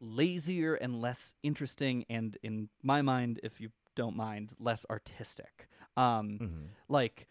lazier 0.00 0.74
and 0.74 1.00
less 1.00 1.34
interesting, 1.42 2.04
and 2.08 2.36
in 2.42 2.68
my 2.82 3.02
mind, 3.02 3.40
if 3.42 3.60
you 3.60 3.70
don't 3.94 4.16
mind, 4.16 4.52
less 4.58 4.86
artistic. 4.90 5.68
Um, 5.96 6.68
Like, 6.88 7.26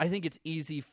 I 0.00 0.08
think 0.08 0.24
it's 0.24 0.38
easy. 0.44 0.78
F- 0.78 0.92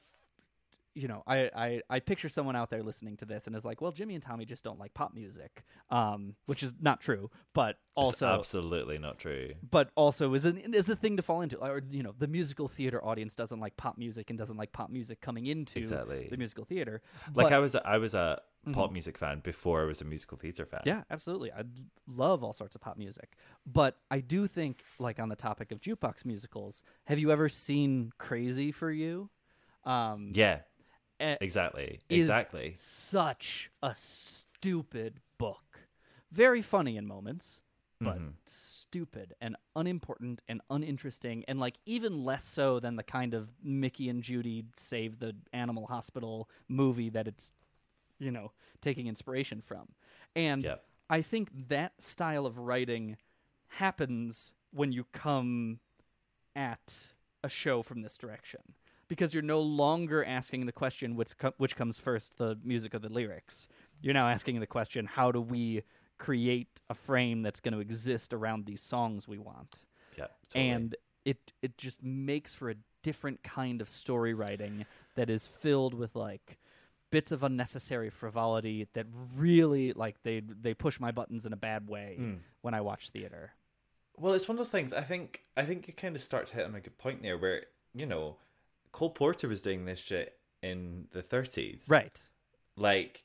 you 0.97 1.09
know, 1.09 1.23
I, 1.27 1.51
I 1.53 1.81
I 1.89 1.99
picture 1.99 2.29
someone 2.29 2.55
out 2.55 2.69
there 2.69 2.81
listening 2.81 3.17
to 3.17 3.25
this 3.25 3.47
and 3.47 3.55
is 3.55 3.65
like, 3.65 3.81
"Well, 3.81 3.91
Jimmy 3.91 4.13
and 4.15 4.23
Tommy 4.23 4.45
just 4.45 4.63
don't 4.63 4.79
like 4.79 4.93
pop 4.93 5.13
music," 5.13 5.65
um, 5.89 6.35
which 6.45 6.63
is 6.63 6.73
not 6.79 7.01
true, 7.01 7.29
but 7.53 7.75
also 7.97 8.11
It's 8.13 8.39
absolutely 8.39 8.97
not 8.97 9.17
true. 9.19 9.55
but 9.69 9.91
also 9.95 10.33
is 10.33 10.45
an 10.45 10.73
is 10.73 10.89
a 10.89 10.95
thing 10.95 11.17
to 11.17 11.21
fall 11.21 11.41
into. 11.41 11.57
Or 11.57 11.81
you 11.91 12.01
know, 12.01 12.15
the 12.17 12.27
musical 12.27 12.69
theater 12.69 13.03
audience 13.03 13.35
doesn't 13.35 13.59
like 13.59 13.75
pop 13.75 13.97
music 13.97 14.29
and 14.29 14.39
doesn't 14.39 14.55
like 14.55 14.71
pop 14.71 14.89
music 14.89 15.19
coming 15.19 15.47
into 15.47 15.79
Exactly. 15.79 16.29
the 16.31 16.37
musical 16.37 16.63
theater. 16.63 17.01
Like 17.33 17.47
But- 17.49 17.53
I 17.53 17.59
was, 17.59 17.75
I 17.75 17.97
was 17.97 18.13
a 18.15 18.41
pop 18.71 18.91
music 18.91 19.17
fan 19.17 19.39
before 19.39 19.81
I 19.81 19.85
was 19.85 20.01
a 20.01 20.05
musical 20.05 20.37
theater 20.37 20.65
fan. 20.65 20.81
Yeah, 20.85 21.03
absolutely. 21.09 21.51
I 21.51 21.63
love 22.07 22.43
all 22.43 22.53
sorts 22.53 22.75
of 22.75 22.81
pop 22.81 22.97
music. 22.97 23.37
But 23.65 23.97
I 24.11 24.19
do 24.19 24.47
think, 24.47 24.83
like 24.99 25.19
on 25.19 25.29
the 25.29 25.35
topic 25.35 25.71
of 25.71 25.81
jukebox 25.81 26.25
musicals, 26.25 26.81
have 27.05 27.19
you 27.19 27.31
ever 27.31 27.49
seen 27.49 28.11
Crazy 28.17 28.71
for 28.71 28.91
You? 28.91 29.29
Um, 29.83 30.31
yeah, 30.33 30.59
eh, 31.19 31.35
exactly, 31.41 31.99
exactly. 32.09 32.73
Such 32.77 33.69
a 33.83 33.93
stupid 33.95 35.19
book. 35.37 35.87
Very 36.31 36.61
funny 36.61 36.97
in 36.97 37.05
moments, 37.07 37.61
but 38.01 38.17
Mm-hmm. 38.17 38.27
stupid 38.45 39.33
and 39.41 39.55
unimportant 39.75 40.41
and 40.47 40.61
uninteresting, 40.69 41.43
and 41.47 41.59
like 41.59 41.75
even 41.85 42.23
less 42.23 42.43
so 42.43 42.79
than 42.79 42.95
the 42.95 43.03
kind 43.03 43.33
of 43.33 43.49
Mickey 43.63 44.09
and 44.09 44.21
Judy 44.21 44.65
save 44.77 45.19
the 45.19 45.35
animal 45.53 45.87
hospital 45.87 46.49
movie 46.67 47.09
that 47.09 47.27
it's, 47.27 47.51
you 48.19 48.31
know, 48.31 48.51
taking 48.81 49.07
inspiration 49.07 49.61
from. 49.61 49.87
And 50.35 50.63
Yep. 50.63 50.83
I 51.09 51.21
think 51.21 51.49
that 51.69 52.01
style 52.01 52.45
of 52.45 52.57
writing 52.57 53.17
happens 53.67 54.51
when 54.71 54.91
you 54.91 55.05
come 55.11 55.79
at 56.55 57.09
a 57.43 57.49
show 57.49 57.81
from 57.81 58.01
this 58.01 58.17
direction 58.17 58.61
because 59.07 59.33
you're 59.33 59.43
no 59.43 59.61
longer 59.61 60.23
asking 60.23 60.65
the 60.65 60.71
question 60.71 61.15
which 61.15 61.37
co- 61.37 61.53
which 61.57 61.75
comes 61.75 61.99
first 61.99 62.37
the 62.37 62.57
music 62.63 62.95
or 62.95 62.99
the 62.99 63.09
lyrics 63.09 63.67
you're 64.01 64.13
now 64.13 64.27
asking 64.27 64.59
the 64.59 64.65
question 64.65 65.05
how 65.05 65.31
do 65.31 65.39
we 65.41 65.83
create 66.17 66.81
a 66.89 66.93
frame 66.93 67.41
that's 67.43 67.59
going 67.59 67.73
to 67.73 67.79
exist 67.79 68.33
around 68.33 68.65
these 68.65 68.81
songs 68.81 69.27
we 69.27 69.37
want 69.37 69.85
Yeah, 70.17 70.27
totally. 70.49 70.71
and 70.71 70.95
it 71.25 71.51
it 71.61 71.77
just 71.77 72.01
makes 72.01 72.55
for 72.55 72.69
a 72.69 72.75
different 73.03 73.43
kind 73.43 73.81
of 73.81 73.89
story 73.89 74.33
writing 74.33 74.85
that 75.15 75.29
is 75.29 75.45
filled 75.45 75.93
with 75.93 76.15
like 76.15 76.57
bits 77.15 77.31
of 77.31 77.43
unnecessary 77.43 78.09
frivolity 78.09 78.87
that 78.93 79.05
really 79.35 79.93
like 79.93 80.15
they 80.23 80.37
they 80.65 80.73
push 80.73 80.99
my 80.99 81.11
buttons 81.19 81.45
in 81.45 81.53
a 81.53 81.61
bad 81.69 81.87
way 81.95 82.09
Hmm. 82.17 82.33
when 82.61 82.73
I 82.73 82.81
watch 82.89 83.03
theater. 83.15 83.43
Well, 84.17 84.33
it's 84.33 84.47
one 84.49 84.55
of 84.55 84.59
those 84.63 84.69
things. 84.77 84.91
I 84.91 85.05
think 85.11 85.25
I 85.55 85.63
think 85.67 85.87
you 85.87 85.93
kind 85.93 86.15
of 86.17 86.21
start 86.21 86.47
to 86.49 86.55
hit 86.55 86.65
on 86.65 86.75
a 86.75 86.81
good 86.81 86.97
point 86.97 87.21
there, 87.21 87.37
where 87.37 87.59
you 87.93 88.05
know, 88.05 88.35
Cole 88.91 89.11
Porter 89.19 89.47
was 89.47 89.61
doing 89.61 89.85
this 89.85 89.99
shit 90.09 90.29
in 90.61 91.07
the 91.11 91.21
30s, 91.23 91.89
Right. 91.89 92.17
Like 92.75 93.23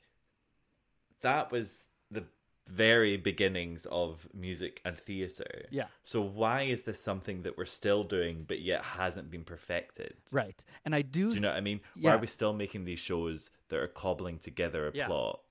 that 1.21 1.51
was 1.51 1.85
the 2.09 2.23
very 2.67 3.17
beginnings 3.17 3.85
of 3.91 4.27
music 4.33 4.79
and 4.85 4.97
theater. 4.97 5.65
Yeah. 5.71 5.87
So 6.03 6.21
why 6.21 6.63
is 6.63 6.83
this 6.83 6.99
something 7.01 7.41
that 7.43 7.57
we're 7.57 7.65
still 7.81 8.03
doing, 8.03 8.45
but 8.47 8.59
yet 8.61 8.83
hasn't 8.83 9.29
been 9.29 9.43
perfected? 9.43 10.13
Right. 10.31 10.63
And 10.85 10.95
I 10.95 11.01
do 11.01 11.29
Do 11.29 11.35
you 11.35 11.41
know 11.41 11.49
what 11.49 11.57
I 11.57 11.61
mean? 11.61 11.81
Why 11.99 12.11
are 12.13 12.17
we 12.17 12.27
still 12.27 12.53
making 12.53 12.85
these 12.85 12.99
shows 12.99 13.49
that 13.71 13.79
are 13.79 13.87
cobbling 13.87 14.37
together 14.37 14.87
a 14.87 14.91
Yeah. 14.93 15.07
plot 15.07 15.41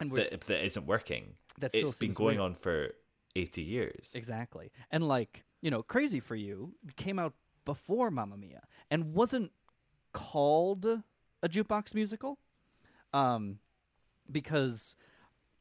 and 0.00 0.10
that, 0.12 0.40
that 0.42 0.64
isn't 0.64 0.86
working? 0.86 1.34
That 1.58 1.70
still 1.70 1.88
it's 1.88 1.98
been 1.98 2.12
going 2.12 2.38
weird. 2.38 2.52
on 2.52 2.54
for 2.54 2.94
80 3.34 3.62
years. 3.62 4.12
Exactly. 4.14 4.70
And 4.90 5.06
like, 5.06 5.44
you 5.60 5.70
know, 5.70 5.82
Crazy 5.82 6.20
for 6.20 6.36
You 6.36 6.74
came 6.96 7.18
out 7.18 7.34
before 7.64 8.10
Mamma 8.10 8.36
Mia 8.36 8.62
and 8.90 9.12
wasn't 9.14 9.52
called 10.12 10.84
a 10.86 11.48
jukebox 11.48 11.94
musical. 11.94 12.38
Um 13.12 13.58
because 14.30 14.94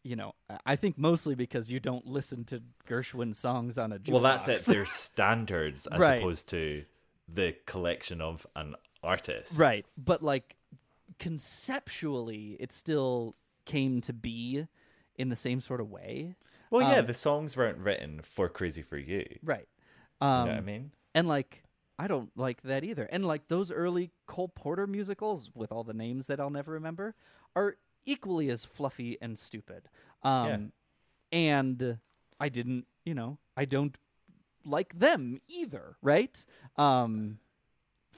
you 0.04 0.16
know, 0.16 0.36
I- 0.66 0.78
think 0.78 0.98
mostly 0.98 1.36
because 1.36 1.70
you 1.72 1.80
don't 1.82 2.06
listen 2.06 2.46
to 2.46 2.62
Gershwin 2.88 3.36
songs 3.36 3.78
on 3.78 3.92
a 3.92 4.00
jukebox. 4.00 4.12
Well, 4.14 4.22
that's 4.22 4.48
it. 4.48 4.62
There's 4.66 4.90
standards 5.12 5.86
as 5.88 6.00
Right. 6.00 6.20
opposed 6.20 6.48
to 6.50 6.86
the 7.28 7.56
collection 7.66 8.22
of 8.22 8.46
an 8.56 8.76
artist. 9.04 9.58
right. 9.60 9.86
But 9.98 10.22
like 10.24 10.56
conceptually 11.20 12.58
it 12.60 12.72
still 12.72 13.34
came 13.66 14.02
to 14.02 14.14
be 14.14 14.68
in 15.16 15.30
the 15.30 15.36
same 15.36 15.62
sort 15.62 15.82
of 15.82 15.90
way. 15.90 16.36
Well, 16.70 16.82
yeah, 16.82 17.00
Um, 17.00 17.06
the 17.08 17.14
songs 17.14 17.56
weren't 17.58 17.78
written 17.80 18.22
for 18.22 18.50
Crazy 18.50 18.82
for 18.82 18.98
You. 18.98 19.26
Right. 19.44 19.68
You 20.22 20.28
Um 20.28 20.46
know 20.48 20.52
what 20.54 20.58
I 20.58 20.62
mean? 20.62 20.92
And 21.16 21.28
like, 21.28 21.64
I 22.00 22.08
don't 22.08 22.30
like 22.36 22.62
that 22.64 22.84
either. 22.84 23.06
And 23.12 23.26
like 23.26 23.48
those 23.48 23.72
early 23.72 24.12
Cole 24.28 24.50
Porter 24.50 24.86
musicals 24.86 25.50
with 25.56 25.72
all 25.72 25.84
the 25.84 25.94
names 25.94 26.28
that 26.28 26.40
I'll 26.40 26.50
never 26.52 26.72
remember 26.74 27.16
are 27.56 27.78
equally 28.06 28.50
as 28.50 28.64
fluffy 28.66 29.18
and 29.22 29.38
stupid. 29.38 29.90
Um, 30.24 30.72
and 31.32 31.98
I 32.40 32.50
didn't, 32.50 32.86
you 33.04 33.16
know, 33.16 33.40
I 33.56 33.66
don't 33.66 33.98
like 34.64 35.00
them 35.00 35.40
either, 35.48 35.98
right? 36.02 36.44
Um, 36.76 37.40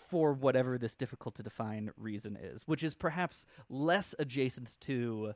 for 0.10 0.34
whatever 0.34 0.77
this 0.77 0.95
difficult 0.95 1.36
to 1.36 1.44
define 1.44 1.91
reason 1.98 2.38
is, 2.41 2.68
which 2.68 2.84
is 2.84 2.94
perhaps 2.94 3.45
less 3.69 4.15
adjacent 4.19 4.77
to 4.81 5.34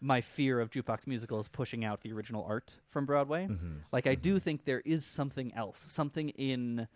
my 0.00 0.20
fear 0.20 0.60
of 0.60 0.70
jukebox 0.70 1.06
musicals 1.06 1.48
pushing 1.48 1.84
out 1.84 2.02
the 2.02 2.12
original 2.12 2.44
art 2.48 2.78
from 2.90 3.06
Broadway. 3.06 3.46
Mm-hmm. 3.46 3.78
Like 3.92 4.06
I 4.06 4.14
do 4.14 4.34
mm-hmm. 4.34 4.38
think 4.38 4.64
there 4.64 4.82
is 4.84 5.04
something 5.04 5.52
else, 5.54 5.78
something 5.78 6.30
in 6.30 6.88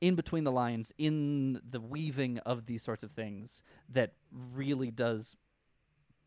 in 0.00 0.14
between 0.14 0.44
the 0.44 0.52
lines, 0.52 0.92
in 0.96 1.60
the 1.68 1.80
weaving 1.80 2.38
of 2.38 2.66
these 2.66 2.82
sorts 2.82 3.02
of 3.02 3.10
things 3.10 3.62
that 3.88 4.12
really 4.54 4.92
does 4.92 5.36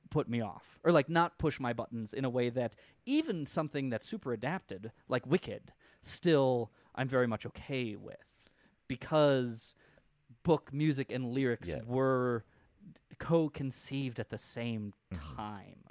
put 0.09 0.27
me 0.27 0.41
off 0.41 0.77
or 0.83 0.91
like 0.91 1.09
not 1.09 1.39
push 1.39 1.59
my 1.59 1.73
buttons 1.73 2.13
in 2.13 2.25
a 2.25 2.29
way 2.29 2.49
that 2.49 2.75
even 3.05 3.45
something 3.45 3.89
that's 3.89 4.05
super 4.05 4.33
adapted 4.33 4.91
like 5.07 5.25
wicked 5.25 5.71
still 6.01 6.69
i'm 6.95 7.07
very 7.07 7.25
much 7.25 7.45
okay 7.45 7.95
with 7.95 8.17
because 8.89 9.73
book 10.43 10.71
music 10.73 11.11
and 11.11 11.33
lyrics 11.33 11.69
Yeah. 11.69 11.81
were 11.85 12.43
co-conceived 13.19 14.19
at 14.19 14.29
the 14.29 14.37
same 14.37 14.93
time 15.13 15.83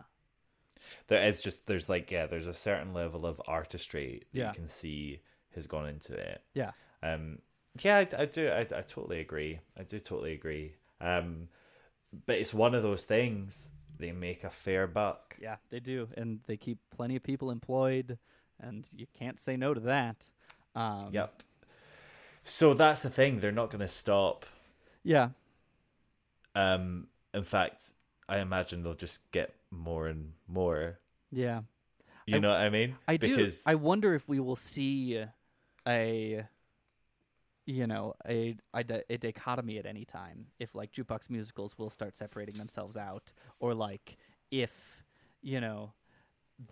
There 1.09 1.23
is 1.27 1.41
just, 1.43 1.67
there's 1.67 1.89
like, 1.89 2.11
yeah, 2.11 2.27
there's 2.27 2.47
a 2.47 2.55
certain 2.55 2.93
level 2.93 3.27
of 3.27 3.41
artistry 3.47 4.23
that 4.33 4.39
Yeah. 4.39 4.49
you 4.49 4.55
can 4.55 4.69
see 4.69 5.21
has 5.55 5.67
gone 5.67 5.89
into 5.89 6.15
it. 6.15 6.43
yeah 6.55 6.73
Um, 7.03 7.41
Yeah, 7.81 7.99
I, 7.99 8.09
I 8.19 8.25
do. 8.27 8.49
I, 8.49 8.61
I 8.61 8.83
totally 8.83 9.21
agree. 9.21 9.61
I 9.79 9.85
do 9.85 10.01
totally 10.01 10.33
agree. 10.33 10.75
Um, 11.01 11.49
but 12.27 12.37
it's 12.39 12.53
one 12.53 12.75
of 12.75 12.83
those 12.83 13.05
things. 13.05 13.71
They 13.99 14.13
make 14.13 14.43
a 14.45 14.51
fair 14.51 14.87
buck. 14.87 15.37
Yeah, 15.41 15.57
they 15.71 15.81
do, 15.81 16.09
and 16.17 16.41
they 16.47 16.57
keep 16.57 16.79
plenty 16.91 17.17
of 17.17 17.23
people 17.23 17.51
employed, 17.51 18.19
and 18.59 18.89
you 18.97 19.07
can't 19.19 19.39
say 19.39 19.57
no 19.57 19.75
to 19.75 19.81
that. 19.81 20.29
Um, 20.75 21.11
Yep. 21.13 21.43
So 22.45 22.75
that's 22.75 23.01
the 23.01 23.11
thing. 23.11 23.41
They're 23.41 23.53
not 23.53 23.71
going 23.71 23.81
to 23.81 23.89
stop. 23.89 24.47
Yeah. 25.03 25.31
Um, 26.55 27.07
in 27.33 27.45
fact, 27.45 27.93
I 28.29 28.39
imagine 28.39 28.83
they'll 28.83 28.95
just 28.95 29.21
get 29.31 29.55
more 29.71 30.09
and 30.09 30.33
more. 30.49 30.99
Yeah. 31.31 31.61
You 32.27 32.37
I- 32.37 32.41
know 32.41 32.51
what 32.51 32.61
I 32.61 32.71
mean? 32.71 32.97
I 33.07 33.17
do. 33.17 33.51
I 33.67 33.75
wonder 33.77 34.15
if 34.15 34.29
we 34.29 34.41
will 34.41 34.57
see 34.57 35.25
a, 35.87 36.45
you 37.67 37.87
know, 37.87 38.15
a, 38.27 38.57
a 38.75 38.85
a 39.09 39.17
dichotomy 39.17 39.79
at 39.79 39.87
any 39.87 40.05
time. 40.05 40.47
If 40.59 40.75
like 40.75 40.93
jukebox 40.93 41.31
musicals 41.31 41.77
will 41.79 41.91
start 41.91 42.17
separating 42.17 42.57
themselves 42.57 42.97
out, 42.97 43.33
or 43.59 43.75
like 43.75 44.17
if, 44.51 44.73
you 45.43 45.61
know, 45.61 45.93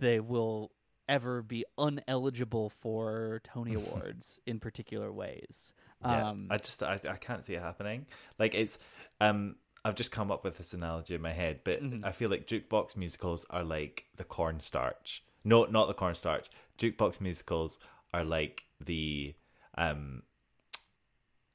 they 0.00 0.20
will 0.20 0.70
ever 1.08 1.42
be 1.42 1.64
uneligible 1.78 2.70
for 2.70 3.40
Tony 3.44 3.74
Awards 3.74 4.40
in 4.46 4.60
particular 4.60 5.12
ways. 5.12 5.72
Yeah, 6.00 6.24
Um, 6.28 6.48
I 6.50 6.58
just 6.58 6.82
I, 6.82 7.00
I 7.08 7.16
can't 7.16 7.44
see 7.44 7.54
it 7.54 7.62
happening. 7.62 8.06
Like 8.38 8.54
it's 8.54 8.78
um 9.20 9.56
I've 9.84 9.94
just 9.96 10.10
come 10.10 10.30
up 10.30 10.44
with 10.44 10.58
this 10.58 10.74
analogy 10.74 11.14
in 11.14 11.22
my 11.22 11.32
head, 11.32 11.60
but 11.64 11.82
Mm-hmm. 11.82 12.04
I 12.04 12.12
feel 12.12 12.30
like 12.30 12.46
jukebox 12.46 12.96
musicals 12.96 13.46
are 13.50 13.64
like 13.64 14.04
the 14.16 14.24
cornstarch. 14.24 15.24
No, 15.44 15.64
not 15.64 15.86
the 15.88 15.94
cornstarch. 15.94 16.48
Jukebox 16.78 17.20
musicals 17.20 17.78
are 18.12 18.24
like 18.24 18.64
the 18.80 19.34
um 19.76 20.22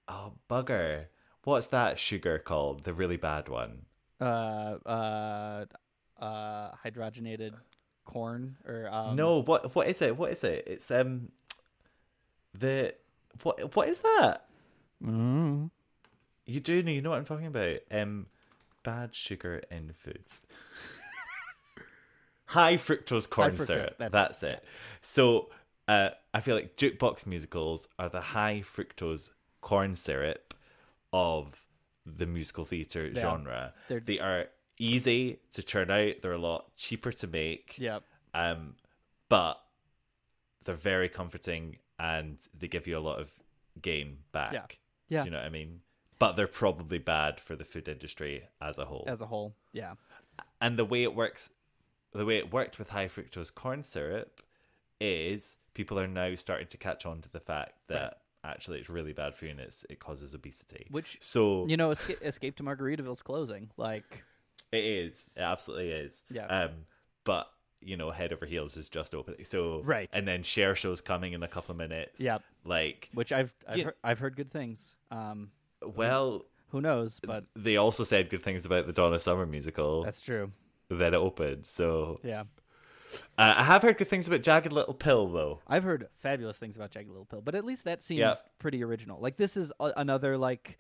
oh 0.08 0.34
bugger. 0.50 1.08
What's 1.44 1.68
that 1.68 2.00
sugar 2.00 2.40
called? 2.40 2.84
The 2.86 2.94
really 2.94 3.18
bad 3.18 3.50
one. 3.50 3.86
uh, 4.20 4.78
uh, 4.86 5.66
uh, 6.20 6.72
hydrogenated 6.84 7.54
corn 8.06 8.58
or 8.68 8.88
um, 8.92 9.16
no, 9.16 9.42
what 9.42 9.74
what 9.76 9.88
is 9.88 10.02
it? 10.02 10.18
What 10.18 10.32
is 10.32 10.44
it? 10.44 10.64
It's 10.68 10.90
um 10.92 11.30
the 12.58 12.94
what 13.44 13.76
what 13.76 13.88
is 13.90 14.00
that? 14.00 14.46
Mm. 15.04 15.70
You 16.46 16.60
do 16.60 16.84
know, 16.84 16.92
you 16.92 17.02
know 17.02 17.12
what 17.12 17.18
I'm 17.20 17.26
talking 17.26 17.48
about. 17.48 17.78
Um, 17.92 18.26
bad 18.84 19.16
sugar 19.16 19.62
in 19.72 19.94
foods. 19.94 20.42
High 22.48 22.76
fructose 22.76 23.30
corn 23.30 23.56
fructose, 23.56 23.68
syrup. 23.68 23.96
that's 23.98 24.12
That's, 24.12 24.44
it, 24.44 24.48
it. 24.50 24.64
So, 25.02 25.50
uh, 25.88 26.10
I 26.34 26.40
feel 26.42 26.56
like 26.56 26.76
jukebox 26.76 27.26
musicals 27.26 27.88
are 27.98 28.10
the 28.10 28.22
high 28.22 28.64
fructose 28.66 29.32
corn 29.62 29.96
syrup 29.96 30.54
of 31.12 31.66
the 32.06 32.26
musical 32.26 32.66
theatre 32.66 33.08
Yeah. 33.08 33.22
genre. 33.22 33.74
They're- 33.88 34.02
They 34.02 34.20
are 34.20 34.50
easy 34.80 35.40
to 35.54 35.64
churn 35.64 35.92
out. 35.92 36.16
They're 36.22 36.34
a 36.34 36.38
lot 36.38 36.76
cheaper 36.76 37.12
to 37.12 37.28
make. 37.28 37.76
Yep. 37.78 38.04
Um, 38.34 38.76
but 39.30 39.60
they're 40.64 40.76
very 40.76 41.10
comforting 41.10 41.78
and 42.00 42.38
they 42.58 42.68
give 42.68 42.88
you 42.88 42.98
a 42.98 43.00
lot 43.00 43.20
of 43.20 43.32
gain 43.82 44.18
back. 44.32 44.80
Yeah. 45.10 45.22
Do 45.22 45.26
you 45.26 45.32
know 45.32 45.38
what 45.38 45.46
I 45.46 45.50
mean? 45.50 45.82
But 46.20 46.36
they're 46.36 46.48
probably 46.48 47.00
bad 47.00 47.40
for 47.40 47.56
the 47.56 47.66
food 47.66 47.88
industry 47.88 48.44
as 48.62 48.78
a 48.78 48.86
whole. 48.86 49.04
As 49.08 49.22
a 49.22 49.26
whole, 49.26 49.56
yeah. 49.74 49.94
and 50.62 50.78
the 50.78 50.86
way 50.86 51.04
it 51.04 51.14
works, 51.14 51.50
the 52.14 52.26
way 52.26 52.38
it 52.38 52.54
worked 52.54 52.80
with 52.80 52.90
high 52.90 53.08
fructose 53.08 53.54
corn 53.54 53.84
syrup 53.84 54.42
is 55.02 55.58
people 55.74 56.00
are 56.00 56.08
now 56.08 56.34
starting 56.36 56.68
to 56.68 56.78
catch 56.78 57.06
on 57.06 57.22
to 57.22 57.30
the 57.30 57.40
fact 57.40 57.74
that 57.90 58.20
actually 58.44 58.80
it's 58.80 58.90
really 58.90 59.14
bad 59.14 59.36
for 59.36 59.46
you 59.46 59.52
and 59.52 59.60
it's, 59.60 59.86
it 59.90 60.00
causes 60.00 60.34
obesity. 60.34 60.88
Which 60.92 61.18
so 61.20 61.68
you 61.68 61.78
know, 61.78 61.92
Escape, 61.92 62.20
Escape 62.24 62.56
to 62.58 62.64
Margaritaville's 62.64 63.22
closing. 63.22 63.70
Like, 63.76 64.24
It 64.72 64.84
is. 64.84 65.30
It 65.36 65.42
absolutely 65.42 65.92
is. 65.92 66.24
Yeah. 66.32 66.46
Um, 66.48 66.72
but 67.24 67.48
you 67.82 67.98
know, 67.98 68.12
Head 68.12 68.32
Over 68.32 68.46
Heels 68.46 68.78
is 68.78 68.88
just 68.88 69.14
opening. 69.14 69.44
So 69.44 69.82
Right. 69.84 70.10
and 70.14 70.26
then 70.28 70.42
Cher 70.42 70.74
Show's 70.74 71.02
coming 71.02 71.34
in 71.34 71.44
a 71.44 71.48
couple 71.50 71.72
of 71.74 71.78
minutes. 71.78 72.22
Yep. 72.22 72.42
Like, 72.64 73.10
which 73.14 73.34
I've 73.34 73.54
I've, 73.68 73.78
Yeah. 73.78 73.84
heard, 73.86 73.94
I've 74.04 74.20
heard 74.20 74.36
good 74.38 74.52
things. 74.52 74.96
Um, 75.12 75.52
well, 75.86 76.46
who 76.70 76.80
knows? 76.80 77.20
But 77.20 77.44
they 77.58 77.76
also 77.76 78.04
said 78.06 78.30
good 78.30 78.42
things 78.42 78.66
about 78.66 78.88
the 78.88 78.94
Donna 78.94 79.20
Summer 79.20 79.46
musical 79.46 80.04
that's 80.04 80.22
true. 80.22 80.52
that 80.90 81.14
it 81.14 81.18
opened. 81.18 81.68
So 81.68 82.22
Yeah, 82.24 82.44
uh, 83.38 83.54
I 83.58 83.64
have 83.64 83.82
heard 83.82 83.98
good 83.98 84.08
things 84.08 84.28
about 84.30 84.42
Jagged 84.44 84.72
Little 84.72 84.94
Pill, 84.94 85.28
though. 85.28 85.60
I've 85.68 85.84
heard 85.84 86.08
fabulous 86.16 86.58
things 86.58 86.78
about 86.78 86.92
Jagged 86.92 87.10
Little 87.10 87.26
Pill. 87.26 87.42
But 87.42 87.54
at 87.54 87.66
least 87.66 87.84
that 87.84 88.02
seems 88.02 88.20
Yeah. 88.20 88.36
pretty 88.60 88.82
original. 88.82 89.20
Like 89.20 89.36
this 89.36 89.58
is 89.58 89.74
a- 89.82 89.92
another 89.98 90.38
like 90.38 90.78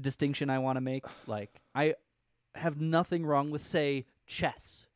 distinction 0.00 0.48
I 0.48 0.58
want 0.60 0.76
to 0.76 0.80
make. 0.80 1.04
Like 1.26 1.60
I 1.74 1.94
have 2.54 2.80
nothing 2.80 3.24
wrong 3.26 3.50
with 3.50 3.66
say 3.66 4.06
chess. 4.26 4.86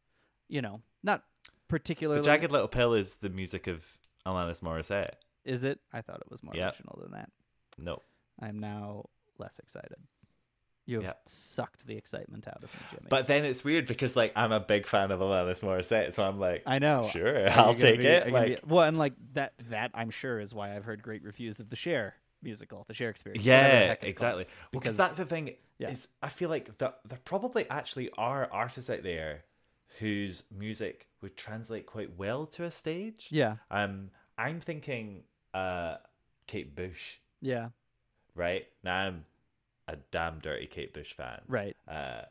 You 0.49 0.63
know, 0.63 0.81
not 1.03 1.23
particularly. 1.69 2.21
But 2.21 2.27
Jagged 2.27 2.53
Little 2.53 2.69
Pill 2.69 2.95
is 2.95 3.15
the 3.17 3.29
music 3.31 3.67
of 3.67 3.85
Alanis 4.27 4.61
Morissette. 4.61 5.15
is 5.45 5.63
it? 5.65 5.79
I 5.93 6.01
thought 6.01 6.21
it 6.21 6.31
was 6.31 6.43
more 6.43 6.55
Yeah. 6.57 6.69
original 6.71 6.99
than 7.03 7.13
that. 7.13 7.31
No. 7.79 8.03
I'm 8.41 8.59
now 8.59 9.05
less 9.39 9.59
excited. 9.61 9.97
You 10.87 10.97
have 10.97 11.05
Yeah. 11.05 11.13
sucked 11.27 11.87
the 11.87 11.97
excitement 11.97 12.47
out 12.47 12.63
of 12.63 12.73
me, 12.75 12.81
Jimmy. 12.91 13.07
But 13.11 13.27
then 13.27 13.45
it's 13.45 13.65
weird 13.65 13.87
because 13.87 14.15
like 14.17 14.33
I'm 14.37 14.53
a 14.53 14.61
big 14.61 14.87
fan 14.87 15.11
of 15.11 15.19
Alanis 15.21 15.61
Morissette, 15.63 16.13
so 16.15 16.23
I'm 16.25 16.39
like, 16.39 16.63
I 16.67 16.79
know. 16.79 17.09
sure, 17.13 17.49
I'll 17.51 17.75
take 17.75 17.99
be- 17.99 18.07
it. 18.07 18.25
are 18.25 18.27
you 18.27 18.33
gonna 18.33 18.47
Like, 18.49 18.63
be- 18.63 18.67
well, 18.73 18.85
and 18.85 18.99
like 18.99 19.15
that. 19.35 19.53
That 19.71 19.91
I'm 19.95 20.11
sure 20.11 20.39
is 20.41 20.53
why 20.55 20.75
I've 20.77 20.85
heard 20.85 21.03
great 21.03 21.23
reviews 21.25 21.59
of 21.61 21.71
the 21.71 21.77
Cher 21.77 22.15
musical, 22.43 22.85
the 22.89 22.95
Cher 22.95 23.11
experience. 23.11 23.45
yeah, 23.45 23.95
exactly. 24.03 24.13
called. 24.13 24.35
Well, 24.37 24.81
because 24.81 24.93
Because 24.93 24.97
that's 24.97 25.17
the 25.19 25.25
thing 25.25 25.55
yeah. 25.79 25.91
is, 25.91 26.09
I 26.23 26.29
feel 26.29 26.49
like 26.49 26.79
that 26.79 27.01
there 27.07 27.19
probably 27.25 27.69
actually 27.71 28.11
are 28.19 28.49
artists 28.53 28.89
out 28.91 29.03
there 29.03 29.45
whose 29.99 30.43
music 30.57 31.09
would 31.23 31.37
translate 31.37 31.87
quite 31.87 32.17
well 32.19 32.47
to 32.47 32.65
a 32.65 32.71
stage. 32.71 33.29
yeah, 33.31 33.57
Um, 33.71 34.11
I'm 34.37 34.61
thinking, 34.61 35.23
uh, 35.55 35.97
Kate 36.47 36.75
Bush. 36.77 37.15
yeah, 37.41 37.69
Right 38.35 38.67
now, 38.85 38.97
I'm 39.07 39.25
a 39.89 39.97
damn 40.11 40.41
dirty 40.41 40.67
Kate 40.67 40.93
Bush 40.93 41.15
fan. 41.15 41.41
right, 41.49 41.75
Uh, 41.89 42.23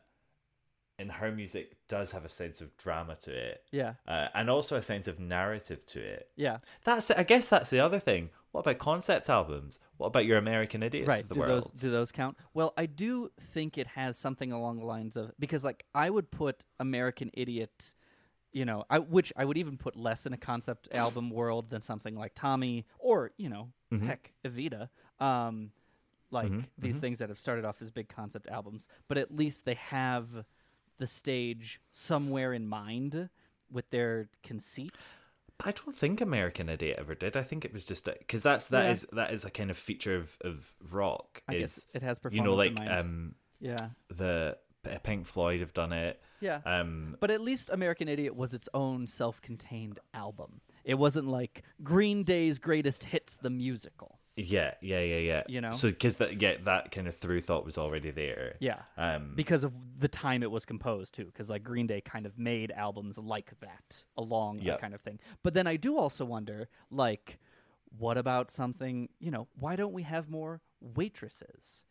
and 0.97 1.11
her 1.11 1.31
music 1.31 1.75
does 1.87 2.11
have 2.11 2.23
a 2.25 2.29
sense 2.29 2.61
of 2.61 2.75
drama 2.77 3.15
to 3.23 3.31
it. 3.31 3.63
yeah, 3.71 3.93
uh, 4.07 4.27
and 4.33 4.49
also 4.49 4.75
a 4.75 4.81
sense 4.81 5.07
of 5.07 5.19
narrative 5.19 5.85
to 5.87 5.99
it. 5.99 6.29
yeah. 6.35 6.57
That's 6.83 7.07
the, 7.07 7.19
I 7.19 7.23
guess 7.23 7.47
that's 7.47 7.69
the 7.69 7.79
other 7.79 7.99
thing. 7.99 8.29
What 8.51 8.61
about 8.61 8.77
concept 8.77 9.29
albums? 9.29 9.79
What 9.97 10.07
about 10.07 10.23
your 10.25 10.37
American 10.37 10.81
Idiots 10.81 11.07
right. 11.09 11.23
of 11.23 11.27
the 11.27 11.33
Do 11.35 11.39
world? 11.41 11.63
those 11.63 11.81
do 11.81 11.91
those 11.91 12.11
count? 12.13 12.37
Well, 12.53 12.73
I 12.77 12.85
do 12.85 13.29
think 13.53 13.77
it 13.77 13.87
has 13.87 14.17
something 14.17 14.53
along 14.53 14.79
the 14.79 14.85
lines 14.85 15.17
of 15.17 15.31
because 15.37 15.65
like 15.65 15.83
I 15.93 16.09
would 16.09 16.31
put 16.31 16.63
American 16.79 17.31
Idiot, 17.33 17.93
you 18.53 18.63
know, 18.63 18.85
I 18.89 18.99
which 18.99 19.33
I 19.35 19.43
would 19.43 19.57
even 19.57 19.77
put 19.77 19.97
less 19.97 20.25
in 20.25 20.31
a 20.31 20.37
concept 20.37 20.87
album 20.95 21.29
world 21.31 21.69
than 21.69 21.81
something 21.81 22.15
like 22.15 22.31
Tommy 22.35 22.85
or 22.97 23.31
you 23.37 23.49
know, 23.49 23.71
Mm-hmm. 23.93 24.07
heck, 24.07 24.31
Evita. 24.45 24.87
Um, 25.19 25.71
like 26.31 26.51
these 26.77 26.97
things 26.99 27.19
that 27.19 27.29
have 27.29 27.37
started 27.37 27.65
off 27.65 27.81
as 27.81 27.91
big 27.91 28.09
concept 28.09 28.47
albums, 28.47 28.87
but 29.07 29.17
at 29.17 29.33
least 29.35 29.63
they 29.65 29.75
have 29.75 30.27
the 30.97 31.07
stage 31.07 31.79
somewhere 31.91 32.53
in 32.53 32.67
mind 32.67 33.29
with 33.71 33.89
their 33.89 34.29
conceit. 34.43 34.91
I 35.63 35.71
don't 35.71 35.97
think 35.97 36.19
American 36.21 36.67
Idiot 36.69 36.97
ever 36.99 37.15
did. 37.15 37.37
I 37.37 37.43
think 37.43 37.63
it 37.65 37.73
was 37.73 37.85
just 37.85 38.03
because 38.05 38.43
that's 38.43 38.67
that 38.67 38.85
Yeah. 38.85 38.91
is 38.91 39.07
that 39.13 39.33
is 39.33 39.45
a 39.45 39.49
kind 39.49 39.71
of 39.71 39.77
feature 39.77 40.15
of 40.15 40.37
of 40.41 40.75
rock. 40.91 41.41
I 41.47 41.55
is 41.55 41.61
guess 41.61 41.87
it 41.93 42.01
has 42.01 42.19
you 42.31 42.41
know 42.43 42.55
like 42.55 42.77
um 42.79 43.35
Yeah, 43.59 43.89
the 44.09 44.57
Pink 45.03 45.25
Floyd 45.25 45.61
have 45.61 45.73
done 45.73 45.93
it. 45.93 46.21
yeah. 46.41 46.61
Um, 46.65 47.17
But 47.19 47.31
at 47.31 47.41
least 47.41 47.69
American 47.71 48.07
Idiot 48.07 48.35
was 48.35 48.53
its 48.53 48.69
own 48.73 49.07
self-contained 49.07 49.97
album. 50.13 50.61
It 50.83 50.95
wasn't 50.95 51.27
like 51.27 51.63
Green 51.81 52.23
Day's 52.23 52.59
Greatest 52.59 53.05
Hits 53.05 53.37
the 53.37 53.49
musical. 53.49 54.19
Yeah, 54.37 54.73
yeah, 54.81 54.99
yeah, 54.99 55.17
yeah. 55.17 55.43
You 55.47 55.61
know? 55.61 55.71
so 55.71 55.89
because 55.89 56.17
that 56.17 56.41
yeah 56.41 56.55
that 56.65 56.91
kind 56.91 57.07
of 57.07 57.15
through 57.15 57.41
thought 57.41 57.63
was 57.63 57.77
already 57.77 58.11
there. 58.11 58.55
Yeah. 58.59 58.81
Um, 58.97 59.31
Because 59.35 59.63
of 59.63 59.73
the 59.97 60.09
time 60.09 60.43
it 60.43 60.51
was 60.51 60.65
composed 60.65 61.13
too, 61.13 61.25
because 61.25 61.49
like 61.49 61.63
Green 61.63 61.87
Day 61.87 62.01
kind 62.01 62.25
of 62.25 62.37
made 62.37 62.71
albums 62.71 63.17
like 63.17 63.57
that 63.61 64.03
along 64.17 64.59
Yeah. 64.59 64.73
that 64.73 64.81
kind 64.81 64.93
of 64.93 65.01
thing. 65.01 65.19
But 65.41 65.53
then 65.53 65.67
I 65.67 65.77
do 65.77 65.97
also 65.97 66.25
wonder, 66.25 66.67
like, 66.91 67.39
what 67.97 68.17
about 68.17 68.51
something? 68.51 69.07
You 69.19 69.31
know, 69.31 69.47
why 69.57 69.77
don't 69.77 69.93
we 69.93 70.03
have 70.03 70.29
more 70.29 70.59
waitresses? 70.81 71.83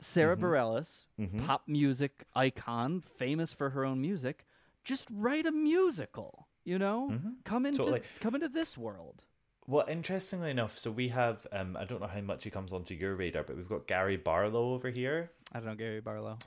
Sara 0.00 0.36
Mm-hmm. 0.36 0.44
Bareilles, 0.44 1.06
pop 1.46 1.62
music 1.66 2.24
icon, 2.34 3.00
famous 3.00 3.52
for 3.54 3.70
her 3.70 3.84
own 3.84 4.00
music, 4.00 4.44
just 4.82 5.08
write 5.10 5.46
a 5.46 5.52
musical. 5.52 6.46
You 6.64 6.78
know, 6.78 7.20
come 7.44 7.66
into 7.66 7.78
Mm-hmm. 7.80 7.90
Totally. 7.90 8.02
come 8.20 8.34
into 8.34 8.48
this 8.48 8.76
world. 8.76 9.24
Well, 9.66 9.86
interestingly 9.88 10.50
enough, 10.50 10.78
so 10.78 10.90
we 10.90 11.08
have 11.08 11.46
um 11.52 11.76
I 11.76 11.84
don't 11.84 12.00
know 12.00 12.06
how 12.06 12.20
much 12.20 12.44
he 12.44 12.50
comes 12.50 12.72
onto 12.72 12.94
your 12.94 13.14
radar, 13.16 13.42
but 13.42 13.56
we've 13.56 13.68
got 13.68 13.86
Gary 13.86 14.16
Barlow 14.16 14.74
over 14.74 14.90
here. 14.90 15.30
I 15.52 15.58
don't 15.58 15.66
know 15.68 15.74
Gary 15.74 16.00
Barlow. 16.00 16.38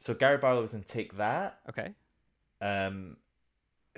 So 0.00 0.14
Gary 0.14 0.38
Barlow 0.38 0.62
was 0.62 0.72
in 0.74 0.82
Take 0.84 1.16
That, 1.16 1.58
Okay, 1.68 1.92
um, 2.60 3.16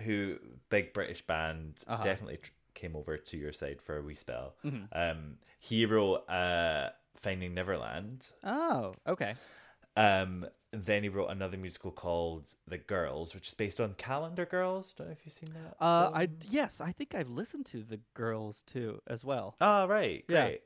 who 0.00 0.36
big 0.70 0.92
British 0.92 1.22
band, 1.22 1.74
Uh-huh. 1.86 2.02
definitely 2.02 2.38
tr- 2.38 2.50
came 2.74 2.96
over 2.96 3.16
to 3.18 3.36
your 3.36 3.52
side 3.52 3.80
for 3.82 3.98
a 3.98 4.02
wee 4.02 4.14
spell. 4.16 4.54
Mm-hmm. 4.64 4.84
Um, 4.98 5.36
he 5.60 5.84
wrote 5.86 6.28
uh, 6.28 6.90
Finding 7.20 7.54
Neverland. 7.54 8.26
Oh, 8.42 8.94
okay. 9.06 9.34
Um, 9.96 10.46
then 10.72 11.02
he 11.02 11.08
wrote 11.08 11.28
another 11.28 11.56
musical 11.56 11.90
called 11.90 12.44
The 12.66 12.78
Girls, 12.78 13.34
which 13.34 13.48
is 13.48 13.54
based 13.54 13.80
on 13.80 13.94
Calendar 13.94 14.46
Girls. 14.46 14.94
Don't 14.94 15.08
know 15.08 15.12
if 15.12 15.20
you've 15.24 15.34
seen 15.34 15.50
that. 15.52 15.76
Uh, 15.84 16.04
film? 16.08 16.14
I 16.16 16.28
yes, 16.50 16.80
I 16.80 16.92
think 16.92 17.14
I've 17.14 17.28
listened 17.28 17.66
to 17.66 17.82
the 17.82 18.00
girls 18.14 18.62
too 18.62 19.00
as 19.06 19.24
well. 19.24 19.56
Oh, 19.60 19.86
right. 19.86 20.24
Yeah. 20.28 20.44
Great. 20.46 20.62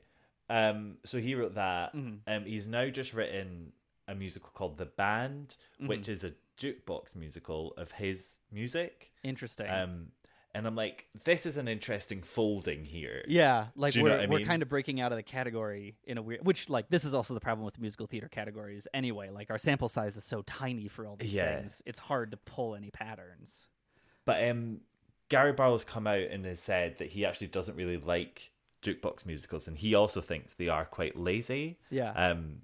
Um, 0.49 0.97
so 1.05 1.17
he 1.19 1.35
wrote 1.35 1.55
that. 1.55 1.93
Mhm. 1.93 2.19
Um, 2.25 2.45
he's 2.45 2.67
now 2.67 2.87
just 2.89 3.13
written 3.13 3.73
a 4.07 4.15
musical 4.15 4.49
called 4.53 4.77
The 4.77 4.85
Band, 4.85 5.57
Mm-hmm. 5.75 5.87
which 5.87 6.07
is 6.07 6.23
a 6.23 6.33
jukebox 6.57 7.15
musical 7.15 7.73
of 7.77 7.91
his 7.91 8.39
music. 8.51 9.11
Interesting. 9.23 9.69
Um, 9.69 10.07
and 10.55 10.65
I'm 10.65 10.75
like, 10.75 11.05
this 11.23 11.45
is 11.45 11.57
an 11.57 11.67
interesting 11.67 12.23
folding 12.23 12.83
here. 12.85 13.23
yeah, 13.27 13.67
like 13.75 13.93
we're 13.95 14.11
I 14.21 14.25
we're 14.25 14.37
mean? 14.39 14.47
kind 14.47 14.61
of 14.63 14.69
breaking 14.69 14.99
out 15.01 15.11
of 15.11 15.17
the 15.17 15.23
category 15.23 15.97
in 16.05 16.17
a 16.17 16.21
weird. 16.21 16.45
Which 16.45 16.69
like 16.69 16.89
this 16.89 17.03
is 17.05 17.13
also 17.13 17.33
the 17.33 17.39
problem 17.39 17.65
with 17.65 17.79
musical 17.79 18.07
theater 18.07 18.27
categories 18.29 18.87
anyway. 18.93 19.29
Like 19.29 19.49
our 19.51 19.57
sample 19.57 19.89
size 19.89 20.17
is 20.17 20.23
so 20.23 20.41
tiny 20.43 20.87
for 20.87 21.05
all 21.05 21.15
these 21.15 21.33
Yeah. 21.33 21.57
things, 21.59 21.81
it's 21.85 21.99
hard 21.99 22.31
to 22.31 22.37
pull 22.37 22.75
any 22.75 22.89
patterns. 22.91 23.67
But 24.25 24.43
um, 24.49 24.81
Gary 25.29 25.53
Barlow's 25.53 25.83
come 25.83 26.07
out 26.07 26.19
and 26.31 26.45
has 26.45 26.59
said 26.59 26.97
that 26.99 27.09
he 27.09 27.25
actually 27.25 27.47
doesn't 27.47 27.75
really 27.75 27.97
like 27.97 28.51
jukebox 28.81 29.25
musicals, 29.25 29.67
and 29.67 29.77
he 29.77 29.95
also 29.95 30.21
thinks 30.21 30.53
they 30.53 30.67
are 30.69 30.85
quite 30.85 31.17
lazy. 31.17 31.77
Yeah. 31.89 32.11
Um, 32.11 32.61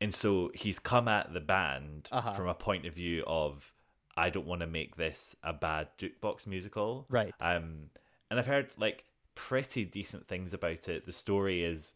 and 0.00 0.14
so 0.14 0.50
he's 0.54 0.78
come 0.78 1.08
at 1.08 1.32
the 1.34 1.40
band 1.40 2.08
Uh-huh. 2.12 2.32
from 2.32 2.46
a 2.48 2.54
point 2.54 2.86
of 2.86 2.94
view 2.94 3.24
of 3.26 3.72
I 4.18 4.30
don't 4.30 4.46
want 4.46 4.60
to 4.60 4.66
make 4.66 4.96
this 4.96 5.34
a 5.42 5.52
bad 5.52 5.88
jukebox 5.98 6.46
musical. 6.46 7.06
Right. 7.08 7.34
Um, 7.40 7.90
and 8.30 8.38
I've 8.38 8.46
heard 8.46 8.68
like 8.78 9.04
pretty 9.34 9.84
decent 9.84 10.26
things 10.28 10.52
about 10.54 10.88
it. 10.88 11.06
The 11.06 11.12
story 11.12 11.62
is 11.64 11.94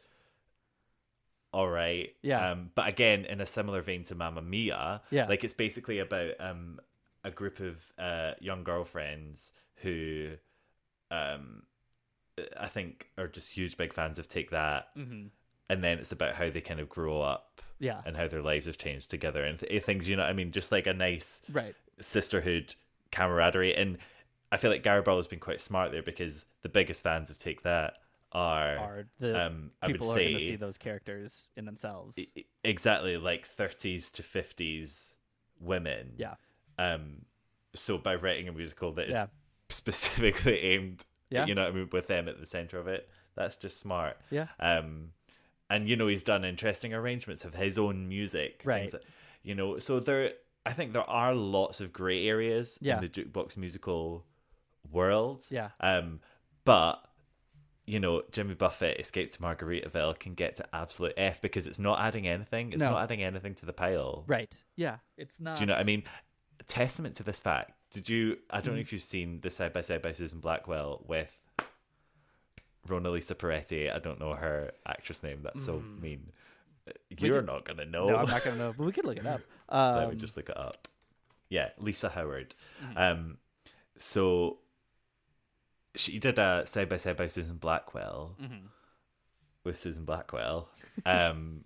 all 1.52 1.68
right. 1.68 2.14
Yeah. 2.22 2.50
Um, 2.52 2.70
but 2.74 2.88
again, 2.88 3.24
in 3.26 3.40
a 3.40 3.46
similar 3.46 3.82
vein 3.82 4.04
to 4.04 4.14
Mamma 4.14 4.40
Mia, 4.42 5.02
Yeah. 5.10 5.26
like 5.26 5.44
it's 5.44 5.52
basically 5.54 5.98
about 5.98 6.32
um 6.40 6.80
a 7.24 7.30
group 7.30 7.60
of 7.60 7.92
uh 7.98 8.32
young 8.40 8.64
girlfriends 8.64 9.52
who 9.76 10.30
um 11.10 11.64
I 12.58 12.66
think 12.66 13.10
are 13.18 13.28
just 13.28 13.52
huge 13.52 13.76
big 13.76 13.92
fans 13.92 14.18
of 14.18 14.28
Take 14.28 14.50
That. 14.50 14.94
Mhm. 14.96 15.30
And 15.68 15.84
then 15.84 15.98
it's 15.98 16.12
about 16.12 16.34
how 16.34 16.48
they 16.50 16.60
kind 16.62 16.80
of 16.80 16.88
grow 16.88 17.20
up 17.20 17.60
Yeah. 17.78 18.00
and 18.06 18.16
how 18.16 18.28
their 18.28 18.42
lives 18.42 18.66
have 18.66 18.78
changed 18.78 19.10
together 19.10 19.44
and 19.44 19.58
th- 19.58 19.84
things, 19.84 20.08
you 20.08 20.16
know 20.16 20.22
I 20.24 20.32
mean? 20.32 20.52
Just 20.52 20.72
like 20.72 20.86
a 20.86 20.92
nice 20.94 21.42
Right. 21.50 21.74
Sisterhood 22.00 22.74
camaraderie 23.10 23.74
and 23.74 23.98
i 24.50 24.56
feel 24.56 24.70
like 24.70 24.82
gary 24.82 25.02
Barlow's 25.02 25.26
been 25.26 25.38
quite 25.38 25.60
smart 25.60 25.92
there 25.92 26.02
because 26.02 26.44
the 26.62 26.68
biggest 26.68 27.02
fans 27.02 27.30
of 27.30 27.38
take 27.38 27.62
that 27.62 27.94
are, 28.32 28.78
Are 28.78 29.04
the 29.20 29.46
um 29.46 29.70
i 29.82 29.86
would 29.86 29.92
people 29.94 30.10
are 30.12 30.16
going 30.18 30.32
to 30.38 30.46
see 30.46 30.56
those 30.56 30.78
characters 30.78 31.50
in 31.56 31.66
themselves? 31.66 32.18
exactly 32.64 33.18
like 33.18 33.46
30s 33.56 34.10
to 34.12 34.22
50s 34.22 35.16
women 35.60 36.12
yeah. 36.16 36.34
um 36.78 37.26
so 37.74 37.98
by 37.98 38.14
writing 38.14 38.48
a 38.48 38.52
musical 38.52 38.92
that 38.92 39.08
is 39.10 39.14
Yeah. 39.14 39.26
specifically 39.68 40.58
aimed 40.72 41.04
Yeah. 41.30 41.44
you 41.46 41.54
know 41.54 41.62
what 41.64 41.72
i 41.72 41.74
mean 41.74 41.88
with 41.92 42.06
them 42.06 42.26
at 42.28 42.40
the 42.40 42.46
center 42.46 42.78
of 42.78 42.88
it 42.88 43.08
that's 43.34 43.56
just 43.56 43.78
smart 43.78 44.16
Yeah. 44.30 44.46
um 44.58 45.10
and 45.68 45.88
you 45.88 45.96
know 45.96 46.06
he's 46.06 46.22
done 46.22 46.44
interesting 46.44 46.94
arrangements 46.94 47.44
of 47.44 47.54
his 47.54 47.78
own 47.78 48.08
music 48.08 48.62
Right. 48.64 48.80
things 48.80 48.92
that- 48.92 49.04
you 49.42 49.54
know 49.54 49.78
so 49.78 50.00
there 50.00 50.32
i 50.66 50.72
think 50.72 50.92
there 50.92 51.08
are 51.08 51.34
lots 51.34 51.80
of 51.80 51.92
gray 51.92 52.26
areas 52.28 52.78
Yeah. 52.80 52.96
in 52.96 53.02
the 53.02 53.08
jukebox 53.08 53.56
musical 53.56 54.24
world 54.90 55.46
Yeah. 55.50 55.70
um 55.80 56.20
but 56.64 57.04
you 57.86 57.98
know 57.98 58.22
jimmy 58.30 58.54
buffett 58.54 59.00
escapes 59.00 59.32
to 59.32 59.38
margaritaville 59.40 60.18
can 60.18 60.34
get 60.34 60.56
to 60.56 60.64
absolute 60.74 61.14
f 61.16 61.40
because 61.40 61.66
it's 61.66 61.78
not 61.78 62.00
adding 62.00 62.26
anything 62.28 62.72
it's 62.72 62.82
No. 62.82 62.90
not 62.92 63.02
adding 63.04 63.22
anything 63.22 63.54
to 63.56 63.66
the 63.66 63.72
pile 63.72 64.24
Right. 64.26 64.56
Yeah. 64.76 64.98
It's 65.16 65.40
not. 65.40 65.54
do 65.56 65.60
you 65.60 65.66
know 65.66 65.74
what 65.74 65.80
I 65.80 65.84
mean? 65.84 66.04
Testament 66.68 67.16
to 67.16 67.24
this 67.24 67.40
fact. 67.40 67.72
Did 67.90 68.08
you? 68.08 68.38
I 68.48 68.60
don't 68.60 68.66
know 68.66 68.72
Mm-hmm. 68.74 68.80
if 68.82 68.92
you've 68.92 69.02
seen 69.02 69.40
the 69.40 69.50
side 69.50 69.72
by 69.72 69.80
side 69.82 70.00
by 70.00 70.12
Susan 70.12 70.38
Blackwell 70.38 71.04
with 71.08 71.36
Rona 72.88 73.10
Lisa 73.10 73.34
Peretti. 73.34 73.92
I 73.94 73.98
don't 73.98 74.18
know 74.20 74.34
her 74.34 74.72
actress 74.86 75.22
name. 75.22 75.40
That's 75.42 75.64
so 75.64 75.82
mean. 76.00 76.30
You're 77.10 77.40
could- 77.40 77.46
not 77.46 77.64
gonna 77.64 77.84
know. 77.84 78.08
No, 78.08 78.16
I'm 78.16 78.28
not 78.28 78.42
to 78.42 78.56
know, 78.56 78.74
but 78.76 78.84
we 78.84 78.92
could 78.92 79.04
look 79.04 79.16
it 79.18 79.26
up. 79.26 79.40
Let 79.70 80.04
Um, 80.04 80.10
me 80.10 80.16
just 80.16 80.36
look 80.36 80.48
it 80.48 80.56
up. 80.56 80.88
Yeah, 81.48 81.68
Lisa 81.78 82.08
Howard. 82.08 82.54
Mm-hmm. 82.84 82.98
Um, 82.98 83.38
so 83.98 84.58
she 85.94 86.18
did 86.18 86.38
a 86.38 86.66
side 86.66 86.88
by 86.88 86.96
side 86.96 87.16
by 87.16 87.26
Susan 87.26 87.56
Blackwell 87.56 88.36
Mm-hmm. 88.42 88.66
with 89.64 89.76
Susan 89.76 90.04
Blackwell. 90.04 90.68
Um, 91.06 91.64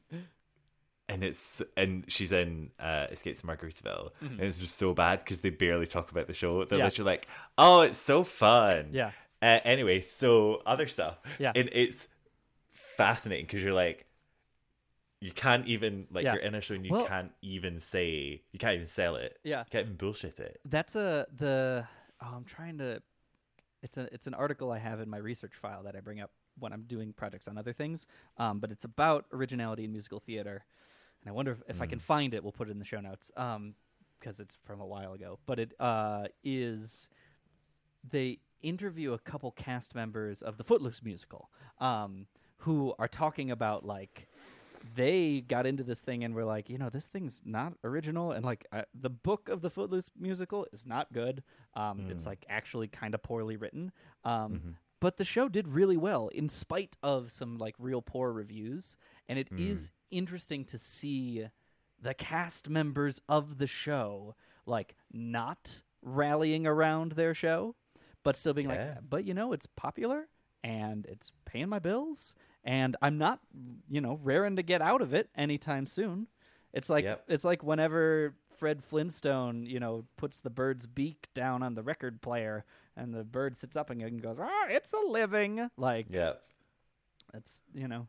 and 1.09 1.22
it's 1.24 1.62
and 1.76 2.05
she's 2.09 2.32
in 2.32 2.70
uh, 2.80 3.06
Escapes 3.10 3.40
from 3.40 3.51
Margaritaville, 3.51 4.10
and 4.20 4.40
it's 4.40 4.59
just 4.60 4.76
so 4.76 4.93
bad 4.93 5.20
because 5.24 5.40
they 5.40 5.51
barely 5.51 5.86
talk 5.86 6.10
about 6.10 6.26
the 6.26 6.34
show. 6.34 6.64
They're 6.64 6.66
Mm-hmm. 6.66 6.78
Yeah. 6.78 6.84
literally 6.84 7.10
like, 7.12 7.28
"Oh, 7.56 7.80
it's 7.82 7.98
so 7.98 8.24
fun." 8.24 8.90
Yeah. 8.93 9.12
Uh, 9.40 9.60
anyway, 9.64 10.01
so 10.01 10.62
other 10.66 10.88
stuff. 10.88 11.18
Yeah. 11.38 11.52
And 11.55 11.68
it's 11.72 12.09
fascinating 12.97 13.47
because 13.47 13.62
you're 13.62 13.74
like, 13.74 14.06
you 15.20 15.32
can't 15.32 15.66
even 15.66 16.06
like 16.10 16.24
Yeah. 16.24 16.34
you're 16.34 16.43
in 16.43 16.55
a 16.55 16.60
show 16.60 16.74
and 16.74 16.84
you 16.84 16.93
Well- 16.93 17.06
can't 17.06 17.32
even 17.43 17.80
say 17.80 18.43
you 18.52 18.59
can't 18.59 18.74
even 18.74 18.86
sell 18.86 19.16
it. 19.16 19.38
Yeah. 19.43 19.60
You 19.60 19.70
can't 19.70 19.86
even 19.86 19.97
bullshit 19.97 20.40
it. 20.40 20.60
That's 20.64 20.94
a 20.97 21.26
the. 21.34 21.86
Oh, 22.20 22.34
I'm 22.34 22.44
trying 22.44 22.78
to. 22.78 23.02
It's 23.82 23.97
a 23.97 24.12
it's 24.12 24.26
an 24.26 24.34
article 24.34 24.70
I 24.72 24.78
have 24.78 25.01
in 25.01 25.09
my 25.09 25.18
research 25.18 25.55
file 25.55 25.82
that 25.84 25.97
I 25.97 26.01
bring 26.01 26.20
up 26.20 26.32
when 26.59 26.72
I'm 26.72 26.82
doing 26.84 27.12
projects 27.12 27.48
on 27.48 27.59
other 27.59 27.72
things. 27.72 28.06
Um, 28.38 28.60
but 28.60 28.70
it's 28.70 28.84
about 28.84 29.26
originality 29.32 29.84
in 29.84 29.93
musical 29.93 30.20
theater, 30.20 30.64
and 31.22 31.28
I 31.28 31.32
wonder 31.32 31.52
if, 31.52 31.62
if 31.68 31.82
I 31.82 31.86
can 31.86 31.98
find 31.98 32.34
it. 32.34 32.43
We'll 32.43 32.52
put 32.52 32.68
it 32.68 32.72
in 32.72 32.78
the 32.78 32.84
show 32.84 33.01
notes. 33.01 33.30
Um, 33.36 33.74
because 34.18 34.40
it's 34.40 34.56
from 34.64 34.80
a 34.80 34.86
while 34.86 35.12
ago. 35.12 35.38
But 35.44 35.59
it 35.59 35.72
uh 35.78 36.28
is 36.43 37.09
they 38.09 38.38
interview 38.62 39.12
a 39.12 39.18
couple 39.18 39.51
cast 39.52 39.94
members 39.94 40.40
of 40.43 40.56
the 40.56 40.64
Footloose 40.64 41.02
musical, 41.02 41.51
um, 41.78 42.26
who 42.59 42.94
are 42.98 43.09
talking 43.09 43.51
about 43.51 43.84
like 43.84 44.26
they 44.97 45.43
got 45.47 45.66
into 45.66 45.85
this 45.85 46.01
thing 46.01 46.24
and 46.24 46.35
were 46.35 46.44
like, 46.44 46.68
you 46.68 46.78
know, 46.78 46.89
this 46.90 47.06
thing's 47.06 47.43
not 47.44 47.74
original, 47.85 48.32
and 48.32 48.44
like 48.44 48.66
uh, 48.73 48.82
the 48.94 49.10
book 49.10 49.48
of 49.48 49.60
the 49.60 49.70
Footloose 49.70 50.10
musical 50.18 50.66
is 50.73 50.85
not 50.85 51.12
good. 51.12 51.43
Um, 51.74 52.06
It's 52.10 52.27
like 52.27 52.44
actually 52.48 52.89
kind 52.89 53.14
of 53.14 53.23
poorly 53.23 53.56
written. 53.56 53.93
Um, 54.24 54.77
But 54.98 55.18
the 55.18 55.24
show 55.24 55.48
did 55.48 55.68
really 55.68 55.98
well 55.98 56.28
in 56.28 56.48
spite 56.48 56.97
of 57.02 57.31
some 57.31 57.59
like 57.59 57.74
real 57.78 58.01
poor 58.02 58.32
reviews, 58.32 58.97
and 59.28 59.39
it 59.39 59.48
is 59.56 59.90
interesting 60.10 60.64
to 60.66 60.78
see 60.78 61.47
the 62.02 62.14
cast 62.14 62.68
members 62.68 63.20
of 63.28 63.59
the 63.59 63.66
show 63.66 64.35
like 64.64 64.97
not 65.12 65.82
rallying 66.02 66.66
around 66.66 67.12
their 67.12 67.35
show, 67.35 67.74
but 68.23 68.36
still 68.36 68.55
being 68.55 68.70
Yeah. 68.70 68.94
like, 68.94 69.09
but 69.10 69.24
you 69.24 69.35
know, 69.35 69.52
it's 69.52 69.66
popular 69.66 70.28
and 70.64 71.06
it's 71.06 71.31
paying 71.44 71.68
my 71.68 71.78
bills, 71.78 72.35
and 72.66 72.97
I'm 73.01 73.16
not, 73.16 73.38
you 73.88 74.01
know, 74.02 74.18
raring 74.22 74.56
to 74.56 74.62
get 74.62 74.82
out 74.82 75.01
of 75.01 75.14
it 75.14 75.30
anytime 75.36 75.86
soon. 75.86 76.26
It's 76.74 76.90
like 76.90 77.05
Yep. 77.05 77.24
it's 77.28 77.44
like 77.44 77.62
whenever 77.62 78.34
Fred 78.51 78.84
Flintstone, 78.84 79.64
you 79.64 79.80
know, 79.80 80.05
puts 80.16 80.40
the 80.40 80.51
bird's 80.51 80.86
beak 80.86 81.28
down 81.32 81.62
on 81.62 81.74
the 81.74 81.82
record 81.82 82.20
player, 82.20 82.64
and 82.97 83.14
the 83.14 83.24
bird 83.24 83.56
sits 83.56 83.76
up 83.76 83.88
and 83.88 84.20
goes, 84.20 84.36
"Ah, 84.38 84.66
it's 84.68 84.93
a 84.93 84.98
living." 84.98 85.70
Like 85.78 86.09
Yeah. 86.10 86.34
that's 87.32 87.62
you 87.72 87.88
know, 87.88 88.09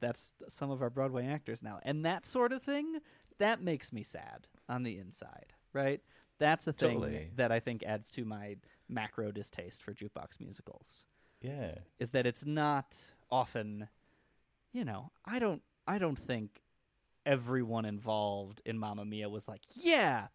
that's 0.00 0.32
some 0.48 0.70
of 0.70 0.82
our 0.82 0.90
Broadway 0.90 1.26
actors 1.26 1.62
now, 1.62 1.78
and 1.82 2.04
that 2.04 2.26
sort 2.26 2.52
of 2.52 2.62
thing 2.62 2.98
that 3.38 3.62
makes 3.62 3.92
me 3.92 4.02
sad 4.02 4.48
on 4.68 4.82
the 4.82 4.98
inside, 4.98 5.52
right? 5.72 6.00
That's 6.38 6.66
a 6.66 6.72
thing 6.72 7.00
Totally. 7.00 7.30
that 7.36 7.52
I 7.52 7.60
think 7.60 7.82
adds 7.84 8.10
to 8.12 8.24
my 8.24 8.56
macro 8.88 9.30
distaste 9.32 9.82
for 9.82 9.92
jukebox 9.92 10.40
musicals 10.40 11.04
Yeah. 11.40 11.74
is 11.98 12.10
that 12.10 12.26
it's 12.26 12.44
not 12.46 12.96
often 13.30 13.88
you 14.72 14.84
know 14.84 15.10
i 15.24 15.38
don't 15.38 15.62
i 15.86 15.98
don't 15.98 16.18
think 16.18 16.62
everyone 17.26 17.84
involved 17.84 18.60
in 18.64 18.78
mamma 18.78 19.04
mia 19.04 19.28
was 19.28 19.48
like 19.48 19.62
yeah 19.74 20.28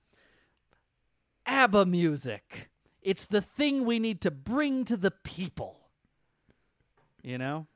abba 1.45 1.85
music. 1.85 2.69
It's 3.01 3.26
the 3.26 3.41
thing 3.41 3.85
we 3.85 3.99
need 3.99 4.22
to 4.22 4.31
bring 4.31 4.85
to 4.85 4.97
the 4.97 5.11
people. 5.11 5.80
You 7.22 7.38
know? 7.38 7.68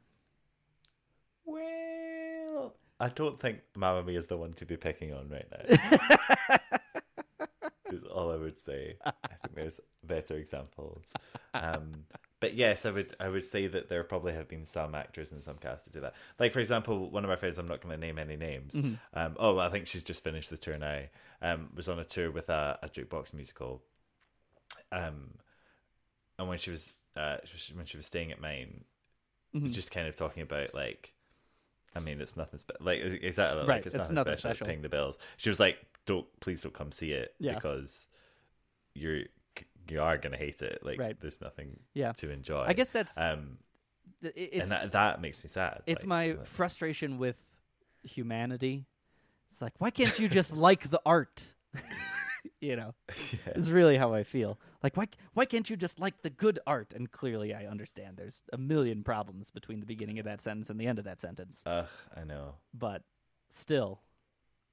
Well, 1.45 2.75
I 2.99 3.09
don't 3.09 3.39
think 3.39 3.59
Mamma 3.75 4.03
Mia 4.03 4.17
is 4.17 4.25
the 4.25 4.37
one 4.37 4.53
to 4.53 4.65
be 4.65 4.75
picking 4.75 5.13
on 5.13 5.29
right 5.29 5.45
now. 5.51 6.56
is 7.97 8.03
all 8.03 8.31
I 8.31 8.35
would 8.37 8.59
say. 8.59 8.95
I 9.05 9.11
think 9.41 9.55
there's 9.55 9.79
better 10.03 10.35
examples. 10.35 11.03
Um, 11.53 12.05
but 12.39 12.53
yes, 12.53 12.85
I 12.85 12.91
would 12.91 13.15
I 13.19 13.29
would 13.29 13.43
say 13.43 13.67
that 13.67 13.89
there 13.89 14.03
probably 14.03 14.33
have 14.33 14.47
been 14.47 14.65
some 14.65 14.93
actors 14.95 15.31
and 15.31 15.43
some 15.43 15.57
casts 15.57 15.85
to 15.85 15.91
do 15.91 16.01
that. 16.01 16.13
Like 16.39 16.53
for 16.53 16.59
example, 16.59 17.09
one 17.09 17.23
of 17.23 17.29
my 17.29 17.35
friends, 17.35 17.57
I'm 17.57 17.67
not 17.67 17.81
going 17.81 17.93
to 17.99 18.05
name 18.05 18.19
any 18.19 18.35
names. 18.37 18.75
Um, 19.13 19.35
oh, 19.39 19.57
I 19.57 19.69
think 19.69 19.87
she's 19.87 20.03
just 20.03 20.23
finished 20.23 20.49
the 20.49 20.57
tour 20.57 20.77
now. 20.77 21.01
Um, 21.41 21.69
was 21.75 21.89
on 21.89 21.99
a 21.99 22.03
tour 22.03 22.31
with 22.31 22.49
a, 22.49 22.77
a 22.83 22.89
jukebox 22.89 23.33
musical. 23.33 23.81
Um, 24.91 25.31
and 26.39 26.47
when 26.47 26.57
she 26.57 26.71
was 26.71 26.93
uh, 27.15 27.37
when 27.73 27.85
she 27.85 27.97
was 27.97 28.05
staying 28.05 28.31
at 28.31 28.39
mine, 28.39 28.83
Mhm. 29.55 29.71
just 29.71 29.91
kind 29.91 30.07
of 30.07 30.15
talking 30.15 30.43
about 30.43 30.73
like, 30.75 31.13
I 31.95 31.99
mean, 31.99 32.21
it's 32.21 32.37
nothing 32.37 32.59
special. 32.59 32.85
like 32.85 32.99
exactly 32.99 33.59
like 33.61 33.67
Right, 33.67 33.77
it's, 33.77 33.87
it's 33.87 33.95
nothing, 33.95 34.15
nothing 34.15 34.35
special. 34.35 34.55
special. 34.55 34.67
Paying 34.67 34.81
the 34.83 34.89
bills. 34.89 35.17
She 35.37 35.49
was 35.49 35.59
like, 35.59 35.77
"Don't 36.07 36.27
please 36.39 36.61
don't 36.63 36.73
come 36.73 36.91
see 36.91 37.11
it 37.11 37.35
Yeah. 37.39 37.53
because 37.53 38.07
you're 38.95 39.21
you 39.89 40.01
are 40.01 40.17
gonna 40.17 40.35
hate 40.37 40.61
it. 40.63 40.83
Like, 40.83 40.99
Right. 40.99 41.17
there's 41.19 41.39
nothing 41.39 41.79
Yeah. 41.93 42.13
to 42.13 42.29
enjoy." 42.31 42.63
I 42.67 42.73
guess 42.73 42.89
that's 42.89 43.15
um, 43.17 43.59
and 44.23 44.67
that 44.69 44.91
that 44.93 45.21
makes 45.21 45.43
me 45.43 45.49
sad. 45.49 45.83
it's 45.85 46.03
like, 46.03 46.07
my 46.07 46.43
frustration 46.43 47.19
with 47.19 47.37
humanity. 48.03 48.85
It's 49.49 49.61
like, 49.61 49.73
why 49.79 49.91
can't 49.91 50.17
you 50.19 50.27
just 50.27 50.51
like 50.67 50.89
the 50.89 51.01
art? 51.05 51.53
you 52.61 52.75
know, 52.75 52.95
Yeah. 53.31 53.53
is 53.55 53.71
really 53.71 53.97
how 53.97 54.13
I 54.13 54.23
feel. 54.23 54.59
Like, 54.83 54.95
why 54.97 55.07
why 55.33 55.45
can't 55.45 55.69
you 55.69 55.75
just 55.77 55.99
like 55.99 56.21
the 56.21 56.29
good 56.29 56.59
art? 56.67 56.93
And 56.93 57.11
clearly, 57.11 57.53
I 57.53 57.65
understand 57.65 58.17
there's 58.17 58.41
a 58.53 58.57
million 58.57 59.03
problems 59.03 59.49
between 59.51 59.79
the 59.79 59.85
beginning 59.85 60.19
of 60.19 60.25
that 60.25 60.41
sentence 60.41 60.69
and 60.69 60.79
the 60.79 60.87
end 60.87 60.99
of 60.99 61.05
that 61.05 61.19
sentence. 61.21 61.63
Ugh, 61.65 61.87
I 62.15 62.23
know. 62.23 62.55
But 62.73 63.03
still, 63.51 64.01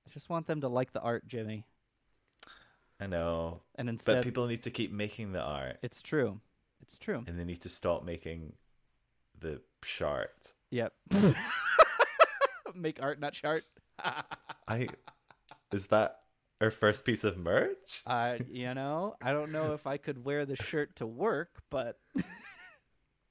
I 0.06 0.10
just 0.12 0.28
want 0.28 0.46
them 0.46 0.60
to 0.62 0.68
like 0.68 0.92
the 0.92 1.00
art, 1.00 1.26
Jimmy. 1.26 1.64
I 3.00 3.06
know. 3.06 3.60
And 3.74 3.88
instead, 3.88 4.16
But 4.16 4.24
people 4.24 4.46
need 4.46 4.62
to 4.62 4.70
keep 4.70 4.92
making 4.92 5.32
the 5.32 5.40
art, 5.40 5.78
it's 5.82 6.00
true. 6.02 6.40
It's 6.82 6.98
true. 6.98 7.24
and 7.26 7.38
they 7.38 7.44
need 7.44 7.62
to 7.62 7.68
stop 7.68 8.04
making 8.04 8.52
the 9.40 9.60
chart. 9.82 10.52
Yep. 10.70 10.92
Make 12.74 13.00
art, 13.02 13.20
not 13.20 13.32
chart. 13.32 13.62
I 14.68 14.88
is 15.72 15.86
that 15.86 16.20
our 16.60 16.70
first 16.70 17.04
piece 17.04 17.24
of 17.24 17.36
merch? 17.38 18.02
Uh, 18.06 18.38
you 18.50 18.74
know, 18.74 19.14
I 19.22 19.32
don't 19.32 19.52
know 19.52 19.72
if 19.74 19.86
I 19.86 19.96
could 19.96 20.24
wear 20.24 20.44
the 20.46 20.56
shirt 20.56 20.96
to 20.96 21.06
work, 21.06 21.62
but 21.70 21.98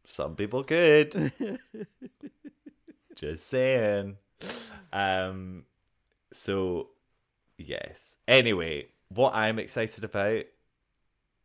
Some 0.05 0.35
people 0.35 0.63
could. 0.63 1.31
Just 3.15 3.47
saying. 3.49 4.17
Um. 4.91 5.65
So, 6.33 6.89
yes. 7.57 8.17
Anyway, 8.27 8.87
what 9.09 9.33
I'm 9.35 9.59
excited 9.59 10.03
about 10.03 10.43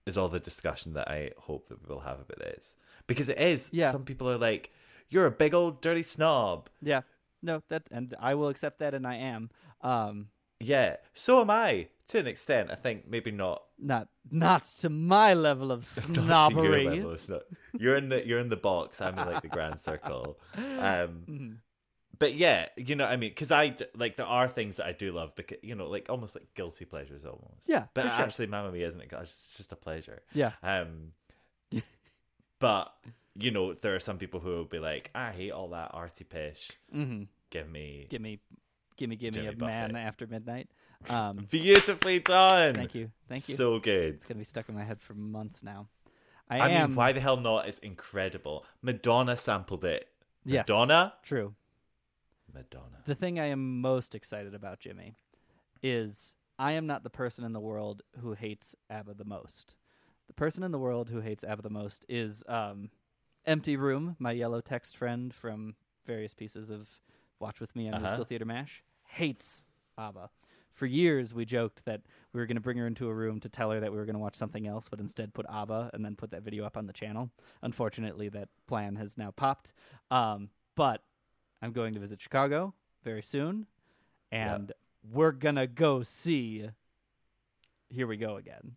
is 0.06 0.16
all 0.16 0.28
the 0.28 0.40
discussion 0.40 0.94
that 0.94 1.08
I 1.08 1.32
hope 1.36 1.68
that 1.68 1.86
we'll 1.86 2.00
have 2.00 2.20
about 2.20 2.38
this 2.38 2.76
because 3.06 3.28
it 3.28 3.38
is. 3.38 3.68
Yeah. 3.72 3.92
Some 3.92 4.04
people 4.04 4.28
are 4.30 4.38
like, 4.38 4.70
"You're 5.10 5.26
a 5.26 5.30
big 5.30 5.54
old 5.54 5.80
dirty 5.82 6.02
snob." 6.02 6.68
yeah, 6.82 7.02
no, 7.42 7.62
that 7.68 7.84
and 7.90 8.14
I 8.18 8.34
will 8.34 8.48
accept 8.48 8.78
that, 8.80 8.94
and 8.94 9.06
I 9.06 9.16
am. 9.16 9.50
Um, 9.82 10.28
Yeah. 10.60 10.96
So 11.14 11.40
am 11.40 11.50
I 11.50 11.88
to 12.08 12.18
an 12.18 12.26
extent. 12.26 12.70
I 12.70 12.74
think 12.74 13.06
maybe 13.06 13.30
not 13.30 13.62
not 13.78 14.08
not 14.30 14.64
to 14.80 14.88
my 14.88 15.34
level 15.34 15.70
of 15.70 15.84
Not 16.26 16.50
to 16.50 16.62
your 16.62 16.82
level, 16.82 17.12
it's 17.12 17.28
not- 17.28 17.42
You're 17.78 17.96
in 17.96 18.08
the 18.08 18.26
you're 18.26 18.40
in 18.40 18.48
the 18.48 18.56
box. 18.56 19.00
I'm 19.00 19.18
in 19.18 19.26
like 19.26 19.42
the 19.42 19.48
grand 19.48 19.80
circle. 19.80 20.38
Um, 20.56 21.24
Mm-hmm. 21.28 21.52
But 22.18 22.34
yeah, 22.34 22.68
you 22.76 22.94
know, 22.96 23.04
what 23.04 23.12
I 23.12 23.16
mean, 23.16 23.30
because 23.30 23.50
I 23.50 23.76
like 23.96 24.16
there 24.16 24.26
are 24.26 24.48
things 24.48 24.76
that 24.76 24.86
I 24.86 24.92
do 24.92 25.12
love, 25.12 25.34
because 25.36 25.58
you 25.62 25.74
know, 25.74 25.88
like 25.88 26.06
almost 26.08 26.34
like 26.34 26.52
guilty 26.54 26.84
pleasures, 26.84 27.24
almost. 27.24 27.66
Yeah, 27.66 27.84
but 27.94 28.02
sure. 28.02 28.24
actually, 28.24 28.46
Mamma 28.46 28.72
Mia 28.72 28.88
isn't 28.88 29.00
it? 29.00 29.12
It's 29.12 29.48
just 29.56 29.72
a 29.72 29.76
pleasure. 29.76 30.22
Yeah. 30.32 30.52
Um, 30.62 31.12
but 32.58 32.92
you 33.34 33.50
know, 33.50 33.74
there 33.74 33.94
are 33.94 34.00
some 34.00 34.18
people 34.18 34.40
who 34.40 34.50
will 34.50 34.64
be 34.64 34.78
like, 34.78 35.10
I 35.14 35.30
hate 35.30 35.52
all 35.52 35.68
that 35.68 35.90
arty 35.92 36.24
pish. 36.24 36.70
hmm 36.92 37.24
Give 37.50 37.68
me 37.68 38.06
Give 38.10 38.20
me, 38.20 38.40
give 38.96 39.08
me, 39.08 39.16
give 39.16 39.34
me 39.34 39.42
Jimmy 39.42 39.54
a 39.54 39.64
man 39.64 39.96
after 39.96 40.26
midnight. 40.26 40.68
Um, 41.08 41.46
beautifully 41.48 42.18
done. 42.18 42.74
thank 42.74 42.92
you, 42.92 43.12
thank 43.28 43.48
you. 43.48 43.54
So 43.54 43.78
good. 43.78 44.14
it's 44.14 44.24
gonna 44.24 44.38
be 44.38 44.44
stuck 44.44 44.68
in 44.68 44.74
my 44.74 44.82
head 44.82 45.00
for 45.00 45.14
months 45.14 45.62
now. 45.62 45.86
I, 46.50 46.58
I 46.58 46.68
am 46.70 46.90
mean, 46.90 46.96
why 46.96 47.12
the 47.12 47.20
hell 47.20 47.36
not? 47.36 47.68
It's 47.68 47.78
incredible. 47.78 48.64
Madonna 48.82 49.36
sampled 49.36 49.84
it. 49.84 50.08
Yes. 50.44 50.66
Madonna. 50.66 51.14
true. 51.22 51.54
Madonna. 52.58 52.98
The 53.06 53.14
thing 53.14 53.38
I 53.38 53.46
am 53.46 53.80
most 53.80 54.14
excited 54.14 54.54
about, 54.54 54.80
Jimmy, 54.80 55.14
is 55.82 56.34
I 56.58 56.72
am 56.72 56.86
not 56.86 57.02
the 57.04 57.10
person 57.10 57.44
in 57.44 57.52
the 57.52 57.60
world 57.60 58.02
who 58.20 58.32
hates 58.34 58.74
ABBA 58.90 59.14
the 59.14 59.24
most. 59.24 59.74
The 60.26 60.34
person 60.34 60.62
in 60.62 60.72
the 60.72 60.78
world 60.78 61.08
who 61.08 61.20
hates 61.20 61.44
ABBA 61.44 61.62
the 61.62 61.70
most 61.70 62.04
is 62.08 62.42
um, 62.48 62.90
Empty 63.46 63.76
Room, 63.76 64.16
my 64.18 64.32
yellow 64.32 64.60
text 64.60 64.96
friend 64.96 65.32
from 65.32 65.74
various 66.06 66.34
pieces 66.34 66.70
of 66.70 66.88
Watch 67.40 67.60
With 67.60 67.74
Me 67.76 67.88
on 67.88 67.94
Uh-huh. 67.94 68.02
Musical 68.02 68.24
Theater 68.24 68.44
MASH, 68.44 68.82
hates 69.04 69.64
ABBA. 69.96 70.28
For 70.72 70.86
years, 70.86 71.32
we 71.34 71.44
joked 71.44 71.84
that 71.86 72.02
we 72.32 72.40
were 72.40 72.46
going 72.46 72.56
to 72.56 72.60
bring 72.60 72.76
her 72.76 72.86
into 72.86 73.08
a 73.08 73.14
room 73.14 73.40
to 73.40 73.48
tell 73.48 73.70
her 73.70 73.80
that 73.80 73.90
we 73.90 73.98
were 73.98 74.04
going 74.04 74.14
to 74.14 74.20
watch 74.20 74.36
something 74.36 74.66
else, 74.66 74.88
but 74.88 75.00
instead 75.00 75.32
put 75.34 75.46
ABBA 75.48 75.90
and 75.92 76.04
then 76.04 76.14
put 76.14 76.30
that 76.30 76.42
video 76.42 76.64
up 76.64 76.76
on 76.76 76.86
the 76.86 76.92
channel. 76.92 77.30
Unfortunately, 77.62 78.28
that 78.28 78.48
plan 78.66 78.96
has 78.96 79.16
now 79.16 79.30
popped. 79.30 79.72
Um, 80.10 80.50
but 80.76 81.02
I'm 81.62 81.72
going 81.72 81.94
to 81.94 82.00
visit 82.00 82.20
Chicago 82.20 82.74
very 83.04 83.22
soon, 83.22 83.66
and 84.32 84.72
we're 85.12 85.32
gonna 85.32 85.66
go 85.66 86.02
see. 86.02 86.68
Here 87.90 88.06
we 88.06 88.16
go 88.16 88.36
again. 88.36 88.76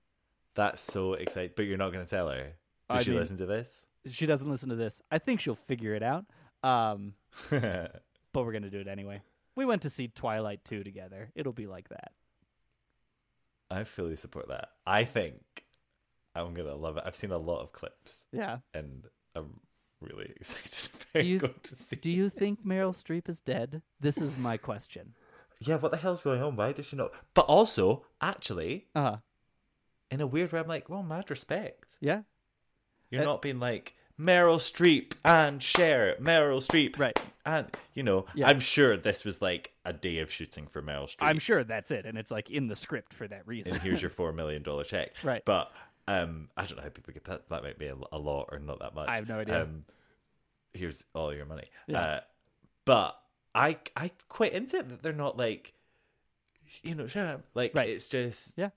That's 0.55 0.81
so 0.81 1.13
exciting. 1.13 1.51
But 1.55 1.63
you're 1.63 1.77
not 1.77 1.91
going 1.91 2.05
to 2.05 2.09
tell 2.09 2.29
her. 2.29 2.53
I 2.89 2.97
Did 2.97 3.03
she 3.05 3.11
mean- 3.11 3.19
listen 3.19 3.37
to 3.37 3.45
this? 3.45 3.83
She 4.07 4.25
doesn't 4.25 4.49
listen 4.49 4.69
to 4.69 4.75
this. 4.75 5.01
I 5.11 5.19
think 5.19 5.41
she'll 5.41 5.53
figure 5.53 5.93
it 5.93 6.01
out. 6.01 6.25
Um, 6.63 7.13
but 7.51 8.01
we're 8.33 8.51
gonna 8.53 8.69
do 8.69 8.79
it 8.79 8.87
anyway. 8.87 9.21
We 9.55 9.65
went 9.65 9.81
to 9.83 9.89
see 9.89 10.07
Twilight 10.07 10.63
2 10.65 10.83
together. 10.83 11.29
It'll 11.35 11.51
be 11.53 11.67
like 11.67 11.89
that. 11.89 12.11
I 13.69 13.83
fully 13.83 14.15
support 14.15 14.47
that. 14.49 14.69
I 14.87 15.03
think 15.03 15.41
I'm 16.35 16.53
going 16.53 16.67
to 16.67 16.75
love 16.75 16.97
it. 16.97 17.03
I've 17.05 17.15
seen 17.15 17.31
a 17.31 17.37
lot 17.37 17.61
of 17.61 17.71
clips 17.73 18.25
Yeah. 18.31 18.59
and 18.73 19.05
I'm 19.35 19.59
really 20.02 20.34
excited 20.36 20.90
about 21.11 21.22
Do 21.22 21.28
you 21.28 21.40
going 21.40 21.53
to 21.64 21.76
see 21.76 21.95
do 21.95 22.11
you 22.11 22.30
think 22.30 22.65
Meryl 22.65 22.94
Streep 22.94 23.30
is 23.30 23.40
dead? 23.40 23.82
This 23.99 24.18
is 24.19 24.38
my 24.38 24.57
question. 24.57 25.14
Yeah, 25.60 25.76
what 25.78 25.91
the 25.91 25.98
hell's 25.98 26.23
going 26.23 26.41
on? 26.41 26.56
Why 26.56 26.72
does 26.72 26.88
she 26.88 26.95
not? 26.95 27.11
But 27.34 27.45
also, 27.45 28.06
actually, 28.19 28.88
Uh 28.95 29.02
huh. 29.02 29.18
in 30.10 30.19
a 30.22 30.28
weird 30.28 30.52
way, 30.52 30.60
I'm 30.60 30.68
like, 30.68 30.90
well, 30.90 31.03
mad 31.03 31.30
respect. 31.30 31.86
Yeah. 31.99 32.22
You're 33.10 33.22
Uh, 33.22 33.26
not 33.26 33.41
being 33.41 33.60
like 33.60 33.94
Meryl 34.19 34.57
Streep 34.57 35.14
and 35.26 35.61
Cher, 35.61 36.15
Meryl 36.19 36.65
Streep, 36.65 36.98
Right. 36.98 37.19
And 37.45 37.68
you 37.95 38.03
know, 38.03 38.26
Yeah. 38.36 38.48
I'm 38.49 38.60
sure 38.60 38.98
this 38.98 39.23
was 39.26 39.41
like 39.41 39.72
a 39.86 39.94
day 39.94 40.19
of 40.19 40.32
shooting 40.32 40.68
for 40.68 40.82
Meryl 40.82 41.06
Streep. 41.06 41.18
I'm 41.28 41.40
sure 41.40 41.64
that's 41.64 41.91
it, 41.91 42.06
and 42.06 42.18
it's 42.18 42.32
like 42.32 42.49
in 42.49 42.68
the 42.68 42.76
script 42.76 43.14
for 43.14 43.28
that 43.28 43.45
reason. 43.48 43.73
and 43.73 43.82
here's 43.82 44.02
your 44.02 44.10
four 44.19 44.32
million 44.32 44.64
dollar 44.64 44.84
check. 44.84 45.14
Right. 45.23 45.44
But 45.45 45.72
um, 46.11 46.49
I 46.57 46.65
don't 46.65 46.77
know 46.77 46.83
how 46.83 46.89
people 46.89 47.13
get 47.13 47.25
that. 47.25 47.49
That 47.49 47.63
might 47.63 47.77
be 47.79 47.88
a, 47.88 47.95
a 48.11 48.17
lot 48.17 48.49
or 48.51 48.59
not 48.59 48.79
that 48.79 48.95
much. 48.95 49.09
I 49.09 49.15
have 49.15 49.27
no 49.29 49.39
idea. 49.39 49.63
Um, 49.63 49.85
here's 50.73 51.03
all 51.13 51.33
your 51.33 51.45
money. 51.45 51.69
Yeah. 51.88 52.01
Uh, 52.01 52.19
but 52.85 53.17
I 53.53 53.77
I 53.95 54.11
quite 54.29 54.53
into 54.53 54.77
it 54.77 54.89
that 54.89 55.03
they're 55.03 55.13
not 55.13 55.38
like, 55.38 55.73
you 56.83 56.95
know, 56.95 57.07
shut 57.07 57.27
up. 57.27 57.41
Like 57.53 57.73
Right. 57.75 57.89
it's 57.89 58.07
just 58.07 58.53
Yeah. 58.57 58.69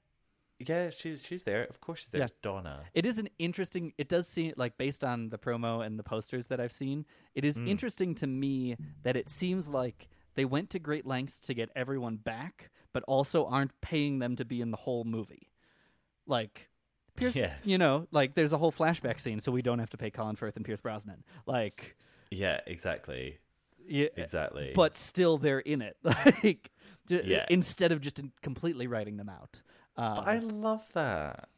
yeah. 0.59 0.90
She's 0.90 1.24
she's 1.24 1.44
there. 1.44 1.65
Of 1.65 1.81
course 1.81 2.01
she's 2.01 2.09
there. 2.11 2.23
Yeah. 2.23 2.27
Donna. 2.43 2.85
It 2.94 3.06
is 3.06 3.19
an 3.19 3.28
interesting. 3.39 3.93
It 3.98 4.09
does 4.09 4.28
seem 4.28 4.52
like 4.56 4.77
based 4.77 5.05
on 5.05 5.28
the 5.31 5.39
promo 5.39 5.85
and 5.85 5.98
the 5.98 6.05
posters 6.05 6.48
that 6.48 6.61
I've 6.61 6.73
seen, 6.73 7.06
it 7.35 7.44
is 7.44 7.59
interesting 7.59 8.15
to 8.16 8.27
me 8.27 8.77
that 9.02 9.16
it 9.16 9.28
seems 9.28 9.69
like 9.69 10.09
they 10.35 10.44
went 10.44 10.70
to 10.70 10.78
great 10.78 11.06
lengths 11.06 11.39
to 11.40 11.55
get 11.55 11.70
everyone 11.77 12.16
back, 12.16 12.70
but 12.93 13.02
also 13.05 13.47
aren't 13.47 13.81
paying 13.81 14.19
them 14.19 14.36
to 14.36 14.44
be 14.44 14.61
in 14.61 14.70
the 14.73 14.77
whole 14.77 15.05
movie. 15.05 15.48
Like, 16.27 16.69
Pierce, 17.16 17.36
Yes. 17.36 17.65
you 17.65 17.78
know, 17.78 18.07
like 18.11 18.35
there's 18.35 18.53
a 18.53 18.59
whole 18.59 18.73
flashback 18.73 19.20
scene, 19.20 19.41
so 19.41 19.53
we 19.53 19.62
don't 19.62 19.78
have 19.78 19.91
to 19.91 19.97
pay 19.97 20.11
Colin 20.11 20.36
Firth 20.36 20.57
and 20.57 20.65
Pierce 20.65 20.81
Brosnan. 20.81 21.23
Like, 21.47 21.97
Yeah, 22.31 22.61
exactly. 22.66 23.39
yeah, 23.86 24.09
Exactly. 24.16 24.73
but 24.74 24.97
still 24.97 25.39
they're 25.39 25.61
in 25.61 25.81
it. 25.82 25.97
Like, 26.05 26.70
Yeah. 27.09 27.45
instead 27.51 27.93
of 27.93 28.01
just 28.01 28.20
completely 28.43 28.86
writing 28.86 29.16
them 29.19 29.28
out. 29.28 29.61
Um, 29.97 30.16
But 30.16 30.27
I 30.27 30.39
love 30.39 30.82
that. 30.95 31.49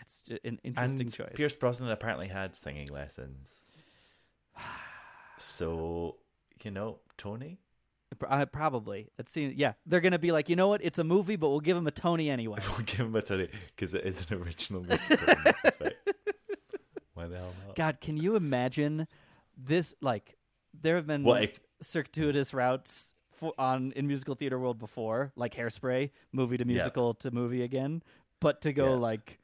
it's 0.00 0.22
j- 0.22 0.38
an 0.44 0.58
interesting 0.64 1.00
and 1.02 1.12
choice. 1.12 1.32
Pierce 1.34 1.54
Brosnan 1.54 1.90
apparently 1.90 2.28
had 2.28 2.56
singing 2.56 2.88
lessons. 2.88 3.60
So 5.38 6.16
you 6.64 6.70
know, 6.72 6.98
Tony. 7.16 7.60
Uh, 8.26 8.46
probably. 8.46 9.08
It 9.18 9.28
seems. 9.28 9.54
Yeah, 9.56 9.74
they're 9.86 10.00
gonna 10.00 10.18
be 10.18 10.32
like, 10.32 10.48
you 10.48 10.56
know 10.56 10.68
what? 10.68 10.82
It's 10.84 10.98
a 10.98 11.04
movie, 11.04 11.36
but 11.36 11.50
we'll 11.50 11.60
give 11.60 11.76
him 11.76 11.86
a 11.86 11.90
Tony 11.90 12.30
anyway. 12.30 12.58
We'll 12.68 12.78
give 12.86 13.00
him 13.00 13.14
a 13.16 13.22
Tony 13.22 13.48
because 13.68 13.92
it 13.94 14.04
is 14.04 14.24
an 14.30 14.38
original 14.42 14.82
musical. 14.82 15.16
in 15.28 15.34
that 15.44 15.56
respect. 15.64 16.10
Why 17.14 17.26
the 17.26 17.36
hell 17.36 17.52
not? 17.66 17.76
God, 17.76 18.00
can 18.00 18.16
you 18.16 18.36
imagine 18.36 19.06
this? 19.56 19.94
Like, 20.00 20.36
there 20.80 20.96
have 20.96 21.06
been 21.06 21.22
What 21.24 21.42
if- 21.44 21.60
circuitous 21.82 22.54
routes 22.54 23.14
for, 23.34 23.52
on 23.58 23.92
in 23.94 24.06
musical 24.06 24.34
theater 24.34 24.58
world 24.58 24.78
before, 24.78 25.32
like 25.36 25.54
Hairspray, 25.54 26.10
movie 26.32 26.56
to 26.56 26.64
musical 26.64 27.14
to 27.14 27.30
movie 27.30 27.62
again, 27.62 28.02
but 28.40 28.62
to 28.62 28.72
go 28.72 28.94
Yeah. 28.94 28.98
like 29.00 29.38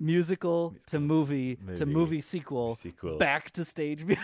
musical, 0.00 0.74
to 0.88 0.98
movie, 1.00 1.56
to 1.56 1.86
movie, 1.86 1.86
movie 1.86 2.20
sequel, 2.20 2.74
sequel. 2.74 3.16
back 3.18 3.50
to 3.52 3.64
stage 3.64 4.04
music. 4.04 4.22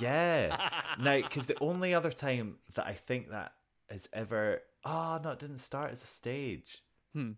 Yeah. 0.00 0.70
now, 1.00 1.16
because 1.16 1.46
the 1.46 1.58
only 1.60 1.94
other 1.94 2.10
time 2.12 2.56
that 2.74 2.86
I 2.86 2.92
think 2.94 3.30
that 3.30 3.52
has 3.90 4.08
ever. 4.12 4.62
Oh, 4.84 5.20
no, 5.22 5.30
it 5.30 5.38
didn't 5.38 5.58
start 5.58 5.90
as 5.92 6.02
a 6.02 6.06
stage. 6.06 6.82
Hmm. 7.14 7.32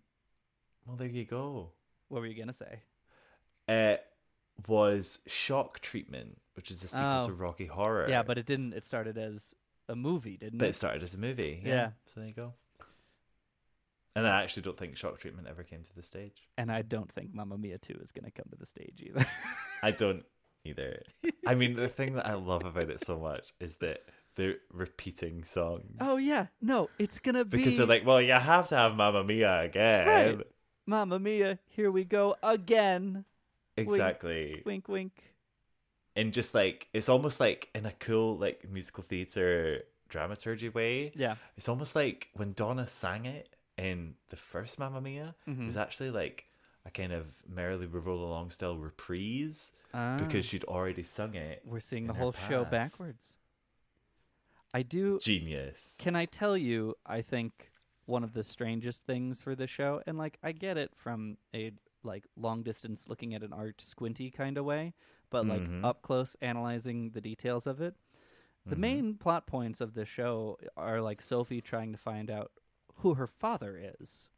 Well, 0.86 0.96
there 0.96 1.08
you 1.08 1.24
go. 1.24 1.70
what 2.08 2.20
were 2.20 2.26
you 2.26 2.34
gonna 2.38 2.52
say? 2.52 2.80
Uh, 3.68 3.96
was 4.66 5.20
Shock 5.26 5.80
Treatment, 5.80 6.38
which 6.54 6.70
is 6.70 6.82
a 6.84 6.88
sequel 6.88 7.20
Oh. 7.22 7.26
to 7.28 7.32
Rocky 7.32 7.66
Horror. 7.66 8.08
Yeah, 8.08 8.22
but 8.22 8.36
it 8.38 8.46
didn't. 8.46 8.72
It 8.72 8.84
started 8.84 9.16
as 9.16 9.54
a 9.88 9.94
movie, 9.94 10.36
didn't 10.36 10.58
but 10.58 10.66
it? 10.66 10.70
it 10.70 10.74
started 10.74 11.02
as 11.02 11.14
a 11.14 11.18
movie. 11.18 11.62
Yeah. 11.64 11.72
Yeah. 11.72 11.90
So 12.06 12.20
there 12.20 12.28
you 12.28 12.34
go. 12.34 12.54
And 14.16 14.26
I 14.26 14.42
actually 14.42 14.64
don't 14.64 14.76
think 14.76 14.96
Shock 14.96 15.20
Treatment 15.20 15.46
ever 15.48 15.62
came 15.62 15.82
to 15.84 15.94
the 15.94 16.02
stage. 16.02 16.48
And 16.58 16.70
I 16.70 16.82
don't 16.82 17.10
think 17.12 17.32
Mamma 17.32 17.56
Mia 17.56 17.78
2 17.78 17.94
is 18.02 18.10
going 18.10 18.24
to 18.24 18.32
come 18.32 18.46
to 18.50 18.56
the 18.58 18.66
stage 18.66 19.00
either. 19.06 19.24
I 19.84 19.92
don't 19.92 20.24
either. 20.64 21.02
I 21.46 21.54
mean, 21.54 21.74
the 21.74 21.88
thing 21.88 22.14
that 22.14 22.26
I 22.26 22.34
love 22.34 22.64
about 22.64 22.90
it 22.90 23.04
so 23.04 23.18
much 23.18 23.52
is 23.60 23.76
that 23.76 24.00
they're 24.36 24.56
repeating 24.72 25.44
songs. 25.44 25.96
oh 26.00 26.16
yeah, 26.16 26.46
no, 26.62 26.88
it's 26.98 27.18
going 27.18 27.34
to 27.34 27.44
be 27.44 27.58
Because 27.58 27.76
they're 27.76 27.86
like, 27.86 28.06
well, 28.06 28.20
you 28.22 28.32
have 28.32 28.68
to 28.68 28.76
have 28.76 28.94
Mamma 28.94 29.24
Mia 29.24 29.60
again. 29.62 30.06
Right. 30.06 30.46
Mamma 30.86 31.18
Mia, 31.18 31.58
here 31.66 31.90
we 31.90 32.04
go 32.04 32.36
again. 32.42 33.24
Exactly. 33.76 34.62
Wink 34.64 34.88
wink. 34.88 35.12
And 36.16 36.32
just 36.32 36.54
like, 36.54 36.88
it's 36.92 37.08
almost 37.08 37.38
like 37.40 37.68
in 37.74 37.86
a 37.86 37.92
cool, 37.92 38.36
like, 38.36 38.68
musical 38.70 39.02
theater 39.04 39.82
dramaturgy 40.08 40.68
way. 40.68 41.12
Yeah. 41.14 41.36
It's 41.56 41.68
almost 41.68 41.94
like 41.94 42.30
when 42.34 42.52
Donna 42.52 42.86
sang 42.86 43.26
it 43.26 43.48
in 43.78 44.14
the 44.28 44.36
first 44.36 44.78
Mamma 44.78 45.00
Mia, 45.00 45.34
Mm-hmm. 45.48 45.62
it 45.62 45.66
was 45.66 45.76
actually 45.76 46.10
like 46.10 46.44
a 46.86 46.90
kind 46.90 47.12
of 47.12 47.26
Merrily 47.48 47.86
We 47.86 47.98
Roll 47.98 48.24
Along 48.24 48.50
style 48.50 48.76
reprise 48.76 49.72
Ah. 49.92 50.16
because 50.18 50.44
she'd 50.46 50.64
already 50.64 51.02
sung 51.02 51.34
it. 51.34 51.62
We're 51.64 51.80
seeing 51.80 52.06
the 52.06 52.14
whole 52.14 52.32
show 52.48 52.64
backwards. 52.64 53.36
I 54.72 54.82
do 54.82 55.18
Genius. 55.18 55.96
Can 55.98 56.14
I 56.14 56.26
tell 56.26 56.56
you, 56.56 56.94
I 57.04 57.22
think 57.22 57.72
one 58.06 58.22
of 58.24 58.32
the 58.34 58.44
strangest 58.44 59.04
things 59.04 59.42
for 59.42 59.54
this 59.54 59.70
show, 59.70 60.02
and 60.06 60.16
like 60.16 60.38
I 60.42 60.52
get 60.52 60.76
it 60.76 60.92
from 60.94 61.38
a 61.54 61.72
like 62.02 62.24
long 62.36 62.62
distance 62.62 63.08
looking 63.08 63.34
at 63.34 63.42
an 63.42 63.52
art 63.52 63.80
squinty 63.80 64.30
kind 64.30 64.56
of 64.56 64.64
way, 64.64 64.94
but 65.28 65.44
like 65.46 65.60
Mhm. 65.62 65.84
up 65.84 66.02
close 66.02 66.36
analyzing 66.40 67.10
the 67.10 67.20
details 67.20 67.66
of 67.66 67.80
it. 67.80 67.94
The 68.64 68.72
Mm-hmm. 68.72 68.80
main 68.80 69.14
plot 69.16 69.46
points 69.46 69.80
of 69.80 69.94
this 69.94 70.08
show 70.08 70.58
are 70.76 71.00
like 71.00 71.20
Sophie 71.20 71.60
trying 71.60 71.92
to 71.92 71.98
find 71.98 72.30
out 72.30 72.52
who 72.96 73.14
her 73.14 73.26
father 73.26 73.76
is. 74.00 74.28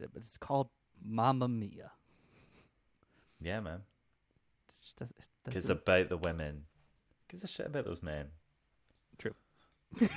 It's 0.00 0.36
called 0.36 0.68
Mamma 1.04 1.48
Mia. 1.48 1.92
Yeah, 3.40 3.60
man. 3.60 3.80
It 4.68 4.74
just 4.98 5.12
It's 5.46 5.68
about 5.68 6.08
the 6.08 6.16
women. 6.16 6.64
Gives 7.28 7.44
a 7.44 7.48
shit 7.48 7.66
about 7.66 7.84
those 7.84 8.02
men. 8.02 8.28
True. 9.18 9.34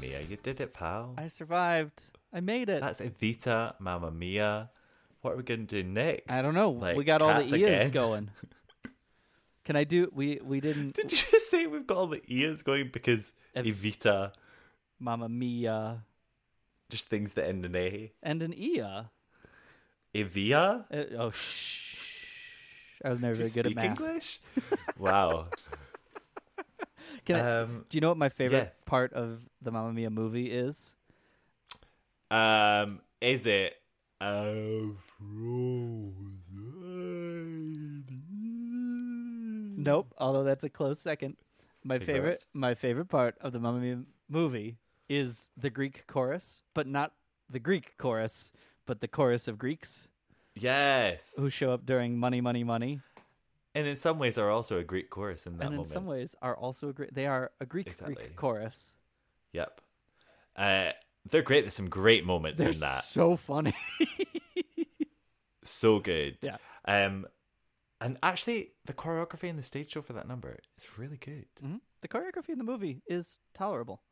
Mia. 0.00 0.20
You 0.22 0.36
did 0.42 0.60
it, 0.60 0.72
pal. 0.74 1.14
I 1.18 1.28
survived. 1.28 2.04
I 2.32 2.40
made 2.40 2.68
it. 2.68 2.80
That's 2.80 3.00
Evita, 3.00 3.74
Mamma 3.78 4.10
Mia. 4.10 4.70
What 5.22 5.34
are 5.34 5.36
we 5.36 5.42
going 5.42 5.66
to 5.66 5.82
do 5.82 5.88
next? 5.88 6.30
I 6.30 6.40
don't 6.42 6.54
know. 6.54 6.70
Like, 6.70 6.96
we 6.96 7.04
got 7.04 7.20
all 7.22 7.34
the 7.34 7.40
ears 7.40 7.52
again? 7.52 7.90
going. 7.90 8.30
Can 9.64 9.76
I 9.76 9.84
do? 9.84 10.10
We 10.14 10.40
we 10.42 10.60
didn't. 10.60 10.94
Did 10.94 11.12
you 11.12 11.18
just 11.30 11.50
say 11.50 11.66
we've 11.66 11.86
got 11.86 11.96
all 11.96 12.06
the 12.06 12.22
ears 12.26 12.62
going 12.62 12.90
because 12.92 13.32
Ev- 13.54 13.66
Evita, 13.66 14.32
Mamma 14.98 15.28
Mia 15.28 16.04
just 16.88 17.08
things 17.08 17.34
that 17.34 17.46
end 17.46 17.64
in 17.64 17.76
A? 17.76 18.12
and 18.22 18.42
an 18.42 18.52
Ia. 18.52 19.10
Evia? 20.14 20.84
Uh, 20.92 21.16
oh 21.18 21.30
shh! 21.30 21.96
I 23.04 23.10
was 23.10 23.20
never 23.20 23.36
very 23.36 23.50
good 23.50 23.66
at 23.66 23.74
math. 23.74 23.84
English? 23.84 24.40
wow. 24.98 25.46
I, 27.36 27.60
Um, 27.62 27.84
do 27.88 27.96
you 27.96 28.00
know 28.00 28.08
what 28.08 28.18
my 28.18 28.28
favorite 28.28 28.58
yeah. 28.58 28.84
part 28.86 29.12
of 29.12 29.40
the 29.62 29.70
Mamma 29.70 29.92
Mia 29.92 30.10
movie 30.10 30.50
is? 30.50 30.92
um, 32.30 33.00
is 33.20 33.46
it 33.46 33.74
a 34.20 34.86
frozen? 38.00 39.74
Nope. 39.78 40.14
Although 40.18 40.44
that's 40.44 40.64
a 40.64 40.68
close 40.68 40.98
second. 41.00 41.36
My 41.84 41.98
favorite, 41.98 42.42
it. 42.42 42.44
my 42.52 42.74
favorite 42.74 43.06
part 43.08 43.36
of 43.40 43.52
the 43.52 43.58
Mamma 43.58 43.78
Mia 43.80 44.02
movie 44.28 44.76
is 45.08 45.50
the 45.56 45.70
Greek 45.70 46.06
chorus, 46.06 46.62
but 46.74 46.86
not 46.86 47.12
the 47.48 47.58
Greek 47.58 47.96
chorus, 47.98 48.52
but 48.86 49.00
the 49.00 49.08
chorus 49.08 49.48
of 49.48 49.58
Greeks 49.58 50.06
Yes. 50.54 51.34
who 51.38 51.48
show 51.50 51.72
up 51.72 51.86
during 51.86 52.18
Money, 52.18 52.40
Money, 52.42 52.62
Money, 52.64 53.00
And 53.74 53.86
in 53.86 53.94
some 53.96 54.18
ways 54.18 54.36
are 54.36 54.50
also 54.50 54.78
a 54.78 54.84
Greek 54.84 55.10
chorus 55.10 55.46
in 55.46 55.56
that 55.58 55.64
and 55.66 55.72
in 55.74 55.76
moment. 55.78 55.92
some 55.92 56.06
ways 56.06 56.34
are 56.42 56.56
also 56.56 56.88
a 56.88 56.92
Greek. 56.92 57.10
They 57.12 57.26
are 57.26 57.52
a 57.60 57.66
Greek 57.66 57.86
Exactly. 57.86 58.14
Greek 58.16 58.36
chorus. 58.36 58.92
Yep. 59.52 59.80
Uh, 60.56 60.90
they're 61.30 61.42
great. 61.42 61.62
There's 61.62 61.74
some 61.74 61.88
great 61.88 62.24
moments 62.24 62.62
They're 62.62 62.72
in 62.72 62.80
that. 62.80 63.04
so 63.04 63.36
funny. 63.36 63.74
So 65.62 66.00
good. 66.00 66.38
Yeah. 66.42 66.56
Um, 66.86 67.26
and 68.00 68.18
actually, 68.22 68.72
the 68.86 68.94
choreography 68.94 69.44
in 69.44 69.56
the 69.56 69.62
stage 69.62 69.92
show 69.92 70.02
for 70.02 70.14
that 70.14 70.26
number 70.26 70.58
is 70.78 70.98
really 70.98 71.18
good. 71.18 71.44
Mhm. 71.62 71.80
The 72.00 72.08
choreography 72.08 72.48
in 72.48 72.58
the 72.58 72.64
movie 72.64 73.02
is 73.06 73.38
tolerable. 73.54 74.02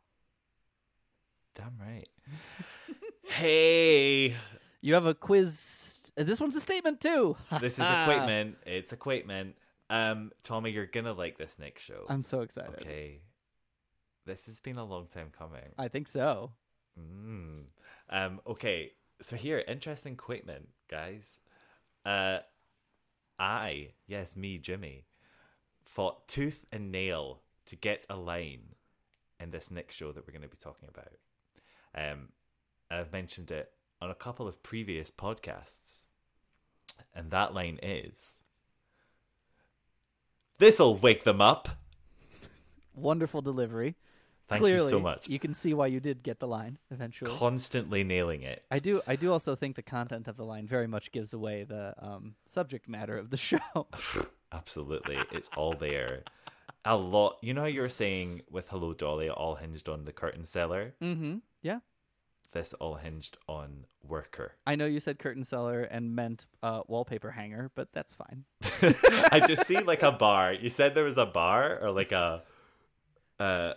Damn 1.54 1.78
right. 1.80 2.06
hey, 3.24 4.36
You 4.82 4.94
have 4.94 5.06
a 5.06 5.14
quiz. 5.14 5.97
This 6.26 6.40
one's 6.40 6.56
a 6.56 6.60
statement 6.60 7.00
too. 7.00 7.36
this 7.60 7.78
is 7.78 7.86
equipment. 7.90 8.56
It's 8.66 8.92
equipment. 8.92 9.56
Um, 9.90 10.32
Tommy, 10.42 10.70
you're 10.70 10.86
gonna 10.86 11.12
like 11.12 11.38
this 11.38 11.58
next 11.58 11.82
show. 11.82 12.04
I'm 12.08 12.22
so 12.22 12.40
excited. 12.42 12.80
okay. 12.80 13.20
This 14.26 14.46
has 14.46 14.60
been 14.60 14.76
a 14.76 14.84
long 14.84 15.06
time 15.06 15.30
coming. 15.36 15.72
I 15.78 15.88
think 15.88 16.08
so. 16.08 16.50
Mm. 17.00 17.62
Um, 18.10 18.40
okay, 18.46 18.92
so 19.20 19.36
here, 19.36 19.62
interesting 19.66 20.12
equipment, 20.12 20.68
guys. 20.90 21.40
Uh, 22.04 22.38
I, 23.38 23.90
yes, 24.06 24.36
me, 24.36 24.58
Jimmy, 24.58 25.06
fought 25.84 26.28
tooth 26.28 26.64
and 26.72 26.92
nail 26.92 27.40
to 27.66 27.76
get 27.76 28.06
a 28.10 28.16
line 28.16 28.74
in 29.40 29.50
this 29.50 29.70
next 29.70 29.94
show 29.94 30.12
that 30.12 30.26
we're 30.26 30.32
going 30.32 30.42
to 30.42 30.48
be 30.48 30.56
talking 30.56 30.88
about. 30.88 31.12
Um, 31.94 32.28
and 32.90 33.00
I've 33.00 33.12
mentioned 33.12 33.50
it 33.50 33.70
on 34.00 34.10
a 34.10 34.14
couple 34.14 34.48
of 34.48 34.62
previous 34.62 35.10
podcasts, 35.10 36.02
and 37.14 37.30
that 37.30 37.54
line 37.54 37.78
is 37.82 38.38
This'll 40.58 40.96
wake 40.96 41.24
them 41.24 41.40
up. 41.40 41.68
Wonderful 42.94 43.42
delivery. 43.42 43.94
Thank 44.48 44.62
Clearly, 44.62 44.84
you 44.84 44.90
so 44.90 45.00
much. 45.00 45.28
You 45.28 45.38
can 45.38 45.52
see 45.52 45.74
why 45.74 45.88
you 45.88 46.00
did 46.00 46.22
get 46.22 46.40
the 46.40 46.48
line 46.48 46.78
eventually. 46.90 47.30
Constantly 47.30 48.02
nailing 48.02 48.42
it. 48.42 48.64
I 48.70 48.78
do. 48.78 49.02
I 49.06 49.14
do 49.14 49.30
also 49.30 49.54
think 49.54 49.76
the 49.76 49.82
content 49.82 50.26
of 50.26 50.36
the 50.36 50.44
line 50.44 50.66
very 50.66 50.86
much 50.86 51.12
gives 51.12 51.34
away 51.34 51.64
the 51.64 51.94
um, 51.98 52.34
subject 52.46 52.88
matter 52.88 53.16
of 53.16 53.30
the 53.30 53.36
show. 53.48 53.58
Absolutely. 54.52 55.18
It's 55.32 55.50
all 55.56 55.74
there. 55.74 56.22
A 56.84 56.96
lot. 56.96 57.36
You 57.42 57.52
know 57.52 57.60
how 57.62 57.66
you 57.66 57.82
were 57.82 57.90
saying 57.90 58.40
with 58.50 58.68
Hello 58.70 58.94
Dolly, 58.94 59.28
all 59.28 59.54
hinged 59.56 59.88
on 59.88 60.04
the 60.04 60.12
curtain 60.12 60.44
seller? 60.44 60.94
mm-hmm. 61.02 61.36
Yeah. 61.60 61.80
This 62.52 62.72
all 62.74 62.94
hinged 62.94 63.36
on 63.46 63.84
worker. 64.02 64.52
I 64.66 64.74
know 64.76 64.86
you 64.86 65.00
said 65.00 65.18
curtain 65.18 65.44
seller 65.44 65.82
and 65.82 66.16
meant 66.16 66.46
uh, 66.62 66.80
wallpaper 66.88 67.30
hanger, 67.30 67.70
but 67.74 67.92
that's 67.92 68.12
fine. 68.14 68.44
I 69.30 69.44
just 69.46 69.66
see 69.66 69.78
like 69.78 70.02
a 70.02 70.12
bar. 70.12 70.54
You 70.54 70.70
said 70.70 70.94
there 70.94 71.04
was 71.04 71.18
a 71.18 71.26
bar 71.26 71.78
or 71.82 71.90
like 71.90 72.12
a 72.12 72.42
uh, 73.38 73.74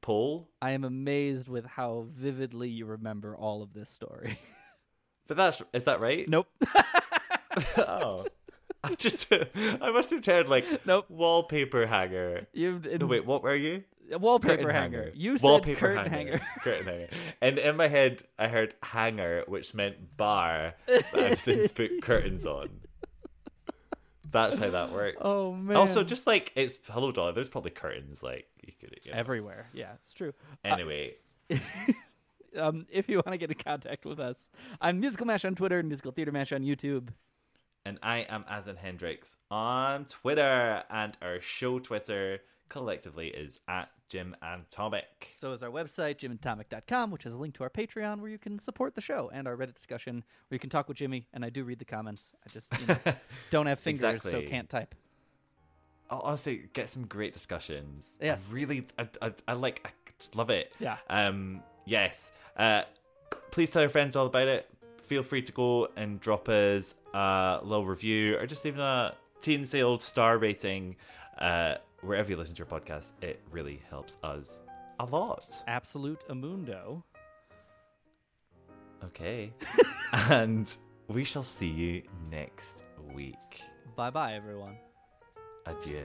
pole, 0.00 0.48
I 0.60 0.72
am 0.72 0.84
amazed 0.84 1.48
with 1.48 1.64
how 1.64 2.06
vividly 2.14 2.68
you 2.68 2.86
remember 2.86 3.36
all 3.36 3.62
of 3.62 3.72
this 3.72 3.90
story. 3.90 4.38
but 5.26 5.36
that's 5.36 5.62
is 5.72 5.84
that 5.84 6.00
right? 6.00 6.28
nope. 6.28 6.46
oh, 7.78 8.26
I 8.82 8.94
just 8.96 9.32
I 9.32 9.90
must 9.90 10.10
have 10.10 10.24
heard 10.24 10.48
like 10.48 10.64
Nope. 10.86 11.06
wallpaper 11.08 11.86
hanger. 11.86 12.46
you 12.52 12.80
No, 13.00 13.06
wait, 13.06 13.24
what 13.24 13.42
were 13.42 13.54
you? 13.54 13.84
Wallpaper 14.10 14.56
Curtain 14.56 14.70
hanger. 14.70 15.12
You 15.14 15.38
said 15.38 15.44
Wallpaper 15.46 15.80
curtain 15.80 16.12
hanger. 16.12 16.40
curtain 16.62 16.86
hanger. 16.86 17.08
And 17.40 17.58
in 17.58 17.76
my 17.76 17.88
head, 17.88 18.22
I 18.38 18.48
heard 18.48 18.74
hanger, 18.82 19.44
which 19.46 19.74
meant 19.74 20.16
bar. 20.16 20.74
But 20.86 21.14
I've 21.14 21.38
since 21.38 21.70
put 21.70 22.02
curtains 22.02 22.44
on. 22.46 22.70
That's 24.30 24.58
how 24.58 24.70
that 24.70 24.90
works. 24.92 25.18
Oh 25.20 25.52
man. 25.52 25.76
Also, 25.76 26.02
just 26.02 26.26
like 26.26 26.52
it's 26.56 26.78
hello 26.90 27.12
dolly. 27.12 27.32
There's 27.32 27.48
probably 27.48 27.70
curtains 27.70 28.22
like 28.22 28.46
you 28.66 28.72
could. 28.80 28.98
You 29.04 29.12
know. 29.12 29.18
everywhere. 29.18 29.68
Yeah, 29.72 29.92
it's 30.00 30.12
true. 30.12 30.32
Anyway, 30.64 31.14
Um, 32.56 32.86
if 32.88 33.08
you 33.08 33.16
want 33.16 33.32
to 33.32 33.36
get 33.36 33.50
in 33.50 33.56
contact 33.56 34.04
with 34.04 34.20
us, 34.20 34.48
I'm 34.80 35.00
Musical 35.00 35.26
Mash 35.26 35.44
on 35.44 35.56
Twitter 35.56 35.80
and 35.80 35.88
Musical 35.88 36.12
Theater 36.12 36.30
Mash 36.30 36.52
on 36.52 36.62
YouTube. 36.62 37.08
and 37.84 37.98
I 38.00 38.18
am 38.28 38.44
Asin 38.44 38.76
Hendricks 38.76 39.36
on 39.50 40.04
Twitter, 40.04 40.84
and 40.88 41.16
our 41.20 41.40
show 41.40 41.80
Twitter 41.80 42.38
collectively 42.74 43.28
is 43.28 43.60
at 43.68 43.88
Jim 44.08 44.34
and 44.42 44.68
Tonic. 44.68 45.28
So 45.30 45.52
is 45.52 45.62
our 45.62 45.70
website, 45.70 46.16
jimandtonic.com, 46.16 47.12
which 47.12 47.22
has 47.22 47.32
a 47.32 47.36
link 47.38 47.54
to 47.54 47.62
our 47.62 47.70
Patreon 47.70 48.18
where 48.20 48.28
you 48.28 48.36
can 48.36 48.58
support 48.58 48.96
the 48.96 49.00
show 49.00 49.30
and 49.32 49.46
our 49.46 49.56
Reddit 49.56 49.74
discussion 49.74 50.24
where 50.48 50.56
you 50.56 50.58
can 50.58 50.70
talk 50.70 50.88
with 50.88 50.96
Jimmy. 50.96 51.28
And 51.32 51.44
I 51.44 51.50
do 51.50 51.62
read 51.62 51.78
the 51.78 51.84
comments. 51.84 52.32
I 52.44 52.50
just 52.52 52.72
you 52.80 52.86
know, 52.88 52.96
don't 53.50 53.66
have 53.66 53.78
fingers, 53.78 54.24
so 54.24 54.42
can't 54.42 54.68
type. 54.68 54.96
I'll 56.10 56.18
honestly, 56.24 56.68
get 56.72 56.90
some 56.90 57.06
great 57.06 57.32
discussions. 57.32 58.18
I 58.20 58.24
Yes. 58.24 58.48
really, 58.50 58.88
I, 58.98 59.08
I, 59.22 59.32
I 59.46 59.52
like, 59.52 59.80
I 59.86 59.90
just 60.18 60.34
love 60.34 60.50
it. 60.50 60.72
Yeah. 60.80 60.96
Um. 61.08 61.62
Yes. 61.86 62.32
Uh. 62.56 62.82
Please 63.52 63.70
tell 63.70 63.82
your 63.82 63.88
friends 63.88 64.16
all 64.16 64.26
about 64.26 64.48
it. 64.48 64.68
Feel 65.04 65.22
free 65.22 65.42
to 65.42 65.52
go 65.52 65.90
and 65.94 66.18
drop 66.18 66.48
us 66.48 66.96
a 67.14 67.60
little 67.62 67.86
review 67.86 68.36
or 68.36 68.46
just 68.48 68.66
even 68.66 68.80
a 68.80 69.14
teensy 69.42 69.80
old 69.80 70.02
star 70.02 70.38
rating. 70.38 70.96
Uh, 71.38 71.74
wherever 72.04 72.30
you 72.30 72.36
listen 72.36 72.54
to 72.54 72.58
your 72.58 72.66
podcast, 72.66 73.12
it 73.22 73.40
really 73.50 73.80
helps 73.88 74.18
us 74.22 74.60
a 75.00 75.04
lot. 75.06 75.62
Absolute 75.66 76.22
Amundo. 76.28 77.02
Okay. 79.04 79.52
and 80.12 80.74
we 81.08 81.24
shall 81.24 81.42
see 81.42 81.68
you 81.68 82.02
next 82.30 82.84
week. 83.14 83.62
Bye 83.96 84.10
bye, 84.10 84.34
everyone. 84.34 84.76
Adieu. 85.66 86.04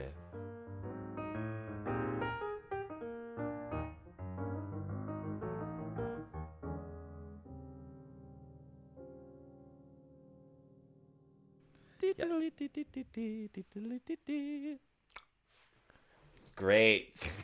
Great. 16.60 17.32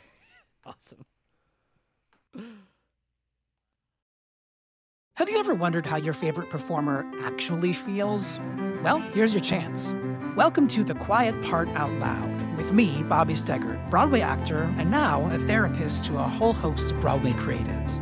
Awesome. 0.65 1.05
Have 5.15 5.29
you 5.29 5.39
ever 5.39 5.55
wondered 5.55 5.85
how 5.85 5.95
your 5.95 6.13
favorite 6.13 6.49
performer 6.49 7.09
actually 7.23 7.71
feels? 7.71 8.41
Well, 8.83 8.99
here's 8.99 9.31
your 9.33 9.41
chance. 9.41 9.95
Welcome 10.35 10.67
to 10.67 10.83
The 10.83 10.93
Quiet 10.93 11.41
Part 11.41 11.69
Out 11.69 11.93
Loud 11.99 12.57
with 12.57 12.73
me, 12.73 13.01
Bobby 13.03 13.33
Steggert, 13.33 13.89
Broadway 13.89 14.19
actor 14.19 14.63
and 14.77 14.91
now 14.91 15.25
a 15.31 15.39
therapist 15.39 16.03
to 16.05 16.17
a 16.17 16.23
whole 16.23 16.51
host 16.51 16.91
of 16.91 16.99
Broadway 16.99 17.31
creatives. 17.31 18.01